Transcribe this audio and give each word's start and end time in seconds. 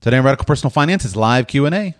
Today 0.00 0.16
on 0.16 0.24
Radical 0.24 0.46
Personal 0.46 0.70
Finance 0.70 1.04
is 1.04 1.14
live 1.14 1.46
Q&A. 1.46 1.94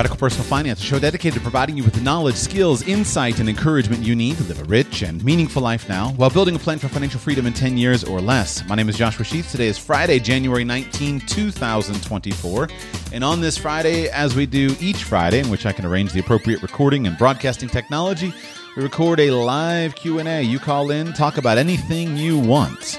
Radical 0.00 0.16
Personal 0.16 0.46
Finance, 0.46 0.80
a 0.80 0.82
show 0.82 0.98
dedicated 0.98 1.34
to 1.34 1.40
providing 1.40 1.76
you 1.76 1.84
with 1.84 1.92
the 1.92 2.00
knowledge, 2.00 2.34
skills, 2.34 2.80
insight, 2.88 3.38
and 3.38 3.50
encouragement 3.50 4.02
you 4.02 4.16
need 4.16 4.38
to 4.38 4.44
live 4.44 4.58
a 4.58 4.64
rich 4.64 5.02
and 5.02 5.22
meaningful 5.22 5.60
life 5.60 5.90
now 5.90 6.12
while 6.12 6.30
building 6.30 6.56
a 6.56 6.58
plan 6.58 6.78
for 6.78 6.88
financial 6.88 7.20
freedom 7.20 7.44
in 7.44 7.52
10 7.52 7.76
years 7.76 8.02
or 8.02 8.18
less. 8.18 8.66
My 8.66 8.76
name 8.76 8.88
is 8.88 8.96
Joshua 8.96 9.26
Sheets. 9.26 9.52
Today 9.52 9.66
is 9.66 9.76
Friday, 9.76 10.18
January 10.18 10.64
19, 10.64 11.20
2024. 11.20 12.68
And 13.12 13.22
on 13.22 13.42
this 13.42 13.58
Friday, 13.58 14.08
as 14.08 14.34
we 14.34 14.46
do 14.46 14.74
each 14.80 15.04
Friday, 15.04 15.40
in 15.40 15.50
which 15.50 15.66
I 15.66 15.72
can 15.74 15.84
arrange 15.84 16.14
the 16.14 16.20
appropriate 16.20 16.62
recording 16.62 17.06
and 17.06 17.18
broadcasting 17.18 17.68
technology, 17.68 18.32
we 18.78 18.82
record 18.82 19.20
a 19.20 19.30
live 19.32 19.94
Q&A. 19.96 20.40
You 20.40 20.58
call 20.58 20.92
in, 20.92 21.12
talk 21.12 21.36
about 21.36 21.58
anything 21.58 22.16
you 22.16 22.38
want. 22.38 22.98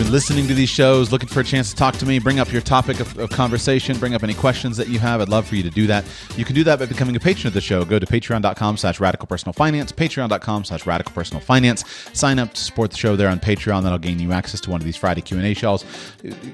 You've 0.00 0.06
been 0.06 0.12
listening 0.14 0.48
to 0.48 0.54
these 0.54 0.70
shows, 0.70 1.12
looking 1.12 1.28
for 1.28 1.40
a 1.40 1.44
chance 1.44 1.68
to 1.68 1.76
talk 1.76 1.94
to 1.94 2.06
me, 2.06 2.18
bring 2.18 2.40
up 2.40 2.50
your 2.50 2.62
topic 2.62 3.00
of, 3.00 3.18
of, 3.18 3.28
conversation, 3.28 3.98
bring 3.98 4.14
up 4.14 4.22
any 4.22 4.32
questions 4.32 4.78
that 4.78 4.88
you 4.88 4.98
have, 4.98 5.20
I'd 5.20 5.28
love 5.28 5.46
for 5.46 5.56
you 5.56 5.62
to 5.62 5.68
do 5.68 5.86
that. 5.88 6.06
You 6.36 6.44
can 6.46 6.54
do 6.54 6.64
that 6.64 6.78
by 6.78 6.86
becoming 6.86 7.16
a 7.16 7.20
patron 7.20 7.48
of 7.48 7.52
the 7.52 7.60
show. 7.60 7.84
Go 7.84 7.98
to 7.98 8.06
patreon.com 8.06 8.78
slash 8.78 8.98
radical 8.98 9.26
personal 9.26 9.52
finance, 9.52 9.92
patreon.com 9.92 10.64
slash 10.64 10.86
radical 10.86 11.12
personal 11.12 11.42
finance. 11.42 11.84
Sign 12.14 12.38
up 12.38 12.54
to 12.54 12.60
support 12.62 12.92
the 12.92 12.96
show 12.96 13.14
there 13.14 13.28
on 13.28 13.40
Patreon. 13.40 13.82
That'll 13.82 13.98
gain 13.98 14.18
you 14.18 14.32
access 14.32 14.60
to 14.62 14.70
one 14.70 14.80
of 14.80 14.86
these 14.86 14.96
Friday 14.96 15.20
Q&A 15.20 15.52
shows, 15.52 15.84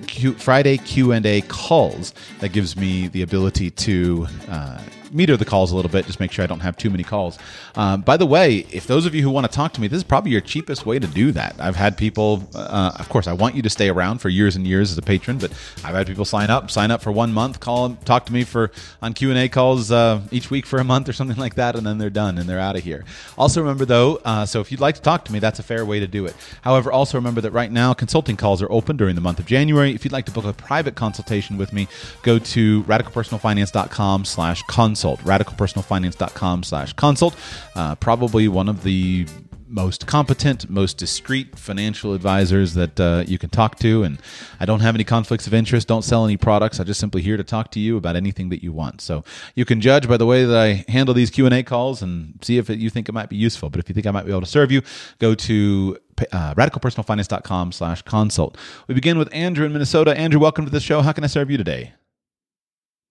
Q, 0.09 0.33
Friday 0.33 0.79
Q&A 0.79 1.43
calls. 1.43 2.15
That 2.41 2.49
gives 2.49 2.77
me 2.77 3.07
the 3.07 3.23
ability 3.23 3.71
to... 3.71 4.27
Uh, 4.49 4.81
meter 5.13 5.37
the 5.37 5.45
calls 5.45 5.73
a 5.73 5.77
little 5.77 5.91
bit, 5.91 6.07
just 6.07 6.21
make 6.21 6.33
sure 6.33 6.43
I 6.43 6.47
don't 6.47 6.61
have 6.61 6.77
too 6.77 6.91
many 6.91 7.03
calls. 7.03 7.39
Um, 7.75 8.03
by 8.03 8.17
the 8.17 8.27
way, 8.27 8.67
if 8.71 8.87
those 8.87 9.07
of 9.07 9.15
you 9.15 9.23
who 9.23 9.31
want 9.31 9.47
to 9.47 9.53
talk 9.53 9.73
to 9.75 9.81
me, 9.81 9.89
this 9.89 9.99
is 9.99 10.05
probably 10.05 10.31
your 10.31 10.41
cheapest 10.41 10.87
way 10.87 10.99
to 10.99 11.07
do 11.07 11.33
that. 11.33 11.57
I've 11.59 11.77
had 11.77 11.97
people, 11.97 12.49
uh, 12.55 12.93
of 12.99 13.09
course, 13.09 13.27
I 13.27 13.33
want 13.33 13.55
you 13.55 13.63
to 13.63 13.71
stay 13.71 13.89
around 13.89 14.19
for 14.19 14.29
years 14.29 14.57
and 14.57 14.67
years 14.67 14.91
as 14.91 14.99
a 14.99 15.03
patron, 15.03 15.39
but 15.39 15.53
I've 15.85 15.95
had 15.95 16.07
people 16.07 16.25
sign 16.25 16.51
up, 16.51 16.71
sign 16.71 16.91
up 16.91 17.03
for 17.03 17.13
one 17.13 17.33
month, 17.33 17.61
call, 17.61 17.95
talk 18.05 18.27
to 18.27 18.33
me 18.33 18.45
for 18.45 18.71
on 19.03 19.15
Q 19.15 19.31
and 19.31 19.39
A 19.39 19.49
calls 19.49 19.93
uh, 19.93 20.21
each 20.31 20.51
week 20.51 20.67
for 20.67 20.79
a 20.79 20.85
month 20.85 21.09
or 21.09 21.13
something 21.13 21.37
like 21.37 21.55
that, 21.55 21.77
and 21.77 21.87
then 21.87 21.99
they're 21.99 22.11
done 22.11 22.39
and 22.39 22.49
they're 22.49 22.61
out 22.61 22.77
of 22.77 22.83
here. 22.83 23.05
Also 23.39 23.61
remember 23.61 23.85
though, 23.85 24.17
uh, 24.25 24.47
so 24.47 24.61
if 24.61 24.71
you'd 24.71 24.81
like 24.81 24.97
to 24.97 25.03
talk 25.03 25.25
to 25.27 25.33
me, 25.33 25.39
that's 25.39 25.59
a 25.59 25.63
fair 25.63 25.85
way 25.85 26.01
to 26.01 26.07
do 26.07 26.27
it. 26.27 26.35
However, 26.63 26.91
also 26.91 27.19
remember 27.19 27.41
that 27.43 27.53
right 27.53 27.71
now 27.71 27.95
consulting 27.95 28.37
calls 28.37 28.63
are 28.63 28.73
open 28.73 28.97
during 28.97 29.15
the 29.15 29.21
month 29.21 29.39
of 29.39 29.47
January. 29.47 29.95
If 29.95 30.05
you'd 30.05 30.13
like 30.13 30.27
to 30.27 30.33
book 30.33 30.45
a 30.45 30.53
private 30.53 30.95
consultation 30.95 31.57
with 31.57 31.73
me, 31.73 31.89
go 32.23 32.39
to 32.39 32.83
radicalpersonalfinance.com/consult. 32.85 34.96
Radicalpersonal 35.05 35.67
personalfinance.com 35.77 36.63
slash 36.63 36.93
consult. 36.95 37.37
Uh, 37.75 37.95
probably 37.97 38.49
one 38.49 38.69
of 38.69 38.83
the 38.83 39.27
most 39.69 40.07
competent, 40.07 40.71
most 40.71 40.97
discreet 40.97 41.59
financial 41.59 42.15
advisors 42.15 42.75
that 42.75 43.01
uh, 43.01 43.25
you 43.27 43.37
can 43.37 43.51
talk 43.51 43.77
to. 43.81 44.05
And 44.05 44.21
I 44.61 44.65
don't 44.65 44.79
have 44.81 44.95
any 44.95 45.03
conflicts 45.03 45.49
of 45.49 45.55
interest, 45.55 45.89
don't 45.89 46.03
sell 46.03 46.25
any 46.25 46.37
products. 46.37 46.79
I'm 46.79 46.87
just 46.87 47.01
simply 47.01 47.21
here 47.21 47.37
to 47.37 47.43
talk 47.43 47.73
to 47.73 47.81
you 47.81 47.97
about 47.97 48.15
anything 48.15 48.49
that 48.51 48.63
you 48.63 48.73
want. 48.73 49.01
So 49.01 49.25
you 49.57 49.65
can 49.65 49.81
judge 49.81 50.09
by 50.09 50.17
the 50.17 50.27
way 50.27 50.45
that 50.45 50.57
I 50.57 50.85
handle 50.91 51.15
these 51.15 51.31
Q&A 51.31 51.65
calls 51.65 52.01
and 52.01 52.39
see 52.43 52.59
if 52.59 52.71
it, 52.71 52.79
you 52.79 52.91
think 52.91 53.09
it 53.09 53.13
might 53.13 53.29
be 53.29 53.37
useful. 53.37 53.69
But 53.69 53.81
if 53.81 53.89
you 53.89 53.95
think 53.95 54.07
I 54.07 54.13
might 54.13 54.25
be 54.25 54.31
able 54.31 54.43
to 54.43 54.47
serve 54.47 54.71
you, 54.71 54.83
go 55.19 55.35
to 55.35 55.99
uh, 56.31 56.55
radicalpersonalfinance.com 56.55 57.73
slash 57.73 58.03
consult. 58.03 58.57
We 58.87 58.95
begin 58.95 59.19
with 59.19 59.29
Andrew 59.35 59.67
in 59.67 59.73
Minnesota. 59.73 60.17
Andrew, 60.17 60.41
welcome 60.41 60.65
to 60.65 60.71
the 60.71 60.81
show. 60.81 61.03
How 61.03 61.13
can 61.13 61.25
I 61.25 61.27
serve 61.27 61.51
you 61.51 61.57
today? 61.57 61.93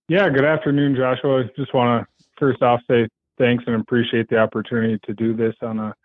Yeah, 0.07 0.29
good 0.29 0.45
afternoon, 0.45 0.95
Joshua. 0.95 1.41
I 1.41 1.49
just 1.57 1.73
want 1.73 2.05
to 2.05 2.25
first 2.37 2.61
off 2.61 2.79
say 2.89 3.07
thanks 3.39 3.63
and 3.65 3.81
appreciate 3.81 4.29
the 4.29 4.37
opportunity 4.37 4.99
to 5.05 5.13
do 5.15 5.35
this 5.35 5.55
on 5.63 5.79
a 5.79 5.95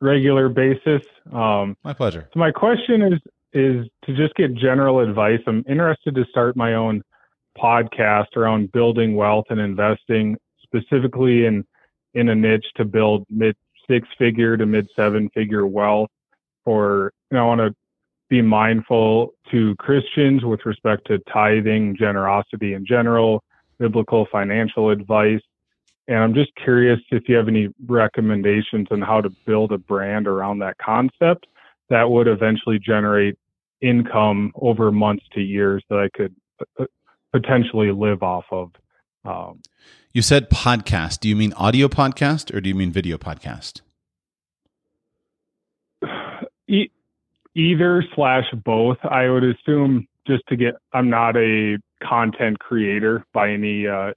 regular 0.00 0.48
basis. 0.48 1.02
Um, 1.32 1.76
my 1.84 1.92
pleasure. 1.92 2.28
So 2.32 2.40
my 2.40 2.50
question 2.50 3.02
is 3.02 3.20
is 3.52 3.86
to 4.04 4.16
just 4.16 4.34
get 4.34 4.54
general 4.54 5.00
advice. 5.00 5.40
I'm 5.46 5.64
interested 5.68 6.14
to 6.14 6.24
start 6.30 6.56
my 6.56 6.74
own 6.74 7.02
podcast 7.56 8.36
around 8.36 8.72
building 8.72 9.14
wealth 9.14 9.46
and 9.50 9.60
investing, 9.60 10.36
specifically 10.62 11.46
in 11.46 11.64
in 12.14 12.30
a 12.30 12.34
niche 12.34 12.66
to 12.76 12.84
build 12.84 13.26
mid 13.30 13.56
six 13.88 14.08
figure 14.18 14.56
to 14.56 14.66
mid 14.66 14.88
seven 14.96 15.30
figure 15.34 15.66
wealth. 15.66 16.10
For 16.64 17.12
you 17.30 17.36
know, 17.36 17.44
I 17.44 17.46
want 17.46 17.60
to 17.60 17.74
be 18.30 18.40
mindful 18.40 19.34
to 19.50 19.76
Christians 19.76 20.44
with 20.44 20.64
respect 20.64 21.06
to 21.08 21.18
tithing, 21.32 21.96
generosity 21.98 22.72
in 22.72 22.86
general, 22.86 23.42
biblical 23.78 24.26
financial 24.32 24.88
advice, 24.88 25.40
and 26.10 26.18
I'm 26.18 26.34
just 26.34 26.50
curious 26.56 26.98
if 27.12 27.28
you 27.28 27.36
have 27.36 27.46
any 27.46 27.68
recommendations 27.86 28.88
on 28.90 29.00
how 29.00 29.20
to 29.20 29.30
build 29.46 29.70
a 29.70 29.78
brand 29.78 30.26
around 30.26 30.58
that 30.58 30.76
concept 30.78 31.46
that 31.88 32.10
would 32.10 32.26
eventually 32.26 32.80
generate 32.80 33.38
income 33.80 34.50
over 34.56 34.90
months 34.90 35.24
to 35.34 35.40
years 35.40 35.84
that 35.88 36.00
I 36.00 36.08
could 36.16 36.34
uh, 36.80 36.86
potentially 37.32 37.92
live 37.92 38.24
off 38.24 38.44
of. 38.50 38.72
Um, 39.24 39.60
you 40.12 40.20
said 40.20 40.50
podcast. 40.50 41.20
Do 41.20 41.28
you 41.28 41.36
mean 41.36 41.52
audio 41.52 41.86
podcast 41.86 42.52
or 42.52 42.60
do 42.60 42.68
you 42.68 42.74
mean 42.74 42.90
video 42.90 43.16
podcast? 43.16 43.82
Either 47.54 48.04
slash 48.14 48.44
both. 48.64 48.98
I 49.04 49.28
would 49.28 49.44
assume 49.44 50.06
just 50.26 50.46
to 50.48 50.56
get. 50.56 50.74
I'm 50.92 51.10
not 51.10 51.36
a 51.36 51.78
content 52.02 52.58
creator 52.58 53.24
by 53.32 53.50
any 53.50 53.86
uh, 53.86 54.12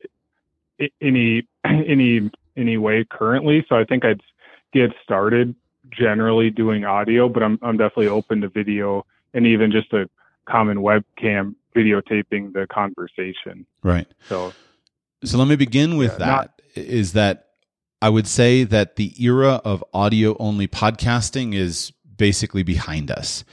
any 1.01 1.47
any 1.65 2.29
any 2.55 2.77
way 2.77 3.05
currently. 3.09 3.65
So 3.67 3.75
I 3.75 3.83
think 3.83 4.05
I'd 4.05 4.21
get 4.71 4.91
started 5.03 5.55
generally 5.91 6.49
doing 6.49 6.85
audio, 6.85 7.29
but 7.29 7.43
I'm 7.43 7.59
I'm 7.61 7.77
definitely 7.77 8.07
open 8.07 8.41
to 8.41 8.49
video 8.49 9.05
and 9.33 9.45
even 9.47 9.71
just 9.71 9.91
a 9.93 10.09
common 10.45 10.77
webcam 10.77 11.55
videotaping 11.75 12.53
the 12.53 12.67
conversation. 12.71 13.65
Right. 13.81 14.07
So 14.27 14.53
so 15.23 15.37
let 15.37 15.47
me 15.47 15.55
begin 15.55 15.97
with 15.97 16.11
yeah, 16.13 16.17
that. 16.17 16.27
Not, 16.27 16.61
is 16.75 17.13
that 17.13 17.47
I 18.01 18.09
would 18.09 18.27
say 18.27 18.63
that 18.65 18.97
the 18.97 19.13
era 19.23 19.61
of 19.63 19.83
audio 19.93 20.35
only 20.37 20.67
podcasting 20.67 21.55
is 21.55 21.93
basically 22.23 22.63
behind 22.63 23.11
us. 23.11 23.43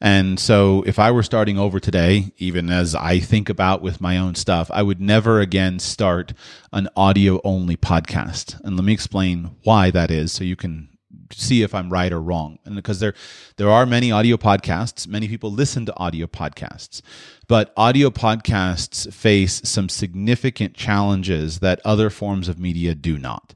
And 0.00 0.38
so 0.38 0.84
if 0.86 1.00
I 1.00 1.10
were 1.10 1.24
starting 1.24 1.58
over 1.58 1.80
today, 1.80 2.32
even 2.38 2.70
as 2.70 2.94
I 2.94 3.18
think 3.18 3.48
about 3.48 3.82
with 3.82 4.00
my 4.00 4.18
own 4.18 4.36
stuff, 4.36 4.70
I 4.72 4.82
would 4.82 5.00
never 5.00 5.40
again 5.40 5.80
start 5.80 6.32
an 6.72 6.88
audio 6.94 7.40
only 7.42 7.76
podcast. 7.76 8.60
And 8.62 8.76
let 8.76 8.84
me 8.84 8.92
explain 8.92 9.50
why 9.64 9.90
that 9.90 10.12
is 10.12 10.30
so 10.30 10.44
you 10.44 10.54
can 10.54 10.90
see 11.32 11.62
if 11.62 11.74
I'm 11.74 11.90
right 11.90 12.12
or 12.12 12.22
wrong. 12.22 12.60
And 12.64 12.76
because 12.76 13.00
there 13.00 13.14
there 13.56 13.68
are 13.68 13.84
many 13.84 14.12
audio 14.12 14.36
podcasts, 14.36 15.08
many 15.08 15.26
people 15.26 15.50
listen 15.50 15.84
to 15.86 15.96
audio 15.96 16.28
podcasts. 16.28 17.02
But 17.48 17.72
audio 17.76 18.10
podcasts 18.10 19.12
face 19.12 19.60
some 19.64 19.88
significant 19.88 20.74
challenges 20.74 21.58
that 21.58 21.80
other 21.84 22.10
forms 22.10 22.46
of 22.48 22.60
media 22.60 22.94
do 22.94 23.18
not. 23.18 23.54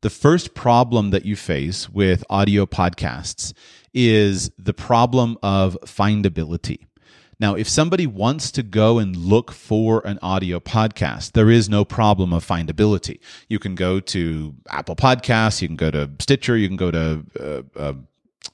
The 0.00 0.10
first 0.10 0.54
problem 0.54 1.10
that 1.10 1.24
you 1.24 1.34
face 1.34 1.88
with 1.88 2.22
audio 2.30 2.66
podcasts 2.66 3.52
is 3.94 4.50
the 4.58 4.74
problem 4.74 5.38
of 5.42 5.76
findability. 5.84 6.86
Now, 7.40 7.54
if 7.54 7.68
somebody 7.68 8.06
wants 8.06 8.50
to 8.52 8.64
go 8.64 8.98
and 8.98 9.14
look 9.14 9.52
for 9.52 10.04
an 10.04 10.18
audio 10.22 10.58
podcast, 10.58 11.32
there 11.32 11.50
is 11.50 11.68
no 11.68 11.84
problem 11.84 12.32
of 12.32 12.44
findability. 12.44 13.20
You 13.48 13.60
can 13.60 13.76
go 13.76 14.00
to 14.00 14.54
Apple 14.68 14.96
Podcasts, 14.96 15.62
you 15.62 15.68
can 15.68 15.76
go 15.76 15.90
to 15.92 16.10
Stitcher, 16.18 16.56
you 16.56 16.66
can 16.66 16.76
go 16.76 16.90
to 16.90 17.24
uh, 17.38 17.62
uh, 17.78 17.92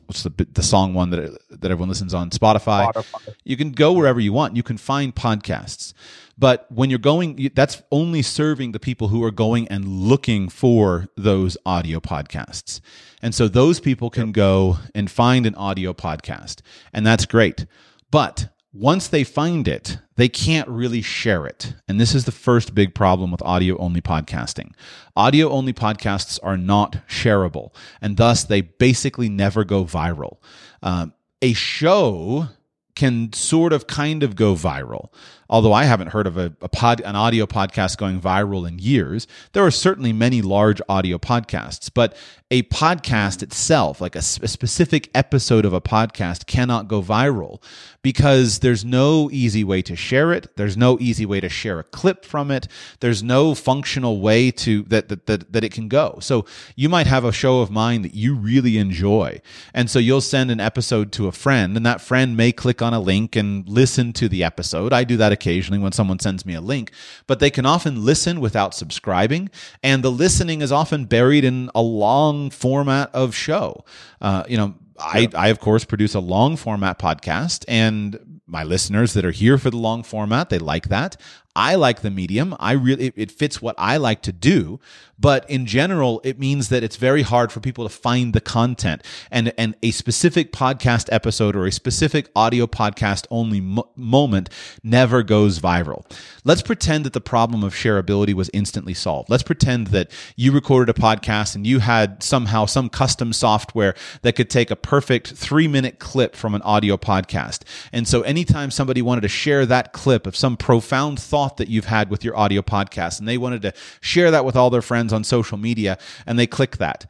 what's 0.06 0.22
the 0.22 0.30
the 0.52 0.62
song 0.62 0.92
one 0.92 1.10
that 1.10 1.38
that 1.48 1.70
everyone 1.70 1.88
listens 1.88 2.12
on 2.12 2.28
Spotify. 2.30 2.92
Spotify. 2.92 3.34
You 3.44 3.56
can 3.56 3.72
go 3.72 3.92
wherever 3.92 4.20
you 4.20 4.34
want. 4.34 4.54
You 4.54 4.62
can 4.62 4.76
find 4.76 5.14
podcasts. 5.14 5.94
But 6.36 6.66
when 6.70 6.90
you're 6.90 6.98
going, 6.98 7.50
that's 7.54 7.82
only 7.92 8.22
serving 8.22 8.72
the 8.72 8.80
people 8.80 9.08
who 9.08 9.22
are 9.22 9.30
going 9.30 9.68
and 9.68 9.86
looking 9.86 10.48
for 10.48 11.08
those 11.16 11.56
audio 11.64 12.00
podcasts. 12.00 12.80
And 13.22 13.34
so 13.34 13.48
those 13.48 13.80
people 13.80 14.10
can 14.10 14.28
yep. 14.28 14.34
go 14.34 14.78
and 14.94 15.10
find 15.10 15.46
an 15.46 15.54
audio 15.54 15.92
podcast, 15.92 16.60
and 16.92 17.06
that's 17.06 17.24
great. 17.26 17.66
But 18.10 18.48
once 18.72 19.06
they 19.06 19.22
find 19.22 19.68
it, 19.68 19.98
they 20.16 20.28
can't 20.28 20.68
really 20.68 21.00
share 21.00 21.46
it. 21.46 21.74
And 21.86 22.00
this 22.00 22.14
is 22.14 22.24
the 22.24 22.32
first 22.32 22.74
big 22.74 22.92
problem 22.94 23.30
with 23.30 23.40
audio 23.42 23.76
only 23.78 24.00
podcasting. 24.00 24.72
Audio 25.16 25.48
only 25.50 25.72
podcasts 25.72 26.40
are 26.42 26.56
not 26.56 26.96
shareable, 27.08 27.72
and 28.00 28.16
thus 28.16 28.42
they 28.42 28.60
basically 28.60 29.28
never 29.28 29.64
go 29.64 29.84
viral. 29.84 30.38
Um, 30.82 31.14
a 31.40 31.52
show 31.52 32.48
can 32.94 33.32
sort 33.32 33.72
of 33.72 33.86
kind 33.86 34.22
of 34.22 34.36
go 34.36 34.54
viral. 34.54 35.08
Although 35.54 35.72
I 35.72 35.84
haven't 35.84 36.08
heard 36.08 36.26
of 36.26 36.36
a, 36.36 36.52
a 36.60 36.68
pod, 36.68 37.00
an 37.02 37.14
audio 37.14 37.46
podcast 37.46 37.96
going 37.96 38.20
viral 38.20 38.66
in 38.66 38.80
years, 38.80 39.28
there 39.52 39.64
are 39.64 39.70
certainly 39.70 40.12
many 40.12 40.42
large 40.42 40.82
audio 40.88 41.16
podcasts. 41.16 41.88
But 41.94 42.16
a 42.50 42.62
podcast 42.64 43.42
itself, 43.42 44.00
like 44.00 44.16
a, 44.16 44.18
a 44.18 44.48
specific 44.48 45.10
episode 45.14 45.64
of 45.64 45.72
a 45.72 45.80
podcast, 45.80 46.46
cannot 46.46 46.88
go 46.88 47.00
viral 47.00 47.62
because 48.02 48.58
there's 48.58 48.84
no 48.84 49.30
easy 49.32 49.64
way 49.64 49.80
to 49.82 49.96
share 49.96 50.32
it. 50.32 50.54
There's 50.56 50.76
no 50.76 50.98
easy 51.00 51.24
way 51.24 51.40
to 51.40 51.48
share 51.48 51.78
a 51.78 51.84
clip 51.84 52.24
from 52.24 52.50
it. 52.50 52.68
There's 53.00 53.22
no 53.22 53.54
functional 53.54 54.20
way 54.20 54.50
to 54.50 54.82
that 54.84 55.08
that 55.08 55.26
that, 55.26 55.52
that 55.52 55.64
it 55.64 55.72
can 55.72 55.88
go. 55.88 56.18
So 56.20 56.44
you 56.76 56.88
might 56.88 57.06
have 57.06 57.24
a 57.24 57.32
show 57.32 57.60
of 57.60 57.70
mine 57.70 58.02
that 58.02 58.14
you 58.14 58.34
really 58.34 58.76
enjoy, 58.76 59.40
and 59.72 59.88
so 59.88 59.98
you'll 59.98 60.20
send 60.20 60.50
an 60.50 60.60
episode 60.60 61.12
to 61.12 61.28
a 61.28 61.32
friend, 61.32 61.76
and 61.76 61.86
that 61.86 62.00
friend 62.00 62.36
may 62.36 62.52
click 62.52 62.82
on 62.82 62.92
a 62.92 63.00
link 63.00 63.36
and 63.36 63.68
listen 63.68 64.12
to 64.14 64.28
the 64.28 64.44
episode. 64.44 64.92
I 64.92 65.04
do 65.04 65.16
that 65.16 65.32
occasionally 65.44 65.78
when 65.78 65.92
someone 65.92 66.18
sends 66.18 66.46
me 66.46 66.54
a 66.54 66.60
link, 66.60 66.90
but 67.26 67.38
they 67.38 67.50
can 67.50 67.66
often 67.66 68.04
listen 68.04 68.40
without 68.40 68.74
subscribing, 68.74 69.50
and 69.82 70.02
the 70.02 70.10
listening 70.10 70.62
is 70.62 70.72
often 70.72 71.04
buried 71.04 71.44
in 71.44 71.70
a 71.74 71.82
long 71.82 72.48
format 72.48 73.10
of 73.14 73.34
show. 73.34 73.84
Uh, 74.22 74.44
you 74.48 74.56
know, 74.56 74.74
I, 74.98 75.28
I 75.34 75.48
of 75.48 75.60
course 75.60 75.84
produce 75.84 76.14
a 76.14 76.20
long 76.20 76.56
format 76.56 76.98
podcast 76.98 77.64
and 77.68 78.40
my 78.46 78.62
listeners 78.62 79.14
that 79.14 79.24
are 79.24 79.32
here 79.32 79.58
for 79.58 79.70
the 79.70 79.76
long 79.76 80.02
format 80.02 80.50
they 80.50 80.58
like 80.58 80.88
that 80.88 81.16
I 81.56 81.76
like 81.76 82.02
the 82.02 82.10
medium. 82.10 82.56
I 82.58 82.72
really 82.72 83.06
it, 83.06 83.14
it, 83.16 83.30
fits 83.30 83.62
what 83.62 83.76
I 83.78 83.96
like 83.96 84.22
to 84.22 84.32
do, 84.32 84.80
but 85.18 85.48
in 85.48 85.66
general, 85.66 86.20
it 86.24 86.36
means 86.38 86.68
that 86.70 86.82
it's 86.82 86.96
very 86.96 87.22
hard 87.22 87.52
for 87.52 87.60
people 87.60 87.84
to 87.84 87.94
find 87.94 88.32
the 88.32 88.40
content 88.40 89.02
and 89.30 89.52
and 89.56 89.76
a 89.82 89.92
specific 89.92 90.52
podcast 90.52 91.08
episode 91.12 91.54
or 91.54 91.66
a 91.66 91.72
specific 91.72 92.28
audio 92.34 92.66
podcast 92.66 93.26
only 93.30 93.60
mo- 93.60 93.88
moment 93.94 94.50
never 94.82 95.22
goes 95.22 95.60
viral. 95.60 96.04
Let's 96.42 96.62
pretend 96.62 97.04
that 97.04 97.12
the 97.12 97.20
problem 97.20 97.62
of 97.62 97.72
shareability 97.72 98.34
was 98.34 98.50
instantly 98.52 98.94
solved. 98.94 99.30
Let's 99.30 99.44
pretend 99.44 99.88
that 99.88 100.10
you 100.34 100.50
recorded 100.50 100.94
a 100.96 101.00
podcast 101.00 101.54
and 101.54 101.64
you 101.64 101.78
had 101.78 102.22
somehow 102.22 102.66
some 102.66 102.88
custom 102.88 103.32
software 103.32 103.94
that 104.22 104.34
could 104.34 104.50
take 104.50 104.72
a 104.72 104.76
perfect 104.76 105.34
3-minute 105.34 106.00
clip 106.00 106.34
from 106.34 106.54
an 106.54 106.62
audio 106.62 106.96
podcast. 106.96 107.62
And 107.92 108.08
so 108.08 108.22
anytime 108.22 108.72
somebody 108.72 109.02
wanted 109.02 109.20
to 109.20 109.28
share 109.28 109.64
that 109.66 109.92
clip 109.92 110.26
of 110.26 110.34
some 110.34 110.56
profound 110.56 111.20
thought 111.20 111.43
thought 111.44 111.58
that 111.58 111.68
you've 111.68 111.84
had 111.86 112.10
with 112.10 112.24
your 112.24 112.36
audio 112.36 112.62
podcast 112.62 113.18
and 113.18 113.28
they 113.28 113.38
wanted 113.38 113.62
to 113.62 113.72
share 114.00 114.30
that 114.30 114.44
with 114.44 114.56
all 114.56 114.70
their 114.70 114.82
friends 114.82 115.12
on 115.12 115.24
social 115.24 115.58
media 115.58 115.98
and 116.26 116.38
they 116.38 116.46
click 116.46 116.78
that, 116.78 117.06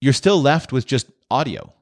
you're 0.00 0.12
still 0.12 0.40
left 0.40 0.72
with 0.72 0.86
just 0.86 1.10
audio. 1.30 1.72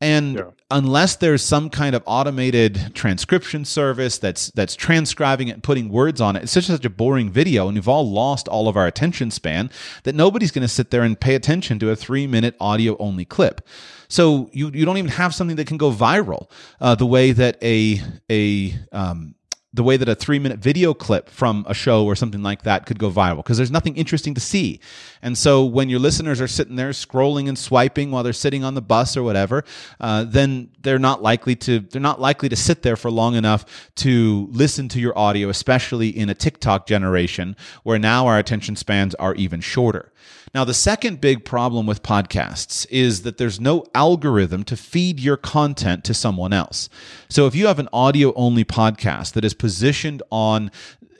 And 0.00 0.36
yeah. 0.36 0.44
unless 0.70 1.16
there's 1.16 1.42
some 1.42 1.70
kind 1.70 1.96
of 1.96 2.04
automated 2.06 2.92
transcription 2.94 3.64
service 3.64 4.16
that's 4.16 4.52
that's 4.52 4.76
transcribing 4.76 5.48
it 5.48 5.54
and 5.54 5.62
putting 5.62 5.88
words 5.88 6.20
on 6.20 6.36
it, 6.36 6.44
it's 6.44 6.52
such 6.52 6.66
such 6.66 6.84
a 6.84 6.90
boring 6.90 7.30
video, 7.30 7.66
and 7.66 7.74
we've 7.74 7.88
all 7.88 8.08
lost 8.08 8.46
all 8.46 8.68
of 8.68 8.76
our 8.76 8.86
attention 8.86 9.32
span 9.32 9.70
that 10.04 10.14
nobody's 10.14 10.52
going 10.52 10.62
to 10.62 10.68
sit 10.68 10.92
there 10.92 11.02
and 11.02 11.18
pay 11.18 11.34
attention 11.34 11.80
to 11.80 11.90
a 11.90 11.96
three 11.96 12.28
minute 12.28 12.54
audio 12.60 12.96
only 12.98 13.24
clip. 13.24 13.66
So 14.06 14.50
you 14.52 14.70
you 14.70 14.84
don't 14.84 14.98
even 14.98 15.10
have 15.10 15.34
something 15.34 15.56
that 15.56 15.66
can 15.66 15.78
go 15.78 15.90
viral 15.90 16.48
uh, 16.80 16.94
the 16.94 17.06
way 17.06 17.32
that 17.32 17.58
a 17.60 18.00
a 18.30 18.78
um, 18.92 19.34
the 19.78 19.82
way 19.84 19.96
that 19.96 20.08
a 20.08 20.14
three 20.14 20.40
minute 20.40 20.58
video 20.58 20.92
clip 20.92 21.30
from 21.30 21.64
a 21.68 21.72
show 21.72 22.04
or 22.04 22.16
something 22.16 22.42
like 22.42 22.62
that 22.62 22.84
could 22.84 22.98
go 22.98 23.10
viral 23.10 23.36
because 23.36 23.56
there's 23.56 23.70
nothing 23.70 23.96
interesting 23.96 24.34
to 24.34 24.40
see. 24.40 24.80
And 25.22 25.38
so 25.38 25.64
when 25.64 25.88
your 25.88 26.00
listeners 26.00 26.40
are 26.40 26.48
sitting 26.48 26.74
there 26.74 26.90
scrolling 26.90 27.48
and 27.48 27.56
swiping 27.56 28.10
while 28.10 28.24
they're 28.24 28.32
sitting 28.32 28.64
on 28.64 28.74
the 28.74 28.82
bus 28.82 29.16
or 29.16 29.22
whatever, 29.22 29.64
uh, 30.00 30.24
then 30.24 30.70
they're 30.82 30.98
not 30.98 31.22
likely 31.22 31.54
to 31.56 31.78
they're 31.78 32.02
not 32.02 32.20
likely 32.20 32.48
to 32.48 32.56
sit 32.56 32.82
there 32.82 32.96
for 32.96 33.08
long 33.08 33.36
enough 33.36 33.64
to 33.94 34.48
listen 34.50 34.88
to 34.88 35.00
your 35.00 35.16
audio, 35.16 35.48
especially 35.48 36.08
in 36.08 36.28
a 36.28 36.34
TikTok 36.34 36.86
generation 36.86 37.56
where 37.84 38.00
now 38.00 38.26
our 38.26 38.36
attention 38.36 38.74
spans 38.74 39.14
are 39.14 39.34
even 39.36 39.60
shorter. 39.60 40.12
Now, 40.54 40.64
the 40.64 40.74
second 40.74 41.20
big 41.20 41.44
problem 41.44 41.86
with 41.86 42.02
podcasts 42.02 42.86
is 42.90 43.22
that 43.22 43.38
there's 43.38 43.60
no 43.60 43.84
algorithm 43.94 44.64
to 44.64 44.76
feed 44.76 45.20
your 45.20 45.36
content 45.36 46.04
to 46.04 46.14
someone 46.14 46.52
else. 46.52 46.88
So 47.28 47.46
if 47.46 47.54
you 47.54 47.66
have 47.66 47.78
an 47.78 47.88
audio 47.92 48.32
only 48.34 48.64
podcast 48.64 49.32
that 49.34 49.44
is 49.44 49.54
positioned 49.54 50.22
on 50.30 50.70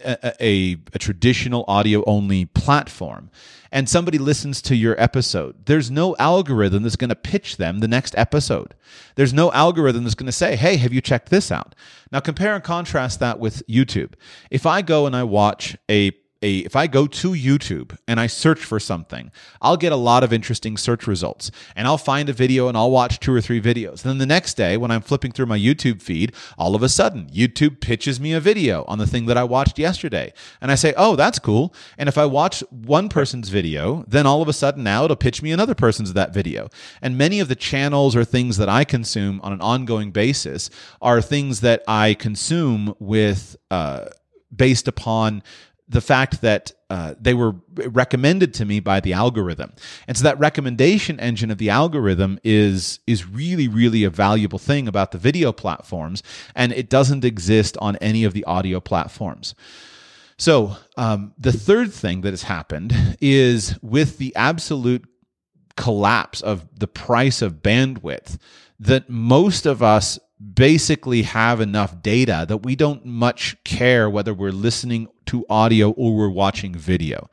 a, 0.05 0.35
a, 0.41 0.77
a 0.95 0.99
traditional 0.99 1.65
audio 1.69 2.05
only 2.05 2.47
platform, 2.47 3.31
and 3.71 3.87
somebody 3.87 4.17
listens 4.17 4.63
to 4.63 4.75
your 4.75 4.99
episode, 4.99 5.67
there's 5.67 5.91
no 5.91 6.17
algorithm 6.19 6.83
that's 6.85 6.97
going 6.97 7.11
to 7.11 7.17
pitch 7.17 7.59
them 7.59 7.81
the 7.81 7.89
next 7.89 8.17
episode. 8.17 8.75
There's 9.17 9.35
no 9.35 9.53
algorithm 9.53 10.05
that's 10.05 10.15
going 10.15 10.27
to 10.27 10.33
say, 10.33 10.57
hey, 10.57 10.77
have 10.77 10.93
you 10.93 11.03
checked 11.03 11.29
this 11.29 11.53
out? 11.53 11.75
Now, 12.11 12.21
compare 12.21 12.55
and 12.55 12.65
contrast 12.65 13.21
that 13.21 13.39
with 13.39 13.67
YouTube. 13.67 14.15
If 14.51 14.65
I 14.65 14.81
go 14.81 15.05
and 15.05 15.15
I 15.15 15.25
watch 15.25 15.77
a 15.91 16.13
a 16.43 16.59
if 16.61 16.77
I 16.77 16.87
go 16.87 17.07
to 17.07 17.31
YouTube 17.33 17.97
and 18.07 18.21
I 18.21 18.27
search 18.27 18.61
for 18.61 18.79
something, 18.79 19.31
I'll 19.61 19.77
get 19.77 19.93
a 19.93 19.97
lot 19.97 20.23
of 20.23 20.33
interesting 20.33 20.77
search 20.77 21.07
results. 21.07 21.51
And 21.75 21.87
I'll 21.87 21.99
find 21.99 22.29
a 22.29 22.33
video 22.33 22.69
and 22.69 22.77
I'll 22.77 22.91
watch 22.91 23.21
two 23.21 23.35
or 23.35 23.41
three 23.41 23.61
videos. 23.61 24.03
Then 24.03 24.19
the 24.19 24.27
next 24.27 24.55
day 24.55 24.77
when 24.77 24.91
I'm 24.91 25.01
flipping 25.01 25.33
through 25.33 25.47
my 25.47 25.59
YouTube 25.59 26.01
feed, 26.01 26.33
all 26.57 26.75
of 26.75 26.83
a 26.83 26.89
sudden 26.89 27.29
YouTube 27.31 27.81
pitches 27.81 28.21
me 28.21 28.33
a 28.33 28.41
video 28.41 28.85
on 28.87 28.99
the 28.99 29.07
thing 29.07 29.27
that 29.27 29.37
I 29.37 29.45
watched 29.45 29.79
yesterday. 29.79 30.33
And 30.61 30.71
I 30.71 30.75
say, 30.75 30.95
"Oh, 30.97 31.17
that's 31.17 31.39
cool." 31.39 31.75
And 31.97 32.09
if 32.09 32.19
I 32.19 32.27
watch 32.27 32.63
one 32.71 33.09
person's 33.09 33.49
video, 33.49 34.05
then 34.07 34.27
all 34.27 34.43
of 34.43 34.49
a 34.49 34.53
sudden 34.53 34.85
now 34.85 35.05
it'll 35.05 35.17
pitch 35.17 35.43
me 35.43 35.53
another 35.53 35.75
person's 35.75 36.13
that 36.13 36.33
video. 36.33 36.69
And 37.03 37.19
many 37.19 37.41
of 37.41 37.49
the 37.49 37.55
channels 37.55 38.15
or 38.15 38.25
things 38.25 38.57
that 38.59 38.69
I 38.69 38.85
consume 38.85 39.41
on 39.43 39.53
an 39.53 39.61
ongoing 39.61 40.11
basis 40.11 40.71
are 41.03 41.21
things 41.21 41.61
that 41.61 41.83
I 41.87 42.15
consume 42.15 42.95
with 42.99 43.57
uh, 43.71 44.07
based 44.55 44.89
upon 44.89 45.43
the 45.89 46.01
fact 46.01 46.43
that 46.43 46.73
uh, 46.91 47.15
they 47.21 47.35
were 47.35 47.55
recommended 47.75 48.55
to 48.55 48.65
me 48.65 48.81
by 48.81 49.01
the 49.01 49.13
algorithm. 49.13 49.73
And 50.07 50.17
so 50.17 50.25
that 50.25 50.39
recommendation 50.39 51.19
engine 51.21 51.51
of 51.51 51.59
the 51.59 51.71
algorithm 51.71 52.39
is 52.45 53.01
is 53.07 53.27
really 53.27 53.69
really 53.69 54.05
a 54.05 54.11
valuable 54.11 54.59
thing 54.59 54.89
about 54.89 55.13
the 55.13 55.19
video 55.19 55.53
platforms 55.53 56.23
and 56.55 56.73
it 56.73 56.89
doesn't 56.89 57.25
exist 57.25 57.77
on 57.81 57.97
any 57.97 58.25
of 58.25 58.33
the 58.33 58.45
audio 58.45 58.81
platforms. 58.81 59.55
So 60.39 60.77
um, 60.97 61.35
the 61.37 61.53
third 61.53 61.93
thing 61.93 62.21
that 62.21 62.31
has 62.31 62.45
happened 62.45 62.95
is 63.21 63.77
with 63.83 64.19
the 64.19 64.35
absolute 64.37 65.05
collapse 65.77 66.41
of 66.41 66.67
the 66.79 66.87
price 66.87 67.43
of 67.43 67.63
bandwidth 67.63 68.39
that 68.81 69.11
most 69.11 69.67
of 69.67 69.83
us 69.83 70.19
basically 70.55 71.23
have 71.23 71.61
enough 71.61 72.01
data 72.03 72.45
that 72.49 72.59
we 72.59 72.77
don't 72.77 73.05
much 73.05 73.57
care 73.65 74.09
whether 74.09 74.33
we're 74.33 74.53
listening 74.53 75.09
to 75.27 75.45
audio 75.49 75.91
or 75.91 76.15
we're 76.15 76.29
watching 76.29 76.75
video. 76.75 77.29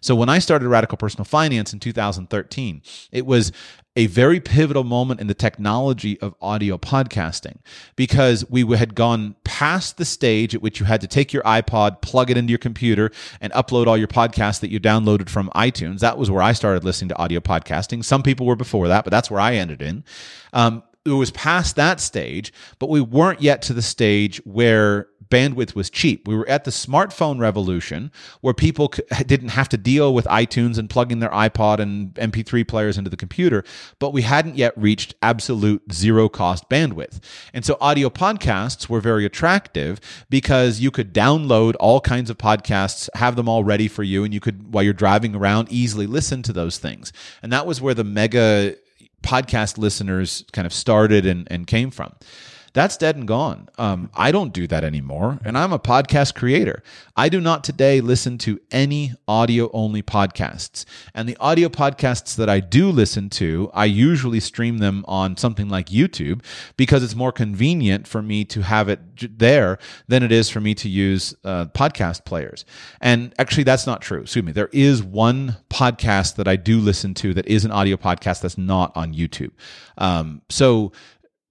So 0.00 0.14
when 0.14 0.28
I 0.28 0.38
started 0.38 0.68
Radical 0.68 0.96
Personal 0.98 1.24
Finance 1.24 1.72
in 1.72 1.80
2013, 1.80 2.82
it 3.12 3.26
was 3.26 3.50
a 3.96 4.06
very 4.06 4.40
pivotal 4.40 4.84
moment 4.84 5.20
in 5.20 5.26
the 5.26 5.34
technology 5.34 6.20
of 6.20 6.34
audio 6.40 6.76
podcasting 6.76 7.56
because 7.96 8.48
we 8.50 8.64
had 8.76 8.94
gone 8.94 9.34
past 9.42 9.96
the 9.96 10.04
stage 10.04 10.54
at 10.54 10.62
which 10.62 10.78
you 10.78 10.86
had 10.86 11.00
to 11.00 11.06
take 11.06 11.32
your 11.32 11.42
iPod, 11.42 12.02
plug 12.02 12.30
it 12.30 12.36
into 12.36 12.50
your 12.50 12.58
computer, 12.58 13.10
and 13.40 13.52
upload 13.54 13.86
all 13.86 13.96
your 13.96 14.06
podcasts 14.06 14.60
that 14.60 14.70
you 14.70 14.78
downloaded 14.78 15.30
from 15.30 15.50
iTunes. 15.56 16.00
That 16.00 16.18
was 16.18 16.30
where 16.30 16.42
I 16.42 16.52
started 16.52 16.84
listening 16.84 17.08
to 17.08 17.18
audio 17.18 17.40
podcasting. 17.40 18.04
Some 18.04 18.22
people 18.22 18.46
were 18.46 18.56
before 18.56 18.88
that, 18.88 19.04
but 19.04 19.10
that's 19.10 19.30
where 19.30 19.40
I 19.40 19.54
ended 19.54 19.80
in. 19.80 20.04
Um, 20.52 20.82
it 21.06 21.18
was 21.18 21.30
past 21.30 21.76
that 21.76 22.00
stage, 22.00 22.52
but 22.78 22.88
we 22.88 23.00
weren't 23.00 23.40
yet 23.40 23.62
to 23.62 23.72
the 23.72 23.82
stage 23.82 24.38
where 24.44 25.08
bandwidth 25.28 25.74
was 25.74 25.90
cheap. 25.90 26.26
We 26.26 26.36
were 26.36 26.48
at 26.48 26.64
the 26.64 26.70
smartphone 26.70 27.40
revolution 27.40 28.12
where 28.40 28.54
people 28.54 28.92
didn't 29.26 29.50
have 29.50 29.68
to 29.70 29.76
deal 29.76 30.14
with 30.14 30.24
iTunes 30.26 30.78
and 30.78 30.88
plugging 30.88 31.18
their 31.18 31.30
iPod 31.30 31.78
and 31.78 32.14
MP3 32.14 32.66
players 32.66 32.98
into 32.98 33.10
the 33.10 33.16
computer, 33.16 33.64
but 33.98 34.12
we 34.12 34.22
hadn't 34.22 34.56
yet 34.56 34.72
reached 34.76 35.14
absolute 35.22 35.82
zero 35.92 36.28
cost 36.28 36.68
bandwidth. 36.68 37.20
And 37.52 37.64
so 37.64 37.76
audio 37.80 38.08
podcasts 38.08 38.88
were 38.88 39.00
very 39.00 39.24
attractive 39.24 40.00
because 40.30 40.80
you 40.80 40.90
could 40.90 41.12
download 41.12 41.74
all 41.80 42.00
kinds 42.00 42.30
of 42.30 42.38
podcasts, 42.38 43.08
have 43.14 43.36
them 43.36 43.48
all 43.48 43.64
ready 43.64 43.88
for 43.88 44.02
you, 44.02 44.24
and 44.24 44.32
you 44.32 44.40
could, 44.40 44.72
while 44.72 44.84
you're 44.84 44.92
driving 44.92 45.34
around, 45.34 45.70
easily 45.70 46.06
listen 46.06 46.42
to 46.42 46.52
those 46.52 46.78
things. 46.78 47.12
And 47.42 47.52
that 47.52 47.66
was 47.66 47.80
where 47.80 47.94
the 47.94 48.04
mega 48.04 48.76
podcast 49.22 49.78
listeners 49.78 50.44
kind 50.52 50.66
of 50.66 50.72
started 50.72 51.26
and, 51.26 51.48
and 51.50 51.66
came 51.66 51.90
from 51.90 52.12
that's 52.76 52.98
dead 52.98 53.16
and 53.16 53.26
gone. 53.26 53.70
Um, 53.78 54.10
I 54.14 54.30
don't 54.30 54.52
do 54.52 54.66
that 54.66 54.84
anymore, 54.84 55.38
and 55.46 55.56
I'm 55.56 55.72
a 55.72 55.78
podcast 55.78 56.34
creator. 56.34 56.82
I 57.16 57.30
do 57.30 57.40
not 57.40 57.64
today 57.64 58.02
listen 58.02 58.36
to 58.38 58.60
any 58.70 59.14
audio 59.26 59.70
only 59.72 60.02
podcasts. 60.02 60.84
And 61.14 61.26
the 61.26 61.38
audio 61.38 61.70
podcasts 61.70 62.36
that 62.36 62.50
I 62.50 62.60
do 62.60 62.90
listen 62.90 63.30
to, 63.30 63.70
I 63.72 63.86
usually 63.86 64.40
stream 64.40 64.76
them 64.76 65.06
on 65.08 65.38
something 65.38 65.70
like 65.70 65.86
YouTube 65.86 66.44
because 66.76 67.02
it's 67.02 67.14
more 67.14 67.32
convenient 67.32 68.06
for 68.06 68.20
me 68.20 68.44
to 68.44 68.60
have 68.60 68.90
it 68.90 69.38
there 69.38 69.78
than 70.06 70.22
it 70.22 70.30
is 70.30 70.50
for 70.50 70.60
me 70.60 70.74
to 70.74 70.88
use 70.90 71.34
uh, 71.44 71.64
podcast 71.66 72.26
players. 72.26 72.66
And 73.00 73.34
actually, 73.38 73.64
that's 73.64 73.86
not 73.86 74.02
true. 74.02 74.20
Excuse 74.20 74.44
me. 74.44 74.52
There 74.52 74.68
is 74.74 75.02
one 75.02 75.56
podcast 75.70 76.36
that 76.36 76.46
I 76.46 76.56
do 76.56 76.78
listen 76.78 77.14
to 77.14 77.32
that 77.32 77.46
is 77.46 77.64
an 77.64 77.70
audio 77.70 77.96
podcast 77.96 78.42
that's 78.42 78.58
not 78.58 78.94
on 78.94 79.14
YouTube. 79.14 79.52
Um, 79.96 80.42
so, 80.50 80.92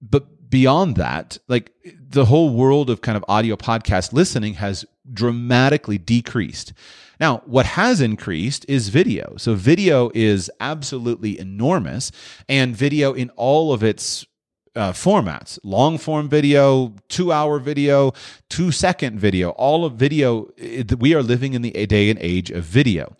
but 0.00 0.28
beyond 0.48 0.96
that, 0.96 1.38
like 1.48 1.72
the 1.84 2.24
whole 2.26 2.54
world 2.54 2.90
of 2.90 3.00
kind 3.00 3.16
of 3.16 3.24
audio 3.28 3.56
podcast 3.56 4.12
listening 4.12 4.54
has 4.54 4.84
dramatically 5.12 5.98
decreased. 5.98 6.72
Now, 7.18 7.42
what 7.46 7.66
has 7.66 8.00
increased 8.00 8.66
is 8.68 8.90
video. 8.90 9.34
So, 9.38 9.54
video 9.54 10.10
is 10.14 10.50
absolutely 10.60 11.38
enormous, 11.38 12.12
and 12.48 12.76
video 12.76 13.12
in 13.12 13.30
all 13.30 13.72
of 13.72 13.82
its 13.82 14.26
uh, 14.74 14.92
formats 14.92 15.58
long 15.64 15.96
form 15.98 16.28
video, 16.28 16.94
two 17.08 17.32
hour 17.32 17.58
video, 17.58 18.12
two 18.50 18.70
second 18.70 19.18
video, 19.18 19.50
all 19.50 19.84
of 19.84 19.94
video. 19.94 20.50
We 20.98 21.14
are 21.14 21.22
living 21.22 21.54
in 21.54 21.62
the 21.62 21.86
day 21.86 22.10
and 22.10 22.18
age 22.20 22.50
of 22.50 22.64
video. 22.64 23.16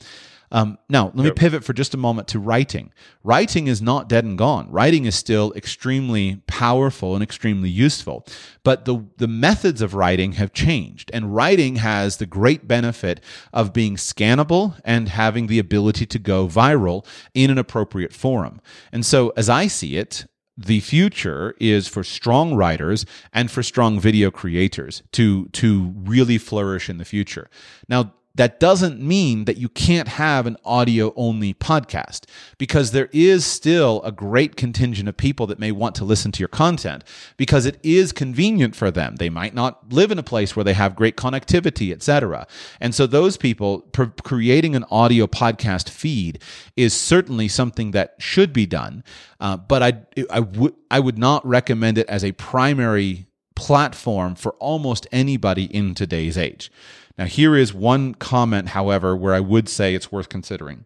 Um, 0.51 0.79
now, 0.89 1.07
let 1.15 1.25
yep. 1.25 1.25
me 1.25 1.31
pivot 1.33 1.65
for 1.65 1.73
just 1.73 1.95
a 1.95 1.99
moment 1.99 2.29
to 2.29 2.39
writing. 2.39 2.93
Writing 3.25 3.67
is 3.67 3.83
not 3.83 4.09
dead 4.09 4.25
and 4.25 4.39
gone. 4.39 4.71
Writing 4.71 5.05
is 5.05 5.15
still 5.15 5.53
extremely 5.55 6.43
powerful 6.47 7.15
and 7.15 7.23
extremely 7.23 7.69
useful. 7.69 8.27
But 8.63 8.85
the, 8.85 9.05
the 9.17 9.29
methods 9.29 9.83
of 9.83 9.95
writing 9.95 10.33
have 10.33 10.53
changed. 10.53 11.11
And 11.13 11.35
writing 11.35 11.77
has 11.77 12.17
the 12.17 12.27
great 12.27 12.69
benefit 12.69 13.21
of 13.53 13.73
being 13.73 13.97
scannable 13.97 14.81
and 14.85 15.09
having 15.09 15.47
the 15.47 15.59
ability 15.59 16.07
to 16.07 16.19
go 16.19 16.47
viral 16.47 17.05
in 17.35 17.51
an 17.51 17.59
appropriate 17.59 18.13
forum. 18.13 18.61
And 18.93 19.05
so, 19.05 19.33
as 19.37 19.49
I 19.49 19.67
see 19.67 19.97
it, 19.97 20.27
the 20.57 20.81
future 20.81 21.55
is 21.61 21.87
for 21.87 22.03
strong 22.03 22.55
writers 22.55 23.05
and 23.33 23.51
for 23.51 23.63
strong 23.63 24.01
video 24.01 24.31
creators 24.31 25.03
to 25.13 25.49
to 25.49 25.93
really 25.97 26.39
flourish 26.39 26.89
in 26.89 26.97
the 26.97 27.05
future. 27.05 27.51
Now, 27.89 28.15
that 28.37 28.61
doesn't 28.61 29.01
mean 29.01 29.47
that 29.47 29.57
you 29.57 29.69
can't 29.69 30.09
have 30.09 30.47
an 30.47 30.57
audio 30.65 31.13
only 31.17 31.55
podcast 31.55 32.25
because 32.59 32.91
there 32.91 33.09
is 33.13 33.45
still 33.45 34.03
a 34.03 34.13
great 34.13 34.57
contingent 34.57 35.09
of 35.09 35.17
people 35.17 35.47
that 35.47 35.59
may 35.59 35.73
want 35.73 35.95
to 35.97 36.05
listen 36.05 36.33
to 36.33 36.41
your 36.41 36.49
content 36.49 37.03
because 37.37 37.67
it 37.67 37.79
is 37.83 38.13
convenient 38.13 38.77
for 38.77 38.91
them. 38.91 39.17
They 39.17 39.31
might 39.31 39.55
not 39.55 39.91
live 39.93 40.11
in 40.11 40.19
a 40.19 40.23
place 40.23 40.55
where 40.55 40.65
they 40.65 40.75
have 40.75 40.95
great 40.95 41.17
connectivity, 41.17 41.93
etc. 41.93 42.47
And 42.81 42.95
so 42.95 43.07
those 43.07 43.37
people 43.37 43.87
creating 44.23 44.77
an 44.77 44.85
audio 44.91 45.27
podcast 45.27 45.89
feed 45.89 46.41
is 46.77 46.93
certainly 46.93 47.49
something 47.49 47.93
that 47.93 48.17
should 48.19 48.53
be 48.53 48.67
done. 48.67 49.03
Uh, 49.41 49.57
but 49.57 49.83
I, 49.83 50.03
I 50.31 50.41
would, 50.41 50.75
I 50.91 51.01
would 51.01 51.19
not 51.19 51.47
recommend 51.47 51.97
it 51.97 52.09
as 52.09 52.23
a 52.23 52.33
primary 52.33 53.27
platform 53.55 54.35
for 54.35 54.53
almost 54.55 55.07
anybody 55.11 55.65
in 55.65 55.95
today's 55.95 56.37
age. 56.37 56.71
Now, 57.19 57.25
here 57.25 57.57
is 57.57 57.73
one 57.73 58.15
comment, 58.15 58.69
however, 58.69 59.17
where 59.17 59.35
I 59.35 59.41
would 59.41 59.69
say 59.69 59.95
it's 59.95 60.13
worth 60.13 60.29
considering. 60.29 60.85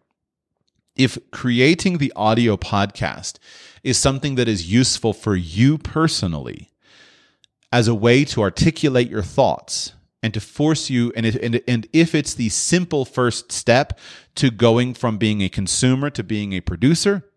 If 0.95 1.17
creating 1.31 1.97
the 1.97 2.13
audio 2.15 2.57
podcast 2.57 3.37
is 3.83 3.97
something 3.97 4.35
that 4.35 4.47
is 4.47 4.71
useful 4.71 5.13
for 5.13 5.35
you 5.35 5.77
personally 5.77 6.71
as 7.71 7.87
a 7.87 7.95
way 7.95 8.23
to 8.25 8.41
articulate 8.41 9.09
your 9.09 9.21
thoughts 9.21 9.93
and 10.23 10.33
to 10.33 10.39
force 10.39 10.89
you, 10.89 11.11
and, 11.15 11.25
it, 11.25 11.35
and, 11.35 11.61
and 11.67 11.87
if 11.93 12.13
it's 12.13 12.33
the 12.33 12.49
simple 12.49 13.05
first 13.05 13.51
step 13.51 13.97
to 14.35 14.51
going 14.51 14.93
from 14.93 15.17
being 15.17 15.41
a 15.41 15.49
consumer 15.49 16.09
to 16.11 16.23
being 16.23 16.53
a 16.53 16.61
producer, 16.61 17.30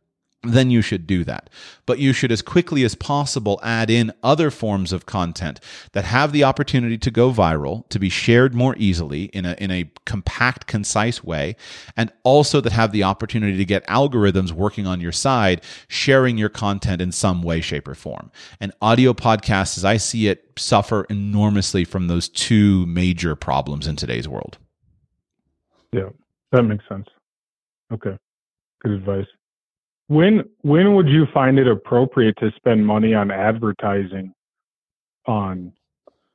then 0.44 0.70
you 0.70 0.82
should 0.82 1.06
do 1.06 1.24
that. 1.24 1.50
But 1.86 1.98
you 1.98 2.12
should, 2.12 2.32
as 2.32 2.42
quickly 2.42 2.84
as 2.84 2.94
possible, 2.94 3.60
add 3.62 3.90
in 3.90 4.12
other 4.22 4.50
forms 4.50 4.92
of 4.92 5.06
content 5.06 5.60
that 5.92 6.04
have 6.04 6.32
the 6.32 6.44
opportunity 6.44 6.98
to 6.98 7.10
go 7.10 7.32
viral, 7.32 7.88
to 7.88 7.98
be 7.98 8.08
shared 8.08 8.54
more 8.54 8.74
easily 8.78 9.24
in 9.24 9.44
a, 9.44 9.54
in 9.58 9.70
a 9.70 9.90
compact, 10.06 10.66
concise 10.66 11.22
way, 11.22 11.56
and 11.96 12.12
also 12.22 12.60
that 12.60 12.72
have 12.72 12.92
the 12.92 13.04
opportunity 13.04 13.56
to 13.56 13.64
get 13.64 13.86
algorithms 13.86 14.52
working 14.52 14.86
on 14.86 15.00
your 15.00 15.12
side, 15.12 15.60
sharing 15.88 16.38
your 16.38 16.48
content 16.48 17.00
in 17.00 17.12
some 17.12 17.42
way, 17.42 17.60
shape, 17.60 17.88
or 17.88 17.94
form. 17.94 18.30
And 18.60 18.72
audio 18.80 19.12
podcasts, 19.12 19.76
as 19.76 19.84
I 19.84 19.96
see 19.96 20.28
it, 20.28 20.52
suffer 20.56 21.04
enormously 21.10 21.84
from 21.84 22.06
those 22.06 22.28
two 22.28 22.86
major 22.86 23.34
problems 23.36 23.86
in 23.86 23.96
today's 23.96 24.28
world. 24.28 24.58
Yeah, 25.92 26.10
that 26.52 26.62
makes 26.62 26.84
sense. 26.88 27.06
Okay. 27.92 28.16
Good 28.82 28.92
advice. 28.92 29.26
When 30.08 30.44
when 30.62 30.94
would 30.94 31.08
you 31.08 31.26
find 31.32 31.58
it 31.58 31.66
appropriate 31.66 32.36
to 32.38 32.50
spend 32.56 32.86
money 32.86 33.14
on 33.14 33.30
advertising 33.30 34.34
on 35.26 35.72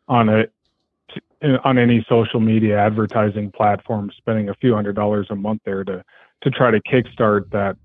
on 0.07 0.29
a 0.29 0.45
on 1.63 1.77
any 1.77 2.05
social 2.09 2.39
media 2.39 2.77
advertising 2.77 3.51
platform, 3.51 4.11
spending 4.17 4.49
a 4.49 4.53
few 4.55 4.73
hundred 4.73 4.95
dollars 4.95 5.27
a 5.29 5.35
month 5.35 5.61
there 5.65 5.83
to 5.83 6.03
to 6.41 6.49
try 6.49 6.71
to 6.71 6.81
kickstart 6.81 7.49
that 7.51 7.77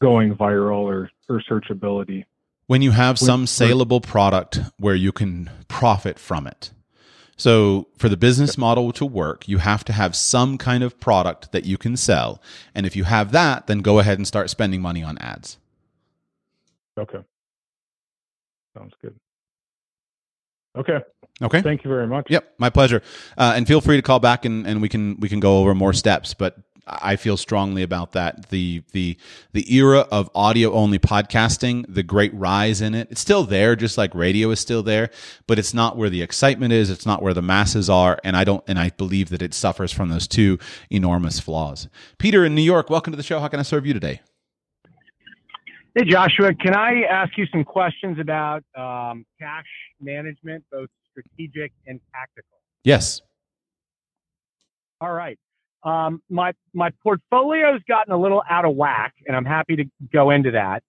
going 0.00 0.34
viral 0.34 0.80
or 0.80 1.10
or 1.28 1.42
searchability? 1.48 2.24
When 2.66 2.82
you 2.82 2.90
have 2.90 3.18
some 3.18 3.46
saleable 3.46 4.00
product 4.00 4.60
where 4.78 4.96
you 4.96 5.12
can 5.12 5.50
profit 5.68 6.18
from 6.18 6.46
it. 6.46 6.72
So, 7.38 7.88
for 7.98 8.08
the 8.08 8.16
business 8.16 8.56
model 8.56 8.92
to 8.92 9.04
work, 9.04 9.46
you 9.46 9.58
have 9.58 9.84
to 9.84 9.92
have 9.92 10.16
some 10.16 10.56
kind 10.56 10.82
of 10.82 10.98
product 10.98 11.52
that 11.52 11.66
you 11.66 11.76
can 11.76 11.96
sell. 11.96 12.40
And 12.74 12.86
if 12.86 12.96
you 12.96 13.04
have 13.04 13.32
that, 13.32 13.66
then 13.66 13.80
go 13.80 13.98
ahead 13.98 14.18
and 14.18 14.26
start 14.26 14.48
spending 14.48 14.80
money 14.80 15.02
on 15.02 15.18
ads. 15.18 15.58
Okay. 16.98 17.18
Sounds 18.76 18.94
good. 19.02 19.14
Okay. 20.76 20.98
Okay. 21.42 21.62
Thank 21.62 21.84
you 21.84 21.90
very 21.90 22.06
much. 22.06 22.26
Yep, 22.30 22.54
my 22.58 22.70
pleasure. 22.70 23.02
Uh, 23.36 23.52
and 23.54 23.66
feel 23.66 23.80
free 23.80 23.96
to 23.96 24.02
call 24.02 24.20
back 24.20 24.44
and, 24.44 24.66
and 24.66 24.80
we 24.80 24.88
can 24.88 25.18
we 25.20 25.28
can 25.28 25.40
go 25.40 25.58
over 25.58 25.74
more 25.74 25.92
steps. 25.92 26.32
But 26.34 26.56
I 26.86 27.16
feel 27.16 27.36
strongly 27.36 27.82
about 27.82 28.12
that. 28.12 28.50
The 28.50 28.82
the 28.92 29.18
the 29.52 29.74
era 29.74 30.00
of 30.12 30.30
audio 30.34 30.72
only 30.72 30.98
podcasting, 30.98 31.84
the 31.88 32.04
great 32.04 32.32
rise 32.32 32.80
in 32.80 32.94
it, 32.94 33.08
it's 33.10 33.20
still 33.20 33.44
there, 33.44 33.74
just 33.74 33.98
like 33.98 34.14
radio 34.14 34.50
is 34.50 34.60
still 34.60 34.82
there, 34.82 35.10
but 35.48 35.58
it's 35.58 35.74
not 35.74 35.96
where 35.96 36.08
the 36.08 36.22
excitement 36.22 36.72
is. 36.72 36.88
It's 36.88 37.06
not 37.06 37.22
where 37.22 37.34
the 37.34 37.42
masses 37.42 37.90
are, 37.90 38.20
and 38.22 38.36
I 38.36 38.44
don't 38.44 38.62
and 38.68 38.78
I 38.78 38.90
believe 38.90 39.30
that 39.30 39.42
it 39.42 39.52
suffers 39.52 39.92
from 39.92 40.10
those 40.10 40.28
two 40.28 40.58
enormous 40.90 41.40
flaws. 41.40 41.88
Peter 42.18 42.44
in 42.44 42.54
New 42.54 42.62
York, 42.62 42.88
welcome 42.88 43.12
to 43.12 43.16
the 43.16 43.22
show. 43.22 43.40
How 43.40 43.48
can 43.48 43.58
I 43.58 43.64
serve 43.64 43.84
you 43.84 43.92
today? 43.92 44.20
Hey 45.96 46.04
Joshua, 46.04 46.54
can 46.54 46.76
I 46.76 47.02
ask 47.10 47.36
you 47.36 47.46
some 47.46 47.64
questions 47.64 48.18
about 48.20 48.62
um, 48.76 49.26
cash 49.40 49.66
management, 50.00 50.62
both 50.70 50.90
strategic 51.10 51.72
and 51.86 52.00
tactical? 52.12 52.58
Yes. 52.84 53.22
All 55.00 55.12
right. 55.12 55.38
Um, 55.82 56.22
my 56.28 56.52
my 56.72 56.90
portfolio's 57.02 57.80
gotten 57.88 58.12
a 58.12 58.18
little 58.18 58.42
out 58.48 58.64
of 58.64 58.74
whack, 58.74 59.14
and 59.26 59.36
I'm 59.36 59.44
happy 59.44 59.76
to 59.76 59.84
go 60.12 60.30
into 60.30 60.50
that. 60.52 60.82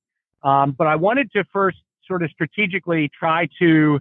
Um, 0.43 0.71
but 0.71 0.87
I 0.87 0.95
wanted 0.95 1.31
to 1.33 1.43
first 1.51 1.77
sort 2.07 2.23
of 2.23 2.31
strategically 2.31 3.09
try 3.17 3.47
to 3.59 3.99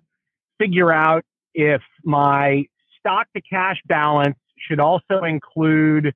figure 0.58 0.92
out 0.92 1.24
if 1.54 1.82
my 2.04 2.64
stock 2.98 3.26
to 3.34 3.42
cash 3.42 3.80
balance 3.86 4.36
should 4.68 4.80
also 4.80 5.24
include 5.24 6.14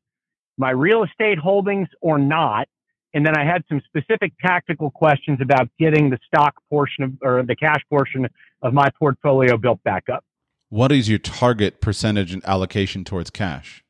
my 0.56 0.70
real 0.70 1.02
estate 1.04 1.38
holdings 1.38 1.88
or 2.00 2.18
not. 2.18 2.68
And 3.12 3.26
then 3.26 3.36
I 3.36 3.44
had 3.44 3.64
some 3.68 3.80
specific 3.86 4.32
tactical 4.40 4.90
questions 4.90 5.40
about 5.40 5.68
getting 5.78 6.10
the 6.10 6.18
stock 6.26 6.54
portion 6.68 7.02
of, 7.04 7.12
or 7.22 7.42
the 7.42 7.56
cash 7.56 7.80
portion 7.88 8.28
of 8.62 8.72
my 8.72 8.88
portfolio 8.98 9.56
built 9.56 9.82
back 9.82 10.04
up. 10.08 10.24
What 10.68 10.92
is 10.92 11.08
your 11.08 11.18
target 11.18 11.80
percentage 11.80 12.32
and 12.32 12.44
allocation 12.46 13.02
towards 13.02 13.30
cash? 13.30 13.82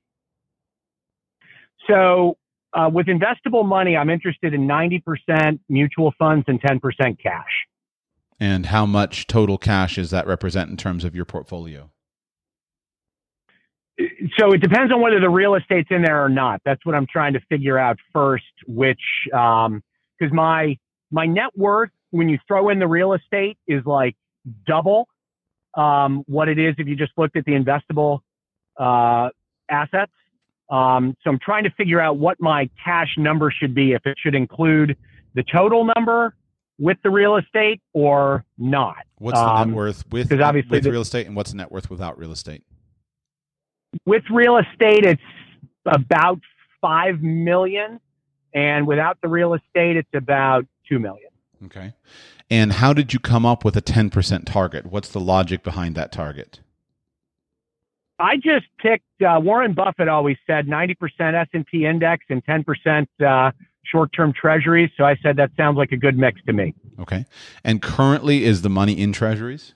So 1.91 2.37
uh, 2.73 2.89
with 2.93 3.07
investable 3.07 3.67
money, 3.67 3.97
I'm 3.97 4.11
interested 4.11 4.55
in 4.55 4.67
90% 4.67 5.59
mutual 5.69 6.13
funds 6.19 6.45
and 6.49 6.61
10% 6.63 6.81
cash. 7.21 7.67
And 8.39 8.67
how 8.67 8.87
much 8.87 9.27
total 9.27 9.59
cash 9.59 9.97
does 9.97 10.11
that 10.11 10.27
represent 10.27 10.71
in 10.71 10.77
terms 10.77 11.05
of 11.05 11.15
your 11.15 11.25
portfolio? 11.25 11.91
So 14.39 14.53
it 14.53 14.63
depends 14.63 14.93
on 14.93 15.03
whether 15.03 15.21
the 15.21 15.29
real 15.29 15.57
estate's 15.57 15.89
in 15.91 16.03
there 16.03 16.25
or 16.25 16.31
not. 16.31 16.63
That's 16.65 16.85
what 16.87 16.95
I'm 16.95 17.07
trying 17.07 17.35
to 17.35 17.41
figure 17.51 17.79
out 17.79 17.99
first. 18.15 18.45
Which, 18.67 19.01
because 19.27 19.69
um, 19.69 19.83
my 20.33 20.79
my 21.11 21.27
net 21.27 21.51
worth 21.55 21.91
when 22.11 22.31
you 22.31 22.39
throw 22.49 22.71
in 22.71 22.79
the 22.79 22.87
real 22.87 23.13
estate 23.13 23.59
is 23.69 23.85
like 23.85 24.17
double 24.67 25.07
um, 25.75 26.25
what 26.27 26.49
it 26.49 26.59
is 26.59 26.75
if 26.79 26.87
you 26.87 26.97
just 26.97 27.13
looked 27.19 27.37
at 27.37 27.45
the 27.45 27.53
investable 27.53 28.21
uh, 28.79 29.29
assets. 29.71 30.13
Um, 30.71 31.17
so 31.23 31.31
I'm 31.31 31.39
trying 31.41 31.65
to 31.65 31.71
figure 31.71 32.01
out 32.01 32.19
what 32.19 32.41
my 32.41 32.71
cash 32.83 33.15
number 33.19 33.51
should 33.51 33.75
be, 33.75 33.93
if 33.93 34.07
it 34.07 34.17
should 34.21 34.35
include 34.35 34.97
the 35.35 35.43
total 35.43 35.91
number 35.97 36.35
with 36.79 36.97
the 37.03 37.11
real 37.11 37.37
estate 37.37 37.81
or 37.93 38.45
not. 38.57 39.05
What's 39.19 39.39
the 39.39 39.47
um, 39.47 39.69
net 39.69 39.77
worth 39.77 40.11
with, 40.11 40.33
obviously 40.41 40.71
with 40.71 40.85
the, 40.85 40.91
real 40.91 41.03
estate 41.03 41.27
and 41.27 41.37
what's 41.37 41.51
the 41.51 41.57
net 41.57 41.71
worth 41.71 41.91
without 41.91 42.19
real 42.19 42.33
estate? 42.33 42.63
With 44.07 44.23
real 44.31 44.57
estate, 44.57 45.05
it's 45.05 45.23
about 45.87 46.41
5 46.81 47.21
million. 47.23 48.01
And 48.55 48.87
without 48.87 49.19
the 49.21 49.29
real 49.29 49.55
estate, 49.55 49.97
it's 49.97 50.09
about 50.15 50.67
2 50.89 50.99
million. 50.99 51.31
Okay. 51.67 51.93
And 52.51 52.73
how 52.73 52.93
did 52.93 53.13
you 53.13 53.21
come 53.21 53.45
up 53.45 53.65
with 53.65 53.77
a 53.77 53.83
10% 53.83 54.45
target? 54.47 54.87
What's 54.87 55.09
the 55.09 55.21
logic 55.21 55.63
behind 55.63 55.95
that 55.97 56.11
target? 56.11 56.61
I 58.21 58.37
just 58.37 58.67
picked 58.79 59.05
uh, 59.23 59.41
Warren 59.43 59.73
Buffett 59.73 60.09
always 60.09 60.37
said 60.47 60.67
90% 60.67 60.95
S&P 61.55 61.87
index 61.87 62.25
and 62.29 62.45
10% 62.45 63.07
uh, 63.27 63.51
short 63.85 64.11
term 64.15 64.33
treasuries. 64.33 64.91
So 64.97 65.05
I 65.05 65.17
said 65.23 65.37
that 65.37 65.51
sounds 65.57 65.77
like 65.77 65.93
a 65.93 65.97
good 65.97 66.19
mix 66.19 66.41
to 66.47 66.53
me. 66.53 66.75
Okay. 67.01 67.25
And 67.65 67.81
currently, 67.81 68.45
is 68.45 68.63
the 68.63 68.69
money 68.69 68.93
in 68.93 69.13
treasuries? 69.13 69.75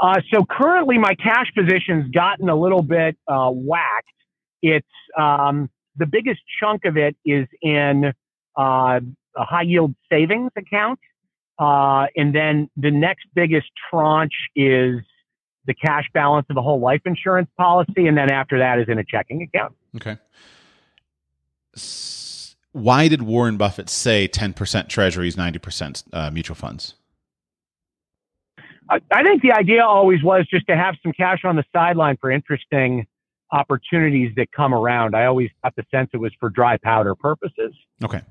Uh, 0.00 0.20
so 0.32 0.44
currently, 0.50 0.98
my 0.98 1.14
cash 1.14 1.52
position's 1.56 2.10
gotten 2.10 2.48
a 2.48 2.56
little 2.56 2.82
bit 2.82 3.16
uh, 3.28 3.50
whacked. 3.50 4.06
It's 4.62 4.86
um, 5.18 5.68
the 5.96 6.06
biggest 6.06 6.40
chunk 6.60 6.84
of 6.84 6.96
it 6.96 7.16
is 7.24 7.46
in 7.60 8.12
uh, 8.58 9.00
a 9.36 9.44
high 9.44 9.62
yield 9.62 9.94
savings 10.10 10.50
account. 10.56 10.98
Uh, 11.58 12.06
and 12.16 12.34
then 12.34 12.70
the 12.76 12.90
next 12.90 13.26
biggest 13.34 13.68
tranche 13.90 14.48
is 14.56 15.02
the 15.66 15.74
cash 15.74 16.08
balance 16.12 16.46
of 16.50 16.56
a 16.56 16.62
whole 16.62 16.80
life 16.80 17.02
insurance 17.04 17.48
policy. 17.56 18.06
And 18.06 18.16
then 18.16 18.30
after 18.30 18.58
that 18.58 18.78
is 18.78 18.88
in 18.88 18.98
a 18.98 19.04
checking 19.04 19.42
account. 19.42 19.74
Okay. 19.96 20.18
Why 22.72 23.08
did 23.08 23.22
Warren 23.22 23.56
Buffett 23.56 23.88
say 23.88 24.28
10% 24.28 24.88
treasuries, 24.88 25.36
90% 25.36 26.04
uh, 26.12 26.30
mutual 26.30 26.54
funds? 26.54 26.94
I, 28.88 28.98
I 29.12 29.22
think 29.22 29.42
the 29.42 29.52
idea 29.52 29.84
always 29.84 30.22
was 30.22 30.46
just 30.50 30.66
to 30.68 30.76
have 30.76 30.96
some 31.02 31.12
cash 31.12 31.40
on 31.44 31.56
the 31.56 31.64
sideline 31.72 32.16
for 32.20 32.30
interesting 32.30 33.06
opportunities 33.52 34.32
that 34.36 34.50
come 34.52 34.74
around. 34.74 35.14
I 35.14 35.26
always 35.26 35.50
got 35.62 35.76
the 35.76 35.84
sense 35.90 36.10
it 36.12 36.16
was 36.16 36.32
for 36.40 36.48
dry 36.48 36.78
powder 36.78 37.14
purposes. 37.14 37.74
Okay. 38.02 38.22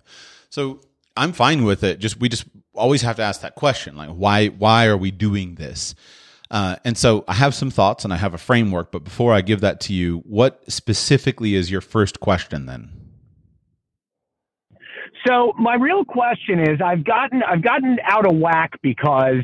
So 0.50 0.82
I'm 1.16 1.32
fine 1.32 1.64
with 1.64 1.84
it. 1.84 2.00
Just 2.00 2.20
we 2.20 2.28
just 2.30 2.46
always 2.74 3.02
have 3.04 3.16
to 3.18 3.22
ask 3.22 3.42
that 3.42 3.56
question, 3.56 3.96
like 3.96 4.10
why 4.10 4.48
why 4.48 4.88
are 4.88 4.98
we 4.98 5.12
doing 5.12 5.56
this? 5.56 5.96
Uh, 6.52 6.76
and 6.84 6.98
so 6.98 7.24
I 7.30 7.34
have 7.36 7.56
some 7.56 7.72
thoughts 7.72 8.04
and 8.04 8.14
I 8.14 8.18
have 8.18 8.34
a 8.34 8.38
framework. 8.38 8.92
But 8.92 9.06
before 9.06 9.34
I 9.34 9.40
give 9.40 9.62
that 9.62 9.80
to 9.82 9.94
you, 9.94 10.18
what 10.26 10.70
specifically 10.70 11.56
is 11.56 11.72
your 11.72 11.80
first 11.82 12.20
question 12.20 12.66
then? 12.66 12.90
So 15.26 15.54
my 15.58 15.76
real 15.76 16.04
question 16.04 16.60
is, 16.60 16.82
I've 16.84 17.06
gotten 17.06 17.42
I've 17.44 17.62
gotten 17.62 18.00
out 18.04 18.26
of 18.26 18.36
whack 18.36 18.72
because 18.82 19.44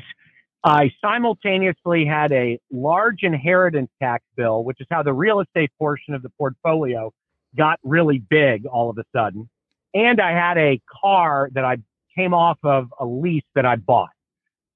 I 0.64 0.92
simultaneously 1.02 2.06
had 2.06 2.32
a 2.34 2.60
large 2.72 3.20
inheritance 3.22 3.90
tax 4.02 4.24
bill, 4.36 4.64
which 4.64 4.82
is 4.82 4.88
how 4.90 5.04
the 5.04 5.14
real 5.14 5.40
estate 5.40 5.72
portion 5.80 6.14
of 6.14 6.24
the 6.24 6.30
portfolio 6.38 7.14
got 7.56 7.80
really 7.84 8.18
big 8.18 8.66
all 8.66 8.90
of 8.90 8.98
a 8.98 9.04
sudden. 9.16 9.50
And 9.94 10.20
I 10.20 10.32
had 10.32 10.58
a 10.58 10.82
car 11.02 11.50
that 11.54 11.64
I 11.64 11.78
came 12.18 12.34
off 12.34 12.58
of 12.64 12.92
a 13.00 13.06
lease 13.06 13.46
that 13.56 13.66
I 13.66 13.78
bought. 13.78 14.10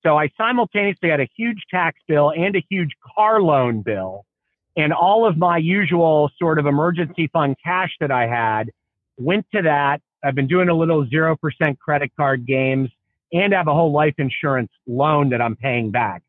So 0.03 0.17
I 0.17 0.29
simultaneously 0.37 1.09
had 1.09 1.19
a 1.19 1.29
huge 1.35 1.63
tax 1.69 1.99
bill 2.07 2.31
and 2.35 2.55
a 2.55 2.63
huge 2.69 2.91
car 3.15 3.41
loan 3.41 3.81
bill. 3.81 4.25
And 4.77 4.93
all 4.93 5.27
of 5.27 5.37
my 5.37 5.57
usual 5.57 6.31
sort 6.39 6.57
of 6.57 6.65
emergency 6.65 7.29
fund 7.31 7.55
cash 7.63 7.91
that 7.99 8.11
I 8.11 8.27
had 8.27 8.71
went 9.17 9.45
to 9.53 9.61
that. 9.63 10.01
I've 10.23 10.35
been 10.35 10.47
doing 10.47 10.69
a 10.69 10.73
little 10.73 11.05
0% 11.05 11.37
credit 11.79 12.11
card 12.15 12.45
games 12.45 12.89
and 13.33 13.53
have 13.53 13.67
a 13.67 13.73
whole 13.73 13.91
life 13.91 14.15
insurance 14.17 14.71
loan 14.87 15.29
that 15.29 15.41
I'm 15.41 15.55
paying 15.55 15.91
back. 15.91 16.23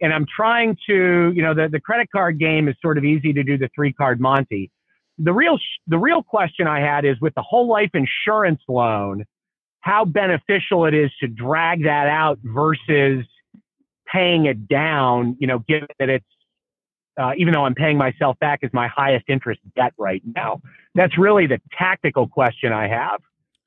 And 0.00 0.12
I'm 0.12 0.26
trying 0.34 0.76
to, 0.86 1.32
you 1.34 1.42
know, 1.42 1.54
the, 1.54 1.68
the 1.70 1.80
credit 1.80 2.08
card 2.10 2.38
game 2.38 2.68
is 2.68 2.76
sort 2.80 2.98
of 2.98 3.04
easy 3.04 3.32
to 3.32 3.42
do 3.42 3.58
the 3.58 3.68
three 3.74 3.92
card 3.92 4.20
Monty. 4.20 4.70
The 5.18 5.32
real, 5.32 5.58
the 5.88 5.98
real 5.98 6.22
question 6.22 6.68
I 6.68 6.80
had 6.80 7.04
is 7.04 7.20
with 7.20 7.34
the 7.34 7.42
whole 7.42 7.66
life 7.66 7.90
insurance 7.94 8.60
loan, 8.68 9.24
how 9.80 10.04
beneficial 10.04 10.86
it 10.86 10.94
is 10.94 11.10
to 11.20 11.28
drag 11.28 11.84
that 11.84 12.08
out 12.08 12.38
versus 12.42 13.24
paying 14.12 14.46
it 14.46 14.68
down, 14.68 15.36
you 15.38 15.46
know, 15.46 15.60
given 15.60 15.88
that 15.98 16.08
it's, 16.08 16.24
uh, 17.20 17.32
even 17.36 17.52
though 17.52 17.64
I'm 17.64 17.74
paying 17.74 17.96
myself 17.98 18.38
back 18.38 18.60
as 18.62 18.70
my 18.72 18.88
highest 18.88 19.24
interest 19.28 19.60
debt 19.76 19.92
right 19.98 20.22
now. 20.34 20.60
That's 20.94 21.18
really 21.18 21.46
the 21.46 21.60
tactical 21.76 22.28
question 22.28 22.72
I 22.72 22.88
have. 22.88 23.20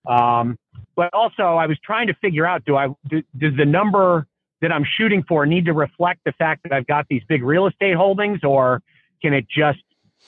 Um, 0.07 0.57
but 0.95 1.13
also, 1.13 1.43
I 1.43 1.67
was 1.67 1.77
trying 1.83 2.07
to 2.07 2.13
figure 2.15 2.45
out: 2.45 2.65
do 2.65 2.75
I 2.75 2.87
do, 3.07 3.21
does 3.37 3.55
the 3.57 3.65
number 3.65 4.27
that 4.61 4.71
I'm 4.71 4.85
shooting 4.97 5.23
for 5.27 5.45
need 5.45 5.65
to 5.65 5.73
reflect 5.73 6.21
the 6.25 6.31
fact 6.33 6.63
that 6.63 6.71
I've 6.71 6.87
got 6.87 7.07
these 7.09 7.23
big 7.27 7.43
real 7.43 7.67
estate 7.67 7.95
holdings, 7.95 8.39
or 8.43 8.81
can 9.21 9.33
it 9.33 9.45
just, 9.49 9.79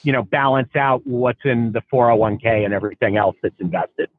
you 0.03 0.11
know, 0.11 0.23
balance 0.23 0.75
out 0.75 1.05
what's 1.05 1.41
in 1.43 1.71
the 1.71 1.81
401k 1.91 2.65
and 2.65 2.73
everything 2.73 3.17
else 3.17 3.35
that's 3.41 3.59
invested? 3.59 4.09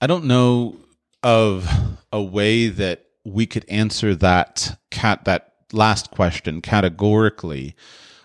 I 0.00 0.06
don't 0.06 0.24
know 0.24 0.76
of 1.22 1.68
a 2.12 2.22
way 2.22 2.68
that 2.68 3.06
we 3.24 3.46
could 3.46 3.64
answer 3.68 4.14
that 4.14 4.78
cat 4.90 5.24
that 5.24 5.54
last 5.72 6.10
question 6.10 6.62
categorically 6.62 7.74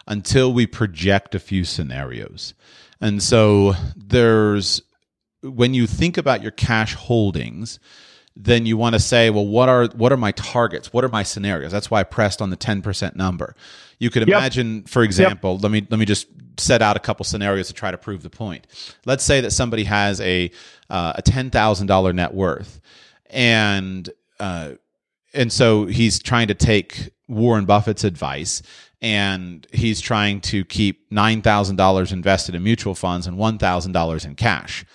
until 0.08 0.54
we 0.54 0.68
project 0.68 1.36
a 1.36 1.40
few 1.40 1.64
scenarios. 1.64 2.54
And 3.02 3.22
so 3.22 3.74
there's 3.96 4.82
when 5.42 5.74
you 5.74 5.88
think 5.88 6.18
about 6.18 6.42
your 6.42 6.52
cash 6.52 6.94
holdings, 6.94 7.80
then 8.36 8.66
you 8.66 8.78
want 8.78 8.94
to 8.94 9.00
say, 9.00 9.30
well, 9.30 9.46
what 9.46 9.70
are 9.70 9.88
what 9.88 10.12
are 10.12 10.18
my 10.18 10.32
targets? 10.32 10.94
What 10.94 11.04
are 11.04 11.10
my 11.10 11.24
scenarios? 11.24 11.72
That's 11.72 11.92
why 11.92 12.00
I 12.00 12.04
pressed 12.04 12.42
on 12.42 12.50
the 12.50 12.58
10% 12.58 13.16
number. 13.16 13.56
You 14.00 14.10
could 14.10 14.24
imagine, 14.24 14.78
yep. 14.78 14.88
for 14.88 15.04
example, 15.04 15.54
yep. 15.54 15.64
let 15.64 15.72
me 15.72 15.88
let 15.90 16.00
me 16.00 16.06
just 16.06 16.28
set 16.58 16.82
out 16.82 16.96
a 16.98 17.00
couple 17.00 17.24
scenarios 17.24 17.68
to 17.68 17.74
try 17.74 17.92
to 17.92 17.98
prove 17.98 18.24
the 18.24 18.30
point. 18.30 18.68
Let's 19.06 19.24
say 19.24 19.42
that 19.42 19.52
somebody 19.52 19.84
has 19.86 20.20
a 20.22 20.52
uh, 20.90 21.14
a 21.16 21.22
ten 21.22 21.50
thousand 21.50 21.88
dollar 21.88 22.14
net 22.14 22.34
worth, 22.34 22.82
and 23.30 24.10
uh, 24.40 24.72
and 25.34 25.52
so 25.52 25.86
he's 25.86 26.20
trying 26.20 26.48
to 26.48 26.54
take 26.54 27.10
Warren 27.28 27.66
Buffett's 27.66 28.04
advice, 28.04 28.62
and 29.02 29.68
he's 29.72 30.00
trying 30.02 30.42
to 30.42 30.66
keep 30.66 31.12
nine 31.12 31.42
thousand 31.42 31.76
dollars 31.76 32.12
invested 32.12 32.56
in 32.56 32.64
mutual 32.64 32.96
funds 32.96 33.28
and 33.28 33.38
one 33.38 33.58
thousand 33.58 33.92
dollars 33.92 34.26
in 34.26 34.36
cash. 34.36 34.86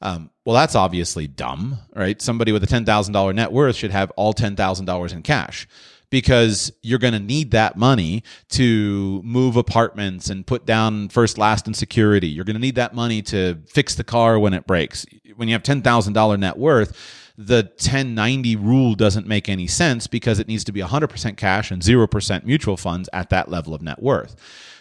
Um, 0.00 0.30
well, 0.44 0.56
that's 0.56 0.74
obviously 0.74 1.28
dumb, 1.28 1.78
right? 1.94 2.20
Somebody 2.20 2.50
with 2.50 2.64
a 2.64 2.66
$10,000 2.66 3.34
net 3.36 3.52
worth 3.52 3.76
should 3.76 3.92
have 3.92 4.10
all 4.16 4.34
$10,000 4.34 5.12
in 5.12 5.22
cash 5.22 5.68
because 6.12 6.70
you're 6.82 6.98
going 6.98 7.14
to 7.14 7.18
need 7.18 7.52
that 7.52 7.74
money 7.74 8.22
to 8.50 9.22
move 9.24 9.56
apartments 9.56 10.28
and 10.28 10.46
put 10.46 10.66
down 10.66 11.08
first, 11.08 11.38
last, 11.38 11.66
and 11.66 11.74
security. 11.74 12.28
You're 12.28 12.44
going 12.44 12.54
to 12.54 12.60
need 12.60 12.74
that 12.74 12.94
money 12.94 13.22
to 13.22 13.58
fix 13.66 13.94
the 13.94 14.04
car 14.04 14.38
when 14.38 14.52
it 14.52 14.66
breaks. 14.66 15.06
When 15.36 15.48
you 15.48 15.54
have 15.54 15.62
$10,000 15.62 16.38
net 16.38 16.58
worth, 16.58 17.32
the 17.38 17.62
1090 17.76 18.56
rule 18.56 18.94
doesn't 18.94 19.26
make 19.26 19.48
any 19.48 19.66
sense 19.66 20.06
because 20.06 20.38
it 20.38 20.48
needs 20.48 20.64
to 20.64 20.72
be 20.72 20.82
100% 20.82 21.38
cash 21.38 21.70
and 21.70 21.80
0% 21.80 22.44
mutual 22.44 22.76
funds 22.76 23.08
at 23.14 23.30
that 23.30 23.48
level 23.48 23.74
of 23.74 23.80
net 23.80 24.02
worth. 24.02 24.36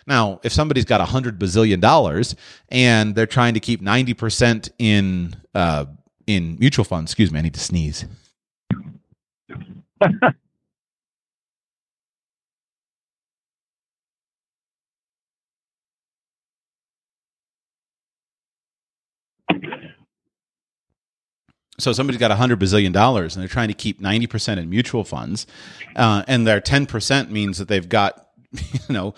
Now, 0.06 0.42
if 0.44 0.52
somebody's 0.52 0.84
got 0.84 1.00
a 1.00 1.06
hundred 1.06 1.40
bazillion 1.40 1.80
dollars 1.80 2.36
and 2.68 3.16
they're 3.16 3.26
trying 3.26 3.54
to 3.54 3.60
keep 3.60 3.82
ninety 3.82 4.16
percent 4.16 4.70
in 4.80 5.36
uh, 5.54 5.86
in 6.26 6.58
mutual 6.60 6.84
funds, 6.84 7.12
excuse 7.12 7.32
me, 7.32 7.38
I 7.38 7.44
need 7.44 7.54
to 7.54 7.60
sneeze. 7.60 8.06
so 21.82 21.94
somebody's 21.94 22.20
got 22.20 22.32
a 22.32 22.36
hundred 22.36 22.60
bazillion 22.60 22.92
dollars 22.94 23.36
and 23.36 23.42
they're 23.42 23.50
trying 23.50 23.68
to 23.68 23.74
keep 23.74 24.02
90% 24.02 24.58
in 24.58 24.70
mutual 24.70 25.04
funds 25.04 25.48
uh, 25.96 26.24
and 26.28 26.46
their 26.46 26.62
10% 26.62 27.30
means 27.30 27.58
that 27.58 27.68
they've 27.68 27.90
got 27.90 28.28
you 28.52 28.94
know 28.94 29.14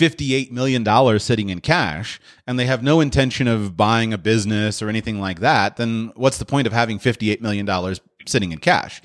$58 0.00 0.50
million 0.50 1.18
sitting 1.18 1.50
in 1.50 1.60
cash 1.60 2.20
and 2.46 2.58
they 2.58 2.64
have 2.64 2.82
no 2.82 3.00
intention 3.00 3.46
of 3.46 3.76
buying 3.76 4.14
a 4.14 4.18
business 4.18 4.80
or 4.80 4.88
anything 4.88 5.20
like 5.20 5.40
that, 5.40 5.76
then 5.76 6.12
what's 6.16 6.38
the 6.38 6.46
point 6.46 6.66
of 6.66 6.72
having 6.72 6.98
$58 6.98 7.42
million 7.42 7.94
sitting 8.26 8.52
in 8.52 8.58
cash? 8.58 9.02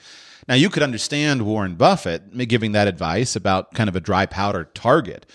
Now, 0.47 0.55
you 0.55 0.69
could 0.69 0.83
understand 0.83 1.45
Warren 1.45 1.75
Buffett 1.75 2.47
giving 2.47 2.71
that 2.73 2.87
advice 2.87 3.35
about 3.35 3.73
kind 3.73 3.89
of 3.89 3.95
a 3.95 3.99
dry 3.99 4.25
powder 4.25 4.65
target, 4.73 5.25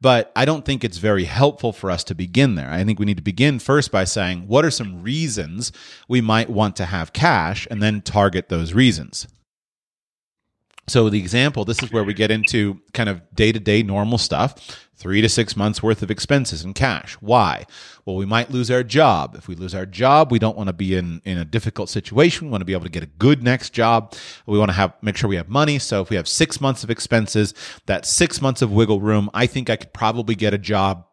but 0.00 0.32
I 0.34 0.44
don't 0.44 0.64
think 0.64 0.82
it's 0.82 0.98
very 0.98 1.24
helpful 1.24 1.72
for 1.72 1.90
us 1.90 2.04
to 2.04 2.14
begin 2.14 2.54
there. 2.54 2.70
I 2.70 2.84
think 2.84 2.98
we 2.98 3.06
need 3.06 3.18
to 3.18 3.22
begin 3.22 3.58
first 3.58 3.92
by 3.92 4.04
saying, 4.04 4.46
what 4.48 4.64
are 4.64 4.70
some 4.70 5.02
reasons 5.02 5.72
we 6.08 6.20
might 6.20 6.48
want 6.48 6.76
to 6.76 6.86
have 6.86 7.12
cash 7.12 7.66
and 7.70 7.82
then 7.82 8.00
target 8.00 8.48
those 8.48 8.72
reasons? 8.72 9.26
So, 10.90 11.08
the 11.08 11.20
example 11.20 11.64
this 11.64 11.84
is 11.84 11.92
where 11.92 12.02
we 12.02 12.14
get 12.14 12.32
into 12.32 12.80
kind 12.92 13.08
of 13.08 13.22
day 13.32 13.52
to 13.52 13.60
day 13.60 13.84
normal 13.84 14.18
stuff 14.18 14.88
three 14.96 15.20
to 15.20 15.28
six 15.28 15.56
months 15.56 15.84
worth 15.84 16.02
of 16.02 16.10
expenses 16.10 16.64
in 16.64 16.74
cash. 16.74 17.14
Why? 17.20 17.64
Well, 18.04 18.16
we 18.16 18.26
might 18.26 18.50
lose 18.50 18.72
our 18.72 18.82
job. 18.82 19.36
If 19.36 19.46
we 19.46 19.54
lose 19.54 19.72
our 19.72 19.86
job, 19.86 20.32
we 20.32 20.40
don't 20.40 20.56
want 20.56 20.66
to 20.66 20.72
be 20.72 20.96
in, 20.96 21.22
in 21.24 21.38
a 21.38 21.44
difficult 21.44 21.90
situation. 21.90 22.48
We 22.48 22.50
want 22.50 22.62
to 22.62 22.66
be 22.66 22.72
able 22.72 22.86
to 22.86 22.90
get 22.90 23.04
a 23.04 23.06
good 23.06 23.40
next 23.40 23.70
job. 23.70 24.16
We 24.46 24.58
want 24.58 24.70
to 24.70 24.74
have 24.74 24.92
make 25.00 25.16
sure 25.16 25.30
we 25.30 25.36
have 25.36 25.48
money. 25.48 25.78
So 25.78 26.02
if 26.02 26.10
we 26.10 26.16
have 26.16 26.26
six 26.26 26.60
months 26.60 26.82
of 26.82 26.90
expenses, 26.90 27.54
that 27.86 28.04
six 28.04 28.42
months 28.42 28.60
of 28.60 28.72
wiggle 28.72 29.00
room, 29.00 29.30
I 29.32 29.46
think 29.46 29.70
I 29.70 29.76
could 29.76 29.92
probably 29.92 30.34
get 30.34 30.54
a 30.54 30.58
job 30.58 31.06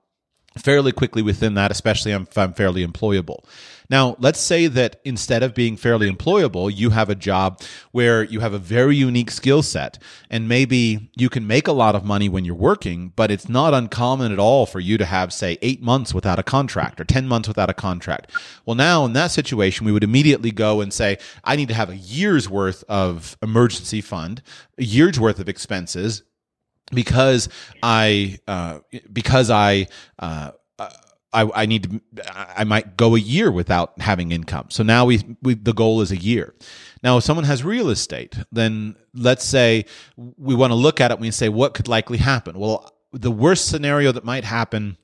fairly 0.57 0.91
quickly 0.91 1.21
within 1.21 1.53
that, 1.53 1.69
especially 1.69 2.13
if 2.13 2.35
I'm 2.35 2.53
fairly 2.53 2.83
employable. 2.83 3.43
Now, 3.89 4.17
let's 4.19 4.39
say 4.39 4.67
that 4.67 4.99
instead 5.05 5.43
of 5.43 5.53
being 5.53 5.77
fairly 5.77 6.11
employable, 6.11 6.73
you 6.73 6.89
have 6.89 7.09
a 7.09 7.15
job 7.15 7.61
where 7.91 8.23
you 8.23 8.41
have 8.41 8.53
a 8.53 8.59
very 8.59 8.95
unique 8.95 9.31
skill 9.31 9.63
set 9.63 9.97
and 10.29 10.47
maybe 10.47 11.09
you 11.15 11.29
can 11.29 11.47
make 11.47 11.67
a 11.67 11.71
lot 11.71 11.95
of 11.95 12.03
money 12.03 12.27
when 12.27 12.43
you're 12.43 12.55
working, 12.55 13.13
but 13.15 13.31
it's 13.31 13.47
not 13.47 13.73
uncommon 13.73 14.31
at 14.31 14.39
all 14.39 14.65
for 14.65 14.79
you 14.79 14.97
to 14.97 15.05
have, 15.05 15.31
say, 15.31 15.57
eight 15.61 15.81
months 15.81 16.13
without 16.13 16.39
a 16.39 16.43
contract 16.43 16.99
or 16.99 17.05
10 17.05 17.27
months 17.27 17.47
without 17.47 17.69
a 17.69 17.73
contract. 17.73 18.31
Well, 18.65 18.75
now 18.75 19.05
in 19.05 19.13
that 19.13 19.31
situation, 19.31 19.85
we 19.85 19.91
would 19.91 20.03
immediately 20.03 20.51
go 20.51 20.81
and 20.81 20.93
say, 20.93 21.17
I 21.43 21.55
need 21.55 21.69
to 21.69 21.73
have 21.73 21.89
a 21.89 21.95
year's 21.95 22.49
worth 22.49 22.83
of 22.89 23.37
emergency 23.41 24.01
fund, 24.01 24.41
a 24.77 24.83
year's 24.83 25.19
worth 25.19 25.39
of 25.39 25.47
expenses 25.47 26.23
because 26.91 27.49
I 27.83 28.39
uh, 28.47 28.79
because 29.11 29.49
I. 29.49 29.87
Uh, 30.19 30.51
I, 31.33 31.49
I, 31.53 31.65
need 31.65 31.83
to 31.83 32.01
I 32.57 32.63
might 32.63 32.95
go 32.97 33.15
a 33.15 33.19
year 33.19 33.51
without 33.51 33.99
having 33.99 34.31
income. 34.31 34.67
So 34.69 34.83
now 34.83 35.05
we, 35.05 35.21
we 35.41 35.55
the 35.55 35.73
goal 35.73 36.01
is 36.01 36.11
a 36.11 36.17
year. 36.17 36.55
Now 37.03 37.17
if 37.17 37.23
someone 37.23 37.45
has 37.45 37.63
real 37.63 37.89
estate, 37.89 38.37
then 38.51 38.95
let's 39.13 39.43
say 39.43 39.85
we 40.15 40.55
want 40.55 40.71
to 40.71 40.75
look 40.75 41.01
at 41.01 41.11
it 41.11 41.15
and 41.15 41.21
we 41.21 41.31
say 41.31 41.49
what 41.49 41.73
could 41.73 41.87
likely 41.87 42.17
happen. 42.17 42.57
Well, 42.57 42.91
the 43.11 43.31
worst 43.31 43.67
scenario 43.67 44.11
that 44.11 44.23
might 44.23 44.43
happen 44.43 44.97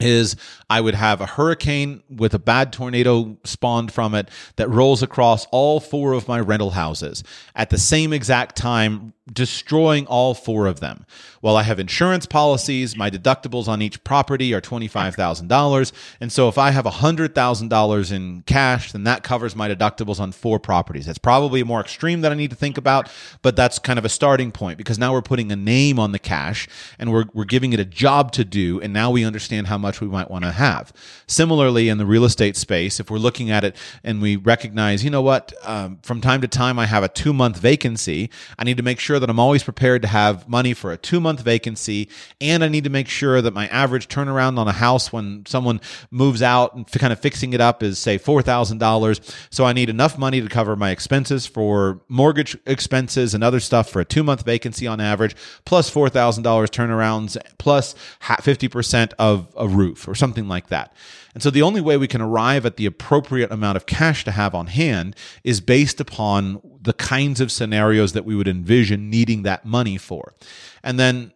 is 0.00 0.36
I 0.68 0.80
would 0.80 0.94
have 0.94 1.20
a 1.20 1.26
hurricane 1.26 2.02
with 2.08 2.34
a 2.34 2.38
bad 2.38 2.72
tornado 2.72 3.36
spawned 3.44 3.92
from 3.92 4.14
it 4.14 4.28
that 4.56 4.68
rolls 4.70 5.02
across 5.02 5.46
all 5.50 5.78
four 5.78 6.14
of 6.14 6.26
my 6.26 6.40
rental 6.40 6.70
houses 6.70 7.22
at 7.54 7.70
the 7.70 7.78
same 7.78 8.12
exact 8.12 8.56
time 8.56 9.12
destroying 9.32 10.06
all 10.06 10.34
four 10.34 10.66
of 10.66 10.80
them. 10.80 11.04
Well, 11.42 11.56
I 11.56 11.62
have 11.62 11.78
insurance 11.78 12.26
policies. 12.26 12.96
My 12.96 13.10
deductibles 13.10 13.66
on 13.66 13.80
each 13.80 14.02
property 14.04 14.52
are 14.52 14.60
$25,000. 14.60 15.92
And 16.20 16.30
so 16.30 16.48
if 16.48 16.58
I 16.58 16.70
have 16.70 16.84
$100,000 16.84 18.12
in 18.12 18.42
cash, 18.42 18.92
then 18.92 19.04
that 19.04 19.22
covers 19.22 19.56
my 19.56 19.68
deductibles 19.68 20.20
on 20.20 20.32
four 20.32 20.58
properties. 20.58 21.06
That's 21.06 21.18
probably 21.18 21.62
more 21.62 21.80
extreme 21.80 22.20
that 22.22 22.32
I 22.32 22.34
need 22.34 22.50
to 22.50 22.56
think 22.56 22.76
about, 22.76 23.10
but 23.40 23.56
that's 23.56 23.78
kind 23.78 23.98
of 23.98 24.04
a 24.04 24.08
starting 24.08 24.52
point 24.52 24.76
because 24.76 24.98
now 24.98 25.12
we're 25.12 25.22
putting 25.22 25.50
a 25.50 25.56
name 25.56 25.98
on 25.98 26.12
the 26.12 26.18
cash 26.18 26.68
and 26.98 27.10
we're, 27.10 27.24
we're 27.32 27.44
giving 27.44 27.72
it 27.72 27.80
a 27.80 27.84
job 27.84 28.32
to 28.32 28.44
do. 28.44 28.80
And 28.80 28.92
now 28.92 29.10
we 29.10 29.24
understand 29.24 29.68
how 29.68 29.78
much 29.78 30.00
we 30.00 30.08
might 30.08 30.30
want 30.30 30.44
to 30.44 30.52
have. 30.52 30.92
Similarly, 31.26 31.88
in 31.88 31.98
the 31.98 32.06
real 32.06 32.24
estate 32.24 32.56
space, 32.56 33.00
if 33.00 33.10
we're 33.10 33.18
looking 33.18 33.50
at 33.50 33.64
it 33.64 33.76
and 34.04 34.20
we 34.20 34.36
recognize, 34.36 35.04
you 35.04 35.10
know 35.10 35.22
what, 35.22 35.52
um, 35.62 35.98
from 36.02 36.20
time 36.20 36.40
to 36.40 36.48
time 36.48 36.78
I 36.78 36.86
have 36.86 37.02
a 37.02 37.08
two 37.08 37.32
month 37.32 37.58
vacancy, 37.58 38.30
I 38.58 38.64
need 38.64 38.76
to 38.76 38.82
make 38.82 39.00
sure 39.00 39.19
that 39.20 39.30
I'm 39.30 39.38
always 39.38 39.62
prepared 39.62 40.02
to 40.02 40.08
have 40.08 40.48
money 40.48 40.74
for 40.74 40.92
a 40.92 40.96
two 40.96 41.20
month 41.20 41.40
vacancy. 41.40 42.08
And 42.40 42.64
I 42.64 42.68
need 42.68 42.84
to 42.84 42.90
make 42.90 43.08
sure 43.08 43.40
that 43.40 43.54
my 43.54 43.68
average 43.68 44.08
turnaround 44.08 44.58
on 44.58 44.66
a 44.68 44.72
house 44.72 45.12
when 45.12 45.44
someone 45.46 45.80
moves 46.10 46.42
out 46.42 46.74
and 46.74 46.86
to 46.88 46.98
kind 46.98 47.12
of 47.12 47.20
fixing 47.20 47.52
it 47.52 47.60
up 47.60 47.82
is, 47.82 47.98
say, 47.98 48.18
$4,000. 48.18 49.34
So 49.50 49.64
I 49.64 49.72
need 49.72 49.88
enough 49.88 50.18
money 50.18 50.40
to 50.40 50.48
cover 50.48 50.76
my 50.76 50.90
expenses 50.90 51.46
for 51.46 52.00
mortgage 52.08 52.56
expenses 52.66 53.34
and 53.34 53.44
other 53.44 53.60
stuff 53.60 53.88
for 53.88 54.00
a 54.00 54.04
two 54.04 54.22
month 54.22 54.44
vacancy 54.44 54.86
on 54.86 55.00
average, 55.00 55.36
plus 55.64 55.90
$4,000 55.90 56.42
turnarounds, 56.42 57.36
plus 57.58 57.94
50% 58.22 59.12
of 59.18 59.52
a 59.56 59.68
roof 59.68 60.08
or 60.08 60.14
something 60.14 60.48
like 60.48 60.68
that. 60.68 60.94
And 61.34 61.42
so 61.42 61.50
the 61.50 61.62
only 61.62 61.80
way 61.80 61.96
we 61.96 62.08
can 62.08 62.20
arrive 62.20 62.66
at 62.66 62.76
the 62.76 62.86
appropriate 62.86 63.52
amount 63.52 63.76
of 63.76 63.86
cash 63.86 64.24
to 64.24 64.32
have 64.32 64.54
on 64.54 64.66
hand 64.66 65.14
is 65.44 65.60
based 65.60 66.00
upon 66.00 66.60
the 66.80 66.92
kinds 66.94 67.40
of 67.40 67.52
scenarios 67.52 68.12
that 68.12 68.24
we 68.24 68.34
would 68.34 68.48
envision 68.48 69.10
needing 69.10 69.42
that 69.42 69.64
money 69.64 69.98
for. 69.98 70.34
And 70.82 70.98
then 70.98 71.32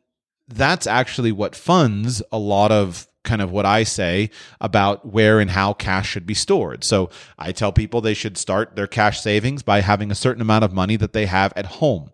that's 0.49 0.87
actually 0.87 1.33
what 1.33 1.55
funds 1.55 2.23
a 2.33 2.39
lot 2.39 2.73
of 2.73 3.07
kind 3.25 3.41
of 3.41 3.51
what 3.51 3.65
I 3.65 3.85
say 3.85 4.31
about 4.61 5.07
where 5.07 5.41
and 5.41 5.51
how 5.51 5.73
cash 5.73 6.11
should 6.11 6.27
be 6.27 6.35
stored. 6.35 6.85
So 6.85 7.11
I 7.39 7.53
tell 7.53 7.73
people 7.73 8.01
they 8.01 8.15
should 8.15 8.37
start 8.37 8.77
their 8.77 8.87
cash 8.87 9.21
savings 9.21 9.63
by 9.63 9.81
having 9.81 10.11
a 10.11 10.15
certain 10.15 10.43
amount 10.43 10.65
of 10.65 10.73
money 10.73 10.97
that 10.97 11.15
they 11.15 11.27
have 11.27 11.53
at 11.57 11.67
home. 11.67 12.11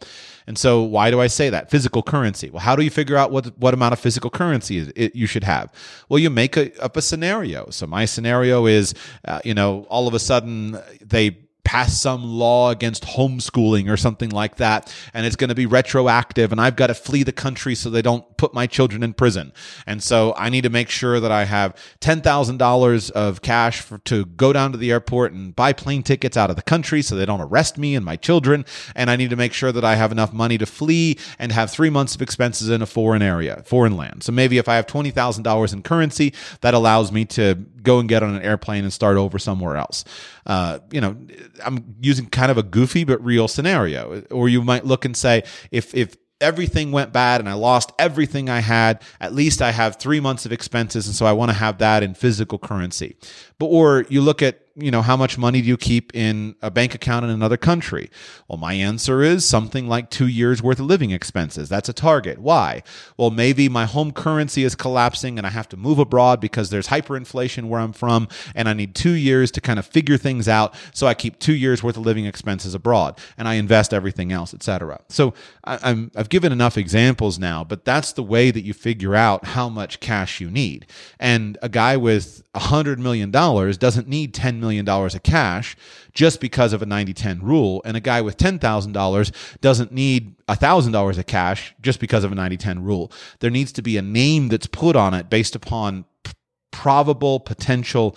And 0.46 0.58
so, 0.58 0.82
why 0.82 1.12
do 1.12 1.20
I 1.20 1.28
say 1.28 1.50
that? 1.50 1.70
Physical 1.70 2.02
currency. 2.02 2.50
Well, 2.50 2.60
how 2.60 2.74
do 2.74 2.82
you 2.82 2.90
figure 2.90 3.16
out 3.16 3.30
what 3.30 3.56
what 3.58 3.72
amount 3.72 3.92
of 3.92 4.00
physical 4.00 4.30
currency 4.30 4.78
it, 4.96 5.14
you 5.14 5.26
should 5.26 5.44
have? 5.44 5.72
Well, 6.08 6.18
you 6.18 6.28
make 6.28 6.56
a, 6.56 6.76
up 6.82 6.96
a 6.96 7.02
scenario. 7.02 7.70
So 7.70 7.86
my 7.86 8.04
scenario 8.04 8.66
is, 8.66 8.94
uh, 9.26 9.40
you 9.44 9.54
know, 9.54 9.86
all 9.88 10.08
of 10.08 10.14
a 10.14 10.18
sudden 10.18 10.80
they 11.00 11.38
pass 11.64 12.00
some 12.00 12.24
law 12.24 12.70
against 12.70 13.04
homeschooling 13.04 13.90
or 13.90 13.96
something 13.96 14.30
like 14.30 14.56
that 14.56 14.94
and 15.14 15.26
it's 15.26 15.36
going 15.36 15.48
to 15.48 15.54
be 15.54 15.66
retroactive 15.66 16.52
and 16.52 16.60
I've 16.60 16.76
got 16.76 16.88
to 16.88 16.94
flee 16.94 17.22
the 17.22 17.32
country 17.32 17.74
so 17.74 17.90
they 17.90 18.02
don't 18.02 18.24
put 18.40 18.54
my 18.54 18.66
children 18.66 19.02
in 19.02 19.12
prison. 19.12 19.52
And 19.86 20.02
so 20.02 20.32
I 20.34 20.48
need 20.48 20.62
to 20.62 20.70
make 20.70 20.88
sure 20.88 21.20
that 21.20 21.30
I 21.30 21.44
have 21.44 21.76
$10,000 22.00 23.10
of 23.10 23.42
cash 23.42 23.82
for, 23.82 23.98
to 23.98 24.24
go 24.24 24.54
down 24.54 24.72
to 24.72 24.78
the 24.78 24.90
airport 24.90 25.34
and 25.34 25.54
buy 25.54 25.74
plane 25.74 26.02
tickets 26.02 26.38
out 26.38 26.48
of 26.48 26.56
the 26.56 26.62
country 26.62 27.02
so 27.02 27.14
they 27.14 27.26
don't 27.26 27.42
arrest 27.42 27.76
me 27.76 27.94
and 27.94 28.02
my 28.02 28.16
children 28.16 28.64
and 28.96 29.10
I 29.10 29.16
need 29.16 29.28
to 29.28 29.36
make 29.36 29.52
sure 29.52 29.72
that 29.72 29.84
I 29.84 29.96
have 29.96 30.10
enough 30.10 30.32
money 30.32 30.56
to 30.56 30.64
flee 30.64 31.18
and 31.38 31.52
have 31.52 31.70
3 31.70 31.90
months 31.90 32.14
of 32.14 32.22
expenses 32.22 32.70
in 32.70 32.80
a 32.80 32.86
foreign 32.86 33.20
area, 33.20 33.62
foreign 33.66 33.94
land. 33.94 34.22
So 34.22 34.32
maybe 34.32 34.56
if 34.56 34.70
I 34.70 34.76
have 34.76 34.86
$20,000 34.86 35.72
in 35.74 35.82
currency, 35.82 36.32
that 36.62 36.72
allows 36.72 37.12
me 37.12 37.26
to 37.26 37.56
go 37.82 37.98
and 37.98 38.08
get 38.08 38.22
on 38.22 38.34
an 38.34 38.42
airplane 38.42 38.84
and 38.84 38.92
start 38.92 39.18
over 39.18 39.38
somewhere 39.38 39.76
else. 39.76 40.04
Uh, 40.46 40.78
you 40.90 41.00
know, 41.00 41.14
I'm 41.62 41.96
using 42.00 42.26
kind 42.26 42.50
of 42.50 42.56
a 42.56 42.62
goofy 42.62 43.04
but 43.04 43.22
real 43.22 43.48
scenario. 43.48 44.22
Or 44.30 44.48
you 44.48 44.62
might 44.62 44.86
look 44.86 45.04
and 45.04 45.16
say, 45.16 45.42
if 45.70 45.94
if 45.94 46.16
everything 46.40 46.92
went 46.92 47.12
bad 47.12 47.40
and 47.40 47.48
I 47.48 47.54
lost 47.54 47.92
everything 47.98 48.48
I 48.48 48.60
had, 48.60 49.02
at 49.20 49.34
least 49.34 49.60
I 49.60 49.72
have 49.72 49.96
three 49.96 50.20
months 50.20 50.46
of 50.46 50.52
expenses. 50.52 51.06
And 51.06 51.14
so 51.14 51.26
I 51.26 51.32
want 51.32 51.50
to 51.50 51.56
have 51.56 51.78
that 51.78 52.02
in 52.02 52.14
physical 52.14 52.58
currency. 52.58 53.16
But, 53.58 53.66
or 53.66 54.06
you 54.08 54.20
look 54.20 54.42
at 54.42 54.60
you 54.76 54.90
know, 54.90 55.02
how 55.02 55.16
much 55.16 55.36
money 55.36 55.60
do 55.60 55.68
you 55.68 55.76
keep 55.76 56.14
in 56.14 56.54
a 56.62 56.70
bank 56.70 56.94
account 56.94 57.24
in 57.24 57.30
another 57.30 57.56
country? 57.56 58.10
Well, 58.48 58.58
my 58.58 58.74
answer 58.74 59.22
is 59.22 59.44
something 59.44 59.88
like 59.88 60.10
two 60.10 60.28
years 60.28 60.62
worth 60.62 60.78
of 60.78 60.86
living 60.86 61.10
expenses. 61.10 61.68
That's 61.68 61.88
a 61.88 61.92
target. 61.92 62.38
Why? 62.38 62.82
Well, 63.16 63.30
maybe 63.30 63.68
my 63.68 63.84
home 63.84 64.12
currency 64.12 64.64
is 64.64 64.74
collapsing 64.74 65.38
and 65.38 65.46
I 65.46 65.50
have 65.50 65.68
to 65.70 65.76
move 65.76 65.98
abroad 65.98 66.40
because 66.40 66.70
there's 66.70 66.88
hyperinflation 66.88 67.68
where 67.68 67.80
I'm 67.80 67.92
from 67.92 68.28
and 68.54 68.68
I 68.68 68.72
need 68.72 68.94
two 68.94 69.12
years 69.12 69.50
to 69.52 69.60
kind 69.60 69.78
of 69.78 69.86
figure 69.86 70.16
things 70.16 70.48
out. 70.48 70.74
So 70.94 71.06
I 71.06 71.14
keep 71.14 71.38
two 71.38 71.54
years 71.54 71.82
worth 71.82 71.96
of 71.96 72.06
living 72.06 72.26
expenses 72.26 72.74
abroad 72.74 73.18
and 73.36 73.48
I 73.48 73.54
invest 73.54 73.92
everything 73.92 74.32
else, 74.32 74.54
etc. 74.54 75.00
So 75.08 75.34
I, 75.64 75.90
am 75.90 76.10
I've 76.16 76.28
given 76.28 76.52
enough 76.52 76.78
examples 76.78 77.38
now, 77.38 77.64
but 77.64 77.84
that's 77.84 78.12
the 78.12 78.22
way 78.22 78.50
that 78.50 78.62
you 78.62 78.72
figure 78.72 79.14
out 79.14 79.46
how 79.46 79.68
much 79.68 80.00
cash 80.00 80.40
you 80.40 80.50
need. 80.50 80.86
And 81.18 81.58
a 81.60 81.68
guy 81.68 81.96
with 81.96 82.44
a 82.54 82.60
hundred 82.60 82.98
million 82.98 83.30
dollars 83.30 83.76
doesn't 83.76 84.08
need 84.08 84.34
$10 84.34 84.58
million 84.58 84.69
million 84.70 84.88
of 84.88 85.22
cash 85.22 85.76
just 86.12 86.40
because 86.40 86.72
of 86.72 86.82
a 86.82 86.86
90 86.86 87.12
10 87.12 87.40
rule. 87.40 87.82
And 87.84 87.96
a 87.96 88.00
guy 88.00 88.20
with 88.20 88.36
$10,000 88.36 89.60
doesn't 89.60 89.92
need 89.92 90.36
$1,000 90.46 91.18
of 91.18 91.26
cash 91.26 91.74
just 91.80 92.00
because 92.00 92.24
of 92.24 92.32
a 92.32 92.34
90 92.34 92.56
10 92.56 92.82
rule. 92.82 93.12
There 93.40 93.50
needs 93.50 93.72
to 93.72 93.82
be 93.82 93.96
a 93.96 94.02
name 94.02 94.48
that's 94.48 94.66
put 94.66 94.96
on 94.96 95.14
it 95.14 95.30
based 95.30 95.54
upon 95.56 96.04
p- 96.24 96.32
probable 96.70 97.40
potential 97.40 98.16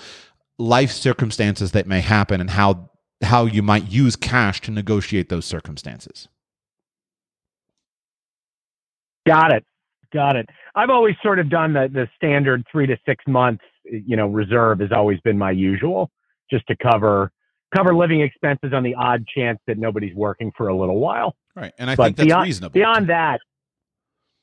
life 0.58 0.92
circumstances 0.92 1.72
that 1.72 1.88
may 1.88 2.02
happen 2.02 2.40
and 2.40 2.52
how 2.52 2.90
how 3.24 3.46
you 3.46 3.64
might 3.64 3.90
use 3.90 4.18
cash 4.18 4.60
to 4.60 4.70
negotiate 4.70 5.30
those 5.30 5.46
circumstances. 5.46 6.28
Got 9.26 9.54
it. 9.54 9.66
Got 10.14 10.36
it. 10.36 10.50
I've 10.76 10.90
always 10.90 11.16
sort 11.24 11.40
of 11.40 11.50
done 11.50 11.74
the 11.74 11.90
the 11.92 12.08
standard 12.16 12.64
3 12.72 12.88
to 12.88 12.98
6 13.06 13.24
months, 13.28 13.64
you 13.86 14.16
know, 14.16 14.28
reserve 14.28 14.80
has 14.82 14.92
always 14.92 15.20
been 15.22 15.38
my 15.38 15.52
usual 15.52 16.12
just 16.54 16.68
to 16.68 16.76
cover 16.76 17.32
cover 17.76 17.96
living 17.96 18.22
expenses 18.22 18.72
on 18.72 18.84
the 18.84 18.94
odd 18.94 19.26
chance 19.36 19.60
that 19.66 19.80
nobody's 19.80 20.16
working 20.16 20.52
for 20.56 20.68
a 20.68 20.78
little 20.78 21.00
while. 21.00 21.36
Right, 21.56 21.74
and 21.80 21.90
I 21.90 21.96
but 21.96 22.04
think 22.04 22.18
that's 22.18 22.28
beyond, 22.28 22.46
reasonable. 22.46 22.74
Beyond 22.74 23.10
that, 23.10 23.40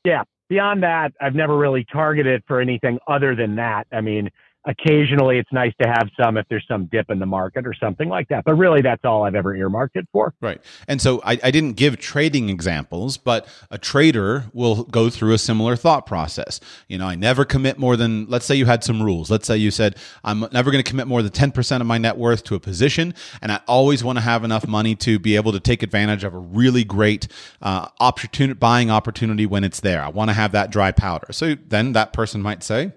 yeah, 0.04 0.24
beyond 0.48 0.82
that, 0.82 1.12
I've 1.20 1.34
never 1.34 1.56
really 1.56 1.86
targeted 1.92 2.42
for 2.46 2.60
anything 2.60 2.98
other 3.06 3.36
than 3.36 3.56
that. 3.56 3.86
I 3.92 4.00
mean, 4.00 4.30
occasionally 4.66 5.38
it's 5.38 5.52
nice 5.52 5.72
to 5.80 5.88
have 5.88 6.08
some 6.20 6.36
if 6.36 6.46
there's 6.48 6.66
some 6.68 6.86
dip 6.86 7.10
in 7.10 7.18
the 7.18 7.26
market 7.26 7.66
or 7.66 7.72
something 7.74 8.08
like 8.08 8.28
that. 8.28 8.44
But 8.44 8.54
really, 8.54 8.82
that's 8.82 9.04
all 9.04 9.24
I've 9.24 9.34
ever 9.34 9.54
earmarked 9.54 9.96
it 9.96 10.06
for. 10.12 10.34
Right. 10.40 10.60
And 10.86 11.00
so 11.00 11.20
I, 11.24 11.38
I, 11.42 11.50
didn't 11.50 11.72
give 11.74 11.98
trading 11.98 12.50
examples, 12.50 13.16
but 13.16 13.48
a 13.70 13.78
trader 13.78 14.44
will 14.52 14.84
go 14.84 15.08
through 15.08 15.32
a 15.32 15.38
similar 15.38 15.76
thought 15.76 16.04
process. 16.06 16.60
You 16.88 16.98
know, 16.98 17.06
I 17.06 17.14
never 17.14 17.44
commit 17.44 17.78
more 17.78 17.96
than, 17.96 18.26
let's 18.26 18.44
say 18.44 18.54
you 18.54 18.66
had 18.66 18.84
some 18.84 19.02
rules. 19.02 19.30
Let's 19.30 19.46
say 19.46 19.56
you 19.56 19.70
said, 19.70 19.96
I'm 20.24 20.40
never 20.52 20.70
going 20.70 20.82
to 20.82 20.88
commit 20.88 21.06
more 21.06 21.22
than 21.22 21.32
10% 21.32 21.80
of 21.80 21.86
my 21.86 21.98
net 21.98 22.18
worth 22.18 22.44
to 22.44 22.54
a 22.54 22.60
position. 22.60 23.14
And 23.40 23.50
I 23.50 23.60
always 23.66 24.04
want 24.04 24.18
to 24.18 24.22
have 24.22 24.44
enough 24.44 24.66
money 24.66 24.94
to 24.96 25.18
be 25.18 25.36
able 25.36 25.52
to 25.52 25.60
take 25.60 25.82
advantage 25.82 26.22
of 26.22 26.34
a 26.34 26.38
really 26.38 26.84
great 26.84 27.28
uh, 27.62 27.88
opportunity, 27.98 28.58
buying 28.58 28.90
opportunity 28.90 29.46
when 29.46 29.64
it's 29.64 29.80
there. 29.80 30.02
I 30.02 30.08
want 30.08 30.28
to 30.28 30.34
have 30.34 30.52
that 30.52 30.70
dry 30.70 30.92
powder. 30.92 31.32
So 31.32 31.54
then 31.54 31.92
that 31.92 32.12
person 32.12 32.42
might 32.42 32.62
say, 32.62 32.92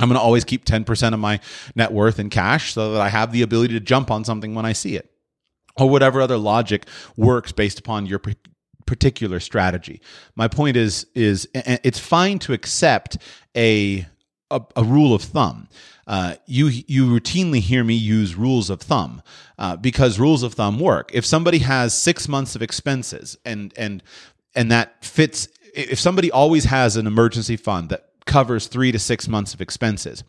I'm 0.00 0.08
going 0.08 0.18
to 0.18 0.24
always 0.24 0.44
keep 0.44 0.64
10% 0.64 1.14
of 1.14 1.20
my 1.20 1.40
net 1.74 1.92
worth 1.92 2.18
in 2.18 2.30
cash 2.30 2.72
so 2.72 2.94
that 2.94 3.00
I 3.00 3.08
have 3.10 3.32
the 3.32 3.42
ability 3.42 3.74
to 3.74 3.80
jump 3.80 4.10
on 4.10 4.24
something 4.24 4.54
when 4.54 4.64
I 4.64 4.72
see 4.72 4.96
it. 4.96 5.10
Or 5.76 5.88
whatever 5.88 6.20
other 6.20 6.36
logic 6.36 6.86
works 7.16 7.52
based 7.52 7.78
upon 7.78 8.06
your 8.06 8.20
particular 8.86 9.38
strategy. 9.38 10.00
My 10.34 10.48
point 10.48 10.76
is 10.76 11.06
is 11.14 11.48
it's 11.54 11.98
fine 11.98 12.40
to 12.40 12.52
accept 12.52 13.18
a 13.56 14.04
a, 14.50 14.60
a 14.74 14.84
rule 14.84 15.14
of 15.14 15.22
thumb. 15.22 15.68
Uh, 16.06 16.34
you 16.46 16.66
you 16.66 17.06
routinely 17.06 17.60
hear 17.60 17.84
me 17.84 17.94
use 17.94 18.34
rules 18.34 18.68
of 18.68 18.80
thumb 18.80 19.22
uh, 19.58 19.76
because 19.76 20.18
rules 20.18 20.42
of 20.42 20.54
thumb 20.54 20.80
work. 20.80 21.10
If 21.14 21.24
somebody 21.24 21.58
has 21.58 21.94
six 21.94 22.26
months 22.26 22.56
of 22.56 22.62
expenses 22.62 23.38
and 23.44 23.72
and 23.76 24.02
and 24.56 24.72
that 24.72 25.04
fits, 25.04 25.46
if 25.72 26.00
somebody 26.00 26.32
always 26.32 26.64
has 26.64 26.96
an 26.96 27.06
emergency 27.06 27.56
fund 27.56 27.90
that 27.90 28.09
covers 28.26 28.66
three 28.66 28.92
to 28.92 28.98
six 28.98 29.28
months 29.28 29.54
of 29.54 29.60
expenses, 29.60 30.24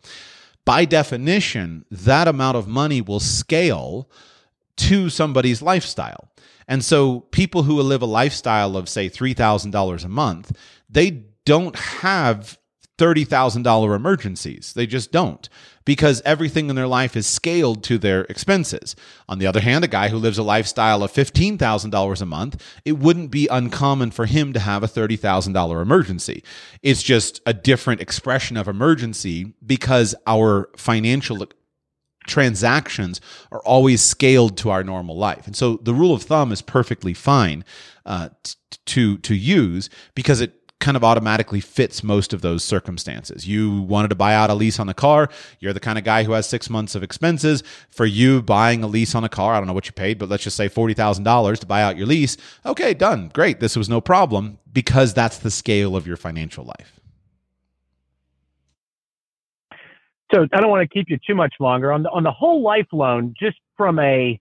by 0.64 0.84
definition, 0.84 1.84
that 1.90 2.28
amount 2.28 2.56
of 2.56 2.68
money 2.68 3.00
will 3.00 3.20
scale 3.20 4.08
to 4.76 5.08
somebody's 5.10 5.62
lifestyle. 5.62 6.28
And 6.68 6.84
so 6.84 7.20
people 7.20 7.64
who 7.64 7.80
live 7.82 8.02
a 8.02 8.06
lifestyle 8.06 8.76
of 8.76 8.88
say 8.88 9.10
$3,000 9.10 10.04
a 10.04 10.08
month, 10.08 10.56
they 10.88 11.24
don't 11.44 11.76
have 11.76 12.58
$30,000 12.98 13.96
emergencies. 13.96 14.72
They 14.74 14.86
just 14.86 15.10
don't 15.10 15.48
because 15.84 16.22
everything 16.24 16.68
in 16.68 16.76
their 16.76 16.86
life 16.86 17.16
is 17.16 17.26
scaled 17.26 17.82
to 17.84 17.98
their 17.98 18.22
expenses. 18.22 18.94
On 19.28 19.38
the 19.38 19.46
other 19.46 19.60
hand, 19.60 19.84
a 19.84 19.88
guy 19.88 20.08
who 20.08 20.18
lives 20.18 20.38
a 20.38 20.42
lifestyle 20.42 21.02
of 21.02 21.12
$15,000 21.12 22.20
a 22.20 22.26
month, 22.26 22.62
it 22.84 22.92
wouldn't 22.92 23.30
be 23.30 23.48
uncommon 23.48 24.10
for 24.10 24.26
him 24.26 24.52
to 24.52 24.60
have 24.60 24.82
a 24.82 24.88
$30,000 24.88 25.82
emergency. 25.82 26.42
It's 26.82 27.02
just 27.02 27.40
a 27.46 27.52
different 27.52 28.00
expression 28.00 28.56
of 28.56 28.68
emergency 28.68 29.54
because 29.64 30.14
our 30.26 30.70
financial 30.76 31.46
transactions 32.26 33.20
are 33.50 33.62
always 33.64 34.00
scaled 34.00 34.56
to 34.58 34.70
our 34.70 34.84
normal 34.84 35.16
life. 35.16 35.46
And 35.46 35.56
so 35.56 35.78
the 35.82 35.94
rule 35.94 36.14
of 36.14 36.22
thumb 36.22 36.52
is 36.52 36.62
perfectly 36.62 37.14
fine 37.14 37.64
uh, 38.06 38.30
to 38.86 39.18
to 39.18 39.34
use 39.34 39.90
because 40.14 40.40
it 40.40 40.61
kind 40.82 40.96
of 40.96 41.04
automatically 41.04 41.60
fits 41.60 42.02
most 42.02 42.34
of 42.34 42.42
those 42.42 42.62
circumstances. 42.62 43.48
You 43.48 43.80
wanted 43.80 44.08
to 44.08 44.14
buy 44.14 44.34
out 44.34 44.50
a 44.50 44.54
lease 44.54 44.78
on 44.78 44.88
the 44.88 44.94
car. 44.94 45.30
You're 45.60 45.72
the 45.72 45.80
kind 45.80 45.96
of 45.96 46.04
guy 46.04 46.24
who 46.24 46.32
has 46.32 46.46
six 46.46 46.68
months 46.68 46.94
of 46.94 47.02
expenses. 47.02 47.62
For 47.88 48.04
you, 48.04 48.42
buying 48.42 48.82
a 48.82 48.86
lease 48.86 49.14
on 49.14 49.24
a 49.24 49.28
car, 49.28 49.54
I 49.54 49.58
don't 49.58 49.68
know 49.68 49.72
what 49.72 49.86
you 49.86 49.92
paid, 49.92 50.18
but 50.18 50.28
let's 50.28 50.42
just 50.42 50.56
say 50.56 50.68
$40,000 50.68 51.58
to 51.60 51.66
buy 51.66 51.82
out 51.82 51.96
your 51.96 52.06
lease. 52.06 52.36
Okay, 52.66 52.92
done. 52.92 53.30
Great. 53.32 53.60
This 53.60 53.76
was 53.76 53.88
no 53.88 54.00
problem 54.00 54.58
because 54.72 55.14
that's 55.14 55.38
the 55.38 55.50
scale 55.50 55.96
of 55.96 56.06
your 56.06 56.16
financial 56.16 56.64
life. 56.64 57.00
So 60.34 60.46
I 60.52 60.60
don't 60.60 60.70
want 60.70 60.88
to 60.88 60.92
keep 60.92 61.10
you 61.10 61.18
too 61.26 61.34
much 61.34 61.54
longer 61.60 61.92
on 61.92 62.02
the 62.02 62.10
on 62.10 62.22
the 62.22 62.30
whole 62.30 62.62
life 62.62 62.86
loan. 62.90 63.34
Just 63.38 63.58
from 63.76 63.98
a 63.98 64.40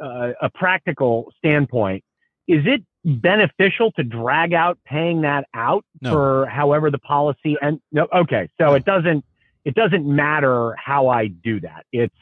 uh, 0.00 0.30
a 0.40 0.50
practical 0.54 1.32
standpoint, 1.38 2.04
is 2.46 2.64
it 2.64 2.82
beneficial 3.06 3.92
to 3.92 4.02
drag 4.02 4.52
out 4.52 4.78
paying 4.84 5.20
that 5.20 5.46
out 5.54 5.84
no. 6.00 6.10
for 6.10 6.46
however 6.46 6.90
the 6.90 6.98
policy 6.98 7.56
and 7.62 7.80
no 7.92 8.08
okay 8.12 8.48
so 8.58 8.74
it 8.74 8.84
doesn't 8.84 9.24
it 9.64 9.74
doesn't 9.76 10.04
matter 10.04 10.74
how 10.76 11.08
i 11.08 11.28
do 11.28 11.60
that. 11.60 11.86
It's 11.92 12.14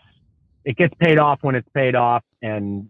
it 0.65 0.77
gets 0.77 0.95
paid 0.99 1.19
off 1.19 1.39
when 1.43 1.55
it's 1.55 1.69
paid 1.75 1.95
off 1.95 2.23
and 2.43 2.89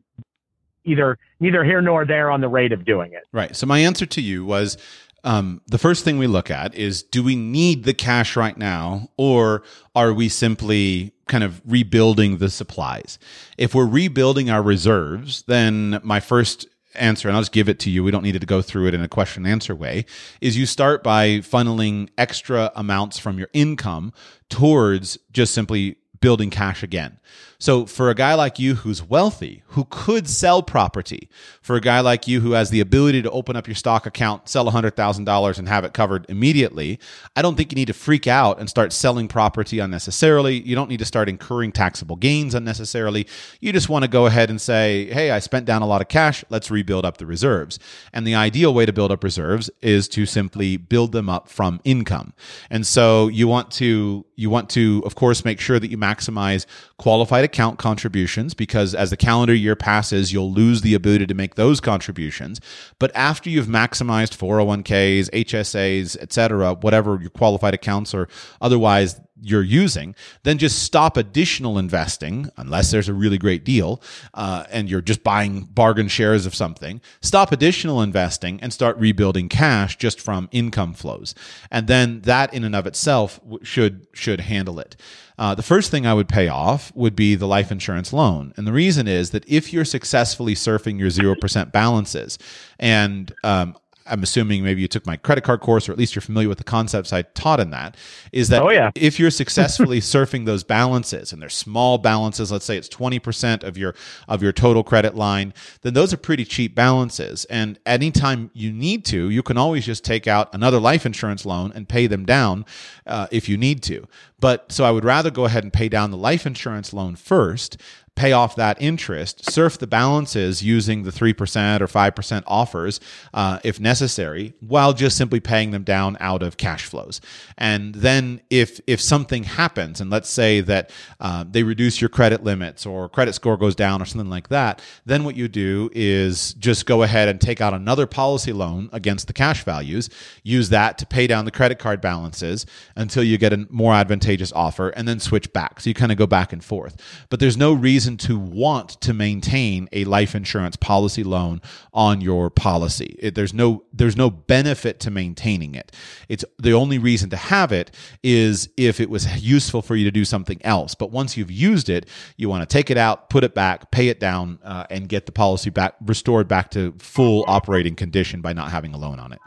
either 0.84 1.18
neither 1.38 1.64
here 1.64 1.80
nor 1.80 2.04
there 2.04 2.30
on 2.30 2.40
the 2.40 2.48
rate 2.48 2.72
of 2.72 2.84
doing 2.84 3.12
it. 3.12 3.22
Right 3.32 3.54
so 3.54 3.64
my 3.64 3.78
answer 3.78 4.06
to 4.06 4.20
you 4.20 4.44
was 4.44 4.76
um, 5.22 5.62
the 5.68 5.78
first 5.78 6.04
thing 6.04 6.18
we 6.18 6.26
look 6.26 6.50
at 6.50 6.74
is 6.74 7.02
do 7.02 7.22
we 7.22 7.36
need 7.36 7.84
the 7.84 7.94
cash 7.94 8.36
right 8.36 8.58
now 8.58 9.08
or 9.16 9.62
are 9.94 10.12
we 10.12 10.28
simply 10.28 11.14
kind 11.28 11.44
of 11.44 11.62
rebuilding 11.64 12.38
the 12.38 12.50
supplies? 12.50 13.18
If 13.56 13.74
we're 13.74 13.86
rebuilding 13.86 14.50
our 14.50 14.62
reserves 14.62 15.44
then 15.46 16.00
my 16.02 16.18
first 16.18 16.66
answer, 16.96 17.28
and 17.28 17.36
I'll 17.36 17.42
just 17.42 17.52
give 17.52 17.68
it 17.68 17.78
to 17.80 17.90
you. 17.90 18.04
We 18.04 18.10
don't 18.10 18.22
need 18.22 18.40
to 18.40 18.46
go 18.46 18.62
through 18.62 18.88
it 18.88 18.94
in 18.94 19.02
a 19.02 19.08
question 19.08 19.44
and 19.44 19.52
answer 19.52 19.74
way. 19.74 20.04
Is 20.40 20.56
you 20.56 20.66
start 20.66 21.02
by 21.02 21.38
funneling 21.38 22.08
extra 22.18 22.72
amounts 22.74 23.18
from 23.18 23.38
your 23.38 23.48
income 23.52 24.12
towards 24.48 25.18
just 25.32 25.54
simply 25.54 25.96
building 26.24 26.48
cash 26.48 26.82
again. 26.82 27.18
So 27.64 27.86
for 27.86 28.10
a 28.10 28.14
guy 28.14 28.34
like 28.34 28.58
you 28.58 28.74
who's 28.74 29.02
wealthy, 29.02 29.62
who 29.68 29.86
could 29.88 30.28
sell 30.28 30.62
property, 30.62 31.30
for 31.62 31.76
a 31.76 31.80
guy 31.80 32.00
like 32.00 32.28
you 32.28 32.42
who 32.42 32.52
has 32.52 32.68
the 32.68 32.80
ability 32.80 33.22
to 33.22 33.30
open 33.30 33.56
up 33.56 33.66
your 33.66 33.74
stock 33.74 34.04
account, 34.04 34.50
sell 34.50 34.70
$100,000 34.70 35.58
and 35.58 35.66
have 35.66 35.82
it 35.82 35.94
covered 35.94 36.26
immediately, 36.28 36.98
I 37.34 37.40
don't 37.40 37.56
think 37.56 37.72
you 37.72 37.76
need 37.76 37.86
to 37.86 37.94
freak 37.94 38.26
out 38.26 38.60
and 38.60 38.68
start 38.68 38.92
selling 38.92 39.28
property 39.28 39.78
unnecessarily. 39.78 40.60
You 40.60 40.74
don't 40.74 40.90
need 40.90 40.98
to 40.98 41.06
start 41.06 41.26
incurring 41.26 41.72
taxable 41.72 42.16
gains 42.16 42.54
unnecessarily. 42.54 43.26
You 43.62 43.72
just 43.72 43.88
want 43.88 44.02
to 44.02 44.10
go 44.10 44.26
ahead 44.26 44.50
and 44.50 44.60
say, 44.60 45.06
"Hey, 45.10 45.30
I 45.30 45.38
spent 45.38 45.64
down 45.64 45.80
a 45.80 45.86
lot 45.86 46.02
of 46.02 46.08
cash, 46.08 46.44
let's 46.50 46.70
rebuild 46.70 47.06
up 47.06 47.16
the 47.16 47.24
reserves." 47.24 47.78
And 48.12 48.26
the 48.26 48.34
ideal 48.34 48.74
way 48.74 48.84
to 48.84 48.92
build 48.92 49.10
up 49.10 49.24
reserves 49.24 49.70
is 49.80 50.06
to 50.08 50.26
simply 50.26 50.76
build 50.76 51.12
them 51.12 51.30
up 51.30 51.48
from 51.48 51.80
income. 51.82 52.34
And 52.68 52.86
so 52.86 53.28
you 53.28 53.48
want 53.48 53.70
to 53.70 54.26
you 54.36 54.50
want 54.50 54.68
to 54.68 55.02
of 55.06 55.14
course 55.14 55.46
make 55.46 55.60
sure 55.60 55.78
that 55.78 55.90
you 55.90 55.96
maximize 55.96 56.66
qualified 56.96 57.44
account 57.44 57.78
contributions 57.78 58.54
because 58.54 58.94
as 58.94 59.10
the 59.10 59.16
calendar 59.16 59.54
year 59.54 59.76
passes, 59.76 60.32
you'll 60.32 60.52
lose 60.52 60.82
the 60.82 60.94
ability 60.94 61.26
to 61.26 61.34
make 61.34 61.54
those 61.54 61.80
contributions. 61.80 62.60
But 62.98 63.10
after 63.14 63.50
you've 63.50 63.66
maximized 63.66 64.36
401ks, 64.36 65.30
HSAs, 65.30 66.16
etc., 66.18 66.74
whatever 66.74 67.18
your 67.20 67.30
qualified 67.30 67.74
accounts 67.74 68.14
or 68.14 68.28
otherwise 68.60 69.20
you're 69.40 69.62
using, 69.62 70.14
then 70.44 70.58
just 70.58 70.82
stop 70.82 71.16
additional 71.16 71.78
investing 71.78 72.48
unless 72.56 72.90
there's 72.90 73.08
a 73.08 73.14
really 73.14 73.36
great 73.36 73.64
deal 73.64 74.00
uh, 74.32 74.64
and 74.70 74.88
you're 74.88 75.00
just 75.00 75.22
buying 75.22 75.64
bargain 75.64 76.08
shares 76.08 76.46
of 76.46 76.54
something. 76.54 77.00
Stop 77.20 77.52
additional 77.52 78.00
investing 78.00 78.60
and 78.62 78.72
start 78.72 78.96
rebuilding 78.96 79.48
cash 79.48 79.96
just 79.96 80.20
from 80.20 80.48
income 80.52 80.94
flows, 80.94 81.34
and 81.70 81.88
then 81.88 82.20
that 82.22 82.54
in 82.54 82.64
and 82.64 82.76
of 82.76 82.86
itself 82.86 83.40
should 83.62 84.06
should 84.12 84.40
handle 84.40 84.78
it. 84.78 84.96
Uh, 85.38 85.54
the 85.54 85.62
first 85.62 85.90
thing 85.90 86.06
I 86.06 86.14
would 86.14 86.28
pay 86.28 86.48
off 86.48 86.92
would 86.94 87.16
be 87.16 87.34
the 87.34 87.46
life 87.46 87.72
insurance 87.72 88.12
loan. 88.12 88.52
And 88.56 88.66
the 88.66 88.72
reason 88.72 89.08
is 89.08 89.30
that 89.30 89.44
if 89.48 89.72
you're 89.72 89.84
successfully 89.84 90.54
surfing 90.54 90.98
your 90.98 91.10
0% 91.10 91.72
balances, 91.72 92.38
and 92.78 93.32
um, 93.42 93.76
I'm 94.06 94.22
assuming 94.22 94.62
maybe 94.62 94.82
you 94.82 94.88
took 94.88 95.06
my 95.06 95.16
credit 95.16 95.44
card 95.44 95.60
course, 95.60 95.88
or 95.88 95.92
at 95.92 95.98
least 95.98 96.14
you're 96.14 96.22
familiar 96.22 96.48
with 96.48 96.58
the 96.58 96.64
concepts 96.64 97.12
I 97.12 97.22
taught 97.22 97.58
in 97.58 97.70
that. 97.70 97.96
Is 98.32 98.48
that 98.48 98.62
oh, 98.62 98.70
yeah. 98.70 98.90
if 98.94 99.18
you're 99.18 99.30
successfully 99.44 100.00
surfing 100.00 100.44
those 100.44 100.62
balances, 100.62 101.32
and 101.32 101.40
they're 101.40 101.48
small 101.48 101.96
balances, 101.98 102.52
let's 102.52 102.64
say 102.64 102.76
it's 102.76 102.88
20% 102.88 103.62
of 103.62 103.78
your 103.78 103.94
of 104.28 104.42
your 104.42 104.52
total 104.52 104.84
credit 104.84 105.14
line, 105.14 105.54
then 105.82 105.94
those 105.94 106.12
are 106.12 106.18
pretty 106.18 106.44
cheap 106.44 106.74
balances. 106.74 107.44
And 107.46 107.78
anytime 107.86 108.50
you 108.52 108.72
need 108.72 109.04
to, 109.06 109.30
you 109.30 109.42
can 109.42 109.56
always 109.56 109.86
just 109.86 110.04
take 110.04 110.26
out 110.26 110.54
another 110.54 110.78
life 110.78 111.06
insurance 111.06 111.46
loan 111.46 111.72
and 111.74 111.88
pay 111.88 112.06
them 112.06 112.26
down 112.26 112.66
uh, 113.06 113.26
if 113.30 113.48
you 113.48 113.56
need 113.56 113.82
to. 113.84 114.06
But 114.38 114.70
so 114.70 114.84
I 114.84 114.90
would 114.90 115.04
rather 115.04 115.30
go 115.30 115.46
ahead 115.46 115.62
and 115.64 115.72
pay 115.72 115.88
down 115.88 116.10
the 116.10 116.18
life 116.18 116.44
insurance 116.44 116.92
loan 116.92 117.16
first 117.16 117.78
pay 118.16 118.30
off 118.32 118.54
that 118.54 118.80
interest, 118.80 119.50
surf 119.50 119.78
the 119.78 119.86
balances 119.86 120.62
using 120.62 121.02
the 121.02 121.10
3% 121.10 121.80
or 121.80 121.86
5% 121.86 122.42
offers 122.46 123.00
uh, 123.32 123.58
if 123.64 123.80
necessary, 123.80 124.54
while 124.60 124.92
just 124.92 125.16
simply 125.16 125.40
paying 125.40 125.72
them 125.72 125.82
down 125.82 126.16
out 126.20 126.42
of 126.42 126.56
cash 126.56 126.84
flows. 126.84 127.20
And 127.58 127.94
then 127.94 128.40
if, 128.50 128.80
if 128.86 129.00
something 129.00 129.42
happens, 129.42 130.00
and 130.00 130.10
let's 130.10 130.28
say 130.28 130.60
that 130.60 130.90
uh, 131.18 131.44
they 131.50 131.64
reduce 131.64 132.00
your 132.00 132.08
credit 132.08 132.44
limits 132.44 132.86
or 132.86 133.08
credit 133.08 133.32
score 133.32 133.56
goes 133.56 133.74
down 133.74 134.00
or 134.00 134.04
something 134.04 134.30
like 134.30 134.48
that, 134.48 134.80
then 135.04 135.24
what 135.24 135.36
you 135.36 135.48
do 135.48 135.90
is 135.92 136.54
just 136.54 136.86
go 136.86 137.02
ahead 137.02 137.28
and 137.28 137.40
take 137.40 137.60
out 137.60 137.74
another 137.74 138.06
policy 138.06 138.52
loan 138.52 138.88
against 138.92 139.26
the 139.26 139.32
cash 139.32 139.64
values, 139.64 140.08
use 140.44 140.68
that 140.68 140.98
to 140.98 141.06
pay 141.06 141.26
down 141.26 141.46
the 141.46 141.50
credit 141.50 141.80
card 141.80 142.00
balances 142.00 142.64
until 142.94 143.24
you 143.24 143.38
get 143.38 143.52
a 143.52 143.66
more 143.70 143.92
advantageous 143.92 144.52
offer, 144.52 144.90
and 144.90 145.08
then 145.08 145.18
switch 145.18 145.52
back. 145.52 145.80
So 145.80 145.90
you 145.90 145.94
kind 145.94 146.12
of 146.12 146.18
go 146.18 146.28
back 146.28 146.52
and 146.52 146.62
forth. 146.62 146.96
But 147.28 147.40
there's 147.40 147.56
no 147.56 147.72
reason 147.72 148.03
reason 148.04 148.16
to 148.18 148.38
want 148.38 148.90
to 149.00 149.14
maintain 149.14 149.88
a 149.92 150.04
life 150.04 150.34
insurance 150.34 150.76
policy 150.76 151.24
loan 151.24 151.62
on 151.94 152.20
your 152.20 152.50
policy. 152.50 153.16
It, 153.18 153.34
there's 153.34 153.54
no 153.54 153.84
there's 153.94 154.16
no 154.16 154.28
benefit 154.28 155.00
to 155.00 155.10
maintaining 155.10 155.74
it. 155.74 155.90
It's 156.28 156.44
the 156.58 156.72
only 156.72 156.98
reason 156.98 157.30
to 157.30 157.36
have 157.36 157.72
it 157.72 157.90
is 158.22 158.68
if 158.76 159.00
it 159.00 159.08
was 159.08 159.42
useful 159.42 159.80
for 159.80 159.96
you 159.96 160.04
to 160.04 160.10
do 160.10 160.26
something 160.26 160.60
else. 160.64 160.94
But 160.94 161.12
once 161.12 161.36
you've 161.38 161.50
used 161.50 161.88
it, 161.88 162.06
you 162.36 162.50
want 162.50 162.68
to 162.68 162.72
take 162.72 162.90
it 162.90 162.98
out, 162.98 163.30
put 163.30 163.42
it 163.42 163.54
back, 163.54 163.90
pay 163.90 164.08
it 164.08 164.20
down, 164.20 164.58
uh, 164.62 164.84
and 164.90 165.08
get 165.08 165.24
the 165.24 165.32
policy 165.32 165.70
back 165.70 165.94
restored 166.04 166.46
back 166.46 166.70
to 166.72 166.92
full 166.98 167.44
operating 167.48 167.96
condition 167.96 168.42
by 168.42 168.52
not 168.52 168.70
having 168.70 168.92
a 168.92 168.98
loan 168.98 169.18
on 169.18 169.32
it. 169.32 169.38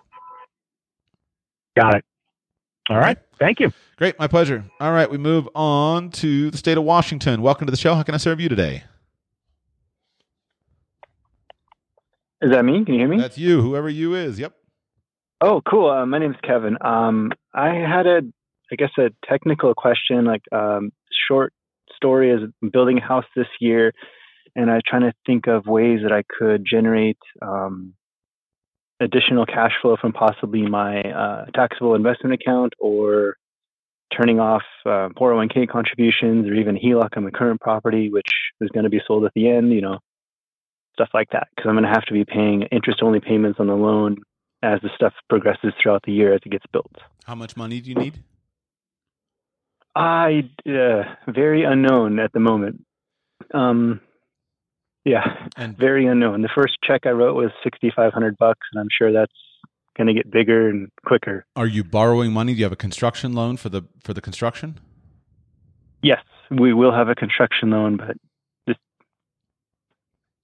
Got 1.76 1.96
it. 1.98 2.06
All 2.90 2.98
right. 2.98 3.18
Thank 3.40 3.60
you. 3.60 3.72
Great. 3.98 4.18
My 4.18 4.28
pleasure. 4.28 4.64
All 4.80 4.92
right. 4.92 5.10
We 5.10 5.18
move 5.18 5.50
on 5.56 6.10
to 6.12 6.50
the 6.52 6.58
state 6.58 6.78
of 6.78 6.84
Washington. 6.84 7.42
Welcome 7.42 7.68
to 7.68 7.72
the 7.72 7.78
show. 7.78 7.96
How 7.96 8.04
can 8.04 8.16
I 8.16 8.18
serve 8.18 8.40
you 8.40 8.48
today? 8.48 8.84
Is 12.42 12.52
that 12.52 12.64
me? 12.64 12.86
Can 12.86 12.94
you 12.94 13.00
hear 13.02 13.10
me? 13.10 13.18
That's 13.20 13.38
you, 13.38 13.62
whoever 13.62 13.90
you 13.90 14.14
is. 14.14 14.40
Yep. 14.40 14.54
Oh, 15.42 15.62
cool. 15.70 15.90
Uh, 15.90 16.06
my 16.06 16.20
name 16.20 16.32
is 16.32 16.38
Kevin. 16.44 16.78
Um, 16.82 17.32
I 17.54 17.70
had 17.70 18.06
a, 18.06 18.22
I 18.72 18.76
guess, 18.76 18.92
a 18.98 19.10
technical 19.28 19.74
question, 19.74 20.26
like 20.26 20.44
um, 20.52 20.92
short 21.28 21.54
story 21.96 22.32
is 22.32 22.42
building 22.72 23.00
a 23.00 23.02
house 23.02 23.26
this 23.36 23.48
year, 23.60 23.92
and 24.56 24.70
I'm 24.72 24.82
trying 24.88 25.02
to 25.02 25.14
think 25.26 25.48
of 25.48 25.66
ways 25.66 26.00
that 26.04 26.12
I 26.12 26.24
could 26.40 26.64
generate 26.66 27.18
um, 27.42 27.94
additional 29.00 29.46
cash 29.46 29.74
flow 29.82 29.96
from 30.00 30.14
possibly 30.14 30.64
my 30.64 31.02
uh, 31.02 31.46
taxable 31.54 31.96
investment 31.96 32.34
account 32.34 32.74
or 32.80 33.38
turning 34.16 34.40
off 34.40 34.64
uh, 34.86 35.10
401k 35.20 35.68
contributions 35.70 36.48
or 36.48 36.54
even 36.54 36.76
HELOC 36.76 37.18
on 37.18 37.26
the 37.26 37.32
current 37.32 37.60
property, 37.62 38.10
which 38.10 38.32
is 38.62 38.70
going 38.70 38.86
to 38.86 38.90
be 38.90 39.02
sold 39.06 39.26
at 39.26 39.34
the 39.36 39.50
end, 39.50 39.72
you 39.72 39.82
know, 39.82 40.00
stuff 40.94 41.10
like 41.14 41.30
that. 41.32 41.48
Because 41.56 41.70
I'm 41.70 41.76
going 41.76 41.84
to 41.84 41.90
have 41.90 42.06
to 42.06 42.14
be 42.14 42.26
paying 42.26 42.64
interest 42.64 43.02
only 43.02 43.20
payments 43.20 43.60
on 43.60 43.68
the 43.68 43.76
loan 43.76 44.18
as 44.64 44.80
the 44.82 44.90
stuff 44.96 45.14
progresses 45.30 45.74
throughout 45.82 46.04
the 46.04 46.12
year 46.12 46.34
as 46.34 46.42
it 46.46 46.50
gets 46.50 46.66
built. 46.72 46.92
How 47.26 47.36
much 47.36 47.56
money 47.58 47.82
do 47.82 47.90
you 47.90 47.96
need? 47.96 48.24
I 49.96 50.50
uh, 50.68 51.04
very 51.28 51.64
unknown 51.64 52.20
at 52.20 52.32
the 52.32 52.40
moment. 52.40 52.86
Um, 53.54 54.02
yeah, 55.08 55.48
and 55.56 55.78
very 55.78 56.06
unknown. 56.06 56.42
The 56.42 56.50
first 56.54 56.78
check 56.84 57.06
I 57.06 57.12
wrote 57.12 57.36
was 57.36 57.52
sixty 57.64 57.92
five 57.96 58.12
hundred 58.12 58.38
bucks, 58.38 58.68
and 58.74 58.82
I'm 58.82 58.90
sure 58.96 59.14
that's 59.14 59.32
going 59.96 60.08
to 60.08 60.14
get 60.14 60.30
bigger 60.30 60.70
and 60.70 60.92
quicker. 61.06 61.46
Are 61.56 61.66
you 61.66 61.84
borrowing 61.84 62.34
money? 62.34 62.54
Do 62.54 62.60
you 62.60 62.66
have 62.66 62.74
a 62.74 62.76
construction 62.76 63.32
loan 63.34 63.56
for 63.56 63.70
the 63.70 63.84
for 64.04 64.14
the 64.14 64.22
construction? 64.22 64.80
Yes, 66.04 66.22
we 66.52 66.74
will 66.74 66.92
have 66.92 67.08
a 67.08 67.16
construction 67.16 67.70
loan, 67.72 67.96
but 67.96 68.18
just 68.68 68.80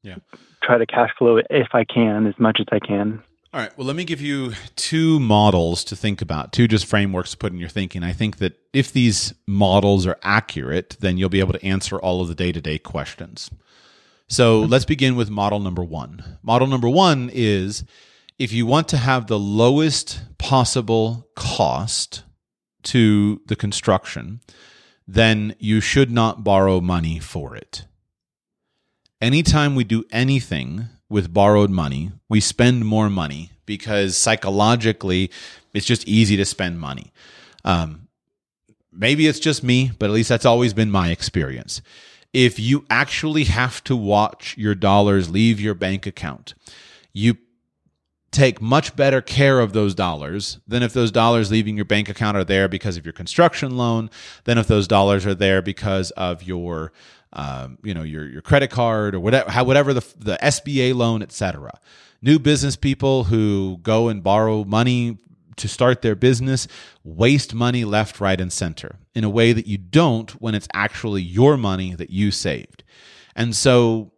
yeah, 0.02 0.16
try 0.64 0.78
to 0.78 0.86
cash 0.86 1.10
flow 1.18 1.36
it 1.38 1.48
if 1.50 1.68
I 1.74 1.84
can 1.84 2.26
as 2.26 2.36
much 2.40 2.60
as 2.62 2.68
I 2.72 2.80
can. 2.80 3.22
All 3.54 3.60
right. 3.60 3.78
Well, 3.78 3.86
let 3.86 3.96
me 3.96 4.04
give 4.04 4.20
you 4.20 4.54
two 4.76 5.20
models 5.20 5.84
to 5.84 5.96
think 5.96 6.24
about, 6.24 6.54
two 6.54 6.68
just 6.68 6.88
frameworks 6.88 7.32
to 7.32 7.38
put 7.38 7.52
in 7.52 7.60
your 7.60 7.70
thinking. 7.70 8.02
I 8.02 8.12
think 8.12 8.38
that 8.38 8.58
if 8.74 8.92
these 8.92 9.36
models 9.46 10.08
are 10.08 10.18
accurate, 10.24 10.98
then 11.02 11.20
you'll 11.20 11.30
be 11.30 11.40
able 11.40 11.54
to 11.54 11.64
answer 11.64 12.00
all 12.00 12.22
of 12.22 12.30
the 12.30 12.34
day 12.34 12.52
to 12.52 12.60
day 12.60 12.80
questions. 12.80 13.52
So 14.34 14.62
let's 14.62 14.86
begin 14.86 15.16
with 15.16 15.30
model 15.30 15.60
number 15.60 15.84
one. 15.84 16.40
Model 16.42 16.66
number 16.66 16.90
one 16.90 17.30
is 17.32 17.84
if 18.40 18.52
you 18.52 18.66
want 18.66 18.88
to 18.88 18.98
have 18.98 19.28
the 19.28 19.38
lowest 19.38 20.24
possible 20.40 21.28
cost 21.36 22.24
to 22.82 23.42
the 23.46 23.56
construction, 23.56 24.42
then 25.08 25.56
you 25.60 25.80
should 25.82 26.10
not 26.10 26.44
borrow 26.44 26.82
money 26.82 27.20
for 27.20 27.56
it. 27.56 27.86
Anytime 29.22 29.76
we 29.76 29.84
do 29.84 30.04
anything 30.12 30.88
with 31.10 31.32
borrowed 31.32 31.70
money, 31.70 32.12
we 32.28 32.40
spend 32.40 32.88
more 32.88 33.12
money 33.12 33.52
because 33.68 34.18
psychologically 34.18 35.30
it's 35.76 35.86
just 35.86 36.08
easy 36.08 36.36
to 36.38 36.46
spend 36.46 36.80
money. 36.80 37.14
Um, 37.64 38.08
maybe 38.92 39.28
it's 39.28 39.40
just 39.40 39.64
me, 39.64 39.92
but 40.00 40.08
at 40.08 40.14
least 40.14 40.30
that's 40.30 40.44
always 40.44 40.74
been 40.74 40.90
my 40.90 41.12
experience. 41.12 41.84
If 42.34 42.60
you 42.60 42.86
actually 42.90 43.46
have 43.46 43.84
to 43.86 43.96
watch 43.96 44.58
your 44.58 44.76
dollars 44.76 45.30
leave 45.30 45.62
your 45.62 45.76
bank 45.76 46.06
account, 46.08 46.56
you 47.14 47.38
take 48.32 48.60
much 48.60 48.96
better 48.96 49.22
care 49.22 49.60
of 49.60 49.74
those 49.74 49.94
dollars 49.94 50.60
than 50.68 50.82
if 50.82 50.92
those 50.92 51.12
dollars 51.12 51.52
leaving 51.52 51.76
your 51.76 51.86
bank 51.86 52.10
account 52.10 52.36
are 52.36 52.44
there 52.44 52.68
because 52.68 52.98
of 52.98 53.06
your 53.06 53.14
construction 53.14 53.78
loan, 53.78 54.10
than 54.46 54.58
if 54.58 54.68
those 54.68 54.88
dollars 54.88 55.26
are 55.26 55.36
there 55.36 55.62
because 55.62 56.12
of 56.12 56.44
your 56.44 56.92
um, 57.34 57.78
you 57.84 57.94
know 57.94 58.04
your 58.04 58.28
your 58.28 58.42
credit 58.42 58.70
card 58.70 59.16
or 59.16 59.20
whatever 59.20 59.50
how, 59.52 59.64
whatever 59.64 59.94
the 59.94 60.06
the 60.18 60.38
SBA 60.42 60.96
loan, 60.96 61.22
etc. 61.22 61.80
New 62.22 62.40
business 62.40 62.76
people 62.76 63.26
who 63.26 63.80
go 63.84 64.08
and 64.08 64.24
borrow 64.24 64.64
money 64.64 65.18
to 65.58 65.68
start 65.68 66.02
their 66.02 66.16
business 66.16 66.68
waste 67.04 67.54
money 67.54 67.86
left, 67.86 68.20
right, 68.20 68.40
and 68.40 68.52
center 68.52 68.98
in 69.14 69.24
a 69.24 69.30
way 69.30 69.54
that 69.54 69.68
you 69.68 69.78
don't 69.78 70.32
when 70.42 70.56
it's 70.56 70.68
actually 70.74 71.22
your 71.22 71.58
money 71.58 71.94
that 71.96 72.10
you 72.10 72.32
saved. 72.32 72.84
And 73.36 73.56
so 73.56 74.12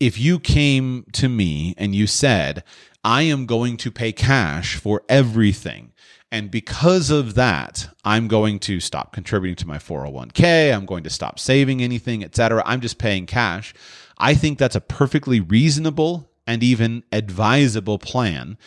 if 0.00 0.18
you 0.18 0.38
came 0.38 1.04
to 1.12 1.28
me 1.28 1.74
and 1.76 1.94
you 1.94 2.06
said, 2.06 2.62
I 3.04 3.22
am 3.22 3.46
going 3.46 3.76
to 3.78 3.90
pay 3.90 4.12
cash 4.12 4.76
for 4.76 5.02
everything. 5.08 5.92
And 6.30 6.50
because 6.50 7.10
of 7.10 7.34
that, 7.34 7.88
I'm 8.04 8.28
going 8.28 8.58
to 8.60 8.80
stop 8.80 9.12
contributing 9.12 9.56
to 9.56 9.66
my 9.66 9.78
401k. 9.78 10.74
I'm 10.74 10.84
going 10.84 11.04
to 11.04 11.10
stop 11.10 11.38
saving 11.38 11.82
anything, 11.82 12.22
etc. 12.22 12.62
I'm 12.66 12.80
just 12.80 12.98
paying 12.98 13.24
cash. 13.24 13.72
I 14.18 14.34
think 14.34 14.58
that's 14.58 14.76
a 14.76 14.80
perfectly 14.80 15.40
reasonable 15.40 16.30
and 16.46 16.62
even 16.62 17.02
advisable 17.12 17.98
plan 17.98 18.58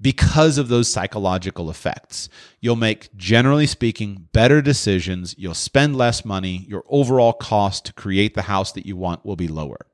because 0.00 0.58
of 0.58 0.68
those 0.68 0.90
psychological 0.90 1.70
effects. 1.70 2.28
You'll 2.60 2.76
make, 2.76 3.14
generally 3.16 3.66
speaking, 3.66 4.28
better 4.32 4.62
decisions. 4.62 5.34
You'll 5.36 5.54
spend 5.54 5.96
less 5.96 6.24
money. 6.24 6.64
Your 6.68 6.84
overall 6.88 7.32
cost 7.32 7.86
to 7.86 7.92
create 7.92 8.34
the 8.34 8.42
house 8.42 8.72
that 8.72 8.86
you 8.86 8.96
want 8.96 9.24
will 9.24 9.36
be 9.36 9.48
lower. 9.48 9.86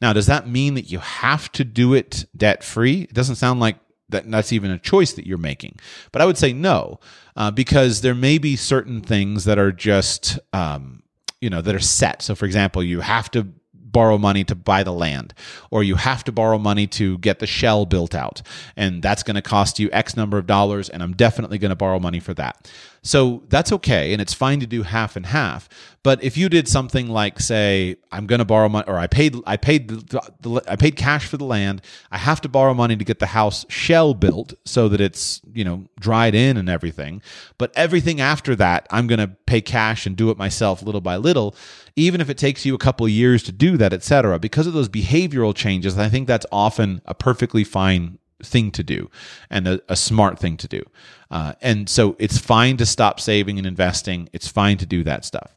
Now, 0.00 0.12
does 0.12 0.26
that 0.26 0.48
mean 0.48 0.74
that 0.74 0.90
you 0.90 0.98
have 0.98 1.52
to 1.52 1.64
do 1.64 1.94
it 1.94 2.24
debt 2.36 2.64
free? 2.64 3.02
It 3.02 3.12
doesn't 3.12 3.36
sound 3.36 3.60
like 3.60 3.76
that 4.08 4.30
that's 4.30 4.52
even 4.52 4.70
a 4.70 4.78
choice 4.78 5.12
that 5.14 5.26
you're 5.26 5.38
making. 5.38 5.78
But 6.12 6.22
I 6.22 6.26
would 6.26 6.38
say 6.38 6.52
no, 6.52 7.00
uh, 7.36 7.50
because 7.50 8.00
there 8.00 8.14
may 8.14 8.38
be 8.38 8.56
certain 8.56 9.00
things 9.00 9.44
that 9.44 9.58
are 9.58 9.72
just, 9.72 10.38
um, 10.52 11.02
you 11.40 11.50
know, 11.50 11.60
that 11.60 11.74
are 11.74 11.80
set. 11.80 12.22
So, 12.22 12.34
for 12.34 12.44
example, 12.44 12.82
you 12.82 13.00
have 13.00 13.30
to 13.32 13.48
borrow 13.92 14.18
money 14.18 14.44
to 14.44 14.54
buy 14.54 14.82
the 14.82 14.92
land, 14.92 15.34
or 15.70 15.82
you 15.82 15.96
have 15.96 16.24
to 16.24 16.32
borrow 16.32 16.58
money 16.58 16.86
to 16.86 17.18
get 17.18 17.38
the 17.38 17.46
shell 17.46 17.86
built 17.86 18.14
out. 18.14 18.42
And 18.76 19.02
that's 19.02 19.22
going 19.22 19.36
to 19.36 19.42
cost 19.42 19.78
you 19.78 19.88
X 19.92 20.16
number 20.16 20.38
of 20.38 20.46
dollars, 20.46 20.88
and 20.88 21.02
I'm 21.02 21.14
definitely 21.14 21.58
going 21.58 21.70
to 21.70 21.76
borrow 21.76 21.98
money 21.98 22.20
for 22.20 22.34
that. 22.34 22.70
So 23.02 23.42
that's 23.48 23.72
okay, 23.72 24.12
and 24.12 24.20
it's 24.20 24.34
fine 24.34 24.60
to 24.60 24.66
do 24.66 24.82
half 24.82 25.16
and 25.16 25.24
half. 25.24 25.68
But 26.02 26.22
if 26.22 26.36
you 26.36 26.50
did 26.50 26.68
something 26.68 27.08
like, 27.08 27.40
say, 27.40 27.96
I'm 28.12 28.26
going 28.26 28.40
to 28.40 28.44
borrow 28.44 28.68
money, 28.68 28.84
or 28.86 28.98
I 28.98 29.06
paid, 29.06 29.36
I 29.46 29.56
paid, 29.56 29.88
the, 29.88 30.32
the, 30.40 30.62
I 30.68 30.76
paid 30.76 30.96
cash 30.96 31.26
for 31.26 31.38
the 31.38 31.44
land. 31.44 31.80
I 32.10 32.18
have 32.18 32.42
to 32.42 32.48
borrow 32.48 32.74
money 32.74 32.96
to 32.96 33.04
get 33.04 33.18
the 33.18 33.26
house 33.26 33.64
shell 33.70 34.12
built 34.12 34.52
so 34.66 34.88
that 34.88 35.00
it's 35.00 35.40
you 35.52 35.64
know 35.64 35.86
dried 35.98 36.34
in 36.34 36.58
and 36.58 36.68
everything. 36.68 37.22
But 37.56 37.72
everything 37.74 38.20
after 38.20 38.54
that, 38.56 38.86
I'm 38.90 39.06
going 39.06 39.18
to 39.18 39.28
pay 39.28 39.62
cash 39.62 40.04
and 40.04 40.14
do 40.14 40.30
it 40.30 40.36
myself, 40.36 40.82
little 40.82 41.00
by 41.00 41.16
little 41.16 41.54
even 42.00 42.20
if 42.20 42.30
it 42.30 42.38
takes 42.38 42.64
you 42.64 42.74
a 42.74 42.78
couple 42.78 43.06
years 43.08 43.42
to 43.42 43.52
do 43.52 43.76
that, 43.76 43.92
et 43.92 44.02
cetera, 44.02 44.38
because 44.38 44.66
of 44.66 44.72
those 44.72 44.88
behavioral 44.88 45.54
changes, 45.54 45.98
I 45.98 46.08
think 46.08 46.26
that's 46.26 46.46
often 46.50 47.02
a 47.04 47.14
perfectly 47.14 47.62
fine 47.62 48.18
thing 48.42 48.70
to 48.70 48.82
do 48.82 49.10
and 49.50 49.68
a, 49.68 49.80
a 49.88 49.96
smart 49.96 50.38
thing 50.38 50.56
to 50.56 50.66
do. 50.66 50.82
Uh, 51.30 51.52
and 51.60 51.88
so 51.88 52.16
it's 52.18 52.38
fine 52.38 52.78
to 52.78 52.86
stop 52.86 53.20
saving 53.20 53.58
and 53.58 53.66
investing. 53.66 54.30
It's 54.32 54.48
fine 54.48 54.78
to 54.78 54.86
do 54.86 55.04
that 55.04 55.26
stuff. 55.26 55.54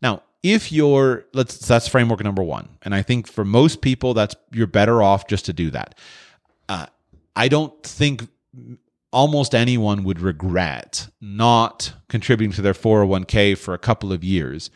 Now, 0.00 0.22
if 0.42 0.72
you're 0.72 1.26
let's 1.34 1.58
that's 1.58 1.86
framework 1.86 2.24
number 2.24 2.42
one, 2.42 2.70
and 2.82 2.94
I 2.94 3.02
think 3.02 3.28
for 3.28 3.44
most 3.44 3.80
people 3.80 4.14
that's 4.14 4.34
you're 4.50 4.66
better 4.66 5.02
off 5.02 5.28
just 5.28 5.44
to 5.44 5.52
do 5.52 5.70
that. 5.70 5.94
Uh, 6.68 6.86
I 7.36 7.48
don't 7.48 7.80
think 7.82 8.26
almost 9.12 9.54
anyone 9.54 10.04
would 10.04 10.20
regret 10.20 11.08
not 11.20 11.92
contributing 12.08 12.52
to 12.52 12.62
their 12.62 12.72
401k 12.72 13.56
for 13.58 13.74
a 13.74 13.78
couple 13.78 14.12
of 14.12 14.24
years 14.24 14.70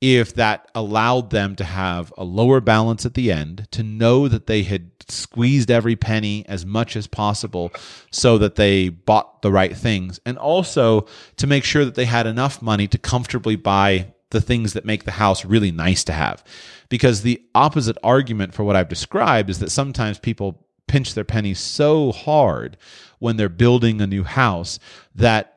if 0.00 0.34
that 0.34 0.68
allowed 0.74 1.30
them 1.30 1.56
to 1.56 1.64
have 1.64 2.12
a 2.18 2.24
lower 2.24 2.60
balance 2.60 3.06
at 3.06 3.14
the 3.14 3.32
end, 3.32 3.66
to 3.70 3.82
know 3.82 4.28
that 4.28 4.46
they 4.46 4.62
had 4.62 4.90
squeezed 5.08 5.70
every 5.70 5.96
penny 5.96 6.44
as 6.48 6.66
much 6.66 6.96
as 6.96 7.06
possible 7.06 7.70
so 8.10 8.36
that 8.38 8.56
they 8.56 8.88
bought 8.88 9.42
the 9.42 9.52
right 9.52 9.76
things, 9.76 10.20
and 10.26 10.36
also 10.36 11.06
to 11.36 11.46
make 11.46 11.64
sure 11.64 11.84
that 11.84 11.94
they 11.94 12.04
had 12.04 12.26
enough 12.26 12.60
money 12.60 12.86
to 12.88 12.98
comfortably 12.98 13.56
buy 13.56 14.12
the 14.30 14.40
things 14.40 14.72
that 14.72 14.84
make 14.84 15.04
the 15.04 15.12
house 15.12 15.44
really 15.44 15.70
nice 15.70 16.04
to 16.04 16.12
have. 16.12 16.44
Because 16.88 17.22
the 17.22 17.42
opposite 17.54 17.96
argument 18.02 18.54
for 18.54 18.64
what 18.64 18.76
I've 18.76 18.88
described 18.88 19.50
is 19.50 19.60
that 19.60 19.70
sometimes 19.70 20.18
people 20.18 20.66
pinch 20.88 21.14
their 21.14 21.24
pennies 21.24 21.58
so 21.58 22.12
hard 22.12 22.76
when 23.18 23.36
they're 23.36 23.48
building 23.48 24.00
a 24.00 24.06
new 24.06 24.24
house 24.24 24.78
that 25.14 25.55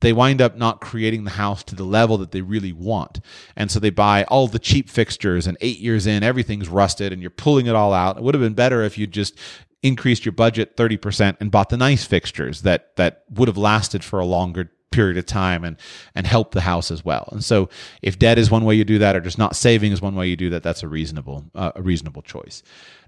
they 0.00 0.12
wind 0.12 0.42
up 0.42 0.56
not 0.56 0.80
creating 0.80 1.24
the 1.24 1.30
house 1.30 1.62
to 1.64 1.74
the 1.74 1.84
level 1.84 2.18
that 2.18 2.30
they 2.30 2.42
really 2.42 2.72
want. 2.72 3.20
And 3.56 3.70
so 3.70 3.80
they 3.80 3.90
buy 3.90 4.24
all 4.24 4.46
the 4.46 4.58
cheap 4.58 4.90
fixtures, 4.90 5.46
and 5.46 5.56
eight 5.60 5.78
years 5.78 6.06
in, 6.06 6.22
everything's 6.22 6.68
rusted, 6.68 7.12
and 7.12 7.22
you're 7.22 7.30
pulling 7.30 7.66
it 7.66 7.74
all 7.74 7.92
out. 7.92 8.18
It 8.18 8.22
would 8.22 8.34
have 8.34 8.42
been 8.42 8.54
better 8.54 8.82
if 8.82 8.98
you 8.98 9.06
just 9.06 9.38
increased 9.82 10.24
your 10.24 10.32
budget 10.32 10.76
30% 10.76 11.36
and 11.40 11.50
bought 11.50 11.68
the 11.68 11.76
nice 11.76 12.04
fixtures 12.04 12.62
that 12.62 12.96
that 12.96 13.24
would 13.30 13.48
have 13.48 13.58
lasted 13.58 14.02
for 14.02 14.18
a 14.18 14.24
longer 14.24 14.70
period 14.90 15.18
of 15.18 15.26
time 15.26 15.62
and 15.64 15.76
and 16.14 16.26
help 16.26 16.52
the 16.52 16.62
house 16.62 16.90
as 16.90 17.04
well. 17.04 17.28
And 17.32 17.44
so 17.44 17.68
if 18.02 18.18
debt 18.18 18.38
is 18.38 18.50
one 18.50 18.64
way 18.64 18.74
you 18.74 18.84
do 18.84 18.98
that 18.98 19.14
or 19.14 19.20
just 19.20 19.38
not 19.38 19.54
saving 19.54 19.92
is 19.92 20.00
one 20.00 20.14
way 20.14 20.26
you 20.26 20.36
do 20.36 20.50
that, 20.50 20.62
that's 20.62 20.82
a 20.82 20.88
reasonable 20.88 21.44
uh, 21.54 21.72
a 21.74 21.82
reasonable 21.82 22.22
choice. 22.22 22.62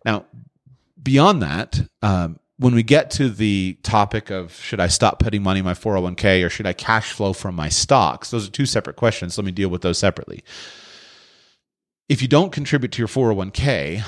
Now, 0.05 0.27
beyond 1.03 1.43
that, 1.43 1.81
um, 2.03 2.39
when 2.59 2.75
we 2.75 2.83
get 2.83 3.11
to 3.13 3.31
the 3.31 3.79
topic 3.83 4.31
of 4.31 4.53
should 4.55 4.81
I 4.81 4.89
stop 4.89 5.21
putting 5.21 5.43
money 5.43 5.61
in 5.61 5.65
my 5.65 5.75
401k 5.75 6.45
or 6.45 6.51
should 6.51 6.67
I 6.67 6.73
cash 6.73 7.13
flow 7.13 7.33
from 7.33 7.55
my 7.55 7.69
stocks, 7.69 8.31
those 8.31 8.49
are 8.49 8.51
two 8.51 8.67
separate 8.67 8.97
questions. 8.97 9.39
Let 9.39 9.45
me 9.45 9.53
deal 9.53 9.69
with 9.69 9.83
those 9.83 9.99
separately. 9.99 10.43
If 12.09 12.21
you 12.21 12.29
don't 12.29 12.53
contribute 12.53 12.93
to 12.93 12.99
your 12.99 13.09
401k, 13.09 14.03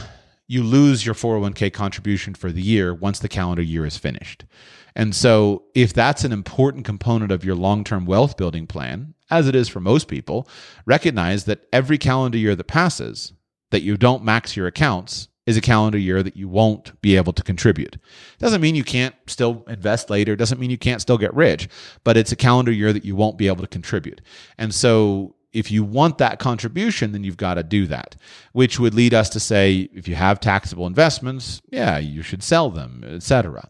you 0.48 0.64
lose 0.64 1.06
your 1.06 1.14
401k 1.14 1.72
contribution 1.72 2.34
for 2.34 2.50
the 2.50 2.62
year 2.62 2.92
once 2.92 3.20
the 3.20 3.28
calendar 3.28 3.62
year 3.62 3.86
is 3.86 3.96
finished. 3.96 4.44
And 4.96 5.14
so, 5.14 5.62
if 5.76 5.92
that's 5.92 6.24
an 6.24 6.32
important 6.32 6.84
component 6.84 7.30
of 7.30 7.44
your 7.44 7.54
long 7.54 7.84
term 7.84 8.04
wealth 8.04 8.36
building 8.36 8.66
plan, 8.66 9.14
as 9.30 9.46
it 9.46 9.54
is 9.54 9.68
for 9.68 9.78
most 9.78 10.08
people, 10.08 10.48
recognize 10.84 11.44
that 11.44 11.66
every 11.72 11.96
calendar 11.96 12.36
year 12.36 12.56
that 12.56 12.64
passes, 12.64 13.32
that 13.70 13.82
you 13.82 13.96
don't 13.96 14.24
max 14.24 14.56
your 14.56 14.66
accounts 14.66 15.28
is 15.50 15.56
a 15.56 15.60
calendar 15.60 15.98
year 15.98 16.22
that 16.22 16.36
you 16.36 16.48
won't 16.48 16.98
be 17.02 17.16
able 17.16 17.32
to 17.34 17.42
contribute. 17.42 17.98
Doesn't 18.38 18.60
mean 18.60 18.76
you 18.76 18.84
can't 18.84 19.14
still 19.26 19.64
invest 19.68 20.08
later, 20.08 20.36
doesn't 20.36 20.60
mean 20.60 20.70
you 20.70 20.78
can't 20.78 21.02
still 21.02 21.18
get 21.18 21.34
rich, 21.34 21.68
but 22.04 22.16
it's 22.16 22.32
a 22.32 22.36
calendar 22.36 22.72
year 22.72 22.92
that 22.92 23.04
you 23.04 23.16
won't 23.16 23.36
be 23.36 23.48
able 23.48 23.62
to 23.62 23.66
contribute. 23.66 24.20
And 24.56 24.72
so 24.72 25.34
if 25.52 25.70
you 25.70 25.82
want 25.82 26.18
that 26.18 26.38
contribution, 26.38 27.10
then 27.10 27.24
you've 27.24 27.36
got 27.36 27.54
to 27.54 27.64
do 27.64 27.86
that, 27.88 28.14
which 28.52 28.78
would 28.78 28.94
lead 28.94 29.12
us 29.12 29.28
to 29.30 29.40
say 29.40 29.88
if 29.92 30.06
you 30.06 30.14
have 30.14 30.38
taxable 30.38 30.86
investments, 30.86 31.60
yeah, 31.70 31.98
you 31.98 32.22
should 32.22 32.42
sell 32.42 32.70
them, 32.70 33.02
etc. 33.04 33.68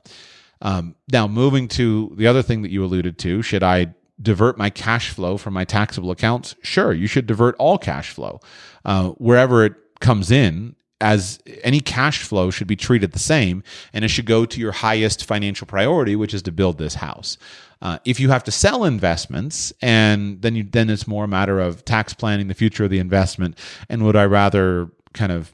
Um, 0.61 0.95
now, 1.11 1.27
moving 1.27 1.69
to 1.69 2.13
the 2.17 2.27
other 2.27 2.43
thing 2.43 2.61
that 2.63 2.71
you 2.71 2.85
alluded 2.85 3.19
to, 3.21 3.41
should 3.41 3.63
I 3.63 3.95
divert 4.21 4.59
my 4.59 4.69
cash 4.69 5.09
flow 5.11 5.39
from 5.39 5.55
my 5.55 5.65
taxable 5.65 6.11
accounts? 6.11 6.55
Sure, 6.63 6.93
you 6.93 7.07
should 7.07 7.27
divert 7.27 7.57
all 7.59 7.79
cash 7.79 8.11
flow 8.11 8.41
uh, 8.85 9.09
wherever 9.11 9.65
it 9.65 9.75
comes 10.01 10.31
in. 10.31 10.77
As 11.01 11.39
any 11.63 11.81
cash 11.81 12.23
flow 12.23 12.51
should 12.51 12.67
be 12.67 12.77
treated 12.77 13.13
the 13.13 13.19
same, 13.19 13.63
and 13.93 14.05
it 14.05 14.09
should 14.09 14.27
go 14.27 14.45
to 14.45 14.61
your 14.61 14.73
highest 14.73 15.25
financial 15.25 15.67
priority, 15.67 16.15
which 16.15 16.35
is 16.35 16.43
to 16.43 16.53
build 16.53 16.79
this 16.79 16.95
house. 16.95 17.39
Uh, 17.83 17.99
if 18.05 18.21
you 18.21 18.29
have 18.29 18.45
to 18.45 18.51
sell 18.51 18.85
investments, 18.85 19.73
and 19.81 20.43
then 20.43 20.55
you 20.55 20.63
then 20.63 20.91
it's 20.91 21.07
more 21.07 21.25
a 21.25 21.29
matter 21.29 21.59
of 21.59 21.85
tax 21.85 22.13
planning 22.13 22.49
the 22.49 22.55
future 22.55 22.85
of 22.85 22.91
the 22.91 22.99
investment, 22.99 23.59
and 23.89 24.05
would 24.05 24.17
I 24.17 24.27
rather 24.27 24.91
kind 25.15 25.33
of 25.33 25.53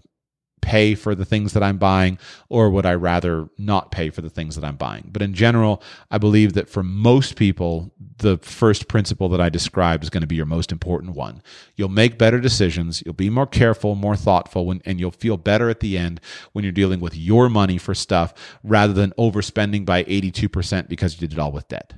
pay 0.67 0.97
for 0.97 1.15
the 1.15 1.25
things 1.25 1.53
that 1.53 1.63
I'm 1.63 1.79
buying, 1.79 2.19
or 2.49 2.69
would 2.71 2.85
I 2.85 2.95
rather 2.95 3.49
not 3.57 3.93
pay 3.93 4.11
for 4.11 4.21
the 4.21 4.29
things 4.29 4.57
that 4.57 4.65
I'm 4.65 4.75
buying? 4.75 5.11
But 5.13 5.23
in 5.23 5.33
general, 5.33 5.81
I 6.11 6.19
believe 6.19 6.55
that 6.55 6.69
for 6.69 6.83
most 6.83 7.37
people, 7.37 7.93
the 8.19 8.37
first 8.39 8.89
principle 8.89 9.29
that 9.29 9.41
I 9.41 9.49
described 9.49 10.03
is 10.03 10.11
going 10.11 10.23
to 10.23 10.27
be 10.27 10.35
your 10.35 10.45
most 10.45 10.73
important 10.73 11.15
one. 11.15 11.41
You'll 11.77 11.89
make 11.89 12.19
better 12.19 12.41
decisions, 12.41 13.01
you'll 13.07 13.15
be 13.15 13.31
more 13.31 13.47
careful, 13.47 13.95
more 13.95 14.17
thoughtful, 14.17 14.67
when, 14.67 14.83
and 14.85 14.99
you'll 14.99 15.13
feel 15.13 15.37
better 15.37 15.71
at 15.71 15.79
the 15.79 15.97
end 15.97 16.21
when 16.53 16.65
you're 16.65 16.73
dealing 16.73 16.99
with 16.99 17.17
your 17.17 17.49
money 17.49 17.79
for 17.79 17.95
stuff 17.95 18.35
rather 18.65 18.93
than 18.93 19.13
overspending 19.13 19.87
by 19.87 20.03
82% 20.03 20.89
because 20.89 21.15
you 21.15 21.29
did 21.29 21.35
it 21.35 21.39
all 21.39 21.53
with 21.53 21.69
debt. 21.69 21.95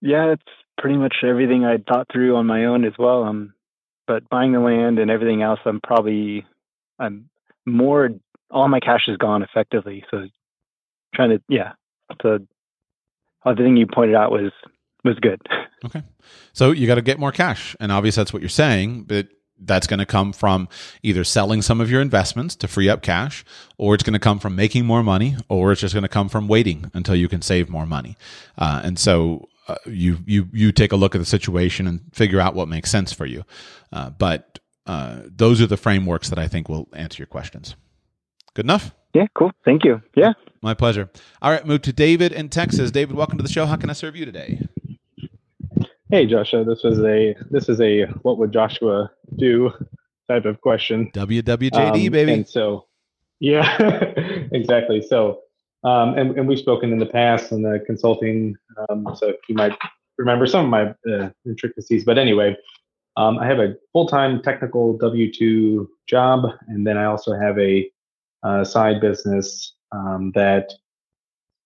Yeah, 0.00 0.32
it's 0.32 0.42
pretty 0.76 0.96
much 0.96 1.14
everything 1.24 1.64
I 1.64 1.76
thought 1.76 2.08
through 2.12 2.34
on 2.34 2.46
my 2.46 2.64
own 2.64 2.84
as 2.84 2.94
well. 2.98 3.22
Um, 3.22 3.54
but 4.08 4.28
buying 4.30 4.52
the 4.52 4.60
land 4.60 4.98
and 4.98 5.10
everything 5.10 5.42
else, 5.42 5.60
I'm 5.64 5.80
probably 5.80 6.44
I'm 6.98 7.28
more 7.66 8.10
all 8.50 8.66
my 8.66 8.80
cash 8.80 9.02
is 9.06 9.18
gone 9.18 9.42
effectively. 9.42 10.04
So 10.10 10.26
trying 11.14 11.30
to 11.30 11.42
yeah. 11.48 11.72
So 12.22 12.40
everything 13.46 13.76
you 13.76 13.86
pointed 13.86 14.16
out 14.16 14.32
was 14.32 14.50
was 15.04 15.16
good. 15.20 15.40
Okay. 15.84 16.02
So 16.54 16.72
you 16.72 16.88
got 16.88 16.96
to 16.96 17.02
get 17.02 17.20
more 17.20 17.30
cash, 17.30 17.76
and 17.78 17.92
obviously 17.92 18.20
that's 18.20 18.32
what 18.32 18.42
you're 18.42 18.48
saying, 18.48 19.04
but 19.04 19.28
that's 19.60 19.86
going 19.86 20.00
to 20.00 20.06
come 20.06 20.32
from 20.32 20.68
either 21.04 21.22
selling 21.22 21.62
some 21.62 21.80
of 21.80 21.88
your 21.88 22.00
investments 22.00 22.56
to 22.56 22.66
free 22.66 22.88
up 22.88 23.00
cash, 23.00 23.44
or 23.76 23.94
it's 23.94 24.02
going 24.02 24.14
to 24.14 24.18
come 24.18 24.40
from 24.40 24.56
making 24.56 24.84
more 24.84 25.04
money, 25.04 25.36
or 25.48 25.70
it's 25.70 25.80
just 25.80 25.94
going 25.94 26.02
to 26.02 26.08
come 26.08 26.28
from 26.28 26.48
waiting 26.48 26.90
until 26.94 27.14
you 27.14 27.28
can 27.28 27.42
save 27.42 27.68
more 27.68 27.86
money. 27.86 28.16
Uh, 28.56 28.80
and 28.82 28.98
so 28.98 29.48
uh, 29.68 29.76
you 29.86 30.18
you 30.26 30.48
you 30.52 30.72
take 30.72 30.92
a 30.92 30.96
look 30.96 31.14
at 31.14 31.18
the 31.18 31.26
situation 31.26 31.86
and 31.86 32.00
figure 32.12 32.40
out 32.40 32.54
what 32.54 32.68
makes 32.68 32.90
sense 32.90 33.12
for 33.12 33.26
you. 33.26 33.44
Uh, 33.92 34.10
but 34.10 34.58
uh, 34.86 35.20
those 35.24 35.60
are 35.60 35.66
the 35.66 35.76
frameworks 35.76 36.30
that 36.30 36.38
I 36.38 36.48
think 36.48 36.68
will 36.68 36.88
answer 36.94 37.20
your 37.20 37.26
questions. 37.26 37.76
Good 38.54 38.64
enough. 38.64 38.92
Yeah, 39.14 39.26
cool. 39.34 39.52
Thank 39.64 39.84
you. 39.84 40.02
Yeah, 40.14 40.32
my 40.62 40.74
pleasure. 40.74 41.10
All 41.42 41.50
right, 41.50 41.66
move 41.66 41.82
to 41.82 41.92
David 41.92 42.32
in 42.32 42.48
Texas. 42.48 42.90
David, 42.90 43.14
welcome 43.16 43.38
to 43.38 43.42
the 43.42 43.52
show. 43.52 43.66
How 43.66 43.76
can 43.76 43.90
I 43.90 43.94
serve 43.94 44.16
you 44.16 44.24
today? 44.24 44.66
Hey, 46.10 46.24
Joshua. 46.24 46.64
This 46.64 46.82
was 46.82 46.98
a 47.00 47.36
this 47.50 47.68
is 47.68 47.80
a 47.80 48.06
what 48.22 48.38
would 48.38 48.52
Joshua 48.52 49.10
do 49.36 49.70
type 50.28 50.46
of 50.46 50.60
question. 50.60 51.10
WWJD, 51.14 52.06
um, 52.06 52.12
baby. 52.12 52.32
And 52.32 52.48
so, 52.48 52.86
yeah, 53.40 53.78
exactly. 54.52 55.02
So 55.02 55.40
um, 55.84 56.14
and, 56.18 56.36
and, 56.36 56.48
we've 56.48 56.58
spoken 56.58 56.92
in 56.92 56.98
the 56.98 57.06
past 57.06 57.52
in 57.52 57.62
the 57.62 57.80
consulting, 57.86 58.56
um, 58.88 59.06
so 59.14 59.34
you 59.48 59.54
might 59.54 59.76
remember 60.16 60.46
some 60.46 60.64
of 60.64 60.70
my 60.70 60.94
uh, 61.10 61.30
intricacies. 61.46 62.04
But 62.04 62.18
anyway, 62.18 62.56
um, 63.16 63.38
I 63.38 63.46
have 63.46 63.60
a 63.60 63.76
full-time 63.92 64.42
technical 64.42 64.98
W-2 64.98 65.86
job, 66.08 66.46
and 66.66 66.84
then 66.84 66.96
I 66.96 67.04
also 67.04 67.32
have 67.32 67.58
a 67.58 67.88
uh, 68.42 68.64
side 68.64 69.00
business 69.00 69.74
um, 69.92 70.32
that 70.34 70.72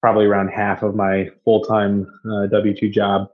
probably 0.02 0.26
around 0.26 0.48
half 0.48 0.82
of 0.82 0.94
my 0.94 1.30
full-time 1.44 2.06
uh, 2.30 2.46
W-2 2.48 2.92
job. 2.92 3.28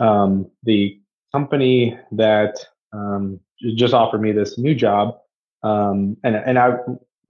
Um, 0.00 0.50
the 0.64 0.98
company 1.30 1.96
that 2.12 2.56
um, 2.92 3.38
just 3.76 3.94
offered 3.94 4.22
me 4.22 4.32
this 4.32 4.58
new 4.58 4.74
job, 4.74 5.18
and 5.62 6.16
and 6.24 6.58
I 6.58 6.78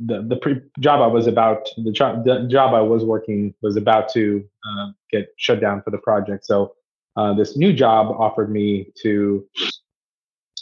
the 0.05 0.23
the 0.23 0.37
pre- 0.37 0.63
job 0.79 1.01
I 1.01 1.07
was 1.07 1.27
about 1.27 1.69
the, 1.77 1.93
jo- 1.93 2.23
the, 2.25 2.47
job 2.49 2.75
I 2.75 2.81
was 2.81 3.05
working 3.05 3.55
was 3.63 3.77
about 3.77 4.09
to 4.11 4.45
uh, 4.67 4.89
get 5.11 5.29
shut 5.37 5.61
down 5.61 5.83
for 5.83 5.91
the 5.91 5.99
project. 5.99 6.47
So 6.47 6.75
uh, 7.17 7.35
this 7.35 7.57
new 7.57 7.73
job 7.73 8.15
offered 8.19 8.51
me 8.51 8.93
to 9.03 9.47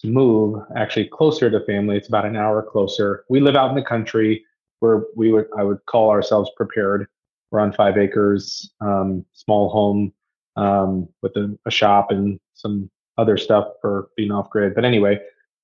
move 0.04 0.62
actually 0.76 1.06
closer 1.06 1.50
to 1.50 1.64
family. 1.64 1.96
It's 1.96 2.08
about 2.08 2.24
an 2.24 2.36
hour 2.36 2.62
closer. 2.62 3.24
We 3.28 3.40
live 3.40 3.56
out 3.56 3.70
in 3.70 3.76
the 3.76 3.82
country 3.82 4.44
where 4.80 5.04
we 5.16 5.32
would 5.32 5.46
I 5.56 5.62
would 5.62 5.84
call 5.86 6.10
ourselves 6.10 6.50
prepared. 6.56 7.06
We're 7.50 7.60
on 7.60 7.72
five 7.72 7.96
acres, 7.96 8.70
um, 8.80 9.24
small 9.32 9.70
home 9.70 10.12
um, 10.56 11.08
with 11.22 11.34
a, 11.36 11.56
a, 11.64 11.70
shop 11.70 12.10
and 12.10 12.38
some 12.52 12.90
other 13.16 13.38
stuff 13.38 13.68
for 13.80 14.10
being 14.16 14.30
off 14.30 14.50
grid. 14.50 14.74
But 14.74 14.84
anyway, 14.84 15.18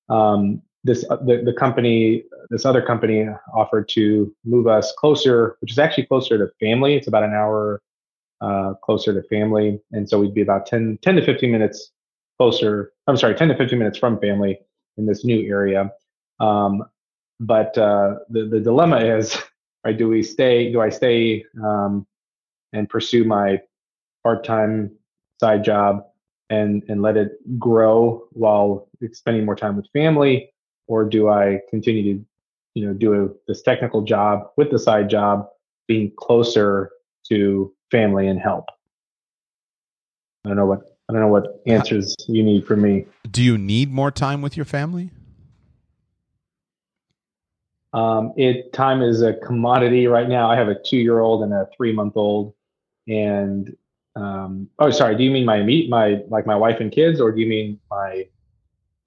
um, 0.09 0.63
this 0.85 1.03
uh, 1.09 1.17
the, 1.17 1.41
the 1.43 1.53
company 1.53 2.23
this 2.49 2.63
other 2.63 2.81
company 2.81 3.27
offered 3.53 3.89
to 3.89 4.33
move 4.45 4.67
us 4.67 4.93
closer 4.97 5.57
which 5.59 5.71
is 5.71 5.79
actually 5.79 6.05
closer 6.05 6.37
to 6.37 6.47
family. 6.59 6.95
It's 6.95 7.07
about 7.07 7.23
an 7.23 7.33
hour 7.33 7.81
uh, 8.39 8.75
closer 8.83 9.19
to 9.19 9.27
family. 9.27 9.79
And 9.91 10.07
so 10.07 10.19
we'd 10.19 10.33
be 10.33 10.41
about 10.41 10.67
10, 10.67 10.99
10 11.01 11.15
to 11.15 11.25
15 11.25 11.51
minutes 11.51 11.91
closer 12.37 12.91
i'm 13.07 13.15
sorry 13.15 13.33
10 13.33 13.47
to 13.47 13.55
15 13.55 13.79
minutes 13.79 13.97
from 13.97 14.19
family 14.19 14.59
in 14.97 15.05
this 15.05 15.25
new 15.25 15.47
area. 15.49 15.89
Um, 16.39 16.83
but 17.39 17.77
uh, 17.77 18.15
the, 18.29 18.45
the 18.45 18.59
dilemma 18.59 18.97
is 18.97 19.37
right 19.85 19.97
do 19.97 20.07
we 20.07 20.21
stay 20.21 20.71
do 20.71 20.81
i 20.81 20.89
stay 20.89 21.43
um, 21.63 22.05
and 22.73 22.87
pursue 22.89 23.23
my 23.23 23.59
part-time 24.23 24.91
side 25.39 25.63
job 25.63 26.03
and 26.49 26.83
and 26.89 27.01
let 27.01 27.17
it 27.17 27.31
grow 27.57 28.27
while 28.31 28.87
spending 29.13 29.45
more 29.45 29.55
time 29.55 29.75
with 29.75 29.87
family 29.93 30.51
or 30.87 31.05
do 31.05 31.29
I 31.29 31.61
continue 31.69 32.15
to, 32.15 32.25
you 32.73 32.87
know, 32.87 32.93
do 32.93 33.25
a, 33.25 33.29
this 33.47 33.61
technical 33.61 34.01
job 34.01 34.49
with 34.57 34.71
the 34.71 34.79
side 34.79 35.09
job, 35.09 35.47
being 35.87 36.11
closer 36.17 36.91
to 37.29 37.73
family 37.91 38.27
and 38.27 38.39
help? 38.39 38.65
I 40.45 40.49
don't 40.49 40.57
know 40.57 40.65
what 40.65 40.97
I 41.09 41.13
don't 41.13 41.21
know 41.21 41.27
what 41.27 41.61
answers 41.67 42.15
you 42.27 42.43
need 42.43 42.65
from 42.65 42.81
me. 42.81 43.05
Do 43.29 43.43
you 43.43 43.57
need 43.57 43.91
more 43.91 44.11
time 44.11 44.41
with 44.41 44.57
your 44.57 44.65
family? 44.65 45.11
Um, 47.93 48.33
it 48.35 48.73
time 48.73 49.01
is 49.01 49.21
a 49.21 49.33
commodity 49.33 50.07
right 50.07 50.27
now. 50.27 50.49
I 50.49 50.55
have 50.57 50.67
a 50.67 50.75
two 50.75 50.97
year 50.97 51.19
old 51.19 51.43
and 51.43 51.53
a 51.53 51.67
three 51.77 51.93
month 51.93 52.17
old, 52.17 52.53
and 53.07 53.73
um, 54.15 54.67
oh, 54.79 54.91
sorry. 54.91 55.15
Do 55.15 55.23
you 55.23 55.31
mean 55.31 55.45
my 55.45 55.61
meet 55.63 55.89
my 55.89 56.21
like 56.27 56.45
my 56.45 56.55
wife 56.55 56.79
and 56.79 56.91
kids, 56.91 57.21
or 57.21 57.31
do 57.31 57.39
you 57.39 57.47
mean 57.47 57.79
my 57.89 58.27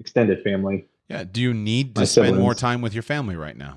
extended 0.01 0.43
family? 0.43 0.87
Yeah. 1.09 1.25
Do 1.25 1.41
you 1.41 1.55
need 1.55 1.95
to 1.97 2.07
spend 2.07 2.39
more 2.39 2.55
time 2.55 2.83
with 2.83 2.95
your 2.95 3.03
family 3.03 3.37
right 3.37 3.57
now? 3.57 3.77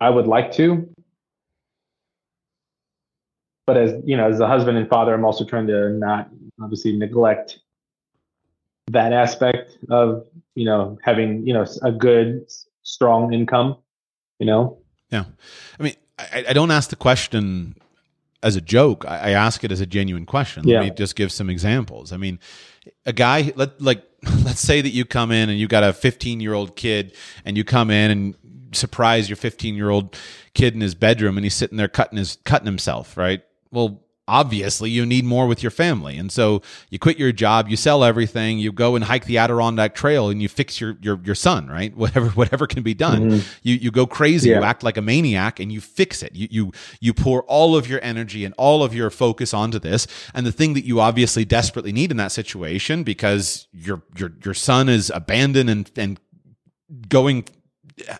I 0.00 0.10
would 0.10 0.26
like 0.26 0.52
to. 0.52 0.88
But 3.66 3.76
as 3.76 3.94
you 4.04 4.16
know, 4.16 4.28
as 4.28 4.40
a 4.40 4.48
husband 4.48 4.78
and 4.78 4.88
father, 4.88 5.14
I'm 5.14 5.24
also 5.24 5.44
trying 5.44 5.66
to 5.68 5.90
not 5.90 6.28
obviously 6.60 6.96
neglect 6.96 7.60
that 8.90 9.12
aspect 9.12 9.78
of, 9.90 10.26
you 10.54 10.64
know, 10.64 10.98
having, 11.02 11.46
you 11.46 11.54
know, 11.54 11.64
a 11.82 11.92
good, 11.92 12.44
strong 12.82 13.32
income, 13.32 13.76
you 14.38 14.46
know? 14.46 14.78
Yeah. 15.10 15.24
I 15.78 15.82
mean, 15.82 15.94
I, 16.18 16.44
I 16.48 16.52
don't 16.52 16.70
ask 16.70 16.90
the 16.90 16.96
question 16.96 17.76
as 18.42 18.56
a 18.56 18.60
joke. 18.60 19.04
I, 19.06 19.18
I 19.18 19.30
ask 19.30 19.64
it 19.64 19.72
as 19.72 19.80
a 19.80 19.86
genuine 19.86 20.26
question. 20.26 20.66
Yeah. 20.66 20.80
Let 20.80 20.84
me 20.84 20.94
just 20.96 21.16
give 21.16 21.32
some 21.32 21.50
examples. 21.50 22.12
I 22.12 22.16
mean, 22.16 22.38
a 23.06 23.12
guy 23.12 23.52
let 23.56 23.80
like 23.80 24.04
let's 24.44 24.60
say 24.60 24.80
that 24.80 24.90
you 24.90 25.04
come 25.04 25.30
in 25.30 25.48
and 25.48 25.58
you 25.58 25.68
got 25.68 25.84
a 25.84 25.92
15 25.92 26.40
year 26.40 26.54
old 26.54 26.76
kid 26.76 27.14
and 27.44 27.56
you 27.56 27.64
come 27.64 27.90
in 27.90 28.10
and 28.10 28.36
surprise 28.72 29.28
your 29.28 29.36
15 29.36 29.74
year 29.74 29.90
old 29.90 30.16
kid 30.54 30.74
in 30.74 30.80
his 30.80 30.94
bedroom 30.94 31.36
and 31.36 31.44
he's 31.44 31.54
sitting 31.54 31.76
there 31.76 31.88
cutting 31.88 32.18
his 32.18 32.38
cutting 32.44 32.66
himself 32.66 33.16
right 33.16 33.42
well 33.70 34.02
obviously 34.28 34.88
you 34.88 35.04
need 35.04 35.24
more 35.24 35.46
with 35.46 35.62
your 35.62 35.70
family. 35.70 36.16
And 36.16 36.30
so 36.30 36.62
you 36.90 36.98
quit 36.98 37.18
your 37.18 37.32
job, 37.32 37.68
you 37.68 37.76
sell 37.76 38.04
everything, 38.04 38.58
you 38.58 38.72
go 38.72 38.94
and 38.94 39.04
hike 39.04 39.24
the 39.24 39.38
Adirondack 39.38 39.94
Trail 39.94 40.28
and 40.28 40.40
you 40.40 40.48
fix 40.48 40.80
your 40.80 40.96
your, 41.02 41.20
your 41.24 41.34
son, 41.34 41.68
right? 41.68 41.94
Whatever 42.02 42.28
whatever 42.30 42.66
can 42.66 42.82
be 42.82 42.94
done. 42.94 43.30
Mm-hmm. 43.30 43.48
You 43.62 43.74
you 43.76 43.90
go 43.90 44.06
crazy, 44.06 44.50
yeah. 44.50 44.58
you 44.58 44.64
act 44.64 44.82
like 44.82 44.96
a 44.96 45.02
maniac 45.02 45.60
and 45.60 45.72
you 45.72 45.80
fix 45.80 46.22
it. 46.22 46.34
You 46.34 46.48
you 46.50 46.72
you 47.00 47.14
pour 47.14 47.42
all 47.44 47.76
of 47.76 47.88
your 47.88 48.00
energy 48.02 48.44
and 48.44 48.54
all 48.58 48.82
of 48.82 48.94
your 48.94 49.10
focus 49.10 49.52
onto 49.52 49.78
this. 49.78 50.06
And 50.34 50.46
the 50.46 50.52
thing 50.52 50.74
that 50.74 50.84
you 50.84 51.00
obviously 51.00 51.44
desperately 51.44 51.92
need 51.92 52.10
in 52.10 52.16
that 52.18 52.32
situation 52.32 53.02
because 53.02 53.66
your 53.72 54.02
your 54.16 54.32
your 54.44 54.54
son 54.54 54.88
is 54.88 55.10
abandoned 55.14 55.70
and 55.70 55.90
and 55.96 56.20
going 57.08 57.44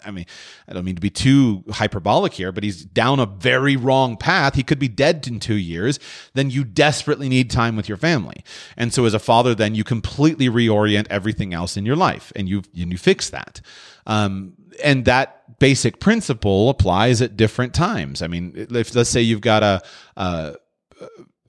I 0.04 0.10
mean, 0.10 0.26
I 0.68 0.72
don't 0.72 0.84
mean 0.84 0.94
to 0.96 1.00
be 1.00 1.10
too 1.10 1.64
hyperbolic 1.70 2.32
here, 2.32 2.52
but 2.52 2.64
he's 2.64 2.84
down 2.84 3.20
a 3.20 3.26
very 3.26 3.76
wrong 3.76 4.16
path. 4.16 4.54
He 4.54 4.62
could 4.62 4.78
be 4.78 4.88
dead 4.88 5.26
in 5.26 5.40
two 5.40 5.56
years. 5.56 5.98
Then 6.34 6.50
you 6.50 6.64
desperately 6.64 7.28
need 7.28 7.50
time 7.50 7.76
with 7.76 7.88
your 7.88 7.98
family. 7.98 8.44
And 8.76 8.92
so 8.92 9.04
as 9.04 9.14
a 9.14 9.18
father, 9.18 9.54
then 9.54 9.74
you 9.74 9.84
completely 9.84 10.48
reorient 10.48 11.06
everything 11.10 11.54
else 11.54 11.76
in 11.76 11.86
your 11.86 11.96
life 11.96 12.32
and 12.36 12.48
you, 12.48 12.62
and 12.78 12.92
you 12.92 12.98
fix 12.98 13.30
that. 13.30 13.60
Um, 14.06 14.54
and 14.82 15.04
that 15.04 15.58
basic 15.58 16.00
principle 16.00 16.70
applies 16.70 17.22
at 17.22 17.36
different 17.36 17.74
times. 17.74 18.22
I 18.22 18.26
mean, 18.26 18.52
if 18.56 18.94
let's 18.94 19.10
say 19.10 19.22
you've 19.22 19.40
got 19.40 19.62
a, 19.62 19.82
a 20.16 20.56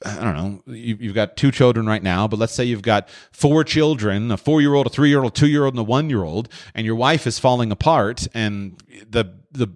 I 0.06 0.24
don't 0.24 0.34
know, 0.34 0.74
you, 0.74 0.98
have 0.98 1.16
got 1.16 1.38
two 1.38 1.52
children 1.52 1.86
right 1.86 2.04
now, 2.04 2.28
but 2.28 2.40
let's 2.40 2.54
say 2.54 2.66
you've 2.66 2.82
got 2.82 3.10
four 3.32 3.64
children, 3.64 4.32
a 4.32 4.38
four 4.38 4.62
year 4.62 4.74
old, 4.74 4.88
a 4.88 4.90
three 4.90 5.10
year 5.10 5.24
old, 5.24 5.32
a 5.32 5.36
two 5.36 5.48
year 5.48 5.66
old, 5.66 5.74
and 5.74 5.80
a 5.80 5.84
one 5.84 6.10
year 6.10 6.24
old, 6.24 6.50
and 6.76 6.86
your 6.86 6.96
wife 6.96 7.26
is 7.26 7.40
falling 7.40 7.72
apart 7.72 8.28
and 8.34 8.82
the, 9.10 9.34
the, 9.52 9.70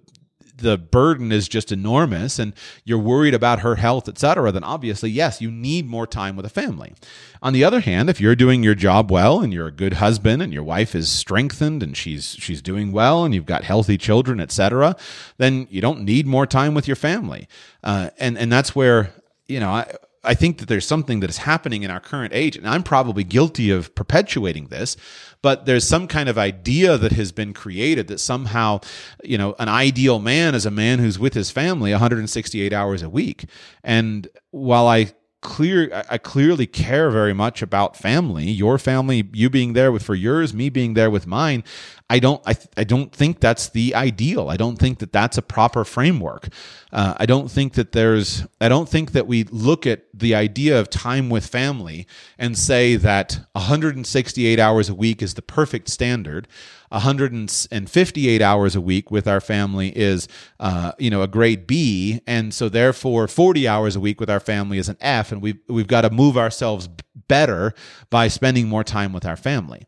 the 0.58 0.76
burden 0.76 1.32
is 1.32 1.48
just 1.48 1.72
enormous 1.72 2.38
and 2.38 2.52
you're 2.84 2.98
worried 2.98 3.34
about 3.34 3.60
her 3.60 3.76
health, 3.76 4.08
etc., 4.08 4.52
then 4.52 4.64
obviously, 4.64 5.10
yes, 5.10 5.40
you 5.40 5.50
need 5.50 5.86
more 5.86 6.06
time 6.06 6.36
with 6.36 6.44
a 6.44 6.50
family. 6.50 6.94
On 7.42 7.52
the 7.52 7.64
other 7.64 7.80
hand, 7.80 8.10
if 8.10 8.20
you're 8.20 8.36
doing 8.36 8.62
your 8.62 8.74
job 8.74 9.10
well 9.10 9.40
and 9.40 9.52
you're 9.52 9.68
a 9.68 9.72
good 9.72 9.94
husband 9.94 10.42
and 10.42 10.52
your 10.52 10.64
wife 10.64 10.94
is 10.94 11.08
strengthened 11.08 11.82
and 11.82 11.96
she's 11.96 12.36
she's 12.38 12.60
doing 12.60 12.90
well 12.92 13.24
and 13.24 13.34
you've 13.34 13.46
got 13.46 13.64
healthy 13.64 13.96
children, 13.96 14.40
etc., 14.40 14.96
then 15.38 15.66
you 15.70 15.80
don't 15.80 16.02
need 16.02 16.26
more 16.26 16.46
time 16.46 16.74
with 16.74 16.88
your 16.88 16.96
family. 16.96 17.48
Uh, 17.84 18.10
and 18.18 18.36
and 18.36 18.50
that's 18.50 18.74
where 18.74 19.12
you 19.46 19.60
know 19.60 19.70
I 19.70 19.92
I 20.28 20.34
think 20.34 20.58
that 20.58 20.68
there's 20.68 20.86
something 20.86 21.20
that 21.20 21.30
is 21.30 21.38
happening 21.38 21.84
in 21.84 21.90
our 21.90 22.00
current 22.00 22.34
age, 22.34 22.54
and 22.54 22.68
I'm 22.68 22.82
probably 22.82 23.24
guilty 23.24 23.70
of 23.70 23.94
perpetuating 23.94 24.66
this, 24.66 24.94
but 25.40 25.64
there's 25.64 25.88
some 25.88 26.06
kind 26.06 26.28
of 26.28 26.36
idea 26.36 26.98
that 26.98 27.12
has 27.12 27.32
been 27.32 27.54
created 27.54 28.08
that 28.08 28.20
somehow, 28.20 28.80
you 29.24 29.38
know, 29.38 29.54
an 29.58 29.70
ideal 29.70 30.18
man 30.18 30.54
is 30.54 30.66
a 30.66 30.70
man 30.70 30.98
who's 30.98 31.18
with 31.18 31.32
his 31.32 31.50
family 31.50 31.92
168 31.92 32.74
hours 32.74 33.02
a 33.02 33.08
week. 33.08 33.46
And 33.82 34.28
while 34.50 34.86
I 34.86 35.12
clear 35.40 36.04
I 36.10 36.18
clearly 36.18 36.66
care 36.66 37.10
very 37.10 37.32
much 37.32 37.62
about 37.62 37.96
family, 37.96 38.50
your 38.50 38.76
family, 38.76 39.28
you 39.32 39.48
being 39.48 39.72
there 39.72 39.92
with 39.92 40.02
for 40.02 40.14
yours, 40.14 40.52
me 40.52 40.68
being 40.68 40.94
there 40.94 41.10
with 41.10 41.26
mine. 41.26 41.64
I 42.10 42.20
don't 42.20 42.40
I, 42.46 42.56
I 42.76 42.84
don't 42.84 43.12
think 43.12 43.40
that's 43.40 43.68
the 43.68 43.94
ideal. 43.94 44.48
I 44.48 44.56
don't 44.56 44.78
think 44.78 44.98
that 45.00 45.12
that's 45.12 45.36
a 45.36 45.42
proper 45.42 45.84
framework. 45.84 46.48
Uh, 46.90 47.14
I 47.18 47.26
don't 47.26 47.50
think 47.50 47.74
that 47.74 47.92
there's 47.92 48.46
I 48.60 48.68
don't 48.68 48.88
think 48.88 49.12
that 49.12 49.26
we 49.26 49.44
look 49.44 49.86
at 49.86 50.04
the 50.14 50.34
idea 50.34 50.80
of 50.80 50.88
time 50.88 51.28
with 51.28 51.46
family 51.46 52.06
and 52.38 52.56
say 52.56 52.96
that 52.96 53.40
168 53.52 54.58
hours 54.58 54.88
a 54.88 54.94
week 54.94 55.22
is 55.22 55.34
the 55.34 55.42
perfect 55.42 55.88
standard. 55.90 56.48
158 56.90 58.40
hours 58.40 58.74
a 58.74 58.80
week 58.80 59.10
with 59.10 59.28
our 59.28 59.40
family 59.40 59.90
is 59.94 60.26
uh, 60.58 60.92
you 60.98 61.10
know 61.10 61.20
a 61.20 61.28
grade 61.28 61.66
B 61.66 62.22
and 62.26 62.54
so 62.54 62.70
therefore 62.70 63.28
40 63.28 63.68
hours 63.68 63.96
a 63.96 64.00
week 64.00 64.18
with 64.18 64.30
our 64.30 64.40
family 64.40 64.78
is 64.78 64.88
an 64.88 64.96
F 65.02 65.30
and 65.30 65.42
we've 65.42 65.58
we've 65.68 65.86
got 65.86 66.02
to 66.02 66.10
move 66.10 66.38
ourselves 66.38 66.88
better 67.28 67.74
by 68.08 68.28
spending 68.28 68.66
more 68.66 68.84
time 68.84 69.12
with 69.12 69.26
our 69.26 69.36
family. 69.36 69.86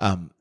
Um, 0.00 0.32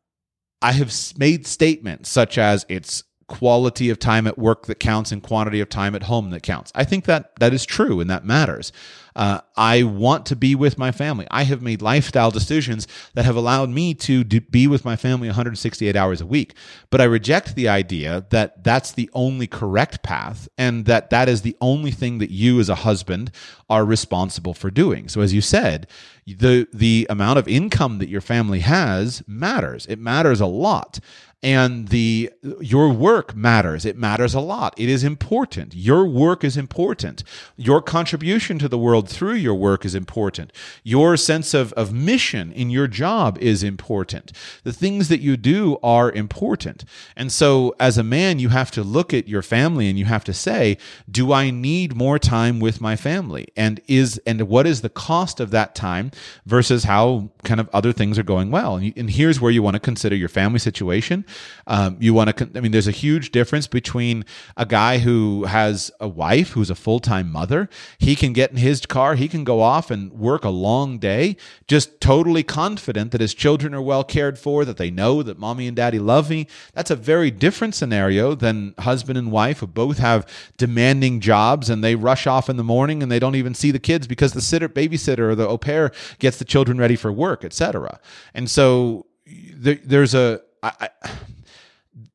I 0.61 0.73
have 0.73 0.93
made 1.17 1.47
statements 1.47 2.09
such 2.09 2.37
as 2.37 2.65
it's 2.67 3.03
quality 3.29 3.89
of 3.89 3.99
time 3.99 4.27
at 4.27 4.37
work 4.37 4.65
that 4.65 4.79
counts 4.79 5.11
and 5.11 5.23
quantity 5.23 5.61
of 5.61 5.69
time 5.69 5.95
at 5.95 6.03
home 6.03 6.31
that 6.31 6.43
counts. 6.43 6.71
I 6.75 6.83
think 6.83 7.05
that 7.05 7.35
that 7.39 7.53
is 7.53 7.65
true 7.65 8.01
and 8.01 8.09
that 8.09 8.25
matters. 8.25 8.73
Uh, 9.15 9.41
I 9.57 9.83
want 9.83 10.25
to 10.27 10.35
be 10.35 10.55
with 10.55 10.77
my 10.77 10.91
family. 10.91 11.27
I 11.29 11.43
have 11.43 11.61
made 11.61 11.81
lifestyle 11.81 12.31
decisions 12.31 12.87
that 13.15 13.25
have 13.25 13.35
allowed 13.35 13.69
me 13.69 13.93
to 13.95 14.23
do, 14.23 14.39
be 14.39 14.67
with 14.67 14.85
my 14.85 14.95
family 14.95 15.27
168 15.27 15.95
hours 15.95 16.21
a 16.21 16.25
week. 16.25 16.53
But 16.89 17.01
I 17.01 17.05
reject 17.05 17.55
the 17.55 17.67
idea 17.67 18.25
that 18.29 18.63
that's 18.63 18.91
the 18.93 19.09
only 19.13 19.47
correct 19.47 20.03
path 20.03 20.47
and 20.57 20.85
that 20.85 21.09
that 21.09 21.27
is 21.27 21.41
the 21.41 21.57
only 21.59 21.91
thing 21.91 22.19
that 22.19 22.31
you 22.31 22.59
as 22.59 22.69
a 22.69 22.75
husband 22.75 23.31
are 23.69 23.83
responsible 23.83 24.53
for 24.53 24.71
doing. 24.71 25.09
So 25.09 25.21
as 25.21 25.33
you 25.33 25.41
said, 25.41 25.87
the 26.25 26.67
the 26.73 27.07
amount 27.09 27.39
of 27.39 27.47
income 27.47 27.97
that 27.99 28.09
your 28.09 28.21
family 28.21 28.59
has 28.59 29.23
matters. 29.27 29.85
It 29.87 29.99
matters 29.99 30.39
a 30.39 30.45
lot 30.45 30.99
and 31.41 31.87
the 31.87 32.31
your 32.59 32.89
work 32.89 33.33
matters. 33.33 33.85
It 33.85 33.97
matters 33.97 34.33
a 34.33 34.41
lot. 34.41 34.73
It 34.77 34.89
is 34.89 35.05
important. 35.05 35.73
Your 35.73 36.05
work 36.05 36.43
is 36.43 36.57
important. 36.57 37.23
Your 37.55 37.81
contribution 37.81 38.59
to 38.59 38.67
the 38.67 38.77
world 38.77 39.07
through 39.07 39.35
your 39.35 39.55
work 39.55 39.85
is 39.85 39.95
important. 39.95 40.51
Your 40.83 41.15
sense 41.15 41.53
of, 41.53 41.71
of 41.73 41.93
mission 41.93 42.51
in 42.51 42.69
your 42.69 42.87
job 42.87 43.37
is 43.37 43.63
important. 43.63 44.33
The 44.63 44.73
things 44.73 45.07
that 45.07 45.21
you 45.21 45.37
do 45.37 45.77
are 45.81 46.11
important. 46.11 46.83
And 47.15 47.31
so 47.31 47.73
as 47.79 47.97
a 47.97 48.03
man 48.03 48.39
you 48.39 48.49
have 48.49 48.71
to 48.71 48.83
look 48.83 49.13
at 49.13 49.29
your 49.29 49.41
family 49.41 49.87
and 49.87 49.97
you 49.97 50.05
have 50.05 50.25
to 50.25 50.33
say 50.33 50.77
do 51.09 51.31
i 51.31 51.49
need 51.49 51.95
more 51.95 52.19
time 52.19 52.59
with 52.59 52.81
my 52.81 52.97
family? 52.97 53.47
And 53.55 53.79
is 53.87 54.17
and 54.25 54.41
what 54.49 54.67
is 54.67 54.81
the 54.81 54.89
cost 54.89 55.39
of 55.39 55.51
that 55.51 55.73
time 55.73 56.11
versus 56.45 56.83
how 56.83 57.31
kind 57.45 57.61
of 57.61 57.69
other 57.71 57.93
things 57.93 58.19
are 58.19 58.23
going 58.23 58.51
well? 58.51 58.75
And, 58.75 58.85
you, 58.87 58.93
and 58.97 59.09
here's 59.09 59.39
where 59.39 59.51
you 59.51 59.63
want 59.63 59.75
to 59.75 59.79
consider 59.79 60.15
your 60.15 60.27
family 60.27 60.59
situation 60.59 61.25
um, 61.67 61.97
you 61.99 62.13
want 62.13 62.35
to, 62.35 62.49
I 62.55 62.61
mean, 62.61 62.71
there's 62.71 62.87
a 62.87 62.91
huge 62.91 63.31
difference 63.31 63.67
between 63.67 64.25
a 64.57 64.65
guy 64.65 64.99
who 64.99 65.45
has 65.45 65.91
a 65.99 66.07
wife 66.07 66.51
who's 66.51 66.69
a 66.69 66.75
full 66.75 66.99
time 66.99 67.31
mother. 67.31 67.69
He 67.97 68.15
can 68.15 68.33
get 68.33 68.51
in 68.51 68.57
his 68.57 68.85
car, 68.85 69.15
he 69.15 69.27
can 69.27 69.43
go 69.43 69.61
off 69.61 69.91
and 69.91 70.11
work 70.13 70.43
a 70.43 70.49
long 70.49 70.97
day, 70.97 71.37
just 71.67 72.01
totally 72.01 72.43
confident 72.43 73.11
that 73.11 73.21
his 73.21 73.33
children 73.33 73.73
are 73.73 73.81
well 73.81 74.03
cared 74.03 74.39
for, 74.39 74.65
that 74.65 74.77
they 74.77 74.89
know 74.89 75.23
that 75.23 75.37
mommy 75.37 75.67
and 75.67 75.75
daddy 75.75 75.99
love 75.99 76.29
me. 76.29 76.47
That's 76.73 76.91
a 76.91 76.95
very 76.95 77.31
different 77.31 77.75
scenario 77.75 78.35
than 78.35 78.73
husband 78.79 79.17
and 79.17 79.31
wife 79.31 79.59
who 79.59 79.67
both 79.67 79.99
have 79.99 80.27
demanding 80.57 81.19
jobs 81.19 81.69
and 81.69 81.83
they 81.83 81.95
rush 81.95 82.27
off 82.27 82.49
in 82.49 82.57
the 82.57 82.63
morning 82.63 83.03
and 83.03 83.11
they 83.11 83.19
don't 83.19 83.35
even 83.35 83.53
see 83.53 83.71
the 83.71 83.79
kids 83.79 84.07
because 84.07 84.33
the 84.33 84.41
sitter, 84.41 84.69
babysitter 84.69 85.29
or 85.29 85.35
the 85.35 85.47
au 85.47 85.57
pair 85.57 85.91
gets 86.19 86.37
the 86.37 86.45
children 86.45 86.77
ready 86.77 86.95
for 86.95 87.11
work, 87.11 87.43
etc. 87.43 87.99
And 88.33 88.49
so 88.49 89.05
there, 89.25 89.79
there's 89.83 90.13
a 90.13 90.41
I, 90.61 90.89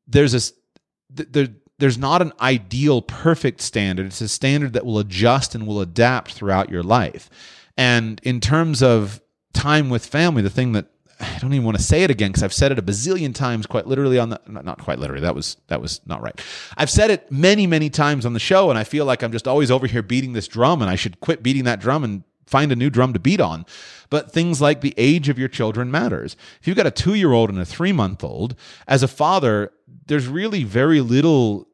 there's 0.06 0.34
a 0.34 0.52
there, 1.10 1.48
there's 1.78 1.98
not 1.98 2.22
an 2.22 2.32
ideal 2.40 3.02
perfect 3.02 3.60
standard. 3.60 4.06
It's 4.06 4.20
a 4.20 4.28
standard 4.28 4.72
that 4.74 4.86
will 4.86 4.98
adjust 4.98 5.54
and 5.54 5.66
will 5.66 5.80
adapt 5.80 6.32
throughout 6.32 6.70
your 6.70 6.82
life. 6.82 7.28
And 7.76 8.20
in 8.22 8.40
terms 8.40 8.82
of 8.82 9.20
time 9.52 9.90
with 9.90 10.06
family, 10.06 10.42
the 10.42 10.50
thing 10.50 10.72
that 10.72 10.86
I 11.20 11.38
don't 11.38 11.52
even 11.52 11.64
want 11.64 11.76
to 11.76 11.82
say 11.82 12.02
it 12.02 12.10
again 12.10 12.30
because 12.30 12.42
I've 12.42 12.52
said 12.52 12.72
it 12.72 12.78
a 12.78 12.82
bazillion 12.82 13.34
times, 13.34 13.66
quite 13.66 13.86
literally 13.86 14.18
on 14.18 14.30
the 14.30 14.40
not 14.46 14.78
quite 14.78 14.98
literally. 14.98 15.22
That 15.22 15.34
was 15.34 15.56
that 15.68 15.80
was 15.80 16.00
not 16.06 16.22
right. 16.22 16.38
I've 16.76 16.90
said 16.90 17.10
it 17.10 17.30
many 17.30 17.66
many 17.66 17.90
times 17.90 18.26
on 18.26 18.32
the 18.32 18.40
show, 18.40 18.70
and 18.70 18.78
I 18.78 18.84
feel 18.84 19.04
like 19.04 19.22
I'm 19.22 19.32
just 19.32 19.48
always 19.48 19.70
over 19.70 19.86
here 19.86 20.02
beating 20.02 20.32
this 20.32 20.48
drum, 20.48 20.82
and 20.82 20.90
I 20.90 20.96
should 20.96 21.20
quit 21.20 21.42
beating 21.42 21.64
that 21.64 21.80
drum 21.80 22.04
and 22.04 22.24
find 22.46 22.72
a 22.72 22.76
new 22.76 22.90
drum 22.90 23.12
to 23.12 23.18
beat 23.18 23.40
on. 23.40 23.66
But 24.10 24.30
things 24.30 24.60
like 24.60 24.80
the 24.80 24.94
age 24.96 25.28
of 25.28 25.38
your 25.38 25.48
children 25.48 25.90
matters. 25.90 26.36
If 26.60 26.68
you've 26.68 26.76
got 26.76 26.86
a 26.86 26.90
two 26.90 27.14
year 27.14 27.32
old 27.32 27.50
and 27.50 27.58
a 27.58 27.64
three 27.64 27.92
month 27.92 28.22
old, 28.22 28.54
as 28.86 29.02
a 29.02 29.08
father, 29.08 29.72
there's 30.06 30.26
really 30.26 30.64
very 30.64 31.00
little 31.00 31.68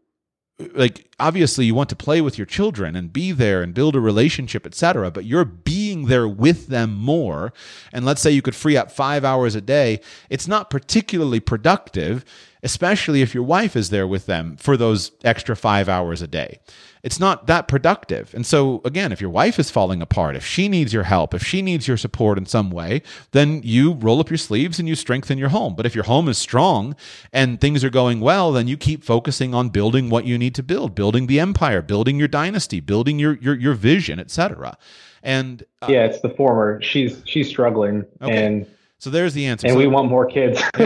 like 0.75 1.11
obviously 1.19 1.65
you 1.65 1.75
want 1.75 1.89
to 1.89 1.97
play 1.97 2.21
with 2.21 2.39
your 2.39 2.47
children 2.47 2.97
and 2.97 3.13
be 3.13 3.33
there 3.33 3.63
and 3.63 3.75
build 3.75 3.97
a 3.97 4.01
relationship 4.01 4.67
etc 4.67 5.11
but 5.11 5.25
you're 5.25 5.45
being 5.45 6.07
there 6.07 6.29
with 6.29 6.67
them 6.69 6.95
more 6.95 7.53
and 7.93 8.05
let's 8.05 8.21
say 8.21 8.31
you 8.31 8.43
could 8.43 8.55
free 8.55 8.77
up 8.77 8.91
5 8.91 9.25
hours 9.25 9.55
a 9.55 9.61
day 9.61 10.01
it's 10.29 10.49
not 10.49 10.71
particularly 10.71 11.41
productive 11.41 12.25
especially 12.63 13.23
if 13.23 13.35
your 13.35 13.45
wife 13.45 13.75
is 13.75 13.91
there 13.91 14.07
with 14.07 14.27
them 14.27 14.57
for 14.57 14.77
those 14.77 15.13
extra 15.25 15.57
5 15.57 15.89
hours 15.89 16.21
a 16.23 16.29
day 16.29 16.61
it's 17.03 17.19
not 17.19 17.47
that 17.47 17.69
productive. 17.69 18.35
And 18.35 18.45
so, 18.45 18.81
again, 18.85 19.13
if 19.13 19.21
your 19.21 19.31
wife 19.31 19.59
is 19.59 19.71
falling 19.71 20.03
apart, 20.03 20.37
if 20.37 20.45
she 20.45 20.69
needs 20.69 20.93
your 20.93 21.05
help, 21.05 21.33
if 21.35 21.45
she 21.45 21.63
needs 21.63 21.89
your 21.89 21.97
support 21.97 22.37
in 22.37 22.47
some 22.47 22.71
way, 22.71 23.03
then 23.33 23.63
you 23.65 23.93
roll 23.93 24.21
up 24.21 24.31
your 24.31 24.39
sleeves 24.39 24.79
and 24.79 24.89
you 24.89 24.95
strengthen 24.95 25.39
your 25.39 25.49
home. 25.49 25.75
But 25.75 25.87
if 25.87 25.95
your 25.95 26.05
home 26.05 26.29
is 26.29 26.39
strong 26.39 26.95
and 27.33 27.61
things 27.61 27.83
are 27.85 27.91
going 27.91 28.21
well, 28.21 28.53
then 28.53 28.69
you 28.69 28.77
keep 28.77 29.03
focusing 29.03 29.55
on 29.55 29.71
building 29.71 30.11
what 30.11 30.27
you 30.27 30.37
need 30.37 30.55
to 30.57 30.63
build, 30.63 30.95
building 30.95 31.27
the 31.27 31.41
empire, 31.41 31.83
building 31.83 32.19
your 32.19 32.29
dynasty, 32.29 32.81
building 32.81 33.19
your 33.19 33.35
your, 33.35 33.55
your 33.55 33.75
vision, 33.75 34.19
etc. 34.19 34.77
And 35.23 35.65
uh, 35.83 35.87
yeah, 35.89 36.05
it's 36.05 36.21
the 36.21 36.31
former. 36.31 36.81
She's 36.83 37.23
she's 37.25 37.49
struggling, 37.49 38.05
okay. 38.23 38.47
and 38.47 38.67
So 39.01 39.09
there's 39.11 39.33
the 39.33 39.47
answer. 39.47 39.67
And 39.67 39.75
so, 39.75 39.79
we 39.79 39.87
want 39.87 40.09
more 40.09 40.27
kids. 40.27 40.63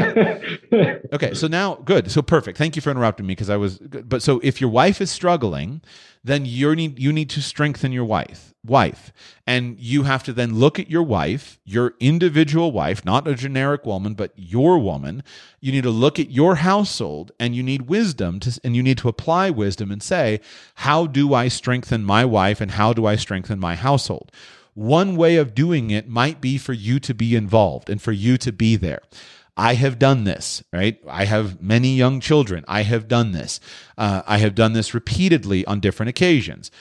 okay, 1.12 1.34
so 1.34 1.48
now 1.48 1.74
good. 1.74 2.10
So 2.10 2.22
perfect. 2.22 2.56
Thank 2.56 2.76
you 2.76 2.82
for 2.82 2.90
interrupting 2.90 3.26
me 3.26 3.32
because 3.32 3.50
I 3.50 3.56
was. 3.56 3.78
good. 3.78 4.08
But 4.08 4.22
so 4.22 4.40
if 4.44 4.60
your 4.60 4.70
wife 4.70 5.00
is 5.00 5.10
struggling, 5.10 5.82
then 6.24 6.46
you 6.46 6.74
need 6.74 6.98
you 6.98 7.12
need 7.12 7.28
to 7.30 7.42
strengthen 7.42 7.92
your 7.92 8.04
wife 8.04 8.54
wife 8.64 9.12
and 9.46 9.78
you 9.78 10.04
have 10.04 10.22
to 10.22 10.32
then 10.32 10.54
look 10.54 10.78
at 10.78 10.88
your 10.88 11.02
wife 11.02 11.58
your 11.64 11.94
individual 12.00 12.72
wife 12.72 13.04
not 13.04 13.28
a 13.28 13.34
generic 13.34 13.84
woman 13.84 14.14
but 14.14 14.32
your 14.34 14.78
woman 14.78 15.22
you 15.60 15.70
need 15.70 15.82
to 15.82 15.90
look 15.90 16.18
at 16.18 16.30
your 16.30 16.56
household 16.56 17.30
and 17.38 17.54
you 17.54 17.62
need 17.62 17.82
wisdom 17.82 18.40
to 18.40 18.58
and 18.64 18.74
you 18.74 18.82
need 18.82 18.96
to 18.96 19.08
apply 19.08 19.50
wisdom 19.50 19.90
and 19.90 20.02
say 20.02 20.40
how 20.76 21.06
do 21.06 21.34
i 21.34 21.46
strengthen 21.46 22.02
my 22.02 22.24
wife 22.24 22.60
and 22.60 22.70
how 22.70 22.94
do 22.94 23.04
i 23.04 23.14
strengthen 23.14 23.60
my 23.60 23.74
household 23.74 24.32
one 24.74 25.16
way 25.16 25.36
of 25.36 25.54
doing 25.54 25.90
it 25.90 26.08
might 26.08 26.40
be 26.40 26.58
for 26.58 26.72
you 26.72 26.98
to 27.00 27.14
be 27.14 27.34
involved 27.34 27.88
and 27.88 28.02
for 28.02 28.12
you 28.12 28.36
to 28.36 28.52
be 28.52 28.76
there 28.76 29.00
I 29.56 29.74
have 29.74 30.00
done 30.00 30.24
this, 30.24 30.64
right? 30.72 30.98
I 31.08 31.26
have 31.26 31.62
many 31.62 31.94
young 31.94 32.18
children. 32.18 32.64
I 32.66 32.82
have 32.82 33.06
done 33.06 33.30
this. 33.30 33.60
Uh, 33.96 34.22
I 34.26 34.38
have 34.38 34.56
done 34.56 34.72
this 34.72 34.94
repeatedly 34.94 35.64
on 35.66 35.78
different 35.78 36.10
occasions 36.10 36.72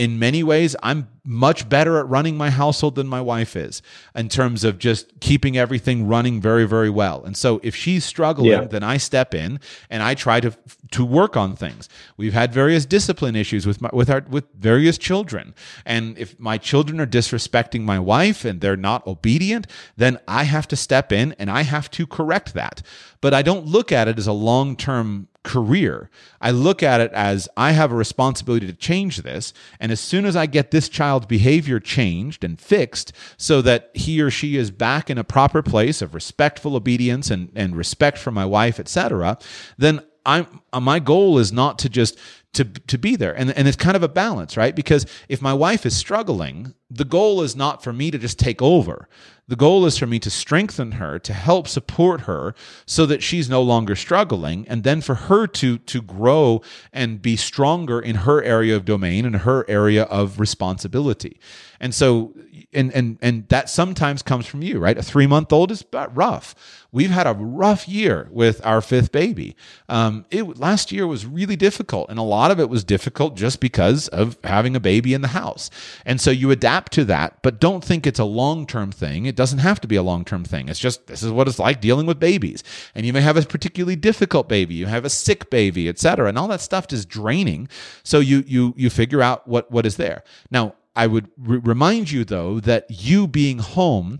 in 0.00 0.18
many 0.18 0.42
ways, 0.42 0.74
I'm 0.82 1.08
much 1.24 1.68
better 1.68 1.98
at 1.98 2.08
running 2.08 2.34
my 2.34 2.48
household 2.48 2.94
than 2.94 3.06
my 3.06 3.20
wife 3.20 3.54
is 3.54 3.82
in 4.14 4.30
terms 4.30 4.64
of 4.64 4.78
just 4.78 5.20
keeping 5.20 5.58
everything 5.58 6.08
running 6.08 6.40
very, 6.40 6.66
very 6.66 6.88
well. 6.88 7.22
And 7.22 7.36
so 7.36 7.60
if 7.62 7.76
she's 7.76 8.02
struggling, 8.02 8.50
yeah. 8.50 8.64
then 8.64 8.82
I 8.82 8.96
step 8.96 9.34
in 9.34 9.60
and 9.90 10.02
I 10.02 10.14
try 10.14 10.40
to 10.40 10.56
to 10.92 11.04
work 11.04 11.36
on 11.36 11.54
things. 11.54 11.86
We've 12.16 12.32
had 12.32 12.50
various 12.50 12.86
discipline 12.86 13.36
issues 13.36 13.66
with 13.66 13.82
my 13.82 13.90
with 13.92 14.08
our 14.08 14.24
with 14.30 14.46
various 14.54 14.96
children. 14.96 15.54
And 15.84 16.16
if 16.16 16.40
my 16.40 16.56
children 16.56 16.98
are 16.98 17.06
disrespecting 17.06 17.82
my 17.82 17.98
wife 17.98 18.46
and 18.46 18.62
they're 18.62 18.78
not 18.78 19.06
obedient, 19.06 19.66
then 19.98 20.18
I 20.26 20.44
have 20.44 20.66
to 20.68 20.76
step 20.76 21.12
in 21.12 21.34
and 21.38 21.50
I 21.50 21.64
have 21.64 21.90
to 21.90 22.06
correct 22.06 22.54
that. 22.54 22.80
But 23.20 23.34
I 23.34 23.42
don't 23.42 23.66
look 23.66 23.92
at 23.92 24.08
it 24.08 24.18
as 24.18 24.26
a 24.26 24.32
long-term 24.32 25.28
career. 25.42 26.10
I 26.40 26.50
look 26.50 26.82
at 26.82 27.00
it 27.00 27.12
as 27.12 27.48
I 27.56 27.72
have 27.72 27.92
a 27.92 27.96
responsibility 27.96 28.66
to 28.66 28.72
change 28.72 29.18
this. 29.18 29.52
And 29.78 29.90
as 29.90 30.00
soon 30.00 30.24
as 30.24 30.36
I 30.36 30.46
get 30.46 30.70
this 30.70 30.88
child's 30.88 31.26
behavior 31.26 31.80
changed 31.80 32.44
and 32.44 32.60
fixed 32.60 33.12
so 33.36 33.62
that 33.62 33.90
he 33.94 34.20
or 34.20 34.30
she 34.30 34.56
is 34.56 34.70
back 34.70 35.08
in 35.08 35.18
a 35.18 35.24
proper 35.24 35.62
place 35.62 36.02
of 36.02 36.14
respectful 36.14 36.76
obedience 36.76 37.30
and, 37.30 37.50
and 37.54 37.76
respect 37.76 38.18
for 38.18 38.30
my 38.30 38.44
wife, 38.44 38.78
etc., 38.78 39.38
then 39.78 40.02
I'm 40.26 40.60
uh, 40.72 40.80
my 40.80 40.98
goal 40.98 41.38
is 41.38 41.52
not 41.52 41.78
to 41.80 41.88
just 41.88 42.18
to 42.52 42.64
to 42.64 42.98
be 42.98 43.16
there 43.16 43.32
and 43.32 43.50
and 43.50 43.66
it's 43.66 43.76
kind 43.76 43.96
of 43.96 44.02
a 44.02 44.08
balance 44.08 44.56
right 44.56 44.74
because 44.76 45.06
if 45.28 45.40
my 45.40 45.54
wife 45.54 45.86
is 45.86 45.96
struggling 45.96 46.74
the 46.90 47.04
goal 47.04 47.42
is 47.42 47.54
not 47.54 47.82
for 47.82 47.92
me 47.92 48.10
to 48.10 48.18
just 48.18 48.38
take 48.38 48.60
over. 48.60 49.08
The 49.50 49.56
goal 49.56 49.84
is 49.84 49.98
for 49.98 50.06
me 50.06 50.20
to 50.20 50.30
strengthen 50.30 50.92
her 50.92 51.18
to 51.18 51.32
help 51.32 51.66
support 51.66 52.20
her 52.20 52.54
so 52.86 53.04
that 53.06 53.20
she's 53.20 53.50
no 53.50 53.60
longer 53.60 53.96
struggling 53.96 54.64
and 54.68 54.84
then 54.84 55.00
for 55.00 55.16
her 55.16 55.48
to 55.48 55.78
to 55.78 56.00
grow 56.00 56.62
and 56.92 57.20
be 57.20 57.34
stronger 57.34 57.98
in 57.98 58.14
her 58.14 58.40
area 58.44 58.76
of 58.76 58.84
domain 58.84 59.24
and 59.24 59.38
her 59.38 59.68
area 59.68 60.04
of 60.04 60.38
responsibility. 60.38 61.40
And 61.80 61.92
so 61.92 62.32
and 62.72 62.92
and 62.92 63.18
and 63.20 63.48
that 63.48 63.68
sometimes 63.68 64.22
comes 64.22 64.46
from 64.46 64.62
you 64.62 64.78
right? 64.78 64.96
A 64.96 65.02
3 65.02 65.26
month 65.26 65.52
old 65.52 65.72
is 65.72 65.84
rough. 66.12 66.54
We've 66.92 67.10
had 67.10 67.26
a 67.26 67.34
rough 67.34 67.88
year 67.88 68.28
with 68.30 68.64
our 68.64 68.80
fifth 68.80 69.10
baby. 69.10 69.56
Um, 69.88 70.26
it 70.30 70.58
last 70.58 70.92
year 70.92 71.08
was 71.08 71.26
really 71.26 71.56
difficult 71.56 72.08
and 72.08 72.20
a 72.20 72.22
lot 72.22 72.52
of 72.52 72.60
it 72.60 72.68
was 72.68 72.84
difficult 72.84 73.34
just 73.34 73.58
because 73.58 74.06
of 74.08 74.38
having 74.44 74.76
a 74.76 74.80
baby 74.80 75.12
in 75.12 75.22
the 75.22 75.28
house. 75.28 75.70
And 76.06 76.20
so 76.20 76.30
you 76.30 76.52
adapt 76.52 76.79
to 76.88 77.04
that 77.04 77.42
but 77.42 77.60
don't 77.60 77.84
think 77.84 78.06
it's 78.06 78.18
a 78.18 78.24
long-term 78.24 78.92
thing. 78.92 79.26
It 79.26 79.36
doesn't 79.36 79.58
have 79.58 79.80
to 79.82 79.88
be 79.88 79.96
a 79.96 80.02
long-term 80.02 80.44
thing. 80.44 80.68
It's 80.70 80.80
just 80.80 81.06
this 81.06 81.22
is 81.22 81.30
what 81.30 81.48
it's 81.48 81.58
like 81.58 81.82
dealing 81.82 82.06
with 82.06 82.18
babies. 82.18 82.64
And 82.94 83.04
you 83.04 83.12
may 83.12 83.20
have 83.20 83.36
a 83.36 83.42
particularly 83.42 83.96
difficult 83.96 84.48
baby. 84.48 84.74
You 84.74 84.86
have 84.86 85.04
a 85.04 85.10
sick 85.10 85.50
baby 85.50 85.88
etc 85.88 86.28
and 86.28 86.38
all 86.38 86.48
that 86.48 86.62
stuff 86.62 86.90
is 86.92 87.04
draining. 87.04 87.68
So 88.02 88.20
you 88.20 88.42
you 88.46 88.72
you 88.76 88.88
figure 88.88 89.20
out 89.20 89.46
what 89.46 89.70
what 89.70 89.84
is 89.84 89.96
there. 89.96 90.24
Now 90.50 90.74
I 90.96 91.06
would 91.06 91.28
re- 91.38 91.58
remind 91.58 92.10
you, 92.10 92.24
though, 92.24 92.60
that 92.60 92.86
you 92.88 93.26
being 93.26 93.58
home 93.58 94.18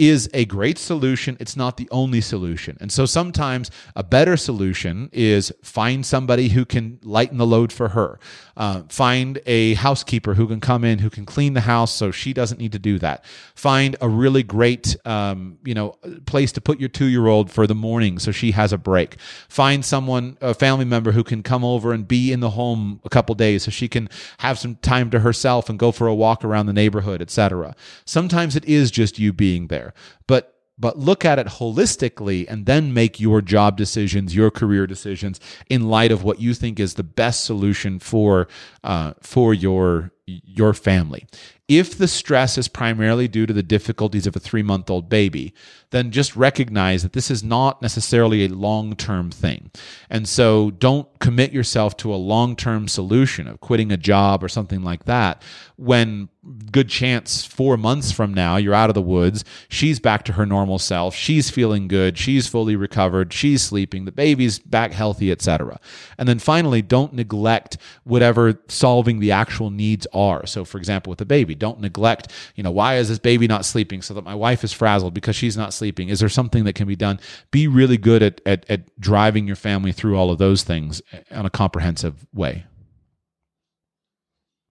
is 0.00 0.30
a 0.32 0.46
great 0.46 0.78
solution. 0.78 1.36
It's 1.38 1.56
not 1.56 1.76
the 1.76 1.86
only 1.90 2.22
solution. 2.22 2.78
And 2.80 2.90
so 2.90 3.04
sometimes 3.04 3.70
a 3.94 4.02
better 4.02 4.38
solution 4.38 5.10
is 5.12 5.52
find 5.62 6.06
somebody 6.06 6.48
who 6.48 6.64
can 6.64 6.98
lighten 7.02 7.36
the 7.36 7.46
load 7.46 7.70
for 7.70 7.88
her. 7.88 8.18
Uh, 8.56 8.82
find 8.88 9.40
a 9.44 9.74
housekeeper 9.74 10.34
who 10.34 10.46
can 10.46 10.58
come 10.60 10.84
in, 10.84 11.00
who 11.00 11.10
can 11.10 11.26
clean 11.26 11.52
the 11.52 11.60
house 11.62 11.94
so 11.94 12.10
she 12.10 12.32
doesn't 12.32 12.58
need 12.58 12.72
to 12.72 12.78
do 12.78 12.98
that. 12.98 13.24
Find 13.54 13.94
a 14.00 14.08
really 14.08 14.42
great, 14.42 14.96
um, 15.06 15.58
you 15.64 15.74
know, 15.74 15.90
place 16.24 16.50
to 16.52 16.62
put 16.62 16.80
your 16.80 16.88
two 16.88 17.06
year 17.06 17.26
old 17.26 17.50
for 17.50 17.66
the 17.66 17.74
morning 17.74 18.18
so 18.18 18.32
she 18.32 18.52
has 18.52 18.72
a 18.72 18.78
break. 18.78 19.18
Find 19.50 19.84
someone, 19.84 20.38
a 20.40 20.54
family 20.54 20.86
member 20.86 21.12
who 21.12 21.24
can 21.24 21.42
come 21.42 21.64
over 21.64 21.92
and 21.92 22.08
be 22.08 22.32
in 22.32 22.40
the 22.40 22.50
home 22.50 23.00
a 23.04 23.10
couple 23.10 23.34
days 23.34 23.64
so 23.64 23.70
she 23.70 23.88
can 23.88 24.08
have 24.38 24.58
some 24.58 24.76
time 24.76 25.10
to 25.10 25.20
herself 25.20 25.68
and 25.68 25.78
go 25.78 25.92
for 25.92 26.06
a 26.06 26.14
walk 26.14 26.42
around 26.42 26.66
the 26.66 26.72
neighborhood, 26.72 27.20
etc. 27.20 27.74
Sometimes 28.06 28.56
it 28.56 28.64
is 28.64 28.90
just 28.90 29.18
you 29.18 29.32
being 29.32 29.66
there. 29.66 29.89
But 30.26 30.56
but 30.80 30.98
look 30.98 31.26
at 31.26 31.38
it 31.38 31.46
holistically 31.46 32.46
and 32.48 32.64
then 32.64 32.94
make 32.94 33.20
your 33.20 33.42
job 33.42 33.76
decisions, 33.76 34.34
your 34.34 34.50
career 34.50 34.86
decisions 34.86 35.38
in 35.68 35.90
light 35.90 36.10
of 36.10 36.24
what 36.24 36.40
you 36.40 36.54
think 36.54 36.80
is 36.80 36.94
the 36.94 37.02
best 37.02 37.44
solution 37.44 37.98
for 37.98 38.48
uh, 38.82 39.12
for 39.20 39.52
your 39.52 40.10
your 40.26 40.72
family. 40.72 41.26
If 41.68 41.98
the 41.98 42.08
stress 42.08 42.56
is 42.56 42.66
primarily 42.66 43.28
due 43.28 43.46
to 43.46 43.52
the 43.52 43.62
difficulties 43.62 44.26
of 44.26 44.34
a 44.34 44.40
three 44.40 44.62
month 44.62 44.88
old 44.88 45.08
baby, 45.08 45.52
then 45.90 46.10
just 46.10 46.36
recognize 46.36 47.02
that 47.02 47.12
this 47.12 47.30
is 47.30 47.42
not 47.42 47.82
necessarily 47.82 48.44
a 48.44 48.48
long 48.48 48.94
term 48.94 49.30
thing. 49.30 49.70
And 50.08 50.28
so 50.28 50.70
don't 50.70 51.08
commit 51.18 51.52
yourself 51.52 51.96
to 51.98 52.14
a 52.14 52.16
long 52.16 52.56
term 52.56 52.88
solution 52.88 53.46
of 53.46 53.60
quitting 53.60 53.92
a 53.92 53.96
job 53.96 54.42
or 54.42 54.48
something 54.48 54.82
like 54.82 55.04
that 55.04 55.42
when 55.76 56.28
good 56.72 56.88
chance 56.88 57.44
four 57.44 57.76
months 57.76 58.10
from 58.10 58.32
now 58.32 58.56
you're 58.56 58.74
out 58.74 58.88
of 58.88 58.94
the 58.94 59.02
woods 59.02 59.44
she's 59.68 60.00
back 60.00 60.24
to 60.24 60.32
her 60.32 60.46
normal 60.46 60.78
self 60.78 61.14
she's 61.14 61.50
feeling 61.50 61.86
good 61.86 62.16
she's 62.16 62.46
fully 62.46 62.74
recovered 62.74 63.30
she's 63.30 63.62
sleeping 63.62 64.06
the 64.06 64.12
baby's 64.12 64.58
back 64.58 64.92
healthy 64.92 65.30
etc 65.30 65.78
and 66.16 66.26
then 66.26 66.38
finally 66.38 66.80
don't 66.80 67.12
neglect 67.12 67.76
whatever 68.04 68.58
solving 68.68 69.20
the 69.20 69.30
actual 69.30 69.68
needs 69.68 70.06
are 70.14 70.46
so 70.46 70.64
for 70.64 70.78
example 70.78 71.10
with 71.10 71.18
the 71.18 71.26
baby 71.26 71.54
don't 71.54 71.80
neglect 71.80 72.32
you 72.54 72.62
know 72.62 72.70
why 72.70 72.96
is 72.96 73.08
this 73.10 73.18
baby 73.18 73.46
not 73.46 73.64
sleeping 73.66 74.00
so 74.00 74.14
that 74.14 74.24
my 74.24 74.34
wife 74.34 74.64
is 74.64 74.72
frazzled 74.72 75.12
because 75.12 75.36
she's 75.36 75.58
not 75.58 75.74
sleeping 75.80 76.08
is 76.08 76.20
there 76.20 76.28
something 76.28 76.64
that 76.64 76.74
can 76.74 76.86
be 76.86 76.96
done 76.96 77.18
be 77.50 77.66
really 77.66 77.96
good 77.96 78.22
at, 78.22 78.40
at, 78.46 78.64
at 78.70 79.00
driving 79.00 79.46
your 79.46 79.56
family 79.56 79.92
through 79.92 80.16
all 80.16 80.30
of 80.30 80.38
those 80.38 80.62
things 80.62 81.02
on 81.30 81.44
a 81.44 81.50
comprehensive 81.50 82.26
way 82.32 82.64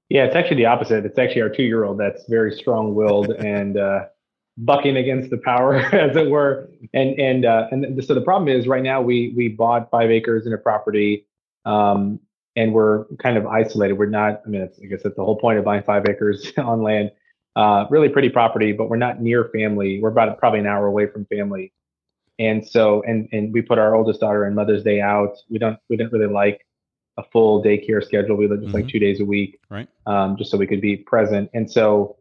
yeah, 0.10 0.26
it's 0.26 0.36
actually 0.36 0.57
the 0.57 0.66
opposite. 0.66 1.05
It's 1.05 1.20
actually 1.20 1.43
our 1.43 1.49
two-year-old 1.49 1.99
that's 1.99 2.26
very 2.28 2.51
strong-willed 2.51 3.30
and 3.39 3.78
uh, 3.78 4.05
bucking 4.57 4.97
against 4.97 5.30
the 5.30 5.38
power, 5.38 5.76
as 5.95 6.16
it 6.16 6.30
were. 6.30 6.70
And 6.93 7.20
and 7.20 7.45
uh, 7.45 7.68
and 7.72 8.03
so 8.03 8.16
the 8.16 8.22
problem 8.22 8.49
is 8.49 8.68
right 8.68 8.84
now 8.84 9.01
we 9.01 9.34
we 9.38 9.47
bought 9.47 9.89
five 9.91 10.10
acres 10.10 10.47
in 10.47 10.53
a 10.53 10.57
property, 10.57 11.28
um, 11.66 12.20
and 12.55 12.74
we're 12.74 13.05
kind 13.20 13.38
of 13.38 13.45
isolated. 13.45 13.93
We're 13.93 14.07
not. 14.07 14.41
I 14.45 14.49
mean, 14.49 14.64
I 14.64 14.86
guess 14.88 15.01
that's 15.03 15.16
the 15.16 15.24
whole 15.24 15.38
point 15.38 15.60
of 15.60 15.66
buying 15.66 15.84
five 15.84 16.05
acres 16.10 16.51
on 16.57 16.82
land. 16.82 17.12
Uh, 17.60 17.86
really 17.89 18.10
pretty 18.16 18.30
property, 18.30 18.72
but 18.72 18.86
we're 18.89 19.03
not 19.07 19.16
near 19.22 19.49
family. 19.57 19.99
We're 20.01 20.14
about 20.16 20.38
probably 20.41 20.62
an 20.62 20.70
hour 20.74 20.86
away 20.93 21.05
from 21.12 21.26
family. 21.26 21.66
And 22.47 22.66
so, 22.74 22.84
and 23.10 23.28
and 23.36 23.53
we 23.55 23.62
put 23.62 23.78
our 23.78 23.91
oldest 23.97 24.22
daughter 24.22 24.45
and 24.45 24.55
Mother's 24.55 24.84
Day 24.89 25.01
out. 25.01 25.34
We 25.49 25.57
don't 25.64 25.78
we 25.89 25.97
don't 25.97 26.12
really 26.14 26.34
like 26.43 26.66
a 27.18 27.24
full 27.34 27.62
daycare 27.62 28.01
schedule. 28.01 28.38
We 28.38 28.47
lived 28.47 28.62
just 28.62 28.74
mm-hmm. 28.74 28.84
like 28.84 28.93
two 28.93 29.01
days 29.07 29.20
a 29.20 29.26
week, 29.26 29.60
right? 29.70 29.89
Um, 30.05 30.38
just 30.38 30.51
so 30.51 30.57
we 30.57 30.68
could 30.68 30.80
be 30.80 30.95
present. 30.95 31.49
And 31.53 31.70
so 31.70 32.16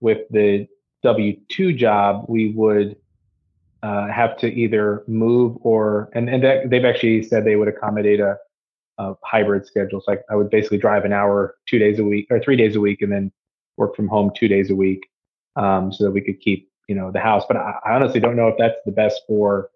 with 0.00 0.22
the 0.30 0.68
W 1.02 1.40
two 1.48 1.72
job, 1.72 2.26
we 2.28 2.50
would 2.50 2.96
uh, 3.82 4.08
have 4.08 4.36
to 4.42 4.48
either 4.52 5.04
move 5.06 5.56
or 5.62 6.10
and 6.12 6.28
and 6.28 6.44
that, 6.44 6.68
they've 6.68 6.84
actually 6.84 7.22
said 7.22 7.46
they 7.46 7.56
would 7.56 7.68
accommodate 7.68 8.20
a, 8.20 8.36
a 8.98 9.14
hybrid 9.24 9.64
schedule. 9.64 10.02
So 10.04 10.12
I, 10.12 10.18
I 10.30 10.34
would 10.36 10.50
basically 10.50 10.80
drive 10.86 11.06
an 11.06 11.14
hour 11.14 11.56
two 11.66 11.78
days 11.78 11.98
a 11.98 12.04
week 12.04 12.26
or 12.30 12.40
three 12.40 12.56
days 12.56 12.76
a 12.76 12.80
week, 12.88 13.00
and 13.00 13.10
then 13.10 13.32
work 13.76 13.96
from 13.96 14.08
home 14.08 14.30
two 14.34 14.48
days 14.48 14.70
a 14.70 14.74
week, 14.74 15.08
um, 15.56 15.92
so 15.92 16.04
that 16.04 16.10
we 16.10 16.20
could 16.20 16.40
keep 16.40 16.70
you 16.88 16.94
know 16.94 17.10
the 17.10 17.20
house. 17.20 17.44
But 17.46 17.56
I, 17.56 17.74
I 17.84 17.94
honestly 17.94 18.20
don't 18.20 18.36
know 18.36 18.48
if 18.48 18.56
that's 18.58 18.76
the 18.84 18.92
best 18.92 19.22
for 19.26 19.70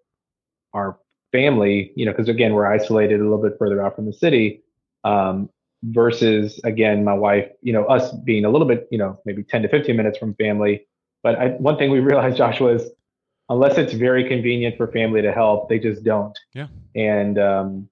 our 0.73 0.97
family, 1.31 1.91
you 1.95 2.05
know, 2.05 2.11
because 2.11 2.29
again, 2.29 2.53
we're 2.53 2.67
isolated 2.67 3.19
a 3.19 3.23
little 3.23 3.41
bit 3.41 3.57
further 3.57 3.83
out 3.83 3.95
from 3.95 4.05
the 4.05 4.13
city 4.13 4.63
um, 5.03 5.49
versus 5.83 6.59
again 6.63 7.03
my 7.03 7.13
wife 7.13 7.47
you 7.61 7.71
know 7.71 7.85
us 7.85 8.11
being 8.25 8.45
a 8.45 8.49
little 8.49 8.67
bit 8.67 8.87
you 8.89 8.97
know 8.97 9.19
maybe 9.25 9.43
10 9.43 9.61
to 9.61 9.69
15 9.69 9.95
minutes 9.95 10.17
from 10.17 10.33
family. 10.35 10.85
But 11.23 11.39
I, 11.39 11.47
one 11.49 11.77
thing 11.77 11.91
we 11.91 11.99
realized 12.11 12.37
joshua 12.37 12.75
is 12.75 12.89
unless 13.49 13.77
it's 13.77 13.93
very 13.93 14.27
convenient 14.27 14.75
for 14.77 14.91
family 14.91 15.21
to 15.21 15.31
help 15.31 15.69
they 15.69 15.79
just 15.79 16.03
don't. 16.03 16.37
Yeah. 16.53 16.67
And 16.95 17.37
um, 17.37 17.89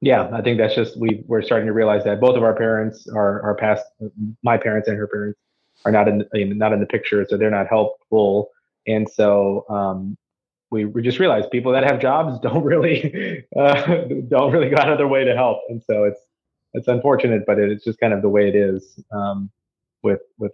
yeah 0.00 0.28
i 0.32 0.40
think 0.40 0.58
that's 0.58 0.74
just 0.74 0.98
we 0.98 1.22
we're 1.26 1.42
starting 1.42 1.66
to 1.66 1.72
realize 1.72 2.04
that 2.04 2.20
both 2.20 2.36
of 2.36 2.42
our 2.42 2.54
parents 2.54 3.08
are 3.08 3.42
our 3.42 3.54
past 3.54 3.84
my 4.42 4.56
parents 4.56 4.88
and 4.88 4.96
her 4.96 5.06
parents 5.06 5.38
are 5.84 5.92
not 5.92 6.08
in 6.08 6.24
not 6.58 6.72
in 6.72 6.80
the 6.80 6.86
picture 6.86 7.26
so 7.28 7.36
they're 7.36 7.50
not 7.50 7.66
helpful 7.68 8.50
And 8.88 9.08
so 9.08 9.66
um, 9.68 10.16
we, 10.70 10.84
we 10.84 11.02
just 11.02 11.18
realized 11.18 11.50
people 11.50 11.72
that 11.72 11.84
have 11.84 12.00
jobs 12.00 12.38
don't 12.42 12.64
really 12.64 13.44
uh, 13.56 14.04
don't 14.28 14.52
really 14.52 14.70
go 14.70 14.76
out 14.78 14.90
of 14.90 14.98
their 14.98 15.08
way 15.08 15.24
to 15.24 15.34
help, 15.34 15.60
and 15.68 15.82
so 15.82 16.04
it's 16.04 16.20
it's 16.74 16.88
unfortunate, 16.88 17.44
but 17.46 17.58
it's 17.58 17.84
just 17.84 17.98
kind 18.00 18.12
of 18.12 18.22
the 18.22 18.28
way 18.28 18.48
it 18.48 18.56
is 18.56 19.00
um, 19.12 19.50
with 20.02 20.20
with 20.38 20.52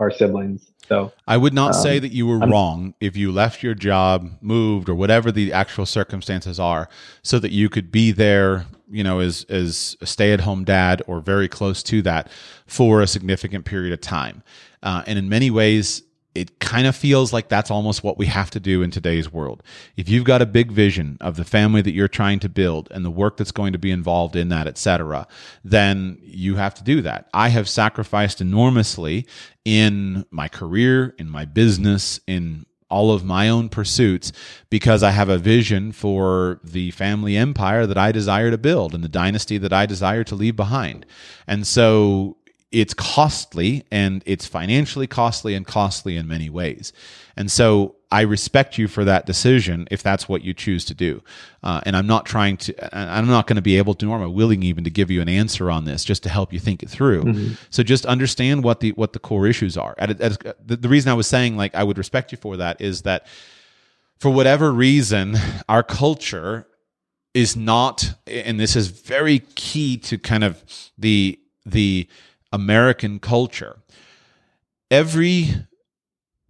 our 0.00 0.10
siblings. 0.10 0.72
So 0.88 1.12
I 1.26 1.36
would 1.36 1.54
not 1.54 1.74
um, 1.74 1.82
say 1.82 1.98
that 1.98 2.12
you 2.12 2.26
were 2.26 2.42
I'm, 2.42 2.50
wrong 2.50 2.94
if 3.00 3.16
you 3.16 3.30
left 3.30 3.62
your 3.62 3.74
job, 3.74 4.30
moved, 4.40 4.88
or 4.88 4.94
whatever 4.94 5.30
the 5.30 5.52
actual 5.52 5.86
circumstances 5.86 6.58
are, 6.58 6.88
so 7.22 7.38
that 7.38 7.52
you 7.52 7.68
could 7.68 7.90
be 7.90 8.12
there, 8.12 8.66
you 8.90 9.04
know, 9.04 9.20
as 9.20 9.44
as 9.48 9.96
a 10.00 10.06
stay 10.06 10.32
at 10.32 10.40
home 10.40 10.64
dad 10.64 11.02
or 11.06 11.20
very 11.20 11.48
close 11.48 11.82
to 11.84 12.02
that 12.02 12.30
for 12.66 13.00
a 13.00 13.06
significant 13.06 13.64
period 13.64 13.92
of 13.92 14.00
time. 14.00 14.42
Uh, 14.82 15.02
and 15.06 15.18
in 15.18 15.28
many 15.28 15.50
ways, 15.50 16.02
it 16.34 16.58
kind 16.58 16.86
of 16.86 16.96
feels 16.96 17.32
like 17.32 17.48
that's 17.48 17.70
almost 17.70 18.02
what 18.02 18.18
we 18.18 18.26
have 18.26 18.50
to 18.50 18.60
do 18.60 18.82
in 18.82 18.90
today's 18.90 19.32
world. 19.32 19.62
If 19.96 20.08
you've 20.08 20.24
got 20.24 20.42
a 20.42 20.46
big 20.46 20.72
vision 20.72 21.16
of 21.20 21.36
the 21.36 21.44
family 21.44 21.80
that 21.82 21.92
you're 21.92 22.08
trying 22.08 22.40
to 22.40 22.48
build 22.48 22.88
and 22.90 23.04
the 23.04 23.10
work 23.10 23.36
that's 23.36 23.52
going 23.52 23.72
to 23.72 23.78
be 23.78 23.92
involved 23.92 24.34
in 24.34 24.48
that, 24.48 24.66
etc., 24.66 25.28
then 25.62 26.18
you 26.22 26.56
have 26.56 26.74
to 26.74 26.84
do 26.84 27.02
that. 27.02 27.28
I 27.32 27.50
have 27.50 27.68
sacrificed 27.68 28.40
enormously 28.40 29.26
in 29.64 30.26
my 30.30 30.48
career, 30.48 31.14
in 31.18 31.30
my 31.30 31.44
business, 31.44 32.18
in 32.26 32.66
all 32.90 33.12
of 33.12 33.24
my 33.24 33.48
own 33.48 33.68
pursuits 33.68 34.32
because 34.70 35.02
I 35.02 35.10
have 35.10 35.28
a 35.28 35.38
vision 35.38 35.92
for 35.92 36.60
the 36.62 36.90
family 36.92 37.36
empire 37.36 37.86
that 37.86 37.98
I 37.98 38.12
desire 38.12 38.50
to 38.50 38.58
build 38.58 38.94
and 38.94 39.02
the 39.02 39.08
dynasty 39.08 39.58
that 39.58 39.72
I 39.72 39.86
desire 39.86 40.24
to 40.24 40.34
leave 40.34 40.56
behind. 40.56 41.06
And 41.46 41.66
so 41.66 42.36
it's 42.74 42.92
costly 42.92 43.84
and 43.92 44.22
it's 44.26 44.46
financially 44.46 45.06
costly 45.06 45.54
and 45.54 45.64
costly 45.64 46.16
in 46.16 46.26
many 46.26 46.50
ways. 46.50 46.92
And 47.36 47.50
so 47.50 47.94
I 48.10 48.22
respect 48.22 48.78
you 48.78 48.88
for 48.88 49.04
that 49.04 49.26
decision 49.26 49.86
if 49.92 50.02
that's 50.02 50.28
what 50.28 50.42
you 50.42 50.54
choose 50.54 50.84
to 50.86 50.94
do. 50.94 51.22
Uh, 51.62 51.80
and 51.86 51.96
I'm 51.96 52.08
not 52.08 52.26
trying 52.26 52.56
to, 52.58 52.96
I'm 52.96 53.28
not 53.28 53.46
going 53.46 53.56
to 53.56 53.62
be 53.62 53.78
able 53.78 53.94
to, 53.94 54.06
nor 54.06 54.16
am 54.16 54.24
I 54.24 54.26
willing 54.26 54.64
even 54.64 54.82
to 54.84 54.90
give 54.90 55.08
you 55.08 55.20
an 55.22 55.28
answer 55.28 55.70
on 55.70 55.84
this 55.84 56.04
just 56.04 56.24
to 56.24 56.28
help 56.28 56.52
you 56.52 56.58
think 56.58 56.82
it 56.82 56.90
through. 56.90 57.22
Mm-hmm. 57.22 57.54
So 57.70 57.84
just 57.84 58.06
understand 58.06 58.64
what 58.64 58.80
the, 58.80 58.90
what 58.92 59.12
the 59.12 59.20
core 59.20 59.46
issues 59.46 59.76
are. 59.76 59.94
At, 59.96 60.20
at, 60.20 60.66
the, 60.66 60.76
the 60.76 60.88
reason 60.88 61.12
I 61.12 61.14
was 61.14 61.28
saying 61.28 61.56
like 61.56 61.76
I 61.76 61.84
would 61.84 61.96
respect 61.96 62.32
you 62.32 62.38
for 62.38 62.56
that 62.56 62.80
is 62.80 63.02
that 63.02 63.26
for 64.18 64.30
whatever 64.30 64.72
reason, 64.72 65.36
our 65.68 65.84
culture 65.84 66.66
is 67.34 67.56
not, 67.56 68.14
and 68.26 68.58
this 68.58 68.74
is 68.74 68.88
very 68.88 69.40
key 69.54 69.96
to 69.98 70.18
kind 70.18 70.42
of 70.42 70.62
the, 70.98 71.38
the, 71.64 72.08
American 72.54 73.18
culture, 73.18 73.78
every 74.88 75.50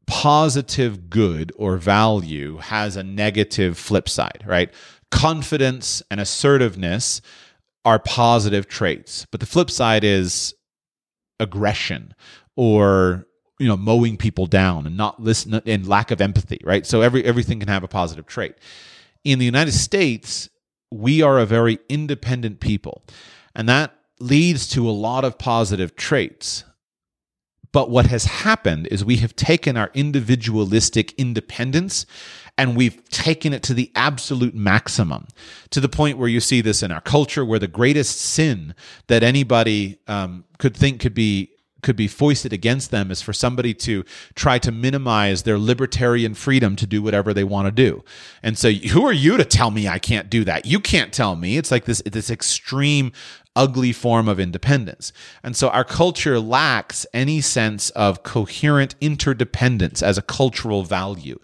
positive 0.06 1.08
good 1.08 1.50
or 1.56 1.78
value 1.78 2.58
has 2.58 2.94
a 2.94 3.02
negative 3.02 3.78
flip 3.78 4.06
side, 4.06 4.44
right? 4.44 4.70
Confidence 5.10 6.02
and 6.10 6.20
assertiveness 6.20 7.22
are 7.86 7.98
positive 7.98 8.68
traits, 8.68 9.26
but 9.30 9.40
the 9.40 9.46
flip 9.46 9.70
side 9.70 10.04
is 10.04 10.54
aggression 11.40 12.14
or 12.54 13.26
you 13.58 13.66
know 13.66 13.76
mowing 13.76 14.16
people 14.16 14.46
down 14.46 14.86
and 14.86 14.96
not 14.96 15.20
listen 15.22 15.54
and 15.66 15.88
lack 15.88 16.10
of 16.10 16.20
empathy, 16.20 16.60
right? 16.64 16.86
So 16.86 17.00
every 17.00 17.24
everything 17.24 17.60
can 17.60 17.68
have 17.68 17.82
a 17.82 17.88
positive 17.88 18.26
trait. 18.26 18.56
In 19.24 19.38
the 19.38 19.46
United 19.46 19.72
States, 19.72 20.50
we 20.90 21.22
are 21.22 21.38
a 21.38 21.46
very 21.46 21.78
independent 21.88 22.60
people. 22.60 23.04
And 23.54 23.68
that 23.70 23.94
leads 24.20 24.68
to 24.68 24.88
a 24.88 24.92
lot 24.92 25.24
of 25.24 25.38
positive 25.38 25.96
traits. 25.96 26.64
But 27.72 27.90
what 27.90 28.06
has 28.06 28.24
happened 28.24 28.86
is 28.88 29.04
we 29.04 29.16
have 29.16 29.34
taken 29.34 29.76
our 29.76 29.90
individualistic 29.94 31.12
independence 31.14 32.06
and 32.56 32.76
we've 32.76 33.02
taken 33.08 33.52
it 33.52 33.64
to 33.64 33.74
the 33.74 33.90
absolute 33.96 34.54
maximum 34.54 35.26
to 35.70 35.80
the 35.80 35.88
point 35.88 36.18
where 36.18 36.28
you 36.28 36.38
see 36.38 36.60
this 36.60 36.84
in 36.84 36.92
our 36.92 37.00
culture 37.00 37.44
where 37.44 37.58
the 37.58 37.66
greatest 37.66 38.20
sin 38.20 38.76
that 39.08 39.24
anybody 39.24 39.98
um, 40.06 40.44
could 40.58 40.76
think 40.76 41.00
could 41.00 41.14
be 41.14 41.50
could 41.84 41.94
be 41.94 42.08
foisted 42.08 42.52
against 42.52 42.90
them 42.90 43.12
is 43.12 43.22
for 43.22 43.32
somebody 43.32 43.72
to 43.74 44.04
try 44.34 44.58
to 44.58 44.72
minimize 44.72 45.44
their 45.44 45.58
libertarian 45.58 46.34
freedom 46.34 46.74
to 46.74 46.86
do 46.86 47.00
whatever 47.00 47.32
they 47.32 47.44
want 47.44 47.66
to 47.66 47.70
do. 47.70 48.02
And 48.42 48.58
so 48.58 48.72
who 48.72 49.06
are 49.06 49.12
you 49.12 49.36
to 49.36 49.44
tell 49.44 49.70
me 49.70 49.86
I 49.86 50.00
can't 50.00 50.28
do 50.28 50.42
that? 50.44 50.66
You 50.66 50.80
can't 50.80 51.12
tell 51.12 51.36
me. 51.36 51.56
It's 51.56 51.70
like 51.70 51.84
this 51.84 52.02
this 52.04 52.30
extreme 52.30 53.12
ugly 53.56 53.92
form 53.92 54.28
of 54.28 54.40
independence. 54.40 55.12
And 55.44 55.56
so 55.56 55.68
our 55.68 55.84
culture 55.84 56.40
lacks 56.40 57.06
any 57.14 57.40
sense 57.40 57.90
of 57.90 58.24
coherent 58.24 58.96
interdependence 59.00 60.02
as 60.02 60.18
a 60.18 60.22
cultural 60.22 60.82
value. 60.82 61.38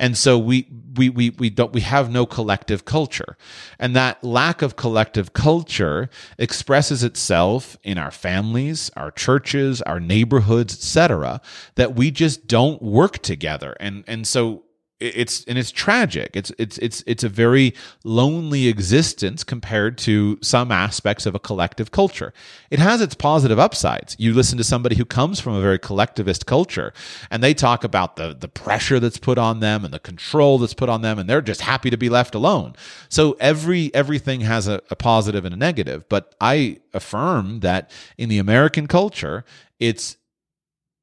And 0.00 0.16
so 0.16 0.38
we 0.38 0.66
we 0.96 1.10
we 1.10 1.30
we 1.30 1.50
don't 1.50 1.74
we 1.74 1.82
have 1.82 2.10
no 2.10 2.24
collective 2.24 2.86
culture. 2.86 3.36
And 3.78 3.94
that 3.94 4.24
lack 4.24 4.62
of 4.62 4.74
collective 4.74 5.34
culture 5.34 6.08
expresses 6.38 7.04
itself 7.04 7.76
in 7.84 7.98
our 7.98 8.10
families, 8.10 8.90
our 8.96 9.10
churches, 9.10 9.82
our 9.82 10.00
neighborhoods, 10.00 10.72
etc., 10.72 11.42
that 11.74 11.94
we 11.94 12.10
just 12.10 12.46
don't 12.46 12.80
work 12.80 13.18
together. 13.18 13.76
And 13.78 14.02
and 14.06 14.26
so 14.26 14.64
it's 15.00 15.44
and 15.44 15.56
it's 15.58 15.70
tragic. 15.70 16.30
It's 16.34 16.52
it's 16.58 16.76
it's 16.78 17.02
it's 17.06 17.24
a 17.24 17.28
very 17.28 17.74
lonely 18.04 18.68
existence 18.68 19.42
compared 19.42 19.96
to 19.98 20.38
some 20.42 20.70
aspects 20.70 21.24
of 21.26 21.34
a 21.34 21.38
collective 21.38 21.90
culture. 21.90 22.32
It 22.70 22.78
has 22.78 23.00
its 23.00 23.14
positive 23.14 23.58
upsides. 23.58 24.14
You 24.18 24.34
listen 24.34 24.58
to 24.58 24.64
somebody 24.64 24.96
who 24.96 25.06
comes 25.06 25.40
from 25.40 25.54
a 25.54 25.60
very 25.60 25.78
collectivist 25.78 26.44
culture, 26.46 26.92
and 27.30 27.42
they 27.42 27.54
talk 27.54 27.82
about 27.82 28.16
the 28.16 28.36
the 28.38 28.48
pressure 28.48 29.00
that's 29.00 29.18
put 29.18 29.38
on 29.38 29.60
them 29.60 29.84
and 29.84 29.94
the 29.94 29.98
control 29.98 30.58
that's 30.58 30.74
put 30.74 30.90
on 30.90 31.00
them, 31.00 31.18
and 31.18 31.28
they're 31.28 31.40
just 31.40 31.62
happy 31.62 31.88
to 31.88 31.96
be 31.96 32.10
left 32.10 32.34
alone. 32.34 32.74
So 33.08 33.36
every 33.40 33.92
everything 33.94 34.42
has 34.42 34.68
a, 34.68 34.82
a 34.90 34.96
positive 34.96 35.44
and 35.44 35.54
a 35.54 35.58
negative. 35.58 36.08
But 36.08 36.34
I 36.40 36.78
affirm 36.92 37.60
that 37.60 37.90
in 38.18 38.28
the 38.28 38.38
American 38.38 38.86
culture, 38.86 39.44
it's 39.78 40.18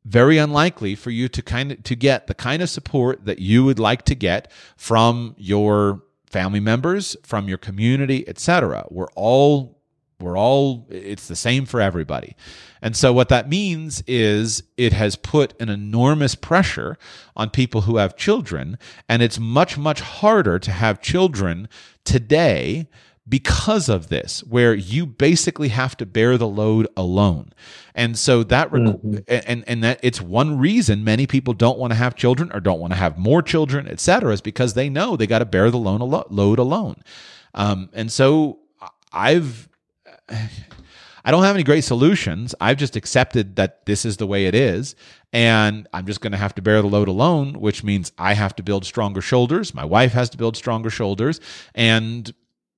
very 0.08 0.38
unlikely 0.38 0.96
for 0.96 1.12
you 1.12 1.28
to 1.28 1.42
kind 1.42 1.74
of 1.74 1.84
to 1.84 1.96
get 1.96 2.28
the 2.28 2.34
kind 2.34 2.62
of 2.62 2.70
support 2.70 3.26
that 3.26 3.40
you 3.40 3.66
would 3.66 3.78
like 3.80 4.04
to 4.04 4.16
get 4.16 4.50
from 4.78 5.36
your 5.38 6.02
family 6.26 6.62
members, 6.62 7.18
from 7.24 7.48
your 7.50 7.58
community, 7.58 8.28
etc. 8.28 8.86
We're 8.90 9.12
all 9.16 9.78
we're 10.20 10.38
all 10.38 10.88
it's 10.90 11.28
the 11.28 11.36
same 11.36 11.66
for 11.66 11.82
everybody. 11.82 12.36
And 12.82 12.96
so 12.96 13.12
what 13.12 13.30
that 13.30 13.50
means 13.50 14.02
is 14.08 14.64
it 14.78 14.94
has 14.94 15.16
put 15.16 15.60
an 15.62 15.68
enormous 15.70 16.36
pressure 16.36 16.98
on 17.36 17.50
people 17.50 17.82
who 17.82 17.98
have 17.98 18.16
children 18.16 18.78
and 19.10 19.22
it's 19.22 19.40
much 19.40 19.78
much 19.78 20.00
harder 20.00 20.58
to 20.58 20.72
have 20.72 21.02
children 21.02 21.68
today 22.06 22.88
because 23.30 23.90
of 23.90 24.08
this, 24.08 24.42
where 24.44 24.74
you 24.74 25.06
basically 25.06 25.68
have 25.70 25.98
to 25.98 26.06
bear 26.06 26.38
the 26.38 26.48
load 26.48 26.88
alone. 26.96 27.52
And 27.94 28.18
so 28.18 28.44
that, 28.44 28.72
mm-hmm. 28.72 29.18
and, 29.28 29.64
and 29.68 29.84
that 29.84 30.00
it's 30.02 30.22
one 30.22 30.58
reason 30.58 31.04
many 31.04 31.28
people 31.28 31.54
don't 31.54 31.78
want 31.78 31.92
to 31.92 31.96
have 31.96 32.16
children 32.16 32.52
or 32.54 32.60
don't 32.60 32.80
want 32.80 32.94
to 32.94 32.98
have 32.98 33.18
more 33.18 33.42
children, 33.42 33.88
et 33.88 34.00
cetera, 34.00 34.32
is 34.34 34.42
because 34.42 34.76
they 34.76 34.90
know 34.90 35.18
they 35.18 35.28
got 35.28 35.40
to 35.40 35.46
bear 35.46 35.70
the 35.72 35.78
loan 35.78 36.00
load 36.30 36.60
alone. 36.60 37.02
Um, 37.54 37.90
and 37.94 38.12
so 38.12 38.60
I've, 39.12 39.68
I 40.30 41.32
don't 41.32 41.44
have 41.44 41.56
any 41.56 41.64
great 41.64 41.84
solutions. 41.84 42.56
I've 42.62 42.78
just 42.78 42.96
accepted 42.96 43.56
that 43.56 43.86
this 43.86 44.06
is 44.06 44.18
the 44.18 44.28
way 44.28 44.46
it 44.46 44.56
is. 44.56 44.96
And 45.34 45.88
I'm 45.92 46.06
just 46.06 46.22
going 46.22 46.32
to 46.32 46.38
have 46.38 46.56
to 46.56 46.62
bear 46.62 46.82
the 46.82 46.88
load 46.88 47.10
alone, 47.10 47.60
which 47.60 47.84
means 47.84 48.14
I 48.18 48.34
have 48.34 48.56
to 48.58 48.64
build 48.64 48.86
stronger 48.86 49.22
shoulders. 49.22 49.74
My 49.74 49.84
wife 49.84 50.14
has 50.14 50.30
to 50.30 50.38
build 50.38 50.56
stronger 50.56 50.90
shoulders. 50.90 51.42
And 51.76 52.34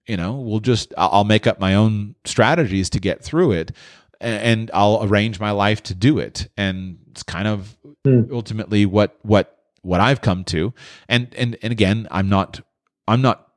you 0.10 0.18
know 0.18 0.34
we'll 0.34 0.60
just 0.60 0.92
i'll 0.98 1.24
make 1.24 1.46
up 1.46 1.60
my 1.60 1.76
own 1.76 2.16
strategies 2.26 2.90
to 2.90 3.00
get 3.00 3.24
through 3.24 3.52
it 3.52 3.72
and 4.20 4.72
i'll 4.74 5.04
arrange 5.04 5.40
my 5.40 5.52
life 5.52 5.82
to 5.84 5.94
do 5.94 6.18
it 6.18 6.50
and 6.58 6.98
it's 7.12 7.24
kind 7.24 7.48
of 7.48 7.78
mm. 8.06 8.30
ultimately 8.32 8.86
what 8.86 9.18
what 9.22 9.60
what 9.84 10.02
i've 10.02 10.20
come 10.20 10.44
to 10.44 10.74
and 11.08 11.34
and 11.38 11.58
and 11.62 11.72
again 11.72 12.08
i'm 12.10 12.28
not 12.28 12.60
i'm 13.08 13.22
not 13.22 13.49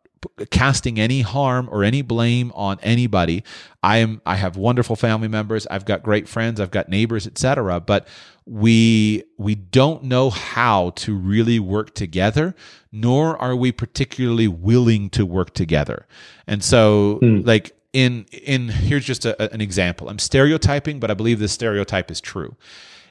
casting 0.50 0.98
any 0.98 1.22
harm 1.22 1.68
or 1.70 1.84
any 1.84 2.02
blame 2.02 2.52
on 2.54 2.78
anybody. 2.82 3.44
I 3.82 3.98
am 3.98 4.20
i 4.24 4.36
have 4.36 4.56
wonderful 4.56 4.96
family 4.96 5.28
members. 5.28 5.66
I've 5.68 5.84
got 5.84 6.02
great 6.02 6.28
friends. 6.28 6.60
I've 6.60 6.70
got 6.70 6.88
neighbors 6.88 7.26
etc 7.26 7.80
but 7.80 8.06
we 8.44 9.24
we 9.36 9.54
don't 9.54 10.04
know 10.04 10.30
how 10.30 10.90
to 10.90 11.14
really 11.14 11.58
work 11.58 11.94
together 11.94 12.54
nor 12.90 13.36
are 13.40 13.56
we 13.56 13.72
particularly 13.72 14.48
willing 14.48 15.10
to 15.10 15.24
work 15.24 15.54
together. 15.54 16.06
And 16.46 16.62
so 16.62 17.18
mm. 17.22 17.46
like 17.46 17.76
in 17.92 18.26
in 18.32 18.68
here's 18.68 19.04
just 19.04 19.24
a, 19.24 19.52
an 19.52 19.60
example. 19.60 20.08
I'm 20.08 20.18
stereotyping 20.18 21.00
but 21.00 21.10
i 21.10 21.14
believe 21.14 21.38
this 21.38 21.52
stereotype 21.52 22.10
is 22.10 22.20
true 22.20 22.56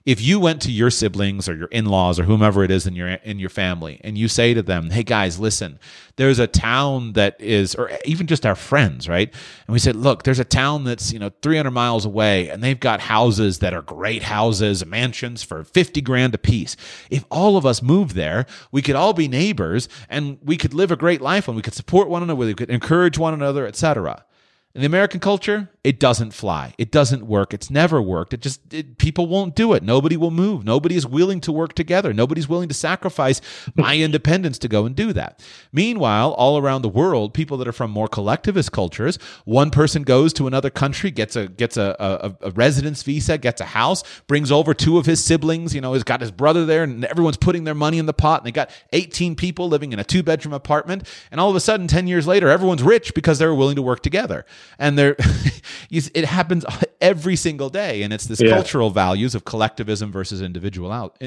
if 0.05 0.19
you 0.19 0.39
went 0.39 0.61
to 0.63 0.71
your 0.71 0.89
siblings 0.89 1.47
or 1.47 1.55
your 1.55 1.67
in-laws 1.67 2.19
or 2.19 2.23
whomever 2.23 2.63
it 2.63 2.71
is 2.71 2.87
in 2.87 2.95
your 2.95 3.07
in 3.07 3.39
your 3.39 3.49
family 3.49 3.99
and 4.03 4.17
you 4.17 4.27
say 4.27 4.53
to 4.53 4.61
them 4.61 4.89
hey 4.89 5.03
guys 5.03 5.39
listen 5.39 5.79
there's 6.15 6.39
a 6.39 6.47
town 6.47 7.13
that 7.13 7.39
is 7.39 7.75
or 7.75 7.91
even 8.05 8.27
just 8.27 8.45
our 8.45 8.55
friends 8.55 9.07
right? 9.07 9.33
And 9.67 9.73
we 9.73 9.79
said 9.79 9.95
look 9.95 10.23
there's 10.23 10.39
a 10.39 10.45
town 10.45 10.83
that's 10.83 11.13
you 11.13 11.19
know 11.19 11.31
300 11.41 11.71
miles 11.71 12.05
away 12.05 12.49
and 12.49 12.63
they've 12.63 12.79
got 12.79 12.99
houses 12.99 13.59
that 13.59 13.73
are 13.73 13.81
great 13.81 14.23
houses 14.23 14.85
mansions 14.85 15.43
for 15.43 15.63
50 15.63 16.01
grand 16.01 16.33
a 16.35 16.37
piece 16.37 16.75
if 17.09 17.25
all 17.29 17.57
of 17.57 17.65
us 17.65 17.81
moved 17.81 18.15
there 18.15 18.45
we 18.71 18.81
could 18.81 18.95
all 18.95 19.13
be 19.13 19.27
neighbors 19.27 19.87
and 20.09 20.39
we 20.43 20.57
could 20.57 20.73
live 20.73 20.91
a 20.91 20.95
great 20.95 21.21
life 21.21 21.47
and 21.47 21.55
we 21.55 21.61
could 21.61 21.73
support 21.73 22.09
one 22.09 22.23
another 22.23 22.35
we 22.35 22.53
could 22.53 22.69
encourage 22.69 23.17
one 23.17 23.33
another 23.33 23.67
etc 23.67 24.25
in 24.73 24.81
the 24.81 24.87
American 24.87 25.19
culture, 25.19 25.69
it 25.83 25.99
doesn't 25.99 26.31
fly. 26.31 26.75
It 26.77 26.91
doesn't 26.91 27.25
work. 27.25 27.55
It's 27.55 27.71
never 27.71 27.99
worked. 27.99 28.35
It 28.35 28.41
just 28.41 28.71
it, 28.71 28.99
people 28.99 29.25
won't 29.25 29.55
do 29.55 29.73
it. 29.73 29.81
Nobody 29.81 30.15
will 30.15 30.29
move. 30.29 30.63
Nobody 30.63 30.95
is 30.95 31.07
willing 31.07 31.41
to 31.41 31.51
work 31.51 31.73
together. 31.73 32.13
Nobody's 32.13 32.47
willing 32.47 32.67
to 32.67 32.75
sacrifice 32.75 33.41
my 33.75 33.97
independence 33.97 34.59
to 34.59 34.67
go 34.67 34.85
and 34.85 34.95
do 34.95 35.11
that. 35.13 35.43
Meanwhile, 35.71 36.33
all 36.33 36.59
around 36.59 36.83
the 36.83 36.89
world, 36.89 37.33
people 37.33 37.57
that 37.57 37.67
are 37.67 37.71
from 37.71 37.89
more 37.89 38.07
collectivist 38.07 38.71
cultures, 38.71 39.17
one 39.45 39.71
person 39.71 40.03
goes 40.03 40.33
to 40.33 40.45
another 40.45 40.69
country, 40.69 41.09
gets 41.09 41.35
a 41.35 41.47
gets 41.47 41.77
a, 41.77 41.95
a, 41.99 42.49
a 42.49 42.51
residence 42.51 43.01
visa, 43.01 43.39
gets 43.39 43.59
a 43.59 43.65
house, 43.65 44.03
brings 44.27 44.51
over 44.51 44.75
two 44.75 44.99
of 44.99 45.07
his 45.07 45.23
siblings. 45.23 45.73
You 45.73 45.81
know, 45.81 45.93
he's 45.93 46.03
got 46.03 46.21
his 46.21 46.31
brother 46.31 46.63
there, 46.63 46.83
and 46.83 47.05
everyone's 47.05 47.37
putting 47.37 47.63
their 47.63 47.73
money 47.73 47.97
in 47.97 48.05
the 48.05 48.13
pot. 48.13 48.41
And 48.41 48.45
they 48.45 48.51
got 48.51 48.69
18 48.93 49.35
people 49.35 49.67
living 49.67 49.93
in 49.93 49.99
a 49.99 50.03
two 50.03 50.21
bedroom 50.21 50.53
apartment, 50.53 51.07
and 51.31 51.41
all 51.41 51.49
of 51.49 51.55
a 51.55 51.59
sudden, 51.59 51.87
10 51.87 52.05
years 52.05 52.27
later, 52.27 52.49
everyone's 52.49 52.83
rich 52.83 53.15
because 53.15 53.39
they 53.39 53.47
were 53.47 53.55
willing 53.55 53.77
to 53.77 53.81
work 53.81 54.01
together 54.03 54.45
and 54.77 54.95
there 54.95 55.15
it 55.89 56.25
happens 56.25 56.65
every 57.01 57.35
single 57.35 57.69
day 57.69 58.03
and 58.03 58.13
it's 58.13 58.25
this 58.25 58.41
yeah. 58.41 58.49
cultural 58.49 58.89
values 58.89 59.35
of 59.35 59.45
collectivism 59.45 60.11
versus 60.11 60.41
individual 60.41 60.91
out 60.91 61.21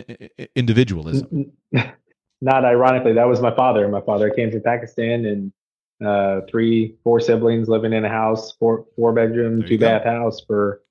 individualism. 0.55 1.53
Not 2.41 2.65
ironically 2.65 3.13
that 3.15 3.27
was 3.27 3.41
my 3.41 3.55
father. 3.55 3.89
My 3.89 4.01
father 4.01 4.31
came 4.31 4.51
from 4.51 4.63
pakistan 4.63 5.25
and 5.25 5.53
uh, 6.05 6.41
three 6.51 6.97
four 7.05 7.21
siblings 7.21 7.69
living 7.69 7.93
in 7.93 8.05
a 8.05 8.09
house 8.09 8.53
four 8.57 8.85
four 8.97 9.13
bedroom 9.13 9.63
two 9.63 9.79
bath 9.79 10.05
house 10.05 10.41
for 10.45 10.83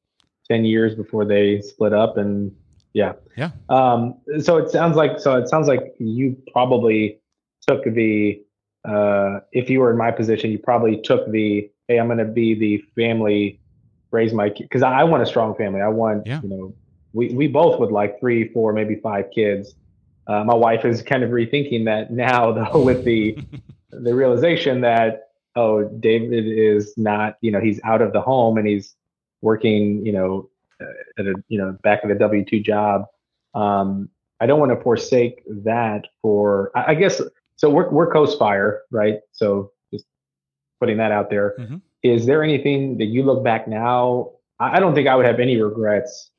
10 0.49 0.65
years 0.65 0.95
before 0.95 1.25
they 1.25 1.61
split 1.61 1.93
up 1.93 2.17
and 2.17 2.55
yeah. 2.93 3.13
Yeah. 3.35 3.51
Um 3.69 4.15
so 4.39 4.57
it 4.57 4.69
sounds 4.69 4.95
like 4.95 5.19
so 5.19 5.35
it 5.35 5.47
sounds 5.47 5.67
like 5.67 5.95
you 5.99 6.37
probably 6.51 7.19
took 7.67 7.83
the 7.83 8.43
uh 8.87 9.39
if 9.51 9.69
you 9.69 9.79
were 9.79 9.91
in 9.91 9.97
my 9.97 10.11
position 10.11 10.51
you 10.51 10.59
probably 10.59 11.01
took 11.01 11.29
the 11.31 11.69
hey, 11.87 11.99
I'm 11.99 12.07
going 12.07 12.17
to 12.19 12.25
be 12.25 12.53
the 12.55 12.83
family, 12.95 13.59
raise 14.11 14.33
my 14.33 14.49
kid. 14.49 14.63
Because 14.63 14.83
I 14.83 15.03
want 15.03 15.23
a 15.23 15.25
strong 15.25 15.55
family. 15.55 15.81
I 15.81 15.89
want, 15.89 16.25
yeah. 16.25 16.41
you 16.41 16.49
know, 16.49 16.73
we, 17.13 17.29
we 17.29 17.47
both 17.47 17.79
would 17.79 17.91
like 17.91 18.19
three, 18.19 18.49
four, 18.49 18.73
maybe 18.73 18.95
five 18.95 19.25
kids. 19.33 19.75
Uh, 20.27 20.43
my 20.43 20.53
wife 20.53 20.85
is 20.85 21.01
kind 21.01 21.23
of 21.23 21.29
rethinking 21.31 21.85
that 21.85 22.11
now, 22.11 22.51
though, 22.71 22.81
with 22.81 23.03
the 23.03 23.37
the 23.91 24.15
realization 24.15 24.81
that 24.81 25.29
oh, 25.55 25.83
David 25.83 26.47
is 26.47 26.93
not, 26.97 27.37
you 27.41 27.51
know, 27.51 27.59
he's 27.59 27.79
out 27.83 28.01
of 28.01 28.11
the 28.11 28.21
home 28.21 28.57
and 28.57 28.67
he's 28.67 28.95
working, 29.41 30.03
you 30.03 30.11
know, 30.11 30.49
uh, 30.81 30.85
at 31.19 31.27
a 31.27 31.35
you 31.47 31.57
know 31.57 31.77
back 31.83 32.03
of 32.03 32.09
a 32.09 32.15
W 32.15 32.43
two 32.45 32.59
job. 32.59 33.05
Um, 33.53 34.09
I 34.39 34.45
don't 34.45 34.59
want 34.59 34.71
to 34.71 34.81
forsake 34.81 35.43
that 35.47 36.05
for. 36.21 36.71
I, 36.75 36.91
I 36.91 36.95
guess 36.95 37.21
so. 37.55 37.69
We're 37.69 37.89
we're 37.89 38.11
co-spire, 38.11 38.81
right? 38.91 39.19
So 39.31 39.71
putting 40.83 40.97
that 40.97 41.13
out 41.13 41.29
there. 41.29 41.55
Mm-hmm. 41.57 41.77
Is 42.03 42.25
there 42.25 42.43
anything 42.43 42.97
that 42.97 43.05
you 43.05 43.23
look 43.23 43.41
back 43.41 43.69
now? 43.69 44.31
I, 44.59 44.81
don't 44.81 44.93
think 44.93 45.07
I 45.07 45.15
would 45.15 45.25
have 45.25 45.39
any 45.39 45.55
regrets 45.61 46.29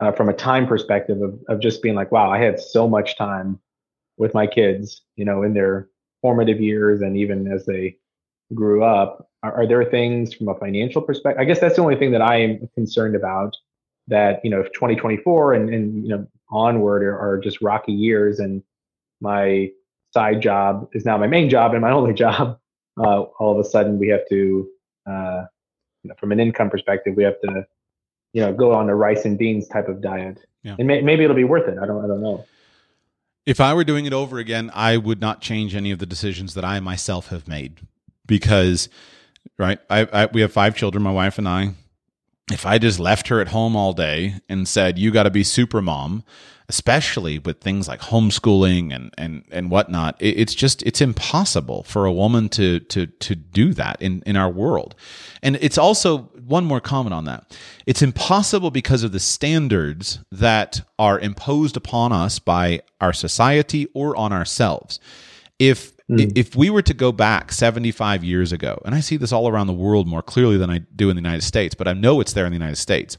uh, 0.00 0.12
from 0.12 0.30
a 0.30 0.32
time 0.32 0.66
perspective 0.66 1.20
of, 1.20 1.38
of 1.50 1.60
just 1.60 1.82
being 1.82 1.94
like, 1.94 2.10
wow, 2.10 2.30
I 2.30 2.38
had 2.38 2.58
so 2.58 2.88
much 2.88 3.18
time 3.18 3.60
with 4.16 4.32
my 4.32 4.46
kids, 4.46 5.02
you 5.16 5.26
know, 5.26 5.42
in 5.42 5.52
their 5.52 5.90
formative 6.22 6.58
years 6.58 7.02
and 7.02 7.18
even 7.18 7.52
as 7.52 7.66
they 7.66 7.98
grew 8.54 8.82
up. 8.82 9.28
Are, 9.42 9.52
are 9.52 9.66
there 9.66 9.84
things 9.84 10.32
from 10.32 10.48
a 10.48 10.54
financial 10.54 11.02
perspective? 11.02 11.38
I 11.38 11.44
guess 11.44 11.60
that's 11.60 11.76
the 11.76 11.82
only 11.82 11.96
thing 11.96 12.12
that 12.12 12.22
I 12.22 12.36
am 12.36 12.66
concerned 12.74 13.14
about 13.14 13.54
that, 14.08 14.40
you 14.42 14.48
know, 14.48 14.60
if 14.60 14.72
2024 14.72 15.52
and, 15.52 15.68
and 15.68 16.02
you 16.02 16.08
know, 16.08 16.26
onward 16.48 17.02
are, 17.02 17.18
are 17.18 17.36
just 17.36 17.60
rocky 17.60 17.92
years 17.92 18.38
and 18.38 18.62
my 19.20 19.70
side 20.14 20.40
job 20.40 20.88
is 20.94 21.04
now 21.04 21.18
my 21.18 21.26
main 21.26 21.50
job 21.50 21.74
and 21.74 21.82
my 21.82 21.90
only 21.90 22.14
job 22.24 22.58
uh, 22.98 23.22
all 23.22 23.52
of 23.52 23.58
a 23.58 23.68
sudden 23.68 23.98
we 23.98 24.08
have 24.08 24.26
to, 24.28 24.68
uh, 25.06 25.44
you 26.02 26.08
know, 26.08 26.14
from 26.18 26.32
an 26.32 26.40
income 26.40 26.70
perspective, 26.70 27.14
we 27.16 27.24
have 27.24 27.40
to, 27.42 27.66
you 28.32 28.42
know, 28.42 28.52
go 28.52 28.72
on 28.72 28.88
a 28.88 28.94
rice 28.94 29.24
and 29.24 29.38
beans 29.38 29.68
type 29.68 29.88
of 29.88 30.00
diet. 30.00 30.44
Yeah. 30.62 30.76
And 30.78 30.88
may, 30.88 31.00
maybe 31.00 31.24
it'll 31.24 31.36
be 31.36 31.44
worth 31.44 31.68
it. 31.68 31.78
I 31.80 31.86
don't, 31.86 32.04
I 32.04 32.08
don't 32.08 32.22
know. 32.22 32.44
If 33.44 33.60
I 33.60 33.74
were 33.74 33.84
doing 33.84 34.06
it 34.06 34.12
over 34.12 34.38
again, 34.38 34.70
I 34.74 34.96
would 34.96 35.20
not 35.20 35.40
change 35.40 35.74
any 35.76 35.92
of 35.92 36.00
the 36.00 36.06
decisions 36.06 36.54
that 36.54 36.64
I 36.64 36.80
myself 36.80 37.28
have 37.28 37.46
made 37.46 37.80
because, 38.26 38.88
right, 39.56 39.78
I, 39.88 40.00
I 40.12 40.26
we 40.26 40.40
have 40.40 40.52
five 40.52 40.74
children, 40.74 41.02
my 41.02 41.12
wife 41.12 41.38
and 41.38 41.48
I. 41.48 41.74
If 42.52 42.64
I 42.64 42.78
just 42.78 43.00
left 43.00 43.28
her 43.28 43.40
at 43.40 43.48
home 43.48 43.74
all 43.74 43.92
day 43.92 44.36
and 44.48 44.68
said, 44.68 44.98
"You 44.98 45.10
got 45.10 45.24
to 45.24 45.30
be 45.30 45.42
super 45.42 45.82
mom," 45.82 46.22
especially 46.68 47.38
with 47.40 47.60
things 47.60 47.88
like 47.88 48.00
homeschooling 48.00 48.94
and 48.94 49.12
and 49.18 49.44
and 49.50 49.70
whatnot. 49.70 50.16
It, 50.20 50.38
it's 50.38 50.54
just 50.54 50.82
it's 50.84 51.00
impossible 51.00 51.82
for 51.82 52.06
a 52.06 52.12
woman 52.12 52.48
to 52.50 52.78
to 52.80 53.06
to 53.06 53.34
do 53.34 53.74
that 53.74 54.00
in 54.00 54.22
in 54.26 54.36
our 54.36 54.50
world. 54.50 54.94
And 55.42 55.56
it's 55.60 55.78
also 55.78 56.30
one 56.46 56.64
more 56.64 56.80
comment 56.80 57.14
on 57.14 57.24
that. 57.24 57.56
It's 57.84 58.02
impossible 58.02 58.70
because 58.70 59.02
of 59.02 59.10
the 59.10 59.20
standards 59.20 60.20
that 60.30 60.82
are 60.98 61.18
imposed 61.18 61.76
upon 61.76 62.12
us 62.12 62.38
by 62.38 62.82
our 63.00 63.12
society 63.12 63.88
or 63.92 64.14
on 64.16 64.32
ourselves. 64.32 65.00
If 65.58 65.95
Mm. 66.10 66.36
If 66.36 66.54
we 66.54 66.70
were 66.70 66.82
to 66.82 66.94
go 66.94 67.10
back 67.10 67.50
75 67.50 68.22
years 68.22 68.52
ago, 68.52 68.80
and 68.84 68.94
I 68.94 69.00
see 69.00 69.16
this 69.16 69.32
all 69.32 69.48
around 69.48 69.66
the 69.66 69.72
world 69.72 70.06
more 70.06 70.22
clearly 70.22 70.56
than 70.56 70.70
I 70.70 70.78
do 70.78 71.10
in 71.10 71.16
the 71.16 71.22
United 71.22 71.42
States, 71.42 71.74
but 71.74 71.88
I 71.88 71.94
know 71.94 72.20
it's 72.20 72.32
there 72.32 72.46
in 72.46 72.52
the 72.52 72.58
United 72.58 72.76
States 72.76 73.18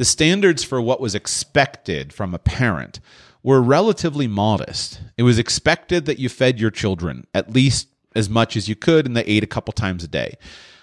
the 0.00 0.04
standards 0.06 0.64
for 0.64 0.80
what 0.80 0.98
was 0.98 1.14
expected 1.14 2.10
from 2.10 2.34
a 2.34 2.38
parent 2.38 3.00
were 3.42 3.60
relatively 3.60 4.26
modest. 4.26 4.98
It 5.18 5.24
was 5.24 5.38
expected 5.38 6.06
that 6.06 6.18
you 6.18 6.30
fed 6.30 6.58
your 6.58 6.70
children 6.70 7.26
at 7.34 7.52
least 7.52 7.88
as 8.16 8.30
much 8.30 8.56
as 8.56 8.66
you 8.66 8.74
could 8.74 9.04
and 9.04 9.14
they 9.14 9.24
ate 9.24 9.44
a 9.44 9.46
couple 9.46 9.72
times 9.72 10.02
a 10.02 10.08
day. 10.08 10.38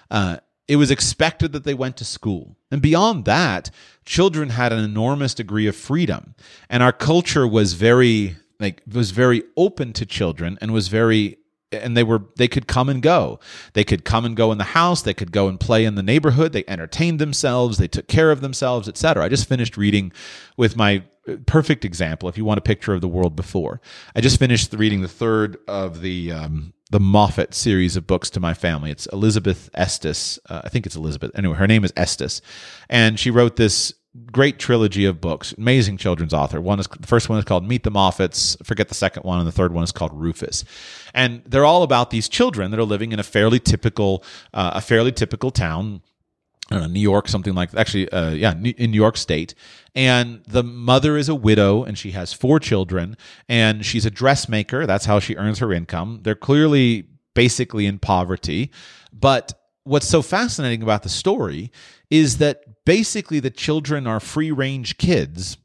Uh, 0.08 0.36
it 0.68 0.76
was 0.76 0.92
expected 0.92 1.50
that 1.50 1.64
they 1.64 1.74
went 1.74 1.96
to 1.96 2.04
school. 2.04 2.56
And 2.70 2.80
beyond 2.80 3.24
that, 3.24 3.72
children 4.04 4.50
had 4.50 4.72
an 4.72 4.84
enormous 4.84 5.34
degree 5.34 5.66
of 5.66 5.74
freedom. 5.74 6.36
And 6.70 6.80
our 6.80 6.92
culture 6.92 7.44
was 7.44 7.72
very 7.72 8.36
like 8.60 8.82
was 8.90 9.10
very 9.10 9.42
open 9.56 9.92
to 9.94 10.06
children 10.06 10.58
and 10.60 10.72
was 10.72 10.88
very 10.88 11.38
and 11.70 11.96
they 11.96 12.02
were 12.02 12.22
they 12.36 12.48
could 12.48 12.66
come 12.66 12.88
and 12.88 13.02
go. 13.02 13.40
They 13.74 13.84
could 13.84 14.04
come 14.04 14.24
and 14.24 14.34
go 14.34 14.52
in 14.52 14.58
the 14.58 14.64
house. 14.64 15.02
They 15.02 15.14
could 15.14 15.32
go 15.32 15.48
and 15.48 15.60
play 15.60 15.84
in 15.84 15.94
the 15.96 16.02
neighborhood. 16.02 16.52
They 16.52 16.64
entertained 16.66 17.18
themselves. 17.18 17.78
They 17.78 17.88
took 17.88 18.08
care 18.08 18.30
of 18.30 18.40
themselves 18.40 18.88
etc 18.88 19.24
i 19.24 19.28
just 19.28 19.48
finished 19.48 19.76
reading 19.76 20.12
with 20.56 20.76
my 20.76 21.04
uh, 21.28 21.36
perfect 21.46 21.84
example 21.84 22.28
if 22.28 22.38
you 22.38 22.44
want 22.44 22.58
a 22.58 22.62
picture 22.62 22.94
of 22.94 23.00
the 23.00 23.08
world 23.08 23.36
before. 23.36 23.80
I 24.14 24.20
just 24.20 24.38
finished 24.38 24.72
reading 24.72 25.02
the 25.02 25.08
third 25.08 25.56
of 25.68 26.00
the 26.00 26.32
um, 26.32 26.72
the 26.90 27.00
moffat 27.00 27.52
series 27.54 27.96
of 27.96 28.06
books 28.06 28.30
to 28.30 28.40
my 28.40 28.54
family. 28.54 28.90
It's 28.90 29.06
elizabeth 29.06 29.68
estes 29.74 30.38
uh, 30.48 30.62
i 30.64 30.68
think 30.68 30.86
it's 30.86 30.96
elizabeth. 30.96 31.32
Anyway 31.34 31.56
her 31.56 31.66
name 31.66 31.84
is 31.84 31.92
estes. 31.96 32.40
And 32.88 33.20
she 33.20 33.30
wrote 33.30 33.56
this 33.56 33.92
great 34.32 34.58
trilogy 34.58 35.04
of 35.04 35.20
books. 35.20 35.54
Amazing 35.56 35.96
children's 35.96 36.34
author. 36.34 36.60
One 36.60 36.80
is 36.80 36.86
the 36.86 37.06
first 37.06 37.28
one 37.28 37.38
is 37.38 37.44
called 37.44 37.66
Meet 37.66 37.84
the 37.84 37.90
Moffats. 37.90 38.56
Forget 38.64 38.88
the 38.88 38.94
second 38.94 39.22
one, 39.22 39.38
and 39.38 39.46
the 39.46 39.52
third 39.52 39.72
one 39.72 39.84
is 39.84 39.92
called 39.92 40.12
Rufus. 40.14 40.64
And 41.14 41.42
they're 41.46 41.64
all 41.64 41.82
about 41.82 42.10
these 42.10 42.28
children 42.28 42.70
that 42.70 42.80
are 42.80 42.84
living 42.84 43.12
in 43.12 43.18
a 43.18 43.22
fairly 43.22 43.60
typical, 43.60 44.22
uh, 44.52 44.72
a 44.74 44.80
fairly 44.80 45.12
typical 45.12 45.50
town. 45.50 46.02
Know, 46.70 46.86
New 46.86 47.00
York, 47.00 47.28
something 47.28 47.54
like 47.54 47.74
actually, 47.74 48.10
uh, 48.10 48.32
yeah, 48.32 48.52
in 48.52 48.90
New 48.90 48.96
York 48.96 49.16
State. 49.16 49.54
And 49.94 50.42
the 50.46 50.62
mother 50.62 51.16
is 51.16 51.30
a 51.30 51.34
widow 51.34 51.82
and 51.82 51.96
she 51.96 52.10
has 52.10 52.34
four 52.34 52.60
children 52.60 53.16
and 53.48 53.86
she's 53.86 54.04
a 54.04 54.10
dressmaker. 54.10 54.84
That's 54.84 55.06
how 55.06 55.18
she 55.18 55.34
earns 55.36 55.60
her 55.60 55.72
income. 55.72 56.20
They're 56.24 56.34
clearly 56.34 57.08
basically 57.34 57.86
in 57.86 57.98
poverty. 57.98 58.70
But 59.14 59.54
what's 59.88 60.08
so 60.08 60.22
fascinating 60.22 60.82
about 60.82 61.02
the 61.02 61.08
story 61.08 61.72
is 62.10 62.38
that 62.38 62.84
basically 62.84 63.40
the 63.40 63.50
children 63.50 64.06
are 64.06 64.20
free 64.20 64.50
range 64.50 64.98
kids 64.98 65.56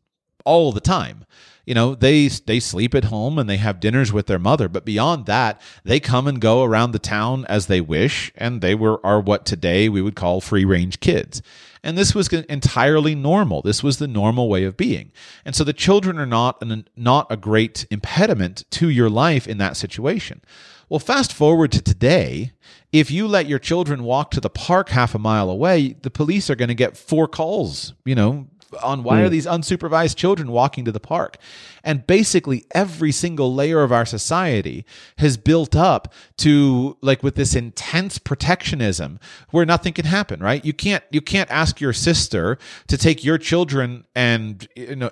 all 0.46 0.72
the 0.72 0.82
time. 0.82 1.26
You 1.66 1.74
know, 1.74 1.96
they 1.96 2.28
they 2.28 2.60
sleep 2.60 2.94
at 2.94 3.06
home 3.06 3.40
and 3.40 3.50
they 3.50 3.58
have 3.58 3.80
dinners 3.80 4.12
with 4.12 4.28
their 4.28 4.40
mother, 4.40 4.68
but 4.68 4.84
beyond 4.84 5.28
that, 5.28 5.62
they 5.86 6.00
come 6.02 6.28
and 6.28 6.42
go 6.42 6.64
around 6.64 6.92
the 6.92 7.00
town 7.00 7.46
as 7.48 7.68
they 7.68 7.80
wish, 7.80 8.34
and 8.36 8.60
they 8.60 8.76
were 8.76 9.06
are 9.06 9.22
what 9.22 9.46
today 9.46 9.88
we 9.88 10.02
would 10.02 10.16
call 10.16 10.42
free 10.42 10.66
range 10.66 11.00
kids. 11.00 11.42
And 11.82 11.98
this 11.98 12.16
was 12.16 12.32
entirely 12.32 13.14
normal. 13.14 13.62
This 13.62 13.84
was 13.84 13.98
the 13.98 14.08
normal 14.08 14.50
way 14.50 14.64
of 14.64 14.78
being. 14.78 15.12
And 15.44 15.54
so 15.54 15.66
the 15.66 15.74
children 15.74 16.18
are 16.18 16.26
not 16.26 16.62
an, 16.62 16.88
not 16.96 17.28
a 17.30 17.36
great 17.36 17.86
impediment 17.92 18.64
to 18.72 18.90
your 18.90 19.10
life 19.10 19.48
in 19.48 19.58
that 19.58 19.76
situation. 19.76 20.42
Well, 20.88 21.00
fast 21.00 21.34
forward 21.34 21.72
to 21.74 21.82
today, 21.82 22.54
if 22.94 23.10
you 23.10 23.28
let 23.28 23.48
your 23.48 23.60
children 23.60 24.04
walk 24.04 24.32
to 24.32 24.39
the 24.39 24.52
park 24.52 24.89
half 24.89 25.16
a 25.16 25.20
mile 25.20 25.50
away, 25.50 25.96
the 26.04 26.12
police 26.12 26.50
are 26.50 26.56
going 26.56 26.70
to 26.70 26.76
get 26.76 26.96
four 26.96 27.28
calls, 27.28 27.94
you 28.06 28.14
know, 28.14 28.48
on 28.84 29.04
why 29.04 29.20
mm. 29.20 29.26
are 29.26 29.30
these 29.30 29.48
unsupervised 29.48 30.16
children 30.16 30.52
walking 30.52 30.86
to 30.86 30.91
the 30.91 31.00
park? 31.00 31.38
And 31.84 32.08
basically 32.08 32.66
every 32.72 33.12
single 33.12 33.54
layer 33.54 33.84
of 33.84 33.92
our 33.92 34.06
society 34.06 34.86
has 35.18 35.38
built 35.38 35.76
up 35.76 36.14
to 36.38 36.98
like 37.02 37.24
with 37.24 37.36
this 37.36 37.56
intense 37.56 38.18
protectionism 38.18 39.20
where 39.52 39.66
nothing 39.66 39.94
can 39.94 40.06
happen, 40.06 40.40
right? 40.40 40.64
You 40.64 40.74
can't 40.74 41.04
you 41.12 41.22
can't 41.22 41.50
ask 41.52 41.82
your 41.82 41.94
sister 41.94 42.58
to 42.88 42.98
take 42.98 43.24
your 43.24 43.38
children 43.38 44.06
and 44.16 44.68
you 44.76 44.96
know 44.96 45.12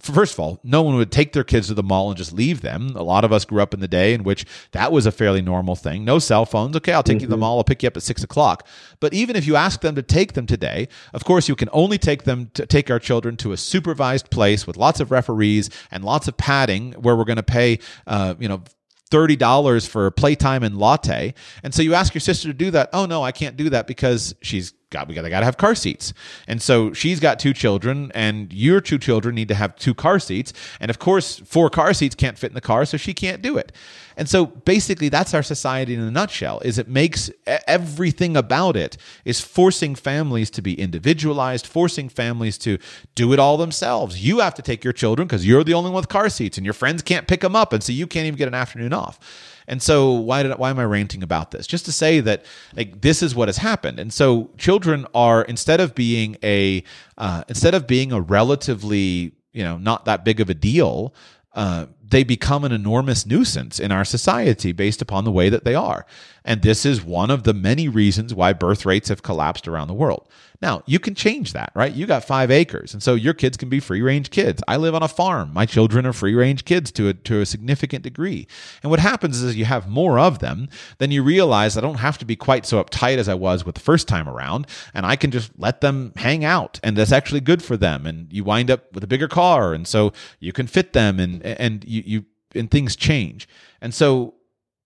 first 0.00 0.34
of 0.34 0.40
all, 0.40 0.60
no 0.64 0.82
one 0.82 0.96
would 0.96 1.12
take 1.12 1.32
their 1.32 1.44
kids 1.44 1.68
to 1.68 1.74
the 1.74 1.82
mall 1.82 2.08
and 2.08 2.16
just 2.16 2.32
leave 2.32 2.62
them. 2.62 2.96
A 2.96 3.02
lot 3.02 3.24
of 3.24 3.32
us 3.32 3.44
grew 3.44 3.62
up 3.62 3.72
in 3.72 3.80
the 3.80 3.88
day 3.88 4.12
in 4.12 4.24
which 4.24 4.44
that 4.72 4.90
was 4.90 5.06
a 5.06 5.12
fairly 5.12 5.42
normal 5.42 5.76
thing. 5.76 6.04
No 6.04 6.18
cell 6.18 6.44
phones. 6.44 6.76
Okay, 6.76 6.92
I'll 6.92 7.02
take 7.02 7.18
mm-hmm. 7.18 7.22
you 7.22 7.26
to 7.26 7.30
the 7.30 7.36
mm-hmm. 7.36 7.40
mall. 7.40 7.58
I'll 7.58 7.64
pick 7.64 7.82
you 7.82 7.86
up 7.86 7.96
at 7.96 8.02
six 8.02 8.24
o'clock. 8.24 8.66
But 9.00 9.14
even 9.14 9.36
if 9.36 9.46
you 9.46 9.56
ask 9.56 9.80
them 9.80 9.94
to 9.94 10.02
take 10.02 10.32
them 10.32 10.46
today, 10.46 10.88
of 11.14 11.24
course, 11.24 11.48
you 11.48 11.54
can 11.54 11.68
only 11.72 11.98
take 11.98 12.24
them 12.24 12.50
to 12.54 12.66
take 12.66 12.90
our 12.90 12.98
children 12.98 13.36
to 13.38 13.52
a 13.52 13.56
supervised 13.56 14.30
place 14.30 14.66
with 14.66 14.76
lots 14.76 15.00
of 15.00 15.10
referees 15.10 15.70
and 15.90 16.04
lots 16.08 16.28
of 16.28 16.36
padding 16.36 16.92
where 16.92 17.14
we're 17.16 17.24
going 17.24 17.36
to 17.36 17.42
pay, 17.42 17.78
uh, 18.06 18.34
you 18.38 18.48
know, 18.48 18.62
$30 19.10 19.88
for 19.88 20.10
playtime 20.10 20.62
and 20.62 20.76
latte. 20.76 21.34
And 21.62 21.74
so 21.74 21.82
you 21.82 21.94
ask 21.94 22.14
your 22.14 22.20
sister 22.20 22.48
to 22.48 22.54
do 22.54 22.70
that. 22.72 22.90
Oh, 22.92 23.06
no, 23.06 23.22
I 23.22 23.32
can't 23.32 23.56
do 23.56 23.70
that 23.70 23.86
because 23.86 24.34
she's 24.42 24.74
got 24.90 25.06
we 25.08 25.14
got 25.14 25.22
to 25.22 25.44
have 25.44 25.56
car 25.56 25.74
seats. 25.74 26.14
And 26.46 26.62
so 26.62 26.92
she's 26.92 27.20
got 27.20 27.38
two 27.38 27.52
children 27.52 28.10
and 28.14 28.52
your 28.52 28.80
two 28.80 28.98
children 28.98 29.34
need 29.34 29.48
to 29.48 29.54
have 29.54 29.76
two 29.76 29.94
car 29.94 30.18
seats. 30.18 30.52
And 30.80 30.90
of 30.90 30.98
course, 30.98 31.38
four 31.40 31.68
car 31.68 31.92
seats 31.92 32.14
can't 32.14 32.38
fit 32.38 32.50
in 32.50 32.54
the 32.54 32.60
car, 32.60 32.84
so 32.84 32.96
she 32.96 33.12
can't 33.12 33.42
do 33.42 33.58
it. 33.58 33.72
And 34.16 34.28
so 34.28 34.46
basically 34.46 35.08
that's 35.08 35.34
our 35.34 35.42
society 35.42 35.94
in 35.94 36.00
a 36.00 36.10
nutshell. 36.10 36.60
Is 36.60 36.78
it 36.78 36.88
makes 36.88 37.30
everything 37.46 38.36
about 38.36 38.76
it 38.76 38.96
is 39.24 39.40
forcing 39.40 39.94
families 39.94 40.50
to 40.50 40.62
be 40.62 40.78
individualized, 40.78 41.66
forcing 41.66 42.08
families 42.08 42.58
to 42.58 42.78
do 43.14 43.32
it 43.32 43.38
all 43.38 43.56
themselves. 43.56 44.24
You 44.24 44.40
have 44.40 44.54
to 44.54 44.62
take 44.62 44.82
your 44.84 44.92
children 44.92 45.28
because 45.28 45.46
you're 45.46 45.64
the 45.64 45.74
only 45.74 45.90
one 45.90 46.00
with 46.00 46.08
car 46.08 46.28
seats 46.30 46.56
and 46.56 46.64
your 46.64 46.74
friends 46.74 47.02
can't 47.02 47.28
pick 47.28 47.40
them 47.42 47.54
up 47.54 47.72
and 47.72 47.82
so 47.82 47.92
you 47.92 48.06
can't 48.06 48.26
even 48.26 48.38
get 48.38 48.48
an 48.48 48.54
afternoon 48.54 48.92
off. 48.92 49.20
And 49.68 49.82
so 49.82 50.12
why 50.12 50.42
did 50.42 50.58
why 50.58 50.70
am 50.70 50.78
I 50.78 50.84
ranting 50.84 51.22
about 51.22 51.50
this? 51.50 51.66
Just 51.66 51.84
to 51.84 51.92
say 51.92 52.20
that 52.20 52.44
like 52.74 53.00
this 53.02 53.22
is 53.22 53.34
what 53.34 53.48
has 53.48 53.58
happened. 53.58 54.00
And 54.00 54.12
so 54.12 54.50
children 54.56 55.06
are 55.14 55.42
instead 55.42 55.80
of 55.80 55.94
being 55.94 56.36
a 56.42 56.82
uh, 57.16 57.44
instead 57.48 57.74
of 57.74 57.86
being 57.86 58.10
a 58.12 58.20
relatively 58.20 59.32
you 59.52 59.62
know 59.62 59.78
not 59.78 60.06
that 60.06 60.24
big 60.24 60.40
of 60.40 60.50
a 60.50 60.54
deal. 60.54 61.14
Uh, 61.54 61.86
they 62.10 62.24
become 62.24 62.64
an 62.64 62.72
enormous 62.72 63.26
nuisance 63.26 63.78
in 63.78 63.92
our 63.92 64.04
society 64.04 64.72
based 64.72 65.02
upon 65.02 65.24
the 65.24 65.32
way 65.32 65.48
that 65.48 65.64
they 65.64 65.74
are. 65.74 66.06
And 66.44 66.62
this 66.62 66.86
is 66.86 67.04
one 67.04 67.30
of 67.30 67.42
the 67.42 67.52
many 67.52 67.88
reasons 67.88 68.34
why 68.34 68.54
birth 68.54 68.86
rates 68.86 69.10
have 69.10 69.22
collapsed 69.22 69.68
around 69.68 69.88
the 69.88 69.94
world. 69.94 70.26
Now, 70.60 70.82
you 70.86 70.98
can 70.98 71.14
change 71.14 71.52
that, 71.52 71.70
right? 71.74 71.92
You 71.92 72.04
got 72.06 72.24
five 72.24 72.50
acres, 72.50 72.92
and 72.92 73.00
so 73.00 73.14
your 73.14 73.34
kids 73.34 73.56
can 73.56 73.68
be 73.68 73.78
free 73.78 74.02
range 74.02 74.30
kids. 74.30 74.60
I 74.66 74.76
live 74.76 74.94
on 74.94 75.04
a 75.04 75.08
farm. 75.08 75.52
My 75.52 75.66
children 75.66 76.04
are 76.04 76.12
free 76.12 76.34
range 76.34 76.64
kids 76.64 76.90
to 76.92 77.08
a, 77.08 77.14
to 77.14 77.40
a 77.40 77.46
significant 77.46 78.02
degree. 78.02 78.48
And 78.82 78.90
what 78.90 78.98
happens 78.98 79.40
is 79.40 79.54
you 79.54 79.66
have 79.66 79.88
more 79.88 80.18
of 80.18 80.40
them, 80.40 80.68
then 80.98 81.12
you 81.12 81.22
realize 81.22 81.76
I 81.76 81.80
don't 81.80 81.96
have 81.96 82.18
to 82.18 82.24
be 82.24 82.34
quite 82.34 82.66
so 82.66 82.82
uptight 82.82 83.18
as 83.18 83.28
I 83.28 83.34
was 83.34 83.64
with 83.64 83.76
the 83.76 83.80
first 83.80 84.08
time 84.08 84.28
around, 84.28 84.66
and 84.94 85.06
I 85.06 85.14
can 85.14 85.30
just 85.30 85.52
let 85.58 85.80
them 85.80 86.12
hang 86.16 86.44
out, 86.44 86.80
and 86.82 86.96
that's 86.96 87.12
actually 87.12 87.40
good 87.40 87.62
for 87.62 87.76
them. 87.76 88.04
And 88.04 88.32
you 88.32 88.42
wind 88.42 88.68
up 88.68 88.92
with 88.92 89.04
a 89.04 89.08
bigger 89.08 89.28
car, 89.28 89.74
and 89.74 89.86
so 89.86 90.12
you 90.40 90.52
can 90.52 90.66
fit 90.66 90.92
them, 90.92 91.20
and 91.20 91.40
and 91.42 91.84
you, 91.84 91.97
you 92.06 92.24
and 92.54 92.70
things 92.70 92.96
change. 92.96 93.48
And 93.80 93.94
so 93.94 94.34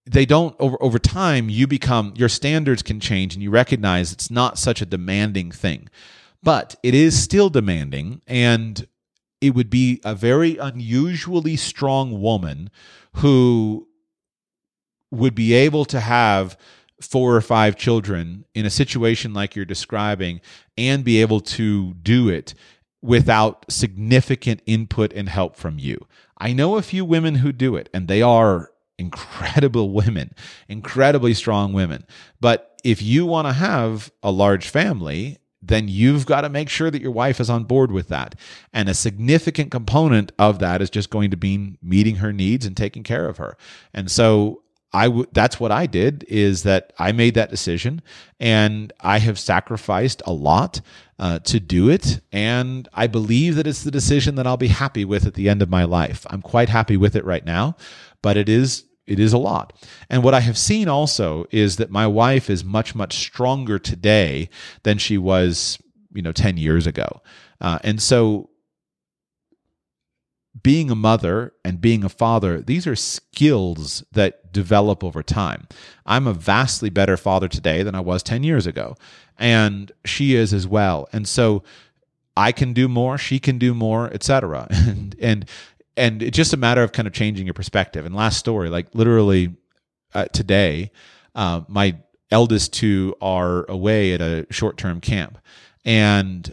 they 0.06 0.26
don't 0.26 0.56
over 0.58 0.76
over 0.82 0.98
time 0.98 1.48
you 1.48 1.66
become 1.66 2.12
your 2.16 2.28
standards 2.28 2.82
can 2.82 3.00
change 3.00 3.34
and 3.34 3.42
you 3.42 3.50
recognize 3.50 4.12
it's 4.12 4.30
not 4.30 4.58
such 4.58 4.82
a 4.82 4.86
demanding 4.86 5.52
thing 5.52 5.88
but 6.42 6.74
it 6.82 6.92
is 6.92 7.20
still 7.22 7.48
demanding 7.48 8.20
and 8.26 8.88
it 9.40 9.54
would 9.54 9.70
be 9.70 10.00
a 10.04 10.14
very 10.14 10.56
unusually 10.56 11.56
strong 11.56 12.20
woman 12.20 12.70
who 13.16 13.86
would 15.10 15.34
be 15.34 15.52
able 15.52 15.84
to 15.84 16.00
have 16.00 16.56
four 17.00 17.34
or 17.34 17.40
five 17.40 17.76
children 17.76 18.44
in 18.54 18.64
a 18.64 18.70
situation 18.70 19.34
like 19.34 19.54
you're 19.54 19.64
describing 19.64 20.40
and 20.78 21.04
be 21.04 21.20
able 21.20 21.40
to 21.40 21.94
do 21.94 22.28
it 22.28 22.54
without 23.02 23.66
significant 23.68 24.62
input 24.64 25.12
and 25.12 25.28
help 25.28 25.56
from 25.56 25.78
you. 25.78 26.06
I 26.43 26.53
know 26.53 26.76
a 26.76 26.82
few 26.82 27.05
women 27.05 27.36
who 27.36 27.53
do 27.53 27.76
it 27.76 27.88
and 27.95 28.09
they 28.09 28.20
are 28.20 28.72
incredible 28.99 29.90
women, 29.95 30.34
incredibly 30.68 31.34
strong 31.34 31.72
women. 31.72 32.05
But 32.40 32.80
if 32.82 33.01
you 33.01 33.24
want 33.24 33.47
to 33.47 33.53
have 33.53 34.11
a 34.24 34.32
large 34.32 34.68
family, 34.68 35.38
then 35.62 35.86
you've 35.86 36.26
got 36.26 36.40
to 36.40 36.49
make 36.49 36.68
sure 36.68 36.90
that 36.90 37.01
your 37.01 37.12
wife 37.12 37.38
is 37.38 37.49
on 37.49 37.62
board 37.62 37.93
with 37.93 38.09
that. 38.09 38.34
And 38.72 38.88
a 38.88 38.95
significant 38.95 39.70
component 39.70 40.32
of 40.36 40.59
that 40.59 40.82
is 40.82 40.90
just 40.90 41.11
going 41.11 41.30
to 41.30 41.36
be 41.36 41.78
meeting 41.80 42.16
her 42.16 42.32
needs 42.32 42.66
and 42.66 42.76
taking 42.76 43.05
care 43.05 43.28
of 43.28 43.36
her. 43.36 43.57
And 43.95 44.11
so 44.11 44.62
I 44.93 45.05
w- 45.05 45.26
that's 45.30 45.61
what 45.61 45.70
I 45.70 45.86
did 45.86 46.24
is 46.26 46.64
that 46.64 46.93
I 46.99 47.12
made 47.12 47.34
that 47.34 47.51
decision 47.51 48.03
and 48.40 48.93
I 49.01 49.18
have 49.20 49.38
sacrificed 49.38 50.22
a 50.26 50.32
lot 50.32 50.80
uh, 51.23 51.39
to 51.39 51.61
do 51.61 51.89
it. 51.89 52.20
And 52.33 52.89
I 52.93 53.07
believe 53.07 53.55
that 53.55 53.68
it's 53.68 53.85
the 53.85 53.93
decision 53.93 54.35
that 54.35 54.47
I'll 54.47 54.57
be 54.57 54.66
happy 54.66 55.05
with 55.05 55.25
at 55.25 55.35
the 55.35 55.49
end 55.49 55.62
of 55.62 55.70
my 55.70 55.85
life. 55.85 56.27
I'm 56.29 56.43
quite 56.43 56.68
happy 56.68 56.97
with 56.97 57.14
it 57.14 57.25
right 57.25 57.45
now, 57.45 57.77
but 58.23 58.37
it 58.37 58.49
is 58.49 58.85
it 59.07 59.20
is 59.20 59.33
a 59.33 59.39
lot. 59.39 59.73
And 60.11 60.25
what 60.25 60.35
I 60.35 60.41
have 60.41 60.59
seen 60.59 60.89
also 60.89 61.45
is 61.53 61.77
that 61.77 61.91
my 61.91 62.09
wife 62.09 62.51
is 62.51 62.64
much, 62.64 62.97
much 62.97 63.14
stronger 63.14 63.79
today 63.79 64.49
than 64.83 64.99
she 64.99 65.16
was, 65.16 65.79
you 66.12 66.23
know, 66.23 66.33
10 66.33 66.57
years 66.57 66.87
ago. 66.89 67.20
Uh, 67.61 67.79
and 67.85 68.03
so 68.03 68.51
being 70.61 70.91
a 70.91 70.95
mother 70.95 71.53
and 71.64 71.81
being 71.81 72.05
a 72.05 72.09
father, 72.09 72.61
these 72.61 72.87
are 72.87 72.97
skills 72.97 74.05
that 74.12 74.53
develop 74.53 75.03
over 75.03 75.23
time. 75.23 75.66
I'm 76.05 76.27
a 76.27 76.35
vastly 76.35 76.91
better 76.91 77.16
father 77.16 77.49
today 77.49 77.83
than 77.83 77.95
I 77.95 78.01
was 78.01 78.23
10 78.23 78.45
years 78.45 78.66
ago. 78.66 78.97
And 79.39 79.91
she 80.05 80.35
is 80.35 80.53
as 80.53 80.66
well. 80.66 81.09
And 81.12 81.26
so 81.26 81.62
I 82.37 82.53
can 82.53 82.72
do 82.72 82.89
more, 82.89 83.18
she 83.18 83.39
can 83.39 83.59
do 83.59 83.74
more, 83.74 84.12
etc. 84.12 84.68
And 84.72 85.16
and 85.20 85.45
and 85.97 86.22
it's 86.22 86.37
just 86.37 86.53
a 86.53 86.57
matter 86.57 86.83
of 86.83 86.93
kind 86.93 87.07
of 87.07 87.12
changing 87.12 87.47
your 87.47 87.55
perspective. 87.55 88.07
And 88.07 88.14
last 88.14 88.39
story, 88.39 88.70
like 88.70 88.95
literally 88.95 89.55
uh, 90.14 90.24
today, 90.26 90.91
uh, 91.35 91.62
my 91.68 91.97
eldest 92.30 92.72
two 92.72 93.14
are 93.20 93.64
away 93.68 94.14
at 94.14 94.20
a 94.22 94.47
short 94.51 94.76
term 94.78 95.01
camp, 95.01 95.39
and 95.85 96.53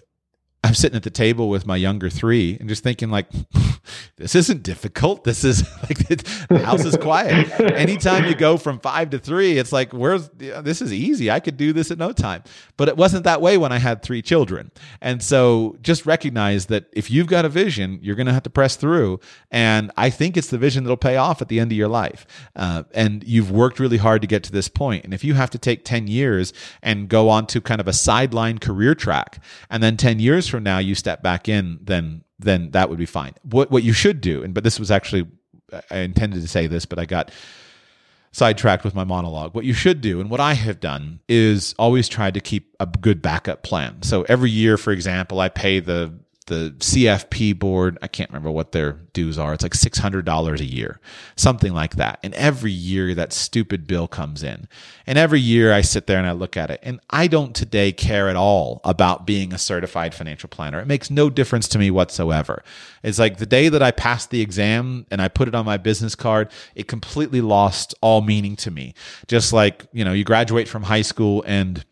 I'm 0.70 0.76
sitting 0.76 0.96
at 0.96 1.02
the 1.02 1.10
table 1.10 1.50
with 1.50 1.66
my 1.66 1.78
younger 1.78 2.12
three 2.12 2.56
and 2.60 2.70
just 2.70 2.84
thinking 2.84 3.10
like, 3.10 3.26
this 4.18 4.36
isn't 4.36 4.62
difficult. 4.62 5.24
This 5.24 5.44
is 5.44 5.64
like 5.82 5.98
the 6.08 6.62
house 6.64 6.86
is 6.86 6.96
quiet. 6.96 7.60
Anytime 7.60 8.26
you 8.26 8.36
go 8.36 8.56
from 8.56 8.80
five 8.80 9.10
to 9.10 9.18
three, 9.18 9.58
it's 9.58 9.72
like, 9.72 9.94
where's 9.94 10.30
this 10.30 10.84
is 10.84 10.94
easy. 10.94 11.32
I 11.32 11.40
could 11.40 11.58
do 11.58 11.74
this 11.74 11.90
at 11.90 11.98
no 11.98 12.12
time. 12.12 12.44
But 12.78 12.88
it 12.88 12.98
wasn't 12.98 13.24
that 13.24 13.42
way 13.42 13.58
when 13.58 13.72
I 13.72 13.80
had 13.80 14.04
three 14.04 14.22
children. 14.22 14.70
And 15.02 15.24
so 15.24 15.76
just 15.82 16.06
recognize 16.06 16.68
that 16.68 16.86
if 16.94 17.10
you've 17.10 17.26
got 17.26 17.46
a 17.46 17.50
vision, 17.50 17.98
you're 18.04 18.16
going 18.16 18.28
to 18.28 18.34
have 18.34 18.44
to 18.44 18.52
press 18.52 18.76
through. 18.76 19.22
And 19.50 19.92
I 19.98 20.12
think 20.12 20.38
it's 20.38 20.52
the 20.52 20.60
vision 20.60 20.84
that'll 20.84 20.98
pay 20.98 21.18
off 21.18 21.42
at 21.42 21.48
the 21.48 21.60
end 21.60 21.72
of 21.72 21.78
your 21.80 21.88
life. 21.88 22.28
Uh, 22.56 22.84
and 22.94 23.24
you've 23.24 23.50
worked 23.50 23.80
really 23.80 23.98
hard 23.98 24.22
to 24.22 24.28
get 24.28 24.44
to 24.44 24.52
this 24.52 24.68
point. 24.68 25.04
And 25.04 25.16
if 25.16 25.24
you 25.24 25.34
have 25.34 25.50
to 25.50 25.58
take 25.58 25.84
10 25.84 26.06
years 26.06 26.54
and 26.84 27.10
go 27.10 27.28
on 27.28 27.48
to 27.48 27.60
kind 27.60 27.82
of 27.82 27.88
a 27.88 27.94
sideline 27.94 28.60
career 28.60 28.94
track, 28.94 29.42
and 29.72 29.82
then 29.82 29.98
10 29.98 30.20
years 30.20 30.48
from 30.48 30.59
now 30.60 30.80
you 30.80 30.96
step 30.96 31.22
back 31.22 31.50
in, 31.50 31.80
then 31.82 32.24
then 32.38 32.72
that 32.72 32.90
would 32.90 33.00
be 33.00 33.06
fine. 33.06 33.34
What 33.44 33.72
what 33.72 33.84
you 33.84 33.94
should 33.94 34.22
do, 34.22 34.44
and 34.44 34.54
but 34.54 34.64
this 34.64 34.80
was 34.80 34.92
actually 34.92 35.28
I 35.92 36.00
intended 36.00 36.42
to 36.42 36.48
say 36.48 36.68
this, 36.68 36.86
but 36.86 37.00
I 37.00 37.06
got 37.06 37.32
sidetracked 38.32 38.84
with 38.84 38.96
my 38.96 39.04
monologue. 39.04 39.56
What 39.56 39.66
you 39.66 39.74
should 39.74 40.02
do, 40.02 40.20
and 40.20 40.30
what 40.30 40.40
I 40.40 40.54
have 40.54 40.80
done, 40.80 41.20
is 41.28 41.74
always 41.80 42.08
try 42.08 42.32
to 42.32 42.40
keep 42.40 42.76
a 42.80 42.86
good 42.86 43.22
backup 43.22 43.64
plan. 43.64 44.02
So 44.04 44.24
every 44.24 44.52
year, 44.52 44.78
for 44.78 44.92
example, 44.92 45.40
I 45.40 45.50
pay 45.50 45.80
the 45.80 46.14
the 46.50 46.76
CFP 46.80 47.58
board, 47.58 47.98
I 48.02 48.08
can't 48.08 48.30
remember 48.30 48.52
what 48.52 48.74
their 48.74 48.94
dues 49.14 49.38
are. 49.38 49.54
It's 49.54 49.64
like 49.64 49.74
$600 49.74 50.60
a 50.60 50.66
year, 50.66 51.00
something 51.36 51.74
like 51.74 51.96
that. 51.96 52.20
And 52.22 52.34
every 52.34 52.72
year 52.72 53.16
that 53.16 53.32
stupid 53.32 53.88
bill 53.88 54.08
comes 54.08 54.44
in. 54.44 54.68
And 55.08 55.18
every 55.18 55.40
year 55.40 55.72
I 55.72 55.82
sit 55.82 56.08
there 56.08 56.18
and 56.18 56.28
I 56.28 56.34
look 56.34 56.58
at 56.58 56.70
it. 56.70 56.82
And 56.84 57.00
I 57.10 57.28
don't 57.28 57.56
today 57.56 57.92
care 57.92 58.28
at 58.28 58.36
all 58.36 58.82
about 58.84 59.26
being 59.26 59.54
a 59.54 59.58
certified 59.58 60.14
financial 60.14 60.50
planner. 60.50 60.82
It 60.82 60.88
makes 60.88 61.10
no 61.10 61.30
difference 61.30 61.68
to 61.70 61.80
me 61.80 61.90
whatsoever. 61.92 62.64
It's 63.04 63.20
like 63.20 63.38
the 63.38 63.46
day 63.46 63.70
that 63.70 63.82
I 63.82 63.92
passed 63.92 64.30
the 64.30 64.42
exam 64.42 65.06
and 65.10 65.22
I 65.22 65.30
put 65.30 65.48
it 65.48 65.56
on 65.56 65.66
my 65.66 65.78
business 65.78 66.16
card, 66.16 66.52
it 66.76 66.88
completely 66.88 67.42
lost 67.42 67.96
all 68.02 68.22
meaning 68.22 68.56
to 68.58 68.72
me. 68.72 68.94
Just 69.28 69.54
like, 69.54 69.86
you 69.94 70.04
know, 70.04 70.14
you 70.14 70.24
graduate 70.26 70.68
from 70.68 70.84
high 70.84 71.04
school 71.04 71.44
and 71.48 71.86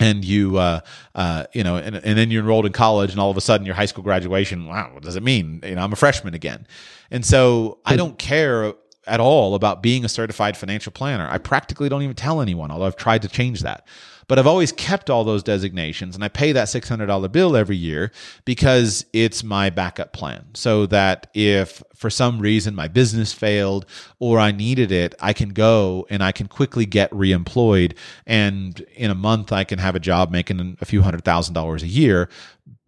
and 0.00 0.24
you 0.24 0.56
uh, 0.56 0.80
uh, 1.14 1.44
you 1.52 1.62
know 1.62 1.76
and, 1.76 1.96
and 1.96 2.18
then 2.18 2.30
you're 2.30 2.42
enrolled 2.42 2.66
in 2.66 2.72
college 2.72 3.10
and 3.10 3.20
all 3.20 3.30
of 3.30 3.36
a 3.36 3.40
sudden 3.40 3.64
your 3.64 3.74
high 3.74 3.86
school 3.86 4.02
graduation 4.02 4.66
wow 4.66 4.90
what 4.92 5.02
does 5.02 5.16
it 5.16 5.22
mean 5.22 5.60
you 5.64 5.74
know 5.74 5.82
i'm 5.82 5.92
a 5.92 5.96
freshman 5.96 6.34
again 6.34 6.66
and 7.10 7.24
so 7.24 7.78
i 7.84 7.96
don't 7.96 8.18
care 8.18 8.74
at 9.06 9.20
all 9.20 9.54
about 9.54 9.82
being 9.82 10.04
a 10.04 10.08
certified 10.08 10.56
financial 10.56 10.92
planner. 10.92 11.28
I 11.28 11.38
practically 11.38 11.88
don't 11.88 12.02
even 12.02 12.16
tell 12.16 12.40
anyone, 12.40 12.70
although 12.70 12.86
I've 12.86 12.96
tried 12.96 13.22
to 13.22 13.28
change 13.28 13.60
that. 13.60 13.86
But 14.26 14.38
I've 14.38 14.46
always 14.46 14.72
kept 14.72 15.10
all 15.10 15.24
those 15.24 15.42
designations 15.42 16.14
and 16.14 16.24
I 16.24 16.28
pay 16.28 16.52
that 16.52 16.68
$600 16.68 17.32
bill 17.32 17.56
every 17.56 17.76
year 17.76 18.12
because 18.44 19.04
it's 19.12 19.44
my 19.44 19.70
backup 19.70 20.12
plan. 20.12 20.46
So 20.54 20.86
that 20.86 21.30
if 21.34 21.82
for 21.94 22.10
some 22.10 22.40
reason 22.40 22.74
my 22.74 22.88
business 22.88 23.32
failed 23.32 23.86
or 24.18 24.38
I 24.38 24.52
needed 24.52 24.92
it, 24.92 25.14
I 25.20 25.32
can 25.32 25.50
go 25.50 26.06
and 26.10 26.22
I 26.22 26.32
can 26.32 26.46
quickly 26.46 26.86
get 26.86 27.10
reemployed. 27.10 27.96
And 28.26 28.80
in 28.94 29.10
a 29.10 29.14
month, 29.14 29.52
I 29.52 29.64
can 29.64 29.78
have 29.78 29.94
a 29.94 30.00
job 30.00 30.30
making 30.30 30.78
a 30.80 30.84
few 30.84 31.02
hundred 31.02 31.24
thousand 31.24 31.54
dollars 31.54 31.82
a 31.82 31.88
year 31.88 32.28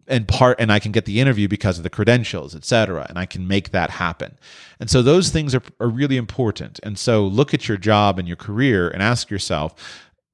and 0.07 0.27
part 0.27 0.59
and 0.59 0.71
I 0.71 0.79
can 0.79 0.91
get 0.91 1.05
the 1.05 1.19
interview 1.19 1.47
because 1.47 1.77
of 1.77 1.83
the 1.83 1.89
credentials, 1.89 2.55
et 2.55 2.63
cetera, 2.63 3.05
and 3.09 3.19
I 3.19 3.25
can 3.25 3.47
make 3.47 3.71
that 3.71 3.89
happen. 3.89 4.37
And 4.79 4.89
so 4.89 5.01
those 5.01 5.29
things 5.29 5.53
are, 5.53 5.61
are 5.79 5.89
really 5.89 6.17
important. 6.17 6.79
And 6.83 6.97
so 6.97 7.25
look 7.25 7.53
at 7.53 7.67
your 7.67 7.77
job 7.77 8.17
and 8.17 8.27
your 8.27 8.37
career 8.37 8.89
and 8.89 9.03
ask 9.03 9.29
yourself, 9.29 9.75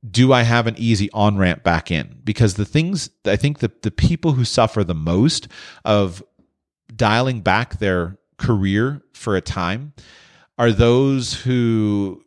do 0.10 0.34
I 0.34 0.44
have 0.44 0.68
an 0.68 0.76
easy 0.78 1.10
on 1.12 1.38
ramp 1.38 1.64
back 1.64 1.90
in? 1.90 2.20
Because 2.24 2.56
the 2.56 2.66
things 2.66 3.10
I 3.26 3.36
think 3.36 3.60
the 3.60 3.72
the 3.82 3.92
people 3.92 4.34
who 4.34 4.46
suffer 4.46 4.84
the 4.84 4.94
most 4.94 5.48
of 5.86 6.24
dialing 6.94 7.42
back 7.42 7.80
their 7.80 8.18
career 8.38 9.02
for 9.14 9.36
a 9.36 9.42
time 9.42 9.94
are 10.58 10.72
those 10.72 11.42
who 11.42 12.24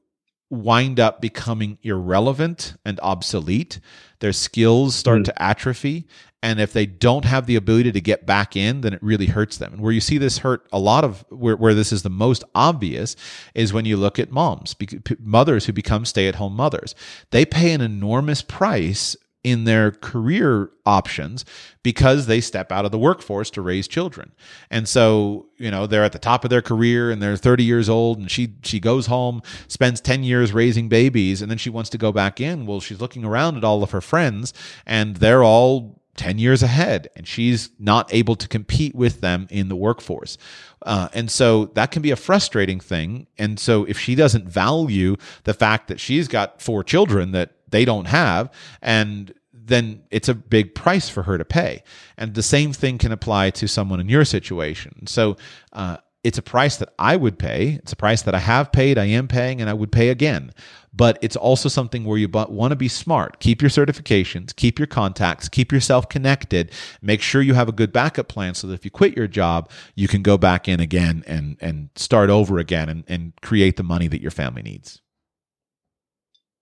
wind 0.49 1.01
up 1.01 1.21
becoming 1.21 1.79
irrelevant 1.83 2.77
and 2.85 2.99
obsolete. 3.01 3.81
Their 4.21 4.33
skills 4.33 4.95
start 4.95 5.23
mm. 5.23 5.25
to 5.25 5.43
atrophy. 5.43 6.07
And 6.47 6.61
if 6.61 6.73
they 6.73 6.87
don't 6.87 7.25
have 7.25 7.47
the 7.47 7.57
ability 7.57 7.91
to 7.91 8.01
get 8.01 8.25
back 8.25 8.55
in, 8.55 8.83
then 8.83 8.93
it 8.93 9.03
really 9.03 9.27
hurts 9.27 9.57
them. 9.57 9.73
And 9.73 9.83
where 9.83 9.91
you 9.91 10.01
see 10.01 10.17
this 10.17 10.39
hurt 10.39 10.65
a 10.73 10.79
lot 10.79 11.03
of, 11.03 11.25
where, 11.29 11.57
where 11.57 11.75
this 11.75 11.91
is 11.91 12.05
the 12.05 12.09
most 12.09 12.45
obvious, 12.55 13.17
is 13.57 13.73
when 13.73 13.85
you 13.85 13.97
look 13.97 14.21
at 14.21 14.31
moms, 14.31 14.77
mothers 15.19 15.67
who 15.67 15.73
become 15.73 16.05
stay 16.05 16.29
at 16.29 16.37
home 16.37 16.55
mothers. 16.55 16.95
They 17.33 17.45
pay 17.45 17.73
an 17.73 17.81
enormous 17.81 18.43
price 18.43 19.17
in 19.43 19.65
their 19.65 19.91
career 19.91 20.71
options 20.87 21.45
because 21.83 22.27
they 22.27 22.41
step 22.41 22.71
out 22.71 22.85
of 22.85 22.93
the 22.93 22.99
workforce 22.99 23.51
to 23.51 23.61
raise 23.61 23.89
children. 23.89 24.31
And 24.71 24.89
so, 24.89 25.47
you 25.57 25.73
know, 25.73 25.89
they're 25.89 26.05
at 26.05 26.13
the 26.13 26.21
top 26.21 26.45
of 26.45 26.51
their 26.51 26.63
career 26.63 27.11
and 27.11 27.21
they're 27.21 27.37
30 27.37 27.65
years 27.65 27.89
old 27.89 28.21
and 28.21 28.31
she 28.31 28.55
she 28.63 28.79
goes 28.79 29.07
home, 29.07 29.43
spends 29.67 30.01
10 30.01 30.23
years 30.23 30.53
raising 30.53 30.89
babies 30.89 31.43
and 31.43 31.51
then 31.51 31.59
she 31.59 31.71
wants 31.71 31.91
to 31.91 31.99
go 31.99 32.13
back 32.13 32.41
in. 32.41 32.67
Well, 32.67 32.79
she's 32.79 33.01
looking 33.01 33.25
around 33.25 33.57
at 33.57 33.65
all 33.65 33.83
of 33.83 33.91
her 33.91 34.01
friends 34.01 34.55
and 34.87 35.17
they're 35.17 35.43
all 35.43 36.03
10 36.17 36.39
years 36.39 36.63
ahead 36.63 37.09
and 37.17 37.27
she's 37.27 37.71
not 37.79 38.13
able 38.13 38.37
to 38.37 38.49
compete 38.49 38.95
with 38.95 39.21
them 39.21 39.47
in 39.51 39.69
the 39.69 39.77
workforce. 39.77 40.39
Uh, 40.83 41.09
and 41.15 41.31
so 41.31 41.67
that 41.75 41.91
can 41.91 42.03
be 42.03 42.11
a 42.11 42.17
frustrating 42.17 42.81
thing. 42.81 43.27
And 43.39 43.59
so 43.59 43.85
if 43.85 43.99
she 43.99 44.15
doesn't 44.15 44.49
value 44.49 45.17
the 45.45 45.55
fact 45.55 45.89
that 45.89 46.01
she's 46.01 46.29
got 46.29 46.61
four 46.63 46.85
children 46.85 47.33
that 47.33 47.53
they 47.69 47.85
don't 47.85 48.07
have 48.07 48.51
and 48.83 49.33
then 49.53 50.03
it's 50.11 50.29
a 50.29 50.35
big 50.35 50.75
price 50.75 51.09
for 51.09 51.25
her 51.25 51.37
to 51.37 51.45
pay. 51.45 51.83
And 52.17 52.35
the 52.35 52.43
same 52.43 52.73
thing 52.73 52.99
can 52.99 53.13
apply 53.13 53.51
to 53.51 53.67
someone 53.67 54.01
in 54.01 54.09
your 54.09 54.25
situation. 54.25 55.07
So 55.07 55.37
uh, 55.73 55.97
it's 56.23 56.39
a 56.39 56.43
price 56.43 56.77
that 56.79 56.93
I 56.99 57.17
would 57.17 57.39
pay. 57.39 57.79
It's 57.83 57.93
a 57.93 57.97
price 57.97 58.23
that 58.23 58.35
I 58.35 58.39
have 58.39 58.73
paid, 58.73 58.99
I 58.99 59.05
am 59.05 59.29
paying, 59.29 59.61
and 59.61 59.71
I 59.71 59.75
would 59.75 59.93
pay 59.93 60.09
again. 60.09 60.53
But 60.97 61.19
it's 61.21 61.37
also 61.37 61.69
something 61.69 62.05
where 62.05 62.17
you 62.17 62.29
want 62.29 62.71
to 62.71 62.77
be 62.77 62.89
smart. 62.89 63.39
Keep 63.39 63.61
your 63.61 63.71
certifications, 63.71 64.57
keep 64.57 64.79
your 64.79 64.87
contacts, 64.87 65.49
keep 65.49 65.71
yourself 65.71 66.09
connected. 66.09 66.73
Make 67.03 67.21
sure 67.21 67.43
you 67.43 67.55
have 67.55 67.69
a 67.69 67.73
good 67.73 67.93
backup 67.93 68.29
plan 68.29 68.55
so 68.55 68.67
that 68.69 68.75
if 68.75 68.85
you 68.85 68.91
quit 68.91 69.15
your 69.15 69.27
job, 69.27 69.71
you 69.95 70.09
can 70.09 70.23
go 70.23 70.39
back 70.39 70.69
in 70.69 70.81
again 70.81 71.23
and, 71.27 71.59
and 71.61 71.91
start 71.97 72.31
over 72.31 72.59
again 72.59 72.89
and, 72.89 73.05
and 73.09 73.35
create 73.43 73.77
the 73.77 73.83
money 73.83 74.09
that 74.09 74.23
your 74.23 74.31
family 74.31 74.63
needs. 74.63 75.03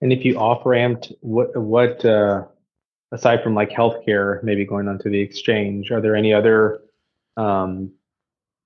And 0.01 0.13
if 0.13 0.25
you 0.25 0.37
off 0.37 0.67
ramped, 0.67 1.13
what 1.21 1.57
what 1.57 2.05
uh, 2.05 2.45
aside 3.13 3.43
from 3.43 3.55
like 3.55 3.71
healthcare, 3.71 4.43
maybe 4.43 4.67
going 4.67 4.89
onto 4.89 5.09
the 5.09 5.21
exchange, 5.21 5.91
are 5.91 6.01
there 6.01 6.17
any 6.17 6.35
other 6.35 6.81
um, 7.37 7.93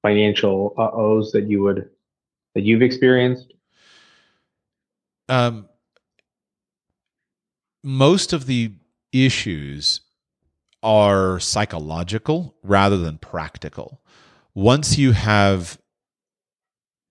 financial 0.02 0.74
uh 0.78 0.90
ohs 0.90 1.30
that 1.32 1.44
you 1.44 1.62
would 1.62 1.90
that 2.54 2.62
you've 2.62 2.82
experienced? 2.82 3.52
Um, 5.28 5.68
most 7.82 8.32
of 8.32 8.46
the 8.46 8.72
issues 9.12 10.00
are 10.82 11.40
psychological 11.40 12.54
rather 12.62 12.96
than 12.96 13.18
practical. 13.18 14.00
Once 14.54 14.98
you 14.98 15.12
have 15.12 15.78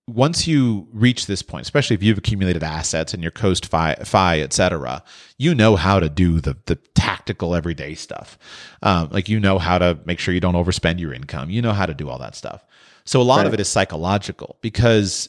once 0.10 0.48
you 0.48 0.88
reach 0.94 1.26
this 1.26 1.42
point, 1.42 1.64
especially 1.66 1.94
if 1.94 2.02
you've 2.02 2.18
accumulated 2.18 2.64
assets 2.64 3.14
and 3.14 3.22
your 3.22 3.32
coast 3.32 3.66
fi, 3.66 3.94
fi 4.06 4.40
et 4.40 4.54
cetera, 4.54 5.04
you 5.38 5.54
know 5.54 5.76
how 5.76 6.00
to 6.00 6.08
do 6.08 6.40
the, 6.40 6.56
the 6.66 6.76
tactical 6.96 7.54
everyday 7.54 7.94
stuff. 7.94 8.38
Um, 8.82 9.10
like 9.12 9.28
you 9.28 9.38
know 9.38 9.60
how 9.60 9.78
to 9.78 10.00
make 10.06 10.20
sure 10.20 10.34
you 10.34 10.40
don't 10.40 10.56
overspend 10.56 11.00
your 11.00 11.14
income. 11.14 11.50
You 11.50 11.62
know 11.62 11.74
how 11.74 11.86
to 11.86 11.94
do 11.94 12.08
all 12.08 12.20
that 12.20 12.36
stuff. 12.36 12.66
So 13.04 13.22
a 13.22 13.24
lot 13.24 13.40
right. 13.40 13.48
of 13.48 13.54
it 13.54 13.60
is 13.60 13.68
psychological 13.68 14.58
because 14.62 15.28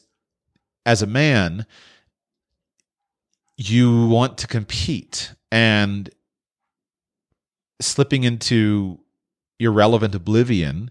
as 0.86 1.02
a 1.02 1.06
man, 1.06 1.66
you 3.58 4.06
want 4.06 4.38
to 4.38 4.46
compete 4.46 5.34
and 5.52 6.08
slipping 7.80 8.24
into 8.24 8.98
irrelevant 9.60 10.14
oblivion 10.14 10.90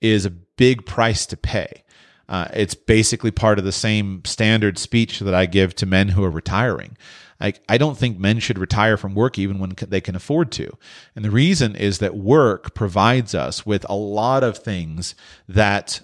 is 0.00 0.24
a 0.24 0.30
big 0.30 0.86
price 0.86 1.26
to 1.26 1.36
pay 1.36 1.84
uh, 2.28 2.48
it's 2.54 2.74
basically 2.74 3.30
part 3.30 3.58
of 3.58 3.64
the 3.64 3.72
same 3.72 4.22
standard 4.24 4.78
speech 4.78 5.20
that 5.20 5.34
I 5.34 5.46
give 5.46 5.74
to 5.76 5.86
men 5.86 6.08
who 6.08 6.24
are 6.24 6.30
retiring. 6.30 6.96
Like, 7.40 7.60
I 7.68 7.76
don't 7.76 7.98
think 7.98 8.18
men 8.18 8.38
should 8.38 8.58
retire 8.58 8.96
from 8.96 9.14
work 9.14 9.38
even 9.38 9.58
when 9.58 9.74
they 9.88 10.00
can 10.00 10.16
afford 10.16 10.50
to. 10.52 10.70
And 11.14 11.24
the 11.24 11.30
reason 11.30 11.76
is 11.76 11.98
that 11.98 12.16
work 12.16 12.74
provides 12.74 13.34
us 13.34 13.66
with 13.66 13.84
a 13.88 13.94
lot 13.94 14.42
of 14.42 14.56
things 14.56 15.14
that 15.48 16.00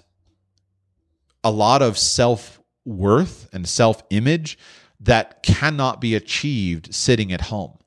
a 1.43 1.49
lot 1.49 1.81
of 1.81 1.97
self 1.97 2.61
worth 2.85 3.49
and 3.51 3.67
self 3.67 4.03
image 4.11 4.59
that 5.01 5.43
cannot 5.43 5.99
be 5.99 6.15
achieved 6.15 6.93
sitting 6.93 7.31
at 7.33 7.41
home. 7.41 7.77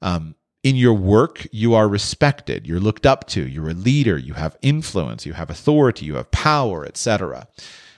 Um, 0.00 0.34
in 0.62 0.76
your 0.76 0.94
work, 0.94 1.46
you 1.50 1.74
are 1.74 1.88
respected, 1.88 2.66
you're 2.66 2.80
looked 2.80 3.04
up 3.04 3.26
to, 3.28 3.46
you're 3.46 3.70
a 3.70 3.74
leader, 3.74 4.16
you 4.16 4.34
have 4.34 4.56
influence, 4.62 5.26
you 5.26 5.32
have 5.32 5.50
authority, 5.50 6.06
you 6.06 6.14
have 6.14 6.30
power, 6.30 6.84
etc. 6.86 7.48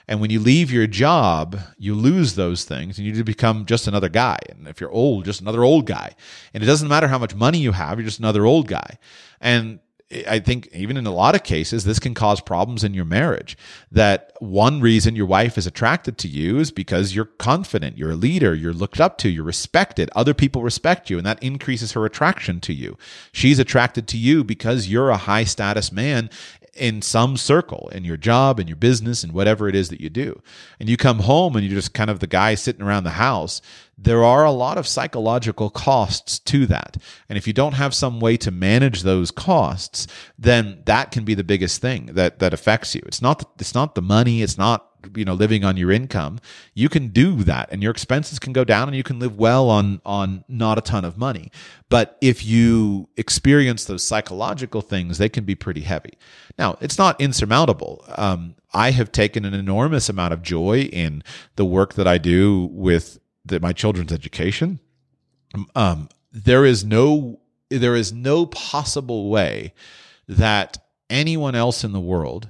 And 0.09 0.21
when 0.21 0.31
you 0.31 0.41
leave 0.41 0.71
your 0.71 0.87
job, 0.87 1.59
you 1.79 1.95
lose 1.95 2.35
those 2.35 2.65
things 2.65 2.99
and 2.99 3.07
you 3.07 3.25
become 3.25 3.67
just 3.67 3.87
another 3.87 4.09
guy. 4.09 4.39
And 4.49 4.67
if 4.67 4.81
you're 4.81 4.91
old, 4.91 5.25
just 5.25 5.41
another 5.41 5.63
old 5.63 5.87
guy. 5.87 6.15
And 6.53 6.63
it 6.63 6.67
doesn't 6.67 6.89
matter 6.89 7.09
how 7.09 7.19
much 7.19 7.35
money 7.35 7.59
you 7.59 7.73
have, 7.73 7.99
you're 7.99 8.07
just 8.07 8.19
another 8.19 8.47
old 8.47 8.67
guy. 8.67 8.99
And 9.41 9.81
I 10.29 10.39
think 10.39 10.69
even 10.73 10.97
in 10.97 11.07
a 11.07 11.11
lot 11.11 11.35
of 11.35 11.45
cases, 11.45 11.85
this 11.85 11.99
can 11.99 12.15
cause 12.15 12.41
problems 12.41 12.85
in 12.85 12.95
your 12.95 13.07
marriage. 13.07 13.57
That 13.91 14.33
one 14.39 14.81
reason 14.81 15.17
your 15.17 15.27
wife 15.27 15.57
is 15.57 15.67
attracted 15.67 16.19
to 16.19 16.29
you 16.29 16.59
is 16.59 16.71
because 16.71 17.15
you're 17.15 17.25
confident, 17.25 17.97
you're 17.97 18.13
a 18.13 18.17
leader, 18.17 18.55
you're 18.55 18.75
looked 18.75 19.01
up 19.01 19.17
to, 19.19 19.31
you're 19.31 19.45
respected. 19.45 20.11
Other 20.15 20.35
people 20.35 20.63
respect 20.63 21.09
you, 21.09 21.17
and 21.17 21.27
that 21.27 21.43
increases 21.43 21.93
her 21.93 22.05
attraction 22.05 22.61
to 22.61 22.73
you. 22.75 22.99
She's 23.33 23.59
attracted 23.59 24.07
to 24.09 24.19
you 24.19 24.45
because 24.45 24.89
you're 24.89 25.11
a 25.11 25.17
high 25.17 25.45
status 25.45 25.91
man 25.91 26.29
in 26.77 27.03
some 27.03 27.37
circle 27.37 27.89
in 27.93 28.05
your 28.05 28.17
job 28.17 28.59
and 28.59 28.69
your 28.69 28.77
business 28.77 29.23
and 29.23 29.33
whatever 29.33 29.69
it 29.69 29.75
is 29.75 29.89
that 29.89 30.01
you 30.01 30.11
do. 30.11 30.41
And 30.79 30.89
you 30.89 30.97
come 30.97 31.21
home 31.21 31.57
and 31.57 31.65
you're 31.65 31.75
just 31.75 31.95
kind 31.95 32.11
of 32.11 32.21
the 32.21 32.27
guy 32.27 32.55
sitting 32.55 32.83
around 32.83 33.05
the 33.05 33.11
house. 33.11 33.61
There 33.97 34.25
are 34.25 34.45
a 34.45 34.51
lot 34.51 34.79
of 34.79 34.87
psychological 34.87 35.71
costs 35.71 36.39
to 36.41 36.67
that. 36.67 36.97
And 37.29 37.39
if 37.39 37.47
you 37.47 37.53
don't 37.53 37.75
have 37.75 37.95
some 37.95 38.21
way 38.21 38.37
to 38.39 38.51
manage 38.51 39.03
those 39.03 39.31
costs, 39.31 40.07
then 40.39 40.83
that 40.87 41.11
can 41.11 41.25
be 41.25 41.35
the 41.35 41.45
biggest 41.45 41.81
thing 41.81 42.07
that 42.07 42.41
that 42.41 42.53
affects 42.53 42.95
you. 42.95 43.03
It's 43.07 43.23
not 43.23 43.49
it's 43.59 43.75
not 43.75 43.95
the 43.95 44.03
money, 44.03 44.43
it's 44.43 44.59
not 44.59 44.94
you 45.15 45.25
know 45.25 45.35
living 45.35 45.65
on 45.65 45.77
your 45.77 45.91
income 45.91 46.39
you 46.75 46.89
can 46.89 47.09
do 47.09 47.43
that 47.45 47.69
and 47.71 47.83
your 47.83 47.91
expenses 47.91 48.39
can 48.39 48.53
go 48.53 48.65
down 48.65 48.89
and 48.89 48.97
you 48.97 49.03
can 49.03 49.19
live 49.19 49.37
well 49.39 49.69
on 49.71 50.01
on 50.05 50.45
not 50.49 50.79
a 50.79 50.81
ton 50.81 51.05
of 51.05 51.19
money. 51.19 51.51
But 51.89 52.17
if 52.21 52.45
you 52.45 53.09
experience 53.17 53.85
those 53.85 54.03
psychological 54.03 54.81
things 54.81 55.19
they 55.19 55.29
can 55.29 55.45
be 55.45 55.55
pretty 55.55 55.83
heavy. 55.83 56.19
Now 56.59 56.79
it's 56.81 56.99
not 56.99 57.21
insurmountable. 57.21 58.05
Um, 58.17 58.57
i 58.73 58.91
have 58.91 59.13
taken 59.13 59.45
an 59.45 59.55
enormous 59.55 60.09
amount 60.09 60.33
of 60.33 60.43
joy 60.43 60.81
in 60.81 61.23
the 61.57 61.65
work 61.65 61.95
that 61.95 62.09
i 62.09 62.19
do 62.19 62.69
with 62.73 63.19
the, 63.45 63.61
my 63.61 63.73
children's 63.73 64.13
education. 64.13 64.81
Um, 65.75 66.09
there 66.33 66.65
is 66.65 66.85
no 66.85 67.41
there 67.71 67.97
is 67.97 68.13
no 68.13 68.47
possible 68.47 69.31
way 69.31 69.73
that 70.29 70.79
anyone 71.11 71.55
else 71.55 71.85
in 71.85 71.93
the 71.93 72.01
world 72.01 72.49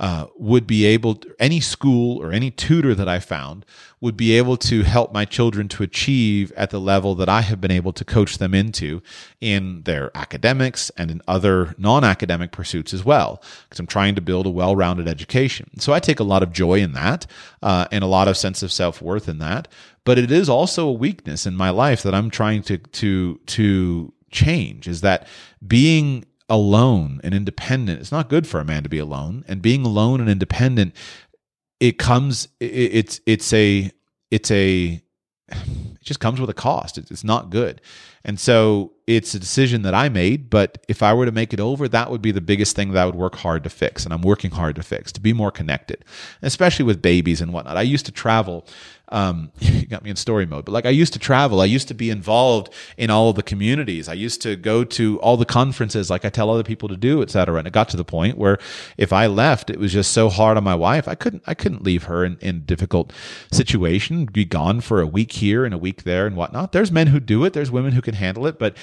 uh, 0.00 0.26
would 0.34 0.66
be 0.66 0.86
able 0.86 1.14
to, 1.14 1.34
any 1.38 1.60
school 1.60 2.20
or 2.22 2.32
any 2.32 2.50
tutor 2.50 2.94
that 2.94 3.06
I 3.06 3.20
found 3.20 3.66
would 4.00 4.16
be 4.16 4.32
able 4.32 4.56
to 4.56 4.82
help 4.82 5.12
my 5.12 5.26
children 5.26 5.68
to 5.68 5.82
achieve 5.82 6.50
at 6.56 6.70
the 6.70 6.80
level 6.80 7.14
that 7.16 7.28
I 7.28 7.42
have 7.42 7.60
been 7.60 7.70
able 7.70 7.92
to 7.92 8.04
coach 8.04 8.38
them 8.38 8.54
into 8.54 9.02
in 9.42 9.82
their 9.82 10.10
academics 10.16 10.88
and 10.96 11.10
in 11.10 11.20
other 11.28 11.74
non 11.76 12.02
academic 12.02 12.50
pursuits 12.50 12.94
as 12.94 13.04
well, 13.04 13.42
because 13.68 13.78
I'm 13.78 13.86
trying 13.86 14.14
to 14.14 14.22
build 14.22 14.46
a 14.46 14.50
well 14.50 14.74
rounded 14.74 15.06
education. 15.06 15.68
So 15.78 15.92
I 15.92 16.00
take 16.00 16.18
a 16.18 16.24
lot 16.24 16.42
of 16.42 16.50
joy 16.50 16.80
in 16.80 16.92
that 16.92 17.26
uh, 17.62 17.86
and 17.92 18.02
a 18.02 18.06
lot 18.06 18.26
of 18.26 18.38
sense 18.38 18.62
of 18.62 18.72
self 18.72 19.02
worth 19.02 19.28
in 19.28 19.38
that. 19.40 19.68
But 20.04 20.18
it 20.18 20.32
is 20.32 20.48
also 20.48 20.88
a 20.88 20.92
weakness 20.92 21.44
in 21.44 21.54
my 21.54 21.68
life 21.68 22.02
that 22.04 22.14
I'm 22.14 22.30
trying 22.30 22.62
to 22.64 22.78
to 22.78 23.38
to 23.44 24.14
change 24.30 24.88
is 24.88 25.02
that 25.02 25.26
being 25.66 26.24
alone 26.50 27.20
and 27.22 27.32
independent 27.32 28.00
it's 28.00 28.12
not 28.12 28.28
good 28.28 28.46
for 28.46 28.60
a 28.60 28.64
man 28.64 28.82
to 28.82 28.88
be 28.88 28.98
alone. 28.98 29.44
And 29.48 29.62
being 29.62 29.86
alone 29.86 30.20
and 30.20 30.28
independent 30.28 30.94
it 31.78 31.98
comes 31.98 32.48
it's 32.58 33.20
it's 33.24 33.52
a 33.52 33.90
it's 34.30 34.50
a 34.50 35.00
it 35.48 36.02
just 36.02 36.20
comes 36.20 36.40
with 36.40 36.50
a 36.50 36.54
cost. 36.54 36.98
It's 36.98 37.24
not 37.24 37.50
good. 37.50 37.80
And 38.24 38.38
so 38.38 38.92
it's 39.06 39.34
a 39.34 39.40
decision 39.40 39.82
that 39.82 39.94
i 39.94 40.08
made 40.08 40.48
but 40.50 40.84
if 40.88 41.02
i 41.02 41.12
were 41.12 41.26
to 41.26 41.32
make 41.32 41.52
it 41.52 41.58
over 41.58 41.88
that 41.88 42.10
would 42.12 42.22
be 42.22 42.30
the 42.30 42.40
biggest 42.40 42.76
thing 42.76 42.92
that 42.92 43.02
i 43.02 43.04
would 43.04 43.16
work 43.16 43.34
hard 43.36 43.64
to 43.64 43.70
fix. 43.70 44.04
And 44.04 44.12
i'm 44.12 44.22
working 44.22 44.50
hard 44.52 44.76
to 44.76 44.82
fix 44.82 45.10
to 45.12 45.20
be 45.20 45.32
more 45.32 45.50
connected 45.50 46.04
especially 46.42 46.84
with 46.84 47.02
babies 47.02 47.40
and 47.40 47.52
whatnot. 47.52 47.76
I 47.76 47.82
used 47.82 48.06
to 48.06 48.12
travel 48.12 48.66
um, 49.10 49.50
you 49.60 49.86
got 49.86 50.02
me 50.02 50.10
in 50.10 50.16
story 50.16 50.46
mode, 50.46 50.64
but 50.64 50.72
like 50.72 50.86
I 50.86 50.90
used 50.90 51.12
to 51.12 51.18
travel, 51.18 51.60
I 51.60 51.64
used 51.64 51.88
to 51.88 51.94
be 51.94 52.10
involved 52.10 52.72
in 52.96 53.10
all 53.10 53.30
of 53.30 53.36
the 53.36 53.42
communities. 53.42 54.08
I 54.08 54.14
used 54.14 54.40
to 54.42 54.56
go 54.56 54.84
to 54.84 55.20
all 55.20 55.36
the 55.36 55.44
conferences, 55.44 56.10
like 56.10 56.24
I 56.24 56.30
tell 56.30 56.50
other 56.50 56.62
people 56.62 56.88
to 56.88 56.96
do, 56.96 57.22
et 57.22 57.30
cetera. 57.30 57.58
And 57.58 57.66
it 57.66 57.72
got 57.72 57.88
to 57.90 57.96
the 57.96 58.04
point 58.04 58.38
where 58.38 58.58
if 58.96 59.12
I 59.12 59.26
left, 59.26 59.70
it 59.70 59.78
was 59.78 59.92
just 59.92 60.12
so 60.12 60.28
hard 60.28 60.56
on 60.56 60.64
my 60.64 60.74
wife. 60.74 61.08
I 61.08 61.14
couldn't, 61.14 61.42
I 61.46 61.54
couldn't 61.54 61.82
leave 61.82 62.04
her 62.04 62.24
in, 62.24 62.38
in 62.40 62.56
a 62.56 62.60
difficult 62.60 63.12
situation, 63.52 64.26
be 64.26 64.44
gone 64.44 64.80
for 64.80 65.00
a 65.00 65.06
week 65.06 65.32
here 65.32 65.64
and 65.64 65.74
a 65.74 65.78
week 65.78 66.04
there 66.04 66.26
and 66.26 66.36
whatnot. 66.36 66.72
There's 66.72 66.92
men 66.92 67.08
who 67.08 67.20
do 67.20 67.44
it. 67.44 67.52
There's 67.52 67.70
women 67.70 67.92
who 67.92 68.02
can 68.02 68.14
handle 68.14 68.46
it. 68.46 68.58
But 68.58 68.76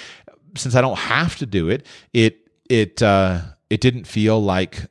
since 0.56 0.76
I 0.76 0.82
don't 0.82 0.98
have 0.98 1.38
to 1.38 1.46
do 1.46 1.70
it, 1.70 1.86
it, 2.14 2.50
it, 2.70 3.02
uh, 3.02 3.42
it 3.70 3.82
didn't 3.82 4.06
feel 4.06 4.42
like 4.42 4.88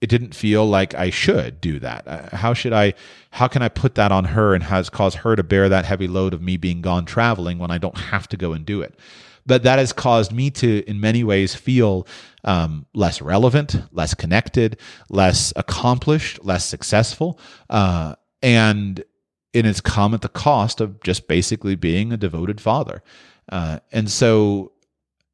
it 0.00 0.08
didn't 0.08 0.34
feel 0.34 0.66
like 0.66 0.94
I 0.94 1.10
should 1.10 1.60
do 1.60 1.78
that. 1.80 2.08
Uh, 2.08 2.36
how 2.36 2.54
should 2.54 2.72
I, 2.72 2.94
how 3.32 3.48
can 3.48 3.62
I 3.62 3.68
put 3.68 3.96
that 3.96 4.12
on 4.12 4.24
her 4.24 4.54
and 4.54 4.64
has 4.64 4.88
caused 4.88 5.18
her 5.18 5.36
to 5.36 5.42
bear 5.42 5.68
that 5.68 5.84
heavy 5.84 6.08
load 6.08 6.32
of 6.32 6.40
me 6.40 6.56
being 6.56 6.80
gone 6.80 7.04
traveling 7.04 7.58
when 7.58 7.70
I 7.70 7.78
don't 7.78 7.98
have 7.98 8.26
to 8.28 8.36
go 8.36 8.52
and 8.52 8.64
do 8.64 8.80
it? 8.80 8.94
But 9.46 9.62
that 9.64 9.78
has 9.78 9.92
caused 9.92 10.32
me 10.32 10.50
to, 10.52 10.84
in 10.88 11.00
many 11.00 11.24
ways, 11.24 11.54
feel 11.54 12.06
um, 12.44 12.86
less 12.94 13.20
relevant, 13.20 13.76
less 13.92 14.14
connected, 14.14 14.78
less 15.08 15.52
accomplished, 15.56 16.44
less 16.44 16.64
successful. 16.64 17.38
Uh, 17.68 18.14
and 18.42 19.02
it 19.52 19.64
has 19.64 19.80
come 19.80 20.14
at 20.14 20.22
the 20.22 20.28
cost 20.28 20.80
of 20.80 21.02
just 21.02 21.26
basically 21.26 21.74
being 21.74 22.12
a 22.12 22.16
devoted 22.16 22.60
father. 22.60 23.02
Uh, 23.50 23.80
and 23.92 24.10
so 24.10 24.72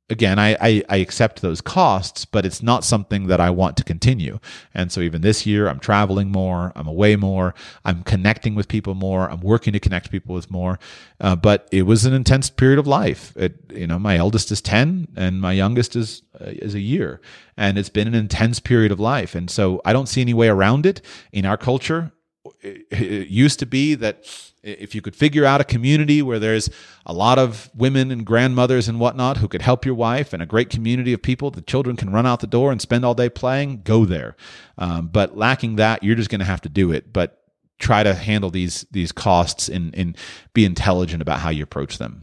again, 0.09 0.39
I, 0.39 0.57
I, 0.61 0.83
I, 0.89 0.97
accept 0.99 1.43
those 1.43 1.61
costs, 1.61 2.24
but 2.24 2.47
it's 2.47 2.62
not 2.62 2.85
something 2.85 3.27
that 3.27 3.41
I 3.41 3.51
want 3.51 3.77
to 3.78 3.85
continue. 3.85 4.39
And 4.73 4.93
so 4.93 5.01
even 5.01 5.23
this 5.23 5.47
year, 5.47 5.69
I'm 5.69 5.81
traveling 5.81 6.31
more, 6.31 6.73
I'm 6.77 6.87
away 6.87 7.16
more, 7.16 7.55
I'm 7.85 8.03
connecting 8.05 8.55
with 8.55 8.69
people 8.69 8.95
more, 8.95 9.28
I'm 9.28 9.41
working 9.41 9.73
to 9.73 9.81
connect 9.81 10.11
people 10.11 10.35
with 10.35 10.51
more. 10.51 10.78
Uh, 11.20 11.35
but 11.35 11.69
it 11.73 11.83
was 11.83 12.05
an 12.05 12.12
intense 12.12 12.51
period 12.51 12.78
of 12.78 12.87
life. 12.87 13.33
It, 13.37 13.57
you 13.73 13.87
know, 13.87 13.99
my 13.99 14.16
eldest 14.16 14.53
is 14.53 14.61
10 14.61 15.09
and 15.16 15.41
my 15.41 15.53
youngest 15.53 15.97
is, 15.97 16.23
uh, 16.41 16.45
is 16.47 16.74
a 16.74 16.81
year. 16.81 17.20
And 17.57 17.77
it's 17.77 17.89
been 17.89 18.07
an 18.07 18.15
intense 18.15 18.61
period 18.61 18.93
of 18.93 19.01
life. 19.01 19.35
And 19.35 19.51
so 19.51 19.81
I 19.85 19.93
don't 19.93 20.09
see 20.09 20.20
any 20.20 20.35
way 20.35 20.49
around 20.49 20.87
it 20.87 21.01
in 21.33 21.47
our 21.47 21.57
culture. 21.57 22.12
It, 22.61 22.87
it 22.91 23.28
used 23.28 23.59
to 23.59 23.66
be 23.66 23.97
that 23.97 24.24
if 24.67 24.95
you 24.95 25.01
could 25.01 25.15
figure 25.15 25.45
out 25.45 25.61
a 25.61 25.65
community 25.65 26.23
where 26.23 26.39
there's 26.39 26.69
a 27.07 27.13
lot 27.13 27.39
of 27.39 27.71
women 27.75 28.11
and 28.11 28.27
grandmothers 28.27 28.89
and 28.89 28.99
whatnot 28.99 29.37
who 29.37 29.49
could 29.49 29.63
help 29.63 29.87
your 29.87 29.95
wife 29.95 30.33
and 30.33 30.43
a 30.43 30.47
great 30.47 30.71
community 30.71 31.13
of 31.13 31.23
people, 31.23 31.51
the 31.51 31.63
children 31.63 31.97
can 31.97 32.11
run 32.11 32.27
out 32.27 32.41
the 32.41 32.47
door 32.47 32.73
and 32.73 32.81
spend 32.81 33.05
all 33.05 33.15
day 33.15 33.29
playing, 33.29 33.83
go 33.83 34.05
there. 34.05 34.37
Um, 34.77 35.07
but 35.07 35.37
lacking 35.37 35.77
that, 35.77 36.03
you're 36.03 36.17
just 36.17 36.31
going 36.31 36.41
to 36.41 36.45
have 36.45 36.61
to 36.63 36.69
do 36.69 36.91
it. 36.93 37.13
But 37.13 37.41
try 37.79 38.03
to 38.03 38.15
handle 38.15 38.51
these 38.51 38.87
these 38.91 39.13
costs 39.13 39.69
and, 39.69 39.95
and 39.95 40.17
be 40.55 40.65
intelligent 40.65 41.23
about 41.23 41.41
how 41.41 41.51
you 41.51 41.63
approach 41.63 41.99
them. 41.99 42.21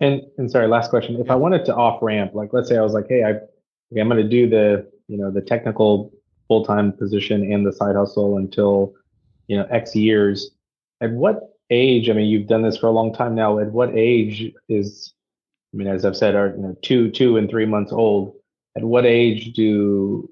And 0.00 0.22
and 0.36 0.50
sorry, 0.50 0.68
last 0.68 0.90
question. 0.90 1.16
If 1.20 1.30
I 1.30 1.36
wanted 1.36 1.64
to 1.66 1.74
off 1.74 2.02
ramp, 2.02 2.34
like 2.34 2.52
let's 2.52 2.68
say 2.68 2.76
I 2.76 2.82
was 2.82 2.92
like, 2.92 3.06
hey, 3.08 3.24
I 3.24 3.30
I'm 3.98 4.08
going 4.08 4.22
to 4.22 4.28
do 4.28 4.48
the 4.48 4.90
you 5.08 5.16
know 5.16 5.30
the 5.30 5.40
technical 5.40 6.12
full 6.48 6.64
time 6.64 6.92
position 6.92 7.50
and 7.52 7.64
the 7.64 7.72
side 7.72 7.96
hustle 7.96 8.36
until 8.36 8.94
you 9.46 9.56
know 9.56 9.66
X 9.70 9.94
years 9.94 10.50
at 11.02 11.10
what 11.10 11.50
age? 11.70 12.08
I 12.08 12.14
mean, 12.14 12.30
you've 12.30 12.46
done 12.46 12.62
this 12.62 12.78
for 12.78 12.86
a 12.86 12.92
long 12.92 13.12
time 13.12 13.34
now. 13.34 13.58
At 13.58 13.72
what 13.72 13.90
age 13.94 14.52
is, 14.68 15.12
I 15.74 15.76
mean, 15.76 15.88
as 15.88 16.04
I've 16.04 16.16
said, 16.16 16.34
are 16.34 16.54
you 16.56 16.62
know 16.62 16.76
two, 16.82 17.10
two, 17.10 17.36
and 17.36 17.50
three 17.50 17.66
months 17.66 17.92
old? 17.92 18.34
At 18.76 18.84
what 18.84 19.04
age 19.04 19.52
do 19.52 20.30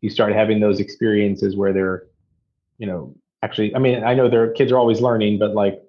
you 0.00 0.10
start 0.10 0.32
having 0.32 0.60
those 0.60 0.80
experiences 0.80 1.56
where 1.56 1.72
they're, 1.72 2.04
you 2.78 2.86
know, 2.86 3.14
actually? 3.42 3.74
I 3.74 3.80
mean, 3.80 4.04
I 4.04 4.14
know 4.14 4.30
their 4.30 4.52
kids 4.52 4.72
are 4.72 4.78
always 4.78 5.00
learning, 5.00 5.38
but 5.38 5.54
like, 5.54 5.82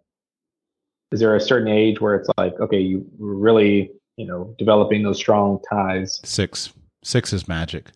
is 1.12 1.20
there 1.20 1.36
a 1.36 1.40
certain 1.40 1.68
age 1.68 2.02
where 2.02 2.16
it's 2.16 2.30
like, 2.38 2.60
okay, 2.60 2.80
you 2.80 3.06
really, 3.20 3.92
you 4.18 4.26
know, 4.26 4.56
developing 4.58 5.04
those 5.04 5.18
strong 5.18 5.60
ties? 5.70 6.20
Six, 6.24 6.74
six 7.04 7.32
is 7.32 7.48
magic 7.48 7.92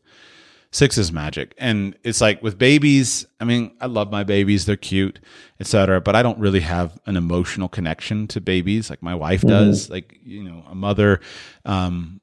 six 0.72 0.98
is 0.98 1.12
magic. 1.12 1.54
And 1.58 1.96
it's 2.04 2.22
like 2.22 2.42
with 2.42 2.58
babies 2.58 3.26
i 3.40 3.46
mean 3.46 3.76
i 3.82 3.86
love 3.86 4.12
my 4.12 4.24
babies. 4.24 4.66
They're 4.66 4.76
cute 4.76 5.20
etc 5.60 6.00
but 6.02 6.16
i 6.16 6.22
don't 6.22 6.40
really 6.40 6.60
have 6.60 7.00
an 7.06 7.18
emotional 7.18 7.68
connection 7.68 8.28
to 8.28 8.42
babies 8.42 8.90
like 8.90 9.02
my 9.02 9.16
wife 9.16 9.42
mm-hmm. 9.42 9.50
does. 9.50 9.90
Like 9.90 10.20
you 10.24 10.44
know 10.44 10.64
a 10.70 10.76
mother 10.76 11.20
um, 11.66 12.22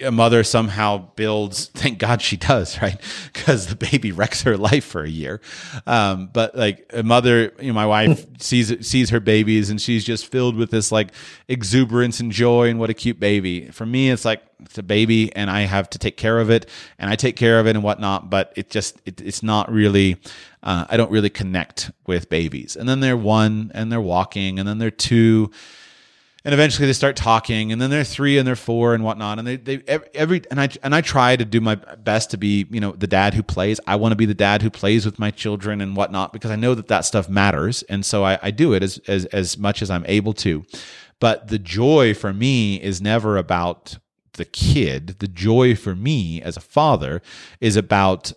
a 0.00 0.10
mother 0.10 0.42
somehow 0.44 0.98
builds 1.14 1.66
thank 1.74 1.98
god 1.98 2.22
she 2.22 2.36
does 2.36 2.80
right? 2.80 3.00
Because 3.32 3.66
the 3.66 3.76
baby 3.76 4.12
wrecks 4.12 4.42
her 4.42 4.56
life 4.56 4.84
for 4.84 5.02
a 5.02 5.08
year. 5.08 5.40
Um, 5.86 6.30
but 6.32 6.56
like 6.56 6.90
a 6.92 7.02
mother 7.02 7.52
you 7.60 7.68
know 7.68 7.72
my 7.74 7.86
wife 7.86 8.26
sees 8.40 8.86
sees 8.86 9.10
her 9.10 9.20
babies 9.20 9.70
and 9.70 9.80
she's 9.80 10.04
just 10.04 10.26
filled 10.26 10.56
with 10.56 10.70
this 10.70 10.92
like 10.92 11.12
exuberance 11.48 12.20
and 12.20 12.32
joy 12.32 12.68
and 12.68 12.78
what 12.78 12.90
a 12.90 12.94
cute 12.94 13.20
baby. 13.20 13.68
For 13.68 13.86
me 13.86 14.10
it's 14.10 14.24
like 14.24 14.42
it's 14.62 14.76
a 14.76 14.82
baby 14.82 15.34
and 15.34 15.48
i 15.48 15.62
have 15.62 15.88
to 15.88 15.98
take 15.98 16.18
care 16.18 16.38
of 16.38 16.50
it 16.50 16.68
and 16.98 17.08
i 17.10 17.16
take 17.16 17.34
care 17.34 17.58
of 17.58 17.66
it 17.66 17.70
and 17.70 17.82
whatnot 17.82 18.28
but 18.28 18.52
it 18.56 18.68
just 18.68 19.00
it, 19.06 19.18
it's 19.22 19.42
not 19.42 19.72
really 19.72 20.18
uh, 20.62 20.84
i 20.90 20.98
don't 20.98 21.10
really 21.10 21.30
connect 21.30 21.90
with 22.10 22.28
babies. 22.28 22.76
And 22.76 22.88
then 22.88 23.00
they're 23.00 23.16
one 23.16 23.70
and 23.72 23.90
they're 23.90 24.00
walking 24.00 24.58
and 24.58 24.68
then 24.68 24.78
they're 24.78 24.90
two 24.90 25.50
and 26.44 26.54
eventually 26.54 26.86
they 26.86 26.92
start 26.92 27.16
talking 27.16 27.72
and 27.72 27.80
then 27.80 27.90
they're 27.90 28.04
three 28.04 28.38
and 28.38 28.46
they're 28.46 28.56
four 28.56 28.94
and 28.94 29.04
whatnot 29.04 29.38
and 29.38 29.46
they, 29.46 29.56
they 29.56 29.82
every 30.14 30.42
and 30.50 30.60
i 30.60 30.68
and 30.82 30.94
i 30.94 31.00
try 31.00 31.36
to 31.36 31.44
do 31.44 31.60
my 31.60 31.74
best 31.74 32.30
to 32.30 32.36
be 32.36 32.66
you 32.70 32.80
know 32.80 32.92
the 32.92 33.06
dad 33.06 33.34
who 33.34 33.42
plays. 33.42 33.80
I 33.86 33.96
want 33.96 34.12
to 34.12 34.16
be 34.16 34.26
the 34.26 34.34
dad 34.34 34.62
who 34.62 34.70
plays 34.70 35.04
with 35.04 35.18
my 35.18 35.30
children 35.30 35.80
and 35.80 35.96
whatnot 35.96 36.32
because 36.32 36.50
i 36.50 36.56
know 36.56 36.74
that 36.74 36.88
that 36.88 37.04
stuff 37.04 37.28
matters 37.28 37.82
and 37.84 38.04
so 38.04 38.24
i, 38.24 38.38
I 38.42 38.50
do 38.50 38.72
it 38.72 38.82
as, 38.82 38.98
as 39.06 39.24
as 39.26 39.58
much 39.58 39.82
as 39.82 39.90
i'm 39.90 40.04
able 40.06 40.32
to. 40.34 40.64
But 41.18 41.48
the 41.48 41.58
joy 41.58 42.14
for 42.14 42.32
me 42.32 42.80
is 42.80 43.02
never 43.02 43.36
about 43.36 43.98
the 44.34 44.46
kid. 44.46 45.18
The 45.18 45.28
joy 45.28 45.76
for 45.76 45.94
me 45.94 46.40
as 46.40 46.56
a 46.56 46.62
father 46.62 47.20
is 47.60 47.76
about 47.76 48.32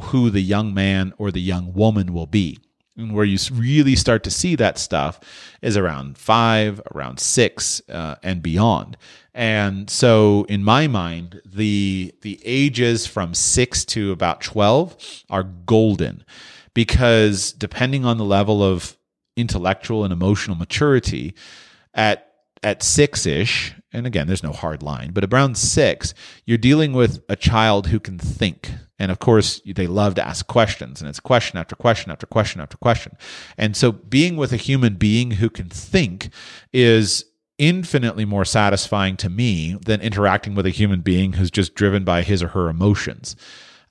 who 0.00 0.30
the 0.30 0.40
young 0.40 0.72
man 0.72 1.12
or 1.18 1.32
the 1.32 1.40
young 1.40 1.72
woman 1.72 2.12
will 2.12 2.26
be 2.26 2.58
and 2.98 3.14
where 3.14 3.24
you 3.24 3.38
really 3.52 3.96
start 3.96 4.24
to 4.24 4.30
see 4.30 4.56
that 4.56 4.76
stuff 4.76 5.20
is 5.62 5.76
around 5.76 6.18
five, 6.18 6.82
around 6.94 7.20
six, 7.20 7.80
uh, 7.88 8.16
and 8.22 8.42
beyond. 8.42 8.96
And 9.32 9.88
so, 9.88 10.44
in 10.48 10.64
my 10.64 10.88
mind, 10.88 11.40
the 11.46 12.12
the 12.22 12.40
ages 12.44 13.06
from 13.06 13.34
six 13.34 13.84
to 13.86 14.10
about 14.10 14.40
twelve 14.40 14.96
are 15.30 15.44
golden, 15.44 16.24
because 16.74 17.52
depending 17.52 18.04
on 18.04 18.18
the 18.18 18.24
level 18.24 18.62
of 18.62 18.96
intellectual 19.36 20.02
and 20.02 20.12
emotional 20.12 20.56
maturity, 20.56 21.34
at 21.94 22.32
at 22.64 22.82
six 22.82 23.26
ish, 23.26 23.74
and 23.92 24.06
again, 24.06 24.26
there's 24.26 24.42
no 24.42 24.52
hard 24.52 24.82
line, 24.82 25.12
but 25.12 25.32
around 25.32 25.56
six, 25.56 26.14
you're 26.44 26.58
dealing 26.58 26.92
with 26.92 27.22
a 27.28 27.36
child 27.36 27.86
who 27.86 28.00
can 28.00 28.18
think. 28.18 28.72
And 28.98 29.12
of 29.12 29.20
course, 29.20 29.60
they 29.64 29.86
love 29.86 30.14
to 30.16 30.26
ask 30.26 30.46
questions, 30.46 31.00
and 31.00 31.08
it's 31.08 31.20
question 31.20 31.58
after 31.58 31.76
question 31.76 32.10
after 32.10 32.26
question 32.26 32.60
after 32.60 32.76
question. 32.76 33.16
And 33.56 33.76
so, 33.76 33.92
being 33.92 34.36
with 34.36 34.52
a 34.52 34.56
human 34.56 34.94
being 34.94 35.32
who 35.32 35.48
can 35.48 35.68
think 35.68 36.30
is 36.72 37.24
infinitely 37.58 38.24
more 38.24 38.44
satisfying 38.44 39.16
to 39.18 39.28
me 39.28 39.76
than 39.84 40.00
interacting 40.00 40.54
with 40.54 40.66
a 40.66 40.70
human 40.70 41.00
being 41.00 41.34
who's 41.34 41.50
just 41.50 41.74
driven 41.74 42.04
by 42.04 42.22
his 42.22 42.42
or 42.42 42.48
her 42.48 42.68
emotions. 42.68 43.36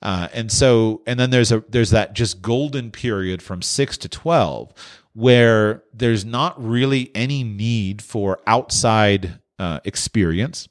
Uh, 0.00 0.28
and 0.32 0.50
so, 0.52 1.02
and 1.06 1.18
then 1.18 1.30
there's 1.30 1.52
a 1.52 1.64
there's 1.68 1.90
that 1.90 2.12
just 2.12 2.40
golden 2.40 2.90
period 2.90 3.42
from 3.42 3.62
six 3.62 3.98
to 3.98 4.08
twelve 4.08 4.72
where 5.14 5.82
there's 5.92 6.24
not 6.24 6.62
really 6.62 7.10
any 7.14 7.42
need 7.42 8.00
for 8.00 8.38
outside 8.46 9.40
uh, 9.58 9.80
experience. 9.84 10.68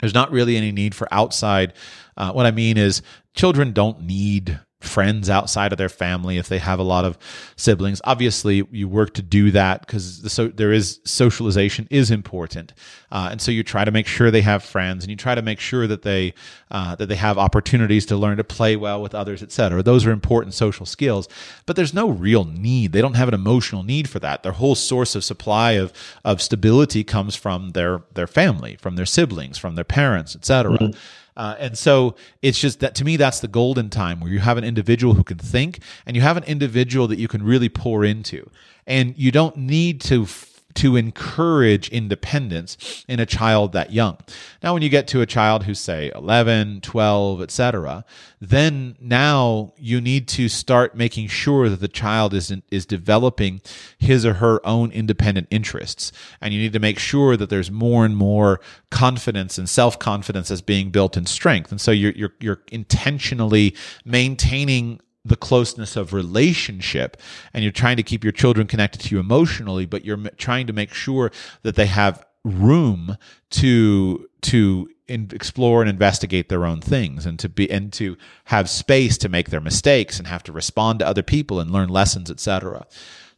There's 0.00 0.14
not 0.14 0.30
really 0.30 0.56
any 0.56 0.72
need 0.72 0.94
for 0.94 1.08
outside. 1.12 1.74
Uh, 2.16 2.32
what 2.32 2.46
I 2.46 2.50
mean 2.50 2.76
is, 2.76 3.02
children 3.34 3.72
don't 3.72 4.02
need 4.02 4.60
friends 4.82 5.30
outside 5.30 5.72
of 5.72 5.78
their 5.78 5.88
family 5.88 6.38
if 6.38 6.48
they 6.48 6.58
have 6.58 6.78
a 6.78 6.82
lot 6.82 7.04
of 7.04 7.16
siblings. 7.56 8.00
Obviously, 8.04 8.66
you 8.70 8.88
work 8.88 9.14
to 9.14 9.22
do 9.22 9.50
that 9.52 9.80
because 9.80 10.22
the 10.22 10.30
so 10.30 10.48
there 10.48 10.72
is 10.72 11.00
socialization 11.04 11.86
is 11.90 12.10
important, 12.10 12.72
uh, 13.10 13.28
and 13.30 13.40
so 13.40 13.50
you 13.50 13.62
try 13.62 13.84
to 13.84 13.90
make 13.90 14.06
sure 14.06 14.30
they 14.30 14.42
have 14.42 14.62
friends, 14.62 15.04
and 15.04 15.10
you 15.10 15.16
try 15.16 15.34
to 15.34 15.42
make 15.42 15.60
sure 15.60 15.86
that 15.86 16.02
they 16.02 16.34
uh, 16.70 16.94
that 16.96 17.06
they 17.06 17.16
have 17.16 17.38
opportunities 17.38 18.06
to 18.06 18.16
learn 18.16 18.36
to 18.36 18.44
play 18.44 18.76
well 18.76 19.00
with 19.00 19.14
others, 19.14 19.42
etc. 19.42 19.82
Those 19.82 20.04
are 20.04 20.10
important 20.10 20.54
social 20.54 20.86
skills, 20.86 21.28
but 21.66 21.76
there's 21.76 21.94
no 21.94 22.08
real 22.10 22.44
need. 22.44 22.92
They 22.92 23.00
don't 23.00 23.16
have 23.16 23.28
an 23.28 23.34
emotional 23.34 23.82
need 23.82 24.08
for 24.08 24.18
that. 24.18 24.42
Their 24.42 24.52
whole 24.52 24.74
source 24.74 25.14
of 25.14 25.24
supply 25.24 25.72
of 25.72 25.92
of 26.24 26.42
stability 26.42 27.04
comes 27.04 27.36
from 27.36 27.70
their 27.70 28.02
their 28.14 28.26
family, 28.26 28.76
from 28.76 28.96
their 28.96 29.06
siblings, 29.06 29.58
from 29.58 29.74
their 29.74 29.84
parents, 29.84 30.34
etc. 30.34 30.76
Mm-hmm. 30.76 30.98
Uh, 31.36 31.56
and 31.58 31.78
so 31.78 32.14
it's 32.42 32.58
just 32.58 32.80
that 32.80 32.94
to 32.96 33.04
me, 33.04 33.16
that's 33.16 33.40
the 33.40 33.48
golden 33.48 33.90
time 33.90 34.20
where 34.20 34.30
you 34.30 34.38
have 34.40 34.58
an 34.58 34.64
individual 34.64 35.14
who 35.14 35.24
can 35.24 35.38
think 35.38 35.80
and 36.06 36.16
you 36.16 36.22
have 36.22 36.36
an 36.36 36.44
individual 36.44 37.06
that 37.08 37.18
you 37.18 37.28
can 37.28 37.42
really 37.42 37.68
pour 37.68 38.04
into. 38.04 38.48
And 38.86 39.16
you 39.16 39.30
don't 39.30 39.56
need 39.56 40.00
to 40.02 40.26
to 40.74 40.96
encourage 40.96 41.88
independence 41.88 43.04
in 43.08 43.20
a 43.20 43.26
child 43.26 43.72
that 43.72 43.92
young. 43.92 44.18
Now, 44.62 44.72
when 44.72 44.82
you 44.82 44.88
get 44.88 45.06
to 45.08 45.20
a 45.20 45.26
child 45.26 45.64
who's, 45.64 45.78
say, 45.78 46.10
11, 46.14 46.80
12, 46.80 47.42
etc., 47.42 48.04
then 48.40 48.96
now 49.00 49.72
you 49.76 50.00
need 50.00 50.26
to 50.28 50.48
start 50.48 50.96
making 50.96 51.28
sure 51.28 51.68
that 51.68 51.80
the 51.80 51.88
child 51.88 52.34
is, 52.34 52.52
is 52.70 52.86
developing 52.86 53.60
his 53.98 54.26
or 54.26 54.34
her 54.34 54.64
own 54.66 54.90
independent 54.90 55.46
interests. 55.50 56.12
And 56.40 56.52
you 56.52 56.60
need 56.60 56.72
to 56.72 56.80
make 56.80 56.98
sure 56.98 57.36
that 57.36 57.50
there's 57.50 57.70
more 57.70 58.04
and 58.04 58.16
more 58.16 58.60
confidence 58.90 59.58
and 59.58 59.68
self 59.68 59.98
confidence 59.98 60.50
as 60.50 60.62
being 60.62 60.90
built 60.90 61.16
in 61.16 61.26
strength. 61.26 61.70
And 61.70 61.80
so 61.80 61.90
you're, 61.90 62.12
you're, 62.12 62.34
you're 62.40 62.62
intentionally 62.70 63.74
maintaining 64.04 65.00
the 65.24 65.36
closeness 65.36 65.96
of 65.96 66.12
relationship 66.12 67.16
and 67.52 67.62
you're 67.62 67.72
trying 67.72 67.96
to 67.96 68.02
keep 68.02 68.24
your 68.24 68.32
children 68.32 68.66
connected 68.66 69.00
to 69.00 69.14
you 69.14 69.20
emotionally 69.20 69.86
but 69.86 70.04
you're 70.04 70.18
trying 70.36 70.66
to 70.66 70.72
make 70.72 70.92
sure 70.92 71.30
that 71.62 71.76
they 71.76 71.86
have 71.86 72.24
room 72.44 73.16
to 73.50 74.26
to 74.40 74.88
explore 75.08 75.82
and 75.82 75.90
investigate 75.90 76.48
their 76.48 76.64
own 76.64 76.80
things 76.80 77.26
and 77.26 77.38
to 77.38 77.48
be 77.48 77.70
and 77.70 77.92
to 77.92 78.16
have 78.46 78.68
space 78.68 79.16
to 79.18 79.28
make 79.28 79.50
their 79.50 79.60
mistakes 79.60 80.18
and 80.18 80.26
have 80.26 80.42
to 80.42 80.52
respond 80.52 80.98
to 80.98 81.06
other 81.06 81.22
people 81.22 81.60
and 81.60 81.70
learn 81.70 81.88
lessons 81.88 82.30
etc 82.30 82.86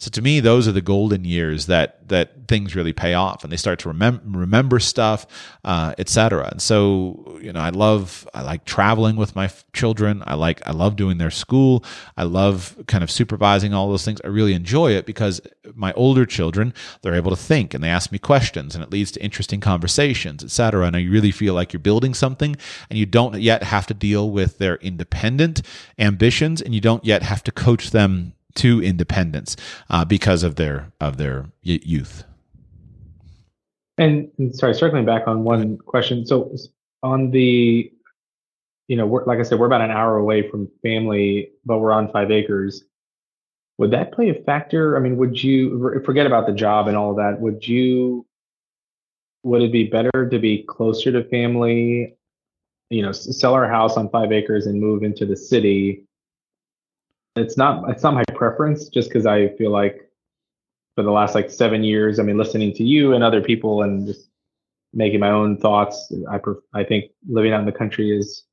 so 0.05 0.10
to 0.10 0.20
me, 0.20 0.40
those 0.40 0.68
are 0.68 0.72
the 0.72 0.82
golden 0.82 1.24
years 1.24 1.64
that 1.64 2.06
that 2.09 2.47
things 2.47 2.76
really 2.76 2.93
pay 2.93 3.14
off, 3.14 3.43
and 3.43 3.51
they 3.51 3.56
start 3.56 3.78
to 3.78 3.89
remember 3.89 4.39
remember 4.39 4.78
stuff, 4.78 5.26
uh, 5.64 5.94
etc. 5.97 6.47
And 6.51 6.60
so, 6.60 7.39
you 7.40 7.55
know, 7.55 7.60
I 7.60 7.70
love 7.70 8.28
I 8.35 8.43
like 8.43 8.66
traveling 8.66 9.16
with 9.16 9.35
my 9.35 9.47
f- 9.47 9.64
children. 9.72 10.22
I 10.26 10.35
like 10.35 10.60
I 10.68 10.72
love 10.72 10.97
doing 10.97 11.16
their 11.16 11.31
school. 11.31 11.82
I 12.18 12.24
love 12.24 12.78
kind 12.86 13.02
of 13.02 13.10
supervising 13.10 13.72
all 13.72 13.89
those 13.89 14.05
things. 14.05 14.20
I 14.22 14.26
really 14.26 14.52
enjoy 14.52 14.90
it 14.90 15.06
because 15.06 15.40
my 15.74 15.94
older 15.94 16.26
children 16.26 16.74
they're 17.01 17.14
able 17.14 17.31
to 17.31 17.36
think 17.36 17.72
and 17.72 17.82
they 17.82 17.89
ask 17.89 18.12
me 18.12 18.18
questions, 18.18 18.74
and 18.74 18.85
it 18.85 18.90
leads 18.90 19.10
to 19.12 19.24
interesting 19.24 19.60
conversations, 19.60 20.44
etc. 20.44 20.86
And 20.86 20.97
I 20.97 21.05
really 21.05 21.31
feel 21.31 21.55
like 21.55 21.72
you're 21.72 21.81
building 21.81 22.12
something, 22.12 22.56
and 22.90 22.98
you 22.98 23.06
don't 23.06 23.40
yet 23.40 23.62
have 23.62 23.86
to 23.86 23.94
deal 23.94 24.31
with 24.31 24.59
their 24.59 24.76
independent 24.76 25.62
ambitions, 25.98 26.60
and 26.60 26.74
you 26.74 26.82
don't 26.82 27.06
yet 27.06 27.22
have 27.22 27.43
to 27.44 27.51
coach 27.52 27.90
them 27.90 28.35
to 28.56 28.82
independence 28.82 29.56
uh, 29.90 30.05
because 30.05 30.43
of 30.43 30.56
their 30.56 30.93
of 31.01 31.16
their 31.16 31.47
youth. 31.62 32.24
And, 33.97 34.28
and, 34.39 34.55
sorry, 34.55 34.74
circling 34.74 35.05
back 35.05 35.28
on 35.28 35.44
one 35.44 35.78
question. 35.78 36.26
So 36.26 36.55
on 37.02 37.31
the, 37.31 37.93
you 38.89 38.97
know, 38.97 39.06
like 39.06 39.39
I 39.39 39.43
said, 39.43 39.59
we're 39.59 39.66
about 39.66 39.82
an 39.82 39.93
hour 39.93 40.16
away 40.16 40.48
from 40.51 40.68
family, 40.82 41.51
but 41.64 41.78
we're 41.78 41.93
on 41.93 42.10
five 42.10 42.31
acres. 42.31 42.82
Would 43.78 43.93
that 43.93 44.12
play 44.12 44.31
a 44.31 44.35
factor? 44.43 44.97
I 44.97 45.01
mean, 45.01 45.16
would 45.16 45.43
you 45.43 46.01
forget 46.05 46.26
about 46.26 46.47
the 46.47 46.52
job 46.52 46.89
and 46.89 46.97
all 46.97 47.10
of 47.10 47.16
that? 47.16 47.40
Would 47.40 47.66
you? 47.66 48.26
Would 49.43 49.62
it 49.62 49.72
be 49.72 49.85
better 49.85 50.28
to 50.31 50.39
be 50.39 50.62
closer 50.62 51.12
to 51.12 51.22
family? 51.28 52.16
You 52.90 53.02
know, 53.02 53.12
sell 53.12 53.52
our 53.52 53.68
house 53.68 53.97
on 53.97 54.09
five 54.10 54.32
acres 54.32 54.66
and 54.66 54.81
move 54.81 55.02
into 55.02 55.26
the 55.26 55.36
city 55.36 56.06
it's 57.36 57.56
not 57.56 57.89
it's 57.90 58.02
not 58.02 58.15
my 58.15 58.24
preference 58.35 58.89
just 58.89 59.09
because 59.09 59.27
I 59.27 59.48
feel 59.56 59.70
like 59.70 60.09
for 60.94 61.02
the 61.02 61.11
last 61.11 61.35
like 61.35 61.51
seven 61.51 61.82
years, 61.82 62.19
I 62.19 62.23
mean, 62.23 62.39
listening 62.39 62.73
to 62.74 62.85
you 62.85 63.15
and 63.15 63.24
other 63.24 63.43
people 63.43 63.82
and 63.82 64.06
just 64.06 64.28
making 64.93 65.20
my 65.20 65.31
own 65.31 65.56
thoughts, 65.56 66.12
I 66.31 66.39
pref- 66.39 66.59
I 66.73 66.85
think 66.85 67.06
living 67.28 67.52
out 67.52 67.61
in 67.61 67.66
the 67.66 67.73
country 67.73 68.16
is 68.16 68.44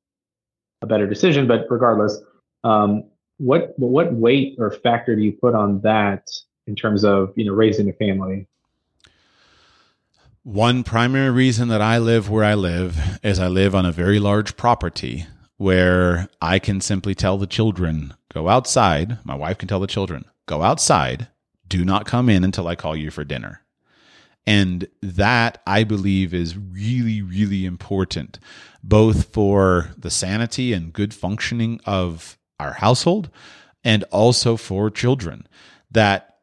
a 0.82 0.86
better 0.86 1.06
decision. 1.06 1.46
But 1.46 1.66
regardless, 1.70 2.20
um, 2.64 3.04
what 3.38 3.74
what 3.78 4.12
weight 4.12 4.56
or 4.58 4.70
factor 4.70 5.14
do 5.14 5.22
you 5.22 5.32
put 5.32 5.54
on 5.54 5.80
that 5.82 6.28
in 6.66 6.74
terms 6.74 7.04
of 7.04 7.32
you 7.36 7.44
know 7.44 7.52
raising 7.52 7.88
a 7.88 7.92
family? 7.92 8.48
One 10.44 10.82
primary 10.82 11.30
reason 11.30 11.68
that 11.68 11.80
I 11.80 11.98
live 11.98 12.28
where 12.28 12.44
I 12.44 12.54
live 12.54 13.20
is 13.22 13.38
I 13.38 13.46
live 13.46 13.76
on 13.76 13.86
a 13.86 13.92
very 13.92 14.18
large 14.18 14.56
property 14.56 15.26
where 15.56 16.28
I 16.40 16.58
can 16.58 16.80
simply 16.80 17.14
tell 17.14 17.38
the 17.38 17.46
children, 17.46 18.14
go 18.32 18.48
outside. 18.48 19.18
My 19.24 19.34
wife 19.34 19.58
can 19.58 19.68
tell 19.68 19.80
the 19.80 19.86
children, 19.86 20.24
go 20.46 20.62
outside. 20.62 21.28
Do 21.68 21.84
not 21.84 22.06
come 22.06 22.28
in 22.28 22.44
until 22.44 22.68
I 22.68 22.74
call 22.74 22.96
you 22.96 23.10
for 23.10 23.24
dinner. 23.24 23.62
And 24.46 24.88
that 25.00 25.62
I 25.66 25.84
believe 25.84 26.34
is 26.34 26.56
really, 26.56 27.22
really 27.22 27.64
important, 27.64 28.38
both 28.82 29.32
for 29.32 29.90
the 29.96 30.10
sanity 30.10 30.72
and 30.72 30.92
good 30.92 31.14
functioning 31.14 31.80
of 31.86 32.36
our 32.58 32.72
household 32.72 33.30
and 33.84 34.04
also 34.10 34.56
for 34.56 34.90
children. 34.90 35.46
That 35.90 36.38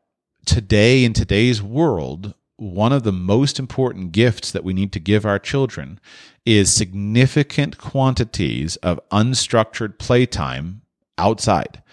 today, 0.46 1.04
in 1.04 1.14
today's 1.14 1.62
world, 1.62 2.34
one 2.56 2.94
of 2.94 3.04
the 3.04 3.12
most 3.12 3.60
important 3.60 4.12
gifts 4.12 4.52
that 4.52 4.64
we 4.64 4.74
need 4.74 4.92
to 4.94 5.00
give 5.00 5.26
our 5.26 5.40
children 5.40 6.00
is 6.46 6.74
significant 6.74 7.78
quantities 7.78 8.76
of 8.78 9.00
unstructured 9.12 9.98
playtime 9.98 10.82
outside. 11.20 11.84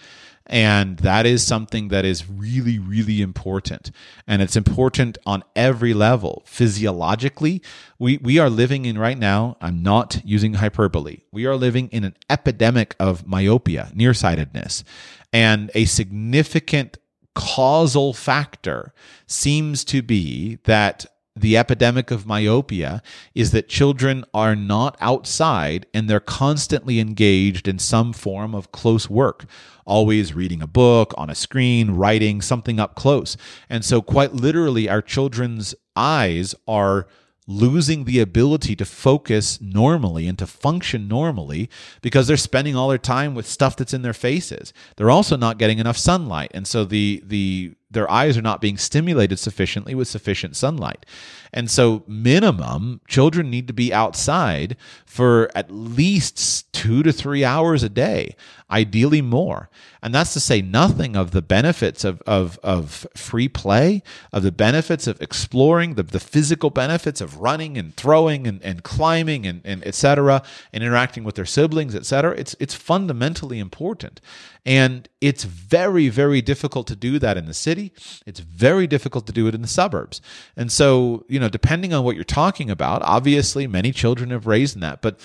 And 0.49 0.97
that 0.99 1.25
is 1.25 1.45
something 1.45 1.89
that 1.89 2.05
is 2.05 2.29
really, 2.29 2.79
really 2.79 3.21
important. 3.21 3.91
And 4.25 4.41
it's 4.41 4.55
important 4.55 5.17
on 5.25 5.43
every 5.55 5.93
level. 5.93 6.43
Physiologically, 6.45 7.61
we, 7.99 8.17
we 8.17 8.39
are 8.39 8.49
living 8.49 8.85
in 8.85 8.97
right 8.97 9.17
now, 9.17 9.57
I'm 9.61 9.83
not 9.83 10.21
using 10.23 10.55
hyperbole, 10.55 11.19
we 11.31 11.45
are 11.45 11.55
living 11.55 11.89
in 11.89 12.05
an 12.05 12.15
epidemic 12.29 12.95
of 12.99 13.27
myopia, 13.27 13.91
nearsightedness. 13.93 14.85
And 15.33 15.69
a 15.75 15.83
significant 15.85 16.97
causal 17.35 18.13
factor 18.13 18.93
seems 19.27 19.83
to 19.85 20.01
be 20.01 20.59
that 20.63 21.05
the 21.41 21.57
epidemic 21.57 22.11
of 22.11 22.25
myopia 22.25 23.01
is 23.35 23.51
that 23.51 23.69
children 23.69 24.25
are 24.33 24.55
not 24.55 24.97
outside 24.99 25.85
and 25.93 26.09
they're 26.09 26.19
constantly 26.19 26.99
engaged 26.99 27.67
in 27.67 27.79
some 27.79 28.13
form 28.13 28.55
of 28.55 28.71
close 28.71 29.09
work, 29.09 29.45
always 29.85 30.33
reading 30.33 30.61
a 30.61 30.67
book, 30.67 31.13
on 31.17 31.29
a 31.29 31.35
screen, 31.35 31.91
writing 31.91 32.41
something 32.41 32.79
up 32.79 32.95
close. 32.95 33.37
And 33.69 33.85
so, 33.85 34.01
quite 34.01 34.33
literally, 34.33 34.89
our 34.89 35.01
children's 35.01 35.75
eyes 35.95 36.55
are 36.67 37.07
losing 37.47 38.03
the 38.03 38.19
ability 38.19 38.75
to 38.75 38.85
focus 38.85 39.59
normally 39.61 40.27
and 40.27 40.37
to 40.37 40.45
function 40.45 41.07
normally 41.07 41.69
because 42.01 42.27
they're 42.27 42.35
spending 42.35 42.75
all 42.75 42.89
their 42.89 42.97
time 42.97 43.33
with 43.33 43.47
stuff 43.47 43.77
that's 43.77 43.93
in 43.93 44.01
their 44.01 44.13
faces. 44.13 44.73
They're 44.97 45.09
also 45.09 45.37
not 45.37 45.57
getting 45.57 45.79
enough 45.79 45.97
sunlight. 45.97 46.51
And 46.53 46.67
so 46.67 46.83
the 46.83 47.23
the 47.25 47.73
their 47.89 48.09
eyes 48.11 48.37
are 48.37 48.41
not 48.41 48.61
being 48.61 48.77
stimulated 48.77 49.39
sufficiently 49.39 49.95
with 49.95 50.07
sufficient 50.07 50.55
sunlight. 50.55 51.05
And 51.53 51.71
so, 51.71 52.03
minimum, 52.07 52.99
children 53.07 53.49
need 53.49 53.67
to 53.67 53.73
be 53.73 53.93
outside 53.93 54.75
for 55.05 55.49
at 55.55 55.71
least 55.71 56.71
two 56.73 57.01
to 57.03 57.13
three 57.13 57.45
hours 57.45 57.83
a 57.83 57.89
day, 57.89 58.35
ideally 58.69 59.21
more. 59.21 59.69
And 60.03 60.13
that's 60.13 60.33
to 60.33 60.39
say 60.41 60.61
nothing 60.61 61.15
of 61.15 61.31
the 61.31 61.41
benefits 61.41 62.03
of, 62.03 62.21
of, 62.27 62.59
of 62.61 63.07
free 63.15 63.47
play, 63.47 64.03
of 64.33 64.43
the 64.43 64.51
benefits 64.51 65.07
of 65.07 65.21
exploring, 65.21 65.95
the, 65.95 66.03
the 66.03 66.19
physical 66.19 66.69
benefits 66.69 67.21
of 67.21 67.37
running 67.39 67.77
and 67.77 67.95
throwing 67.95 68.45
and, 68.45 68.61
and 68.61 68.83
climbing 68.83 69.47
and, 69.47 69.61
and 69.63 69.85
et 69.87 69.95
cetera, 69.95 70.43
and 70.73 70.83
interacting 70.83 71.23
with 71.23 71.35
their 71.35 71.45
siblings, 71.45 71.95
et 71.95 72.05
cetera. 72.05 72.35
It's, 72.37 72.55
it's 72.59 72.75
fundamentally 72.75 73.59
important. 73.59 74.19
And 74.65 75.07
it's 75.21 75.43
very, 75.43 76.09
very 76.09 76.41
difficult 76.41 76.87
to 76.87 76.95
do 76.95 77.19
that 77.19 77.37
in 77.37 77.45
the 77.45 77.53
city. 77.53 77.93
It's 78.25 78.39
very 78.39 78.87
difficult 78.87 79.25
to 79.27 79.31
do 79.31 79.47
it 79.47 79.55
in 79.55 79.61
the 79.61 79.67
suburbs. 79.67 80.21
And 80.55 80.71
so, 80.71 81.25
you 81.29 81.39
know, 81.39 81.49
depending 81.49 81.93
on 81.93 82.03
what 82.03 82.15
you're 82.15 82.23
talking 82.23 82.69
about, 82.69 83.01
obviously 83.03 83.67
many 83.67 83.91
children 83.91 84.31
have 84.31 84.47
raised 84.47 84.75
in 84.75 84.81
that. 84.81 85.01
But 85.01 85.19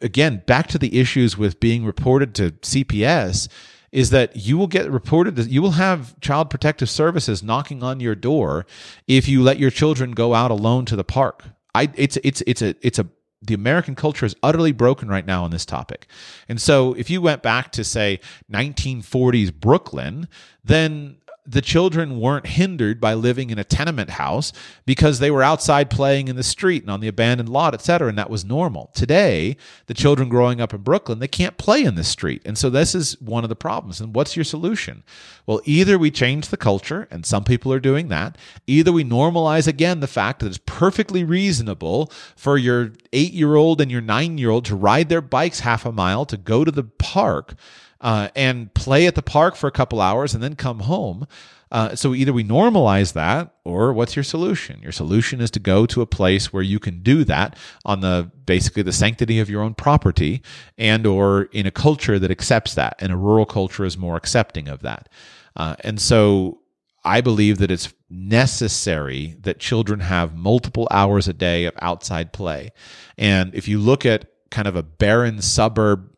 again, 0.00 0.42
back 0.46 0.66
to 0.68 0.78
the 0.78 0.98
issues 0.98 1.38
with 1.38 1.60
being 1.60 1.84
reported 1.84 2.34
to 2.36 2.52
CPS 2.52 3.48
is 3.92 4.08
that 4.10 4.34
you 4.36 4.56
will 4.56 4.66
get 4.66 4.90
reported 4.90 5.36
that 5.36 5.50
you 5.50 5.60
will 5.60 5.72
have 5.72 6.18
child 6.20 6.48
protective 6.48 6.88
services 6.88 7.42
knocking 7.42 7.82
on 7.82 8.00
your 8.00 8.14
door 8.14 8.66
if 9.06 9.28
you 9.28 9.42
let 9.42 9.58
your 9.58 9.70
children 9.70 10.12
go 10.12 10.34
out 10.34 10.50
alone 10.50 10.86
to 10.86 10.96
the 10.96 11.04
park. 11.04 11.44
I 11.74 11.90
it's 11.94 12.18
it's 12.24 12.42
it's 12.46 12.62
a 12.62 12.74
it's 12.80 12.98
a 12.98 13.06
the 13.42 13.54
American 13.54 13.94
culture 13.94 14.24
is 14.24 14.36
utterly 14.42 14.72
broken 14.72 15.08
right 15.08 15.26
now 15.26 15.44
on 15.44 15.50
this 15.50 15.66
topic. 15.66 16.06
And 16.48 16.60
so 16.60 16.94
if 16.94 17.10
you 17.10 17.20
went 17.20 17.42
back 17.42 17.72
to 17.72 17.84
say 17.84 18.20
1940s 18.50 19.52
Brooklyn, 19.52 20.28
then 20.64 21.16
the 21.44 21.60
children 21.60 22.20
weren't 22.20 22.46
hindered 22.46 23.00
by 23.00 23.14
living 23.14 23.50
in 23.50 23.58
a 23.58 23.64
tenement 23.64 24.10
house 24.10 24.52
because 24.86 25.18
they 25.18 25.30
were 25.30 25.42
outside 25.42 25.90
playing 25.90 26.28
in 26.28 26.36
the 26.36 26.42
street 26.42 26.82
and 26.82 26.90
on 26.90 27.00
the 27.00 27.08
abandoned 27.08 27.48
lot, 27.48 27.74
etc., 27.74 28.08
and 28.08 28.16
that 28.16 28.30
was 28.30 28.44
normal. 28.44 28.92
Today, 28.94 29.56
the 29.86 29.94
children 29.94 30.28
growing 30.28 30.60
up 30.60 30.72
in 30.72 30.82
Brooklyn, 30.82 31.18
they 31.18 31.26
can't 31.26 31.58
play 31.58 31.82
in 31.82 31.96
the 31.96 32.04
street. 32.04 32.42
And 32.44 32.56
so 32.56 32.70
this 32.70 32.94
is 32.94 33.20
one 33.20 33.42
of 33.42 33.48
the 33.48 33.56
problems. 33.56 34.00
And 34.00 34.14
what's 34.14 34.36
your 34.36 34.44
solution? 34.44 35.02
Well, 35.44 35.60
either 35.64 35.98
we 35.98 36.12
change 36.12 36.48
the 36.48 36.56
culture, 36.56 37.08
and 37.10 37.26
some 37.26 37.42
people 37.42 37.72
are 37.72 37.80
doing 37.80 38.06
that, 38.08 38.38
either 38.68 38.92
we 38.92 39.02
normalize 39.02 39.66
again 39.66 39.98
the 39.98 40.06
fact 40.06 40.40
that 40.40 40.46
it's 40.46 40.60
perfectly 40.64 41.24
reasonable 41.24 42.12
for 42.36 42.56
your 42.56 42.90
8-year-old 43.12 43.80
and 43.80 43.90
your 43.90 44.02
9-year-old 44.02 44.64
to 44.66 44.76
ride 44.76 45.08
their 45.08 45.20
bikes 45.20 45.60
half 45.60 45.84
a 45.84 45.90
mile 45.90 46.24
to 46.26 46.36
go 46.36 46.64
to 46.64 46.70
the 46.70 46.84
park 46.84 47.54
uh, 48.02 48.28
and 48.36 48.74
play 48.74 49.06
at 49.06 49.14
the 49.14 49.22
park 49.22 49.56
for 49.56 49.68
a 49.68 49.72
couple 49.72 50.00
hours 50.00 50.34
and 50.34 50.42
then 50.42 50.56
come 50.56 50.80
home. 50.80 51.26
Uh, 51.70 51.94
so 51.94 52.14
either 52.14 52.34
we 52.34 52.44
normalize 52.44 53.14
that, 53.14 53.54
or 53.64 53.94
what's 53.94 54.14
your 54.14 54.22
solution? 54.22 54.78
Your 54.82 54.92
solution 54.92 55.40
is 55.40 55.50
to 55.52 55.58
go 55.58 55.86
to 55.86 56.02
a 56.02 56.06
place 56.06 56.52
where 56.52 56.62
you 56.62 56.78
can 56.78 57.02
do 57.02 57.24
that 57.24 57.56
on 57.86 58.00
the 58.00 58.30
basically 58.44 58.82
the 58.82 58.92
sanctity 58.92 59.38
of 59.40 59.48
your 59.48 59.62
own 59.62 59.72
property, 59.72 60.42
and 60.76 61.06
or 61.06 61.44
in 61.44 61.66
a 61.66 61.70
culture 61.70 62.18
that 62.18 62.30
accepts 62.30 62.74
that, 62.74 62.96
and 62.98 63.10
a 63.10 63.16
rural 63.16 63.46
culture 63.46 63.86
is 63.86 63.96
more 63.96 64.16
accepting 64.16 64.68
of 64.68 64.82
that. 64.82 65.08
Uh, 65.56 65.76
and 65.80 65.98
so 65.98 66.60
I 67.04 67.22
believe 67.22 67.56
that 67.58 67.70
it's 67.70 67.92
necessary 68.10 69.36
that 69.40 69.58
children 69.58 70.00
have 70.00 70.36
multiple 70.36 70.86
hours 70.90 71.26
a 71.26 71.32
day 71.32 71.64
of 71.64 71.74
outside 71.80 72.34
play. 72.34 72.70
And 73.16 73.54
if 73.54 73.66
you 73.66 73.78
look 73.78 74.04
at 74.04 74.26
kind 74.50 74.68
of 74.68 74.76
a 74.76 74.82
barren 74.82 75.40
suburb 75.40 76.11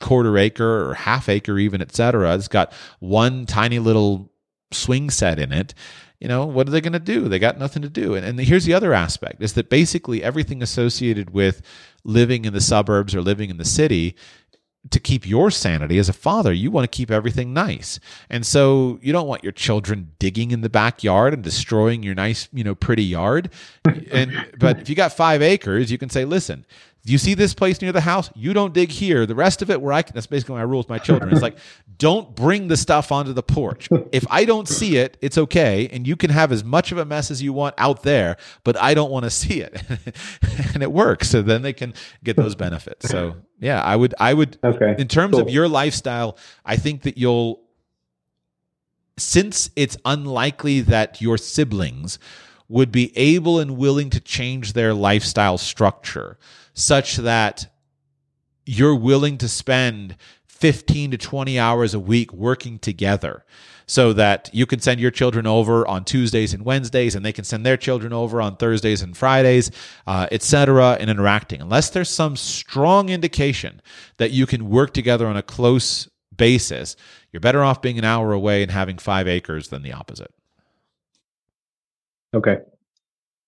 quarter 0.00 0.36
acre 0.38 0.88
or 0.88 0.94
half 0.94 1.28
acre 1.28 1.58
even 1.58 1.80
et 1.80 1.94
cetera 1.94 2.34
it's 2.34 2.48
got 2.48 2.72
one 3.00 3.46
tiny 3.46 3.78
little 3.78 4.30
swing 4.72 5.10
set 5.10 5.38
in 5.38 5.52
it 5.52 5.74
you 6.20 6.28
know 6.28 6.46
what 6.46 6.68
are 6.68 6.70
they 6.70 6.80
going 6.80 6.92
to 6.92 6.98
do 6.98 7.28
they 7.28 7.38
got 7.38 7.58
nothing 7.58 7.82
to 7.82 7.88
do 7.88 8.14
and, 8.14 8.24
and 8.24 8.38
here's 8.40 8.64
the 8.64 8.74
other 8.74 8.92
aspect 8.92 9.42
is 9.42 9.54
that 9.54 9.68
basically 9.68 10.22
everything 10.22 10.62
associated 10.62 11.30
with 11.30 11.62
living 12.04 12.44
in 12.44 12.52
the 12.52 12.60
suburbs 12.60 13.14
or 13.14 13.20
living 13.20 13.50
in 13.50 13.56
the 13.56 13.64
city 13.64 14.16
to 14.88 14.98
keep 14.98 15.26
your 15.26 15.50
sanity 15.50 15.98
as 15.98 16.08
a 16.08 16.12
father, 16.12 16.52
you 16.52 16.70
want 16.70 16.90
to 16.90 16.96
keep 16.96 17.10
everything 17.10 17.52
nice. 17.52 18.00
And 18.30 18.46
so 18.46 18.98
you 19.02 19.12
don't 19.12 19.26
want 19.28 19.44
your 19.44 19.52
children 19.52 20.12
digging 20.18 20.52
in 20.52 20.62
the 20.62 20.70
backyard 20.70 21.34
and 21.34 21.42
destroying 21.42 22.02
your 22.02 22.14
nice, 22.14 22.48
you 22.52 22.64
know, 22.64 22.74
pretty 22.74 23.04
yard. 23.04 23.50
and 24.10 24.32
but 24.58 24.80
if 24.80 24.88
you 24.88 24.94
got 24.94 25.12
5 25.12 25.42
acres, 25.42 25.92
you 25.92 25.98
can 25.98 26.08
say, 26.08 26.24
"Listen, 26.24 26.64
you 27.04 27.18
see 27.18 27.34
this 27.34 27.54
place 27.54 27.80
near 27.80 27.92
the 27.92 28.02
house? 28.02 28.30
You 28.34 28.52
don't 28.52 28.74
dig 28.74 28.90
here. 28.90 29.24
The 29.24 29.34
rest 29.34 29.62
of 29.62 29.70
it, 29.70 29.80
where 29.80 29.92
I 29.92 30.02
can, 30.02 30.14
that's 30.14 30.26
basically 30.26 30.56
my 30.56 30.62
rule 30.62 30.78
with 30.78 30.88
my 30.88 30.98
children. 30.98 31.32
It's 31.32 31.40
like, 31.40 31.56
don't 31.96 32.34
bring 32.34 32.68
the 32.68 32.76
stuff 32.76 33.10
onto 33.10 33.32
the 33.32 33.42
porch. 33.42 33.88
If 34.12 34.26
I 34.30 34.44
don't 34.44 34.68
see 34.68 34.96
it, 34.96 35.16
it's 35.22 35.38
okay. 35.38 35.88
And 35.92 36.06
you 36.06 36.14
can 36.14 36.30
have 36.30 36.52
as 36.52 36.62
much 36.62 36.92
of 36.92 36.98
a 36.98 37.04
mess 37.04 37.30
as 37.30 37.42
you 37.42 37.52
want 37.52 37.74
out 37.78 38.02
there, 38.02 38.36
but 38.64 38.76
I 38.76 38.92
don't 38.92 39.10
want 39.10 39.24
to 39.24 39.30
see 39.30 39.62
it. 39.62 39.82
and 40.74 40.82
it 40.82 40.92
works. 40.92 41.30
So 41.30 41.40
then 41.40 41.62
they 41.62 41.72
can 41.72 41.94
get 42.22 42.36
those 42.36 42.54
benefits. 42.54 43.08
So 43.08 43.36
yeah, 43.60 43.82
I 43.82 43.96
would, 43.96 44.14
I 44.18 44.34
would, 44.34 44.58
okay, 44.62 44.94
in 44.98 45.08
terms 45.08 45.32
cool. 45.32 45.42
of 45.42 45.50
your 45.50 45.68
lifestyle, 45.68 46.36
I 46.64 46.76
think 46.76 47.02
that 47.02 47.16
you'll, 47.16 47.62
since 49.16 49.70
it's 49.74 49.96
unlikely 50.04 50.80
that 50.82 51.20
your 51.20 51.38
siblings 51.38 52.18
would 52.68 52.92
be 52.92 53.16
able 53.18 53.58
and 53.58 53.76
willing 53.76 54.10
to 54.10 54.20
change 54.20 54.74
their 54.74 54.94
lifestyle 54.94 55.58
structure 55.58 56.38
such 56.80 57.16
that 57.16 57.72
you're 58.66 58.94
willing 58.94 59.38
to 59.38 59.48
spend 59.48 60.16
15 60.46 61.12
to 61.12 61.18
20 61.18 61.58
hours 61.58 61.94
a 61.94 62.00
week 62.00 62.32
working 62.32 62.78
together 62.78 63.44
so 63.86 64.12
that 64.12 64.48
you 64.52 64.66
can 64.66 64.78
send 64.78 65.00
your 65.00 65.10
children 65.10 65.46
over 65.48 65.84
on 65.88 66.04
Tuesdays 66.04 66.54
and 66.54 66.64
Wednesdays, 66.64 67.16
and 67.16 67.24
they 67.24 67.32
can 67.32 67.42
send 67.42 67.66
their 67.66 67.76
children 67.76 68.12
over 68.12 68.40
on 68.40 68.56
Thursdays 68.56 69.02
and 69.02 69.16
Fridays, 69.16 69.72
uh, 70.06 70.28
etc., 70.30 70.96
and 71.00 71.10
interacting. 71.10 71.60
Unless 71.60 71.90
there's 71.90 72.08
some 72.08 72.36
strong 72.36 73.08
indication 73.08 73.82
that 74.18 74.30
you 74.30 74.46
can 74.46 74.70
work 74.70 74.94
together 74.94 75.26
on 75.26 75.36
a 75.36 75.42
close 75.42 76.08
basis, 76.36 76.94
you're 77.32 77.40
better 77.40 77.64
off 77.64 77.82
being 77.82 77.98
an 77.98 78.04
hour 78.04 78.32
away 78.32 78.62
and 78.62 78.70
having 78.70 78.96
five 78.96 79.26
acres 79.26 79.70
than 79.70 79.82
the 79.82 79.92
opposite. 79.92 80.32
Okay. 82.32 82.58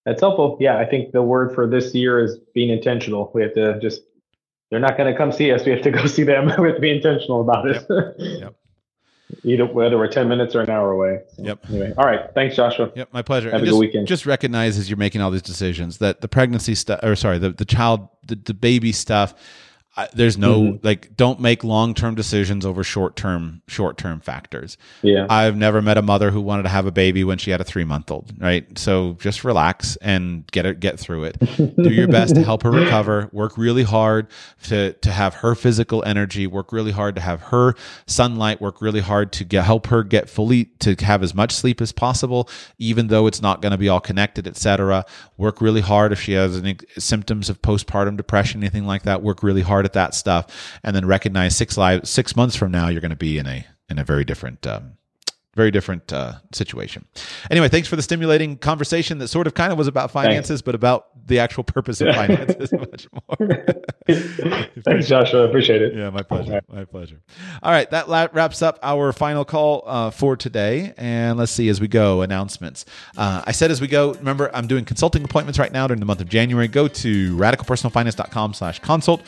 That's 0.05 0.21
helpful. 0.21 0.57
Yeah, 0.61 0.79
I 0.79 0.85
think 0.85 1.13
the 1.13 1.23
word 1.23 1.55
for 1.55 1.67
this 1.67 1.95
year 1.95 2.23
is 2.23 2.39
being 2.55 2.71
intentional. 2.71 3.31
We 3.35 3.43
have 3.43 3.55
to 3.55 3.79
just, 3.81 4.03
they're 4.71 4.81
not 4.81 4.97
going 4.97 5.13
to 5.13 5.17
come 5.17 5.31
see 5.31 5.53
us. 5.53 5.65
We 5.65 5.73
have 5.73 5.83
to 5.83 5.91
go 5.91 6.07
see 6.07 6.25
them. 6.25 6.47
we 6.59 6.69
have 6.69 6.77
to 6.77 6.81
be 6.81 6.91
intentional 6.91 7.41
about 7.41 7.69
it. 7.69 7.87
Yep. 7.89 8.15
yep. 8.19 8.55
Either 9.45 9.65
whether 9.65 9.97
we're 9.97 10.09
10 10.09 10.29
minutes 10.29 10.55
or 10.55 10.61
an 10.61 10.69
hour 10.69 10.91
away. 10.91 11.21
So, 11.37 11.43
yep. 11.45 11.59
Anyway. 11.71 11.95
All 11.97 12.05
right. 12.05 12.29
Thanks, 12.35 12.55
Joshua. 12.55 12.93
Yep. 12.95 13.15
My 13.15 13.23
pleasure. 13.23 13.51
Have 13.51 13.61
and 13.61 13.63
a 13.63 13.67
just, 13.67 13.75
good 13.75 13.87
weekend. 13.87 14.07
Just 14.07 14.27
recognize 14.27 14.77
as 14.77 14.91
you're 14.91 14.99
making 14.99 15.23
all 15.23 15.31
these 15.31 15.41
decisions 15.41 15.99
that 15.99 16.21
the 16.21 16.29
pregnancy 16.29 16.75
stuff, 16.75 17.01
or 17.03 17.17
sorry, 17.17 17.39
the, 17.39 17.51
the 17.51 17.65
child, 17.65 18.09
the, 18.27 18.35
the 18.35 18.53
baby 18.53 18.93
stuff, 18.93 19.35
I, 19.97 20.09
there's 20.15 20.39
no 20.39 20.61
mm-hmm. 20.61 20.87
like 20.87 21.17
don't 21.17 21.41
make 21.41 21.65
long-term 21.65 22.15
decisions 22.15 22.65
over 22.65 22.83
short-term 22.83 23.63
short-term 23.67 24.21
factors. 24.21 24.79
Yeah. 25.03 25.27
I've 25.29 25.57
never 25.57 25.83
met 25.83 25.99
a 25.99 26.03
mother 26.03 26.31
who 26.31 26.41
wanted 26.41 26.63
to 26.65 26.69
have 26.71 26.87
a 26.87 26.93
baby 26.93 27.25
when 27.25 27.39
she 27.39 27.51
had 27.51 27.61
a 27.61 27.65
3-month-old, 27.65 28.41
right? 28.41 28.79
So 28.79 29.19
just 29.21 29.45
relax 29.45 29.97
and 29.97 30.47
get 30.51 30.67
it 30.67 30.81
get 30.81 30.99
through 30.99 31.25
it. 31.25 31.39
Do 31.57 31.91
your 31.91 32.09
best 32.09 32.35
to 32.37 32.43
help 32.43 32.63
her 32.63 32.71
recover, 32.71 33.29
work 33.33 33.59
really 33.59 33.83
hard 33.83 34.29
to 34.65 34.93
to 34.95 35.13
have 35.13 35.35
her 35.35 35.55
physical 35.55 36.03
energy, 36.05 36.47
work 36.47 36.73
really 36.73 36.93
hard 36.93 37.15
to 37.17 37.21
have 37.21 37.43
her 37.43 37.75
sunlight, 38.07 38.61
work 38.61 38.81
really 38.81 39.01
hard 39.01 39.33
to 39.33 39.45
get 39.45 39.65
help 39.65 39.89
her 39.89 40.03
get 40.03 40.31
fully 40.31 40.67
to 40.81 40.95
have 41.05 41.23
as 41.23 41.35
much 41.35 41.53
sleep 41.53 41.81
as 41.81 41.93
possible 41.93 42.49
even 42.79 43.09
though 43.09 43.27
it's 43.27 43.41
not 43.43 43.63
going 43.63 43.73
to 43.73 43.79
be 43.79 43.89
all 43.89 44.01
connected, 44.01 44.47
etc. 44.47 45.05
Work 45.37 45.61
really 45.61 45.81
hard 45.81 46.13
if 46.13 46.21
she 46.21 46.33
has 46.33 46.57
any 46.57 46.77
symptoms 46.99 47.49
of 47.49 47.63
postpartum 47.63 48.17
depression, 48.17 48.63
anything 48.63 48.87
like 48.87 49.03
that, 49.05 49.23
work 49.23 49.43
really 49.43 49.63
hard 49.63 49.82
hard 49.83 49.87
at 49.87 49.93
that 49.95 50.15
stuff, 50.15 50.47
and 50.85 50.95
then 50.95 51.07
recognize 51.07 51.57
six 51.57 51.77
live 51.77 52.07
six 52.07 52.37
months 52.37 52.57
from 52.57 52.71
now 52.71 52.89
you're 52.89 53.01
going 53.01 53.11
to 53.11 53.17
be 53.17 53.39
in 53.39 53.47
a 53.47 53.67
in 53.89 53.99
a 53.99 54.05
very 54.05 54.25
different 54.25 54.67
um, 54.67 54.97
very 55.55 55.71
different 55.71 56.13
uh, 56.13 56.35
situation. 56.53 57.05
Anyway, 57.51 57.69
thanks 57.69 57.87
for 57.87 57.97
the 57.97 58.03
stimulating 58.03 58.57
conversation 58.57 59.19
that 59.19 59.29
sort 59.29 59.47
of 59.47 59.53
kind 59.55 59.71
of 59.71 59.77
was 59.77 59.87
about 59.87 60.11
finances, 60.11 60.49
thanks. 60.49 60.63
but 60.63 60.75
about 60.75 61.09
the 61.27 61.39
actual 61.39 61.63
purpose 61.63 62.01
of 62.01 62.15
finances 62.15 62.73
much 62.91 63.07
more. 63.13 63.65
thanks, 64.85 65.09
Joshua. 65.09 65.43
I 65.43 65.49
appreciate 65.49 65.83
it. 65.83 65.95
Yeah, 65.95 66.09
my 66.09 66.23
pleasure. 66.23 66.63
My 66.69 66.85
pleasure. 66.85 67.21
All 67.63 67.71
right, 67.71 67.89
that 67.91 68.33
wraps 68.33 68.63
up 68.63 68.79
our 68.83 69.13
final 69.13 69.45
call 69.45 69.83
uh, 69.87 70.11
for 70.11 70.37
today. 70.37 70.95
And 70.97 71.39
let's 71.39 71.53
see 71.53 71.69
as 71.69 71.81
we 71.81 71.89
go 71.89 72.23
announcements. 72.23 72.87
Uh, 73.17 73.43
I 73.47 73.53
said 73.53 73.71
as 73.71 73.81
we 73.81 73.89
go, 73.89 74.15
remember, 74.15 74.51
I'm 74.55 74.67
doing 74.67 74.87
consulting 74.87 75.23
appointments 75.23 75.59
right 75.59 75.73
now 75.73 75.87
during 75.87 76.01
the 76.01 76.07
month 76.07 76.23
of 76.23 76.29
January. 76.31 76.67
Go 76.67 76.89
to 76.89 77.37
radicalpersonalfinance.com 77.37 78.55
slash 78.55 78.79
consult 78.79 79.23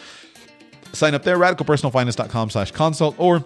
sign 0.94 1.14
up 1.14 1.22
there, 1.22 1.36
radicalpersonalfinance.com 1.36 2.50
slash 2.50 2.70
consult, 2.70 3.14
or 3.18 3.44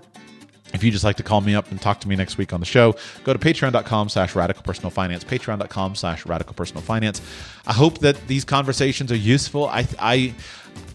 if 0.74 0.84
you 0.84 0.90
just 0.90 1.04
like 1.04 1.16
to 1.16 1.22
call 1.22 1.40
me 1.40 1.54
up 1.54 1.70
and 1.70 1.80
talk 1.80 2.00
to 2.00 2.08
me 2.08 2.14
next 2.14 2.36
week 2.36 2.52
on 2.52 2.60
the 2.60 2.66
show, 2.66 2.94
go 3.24 3.32
to 3.32 3.38
patreon.com 3.38 4.08
slash 4.08 4.34
radicalpersonalfinance, 4.34 5.24
patreon.com 5.24 5.94
slash 5.94 6.26
radical 6.26 6.54
personal 6.54 6.82
finance. 6.82 7.22
I 7.66 7.72
hope 7.72 7.98
that 7.98 8.26
these 8.28 8.44
conversations 8.44 9.10
are 9.10 9.16
useful. 9.16 9.66
I, 9.66 9.86
I, 9.98 10.34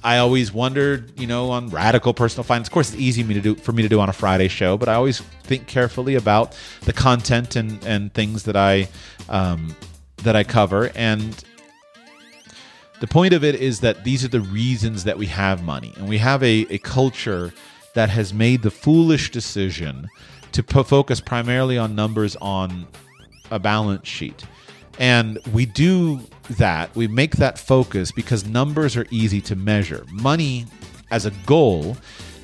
I 0.04 0.18
always 0.20 0.54
wondered, 0.54 1.20
you 1.20 1.28
know, 1.28 1.50
on 1.50 1.70
radical 1.70 2.14
personal 2.14 2.44
finance. 2.44 2.68
Of 2.68 2.74
course, 2.74 2.94
it's 2.94 3.02
easy 3.02 3.24
me 3.24 3.34
to 3.34 3.42
do 3.42 3.56
for 3.56 3.72
me 3.72 3.82
to 3.82 3.90
do 3.90 4.00
on 4.00 4.10
a 4.10 4.14
Friday 4.14 4.48
show, 4.48 4.78
but 4.78 4.90
I 4.90 4.94
always 4.94 5.22
think 5.44 5.68
carefully 5.68 6.16
about 6.16 6.58
the 6.82 6.94
content 6.94 7.56
and 7.56 7.84
and 7.84 8.14
things 8.14 8.44
that 8.44 8.56
I 8.56 8.88
um, 9.30 9.76
that 10.18 10.36
I 10.36 10.44
cover. 10.44 10.92
And 10.96 11.44
the 13.04 13.08
point 13.08 13.34
of 13.34 13.44
it 13.44 13.56
is 13.56 13.82
that 13.82 14.06
these 14.06 14.24
are 14.24 14.30
the 14.30 14.40
reasons 14.40 15.04
that 15.04 15.18
we 15.18 15.26
have 15.26 15.62
money. 15.62 15.92
And 15.98 16.08
we 16.08 16.20
have 16.20 16.42
a, 16.42 16.66
a 16.70 16.78
culture 16.78 17.52
that 17.96 18.10
has 18.10 18.34
made 18.34 18.62
the 18.62 18.72
foolish 18.72 19.30
decision 19.30 20.08
to 20.54 20.64
focus 20.64 21.20
primarily 21.20 21.78
on 21.78 21.96
numbers 21.96 22.38
on 22.38 22.88
a 23.52 23.60
balance 23.60 24.08
sheet. 24.08 24.46
And 25.00 25.38
we 25.52 25.66
do 25.66 26.22
that, 26.52 26.96
we 26.96 27.10
make 27.10 27.36
that 27.36 27.60
focus 27.60 28.10
because 28.10 28.46
numbers 28.46 28.96
are 28.96 29.06
easy 29.12 29.42
to 29.42 29.58
measure. 29.58 30.06
Money 30.10 30.66
as 31.12 31.26
a 31.26 31.32
goal 31.46 31.98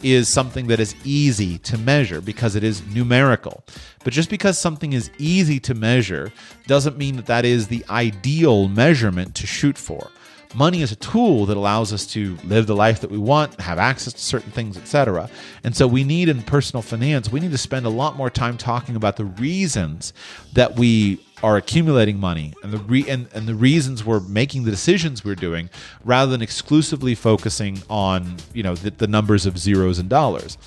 is 0.04 0.28
something 0.28 0.68
that 0.68 0.82
is 0.82 0.94
easy 1.06 1.58
to 1.60 1.78
measure 1.78 2.20
because 2.20 2.58
it 2.58 2.66
is 2.66 2.86
numerical. 2.88 3.64
But 4.04 4.12
just 4.12 4.30
because 4.30 4.60
something 4.60 4.92
is 4.92 5.10
easy 5.20 5.62
to 5.62 5.74
measure 5.74 6.34
doesn't 6.68 6.98
mean 6.98 7.16
that 7.16 7.28
that 7.28 7.46
is 7.46 7.70
the 7.70 7.86
ideal 7.90 8.68
measurement 8.68 9.36
to 9.36 9.48
shoot 9.48 9.78
for. 9.78 10.12
Money 10.56 10.82
is 10.82 10.92
a 10.92 10.96
tool 10.96 11.46
that 11.46 11.58
allows 11.58 11.94
us 11.94 12.06
to 12.08 12.38
live 12.44 12.68
the 12.68 12.76
life 12.76 13.02
that 13.02 13.12
we 13.12 13.18
want, 13.18 13.60
have 13.62 13.78
access 13.78 14.14
to 14.14 14.20
certain 14.20 14.52
things, 14.52 14.78
etc. 14.78 15.30
And 15.64 15.76
so 15.76 15.88
we 15.88 16.04
need 16.04 16.30
in 16.30 16.42
personal 16.42 16.82
finance, 16.82 17.32
we 17.32 17.40
need 17.40 17.52
to 17.52 17.58
spend 17.58 17.86
a 17.86 17.90
lot 17.90 18.16
more 18.16 18.30
time 18.30 18.58
talking 18.58 18.96
about 18.96 19.18
the 19.18 19.26
reasons 19.26 20.14
that 20.54 20.76
we 20.76 21.24
are 21.44 21.58
accumulating 21.58 22.20
money 22.20 22.54
and 22.64 22.74
the 22.74 22.78
re- 22.80 23.10
and, 23.10 23.28
and 23.34 23.48
the 23.48 23.56
reasons 23.56 24.04
we're 24.04 24.20
making 24.22 24.64
the 24.64 24.72
decisions 24.72 25.24
we're 25.24 25.36
doing 25.36 25.70
rather 26.04 26.32
than 26.32 26.42
exclusively 26.42 27.16
focusing 27.16 27.82
on 27.90 28.36
you 28.54 28.62
know 28.62 28.76
the, 28.76 28.92
the 28.92 29.08
numbers 29.08 29.46
of 29.46 29.58
zeros 29.58 30.00
and 30.00 30.10
dollars 30.10 30.58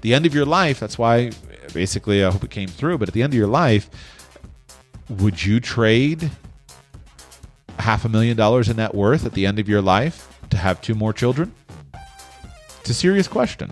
the 0.00 0.14
end 0.14 0.24
of 0.24 0.34
your 0.34 0.46
life 0.46 0.80
that's 0.80 0.96
why 0.96 1.30
basically 1.74 2.24
i 2.24 2.30
hope 2.30 2.42
it 2.42 2.50
came 2.50 2.68
through 2.68 2.96
but 2.96 3.08
at 3.08 3.14
the 3.14 3.22
end 3.22 3.34
of 3.34 3.36
your 3.36 3.46
life 3.46 3.90
would 5.10 5.44
you 5.44 5.60
trade 5.60 6.30
half 7.78 8.04
a 8.04 8.08
million 8.08 8.36
dollars 8.36 8.68
in 8.68 8.76
net 8.76 8.94
worth 8.94 9.26
at 9.26 9.32
the 9.32 9.46
end 9.46 9.58
of 9.58 9.68
your 9.68 9.82
life 9.82 10.28
to 10.50 10.56
have 10.56 10.80
two 10.80 10.94
more 10.94 11.12
children 11.12 11.54
it's 12.80 12.90
a 12.90 12.94
serious 12.94 13.28
question 13.28 13.70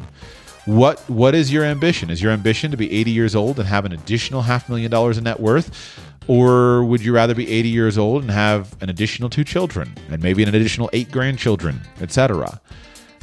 what 0.67 0.99
what 1.09 1.35
is 1.35 1.53
your 1.53 1.65
ambition 1.65 2.11
is 2.11 2.23
your 2.23 2.33
ambition 2.33 2.71
to 2.71 2.77
be 2.77 2.91
80 2.93 3.11
years 3.11 3.35
old 3.35 3.59
and 3.59 3.69
have 3.69 3.85
an 3.85 3.93
additional 3.93 4.43
half 4.43 4.69
million 4.69 4.91
dollars 4.91 5.19
in 5.19 5.25
net 5.25 5.41
worth 5.41 5.99
or 6.31 6.85
would 6.85 7.03
you 7.03 7.13
rather 7.13 7.35
be 7.35 7.51
80 7.51 7.69
years 7.71 7.99
old 7.99 8.23
and 8.23 8.31
have 8.31 8.81
an 8.81 8.89
additional 8.89 9.29
two 9.29 9.43
children 9.43 9.93
and 10.11 10.23
maybe 10.23 10.45
an 10.45 10.49
additional 10.51 10.89
eight 10.93 11.11
grandchildren, 11.11 11.81
etc.? 12.01 12.61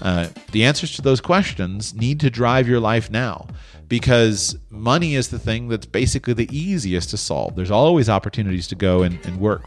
Uh, 0.02 0.28
the 0.52 0.66
answers 0.66 0.94
to 0.98 1.02
those 1.02 1.22
questions 1.22 1.94
need 1.94 2.20
to 2.20 2.30
drive 2.30 2.68
your 2.68 2.82
life 2.82 3.10
now 3.10 3.48
because 3.88 4.58
money 4.70 5.16
is 5.16 5.30
the 5.30 5.40
thing 5.40 5.70
that's 5.70 5.86
basically 5.86 6.34
the 6.34 6.48
easiest 6.56 7.10
to 7.12 7.18
solve. 7.18 7.56
There's 7.56 7.72
always 7.72 8.10
opportunities 8.10 8.68
to 8.68 8.76
go 8.76 9.04
and, 9.04 9.24
and, 9.26 9.40
work. 9.40 9.64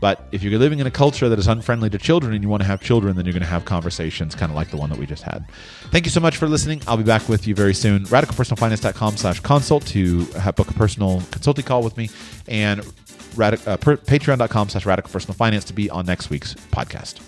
But 0.00 0.26
if 0.32 0.42
you're 0.42 0.58
living 0.58 0.78
in 0.78 0.86
a 0.86 0.90
culture 0.90 1.28
that 1.28 1.38
is 1.38 1.46
unfriendly 1.46 1.90
to 1.90 1.98
children 1.98 2.34
and 2.34 2.42
you 2.42 2.48
want 2.48 2.62
to 2.62 2.66
have 2.66 2.80
children, 2.80 3.16
then 3.16 3.26
you're 3.26 3.32
going 3.32 3.42
to 3.42 3.48
have 3.48 3.64
conversations 3.64 4.34
kind 4.34 4.50
of 4.50 4.56
like 4.56 4.70
the 4.70 4.76
one 4.76 4.90
that 4.90 4.98
we 4.98 5.06
just 5.06 5.22
had. 5.22 5.44
Thank 5.90 6.04
you 6.04 6.10
so 6.10 6.20
much 6.20 6.36
for 6.36 6.48
listening. 6.48 6.82
I'll 6.88 6.96
be 6.96 7.04
back 7.04 7.28
with 7.28 7.46
you 7.46 7.54
very 7.54 7.74
soon. 7.74 8.04
RadicalPersonalFinance.com 8.04 9.16
slash 9.16 9.40
consult 9.40 9.86
to 9.88 10.24
book 10.56 10.70
a 10.70 10.74
personal 10.74 11.22
consulting 11.30 11.64
call 11.64 11.82
with 11.82 11.96
me 11.96 12.10
and 12.48 12.80
radic- 13.34 13.66
uh, 13.68 13.76
patreon.com 13.76 14.68
slash 14.68 14.84
radicalpersonalfinance 14.84 15.66
to 15.66 15.72
be 15.72 15.90
on 15.90 16.06
next 16.06 16.30
week's 16.30 16.54
podcast. 16.54 17.20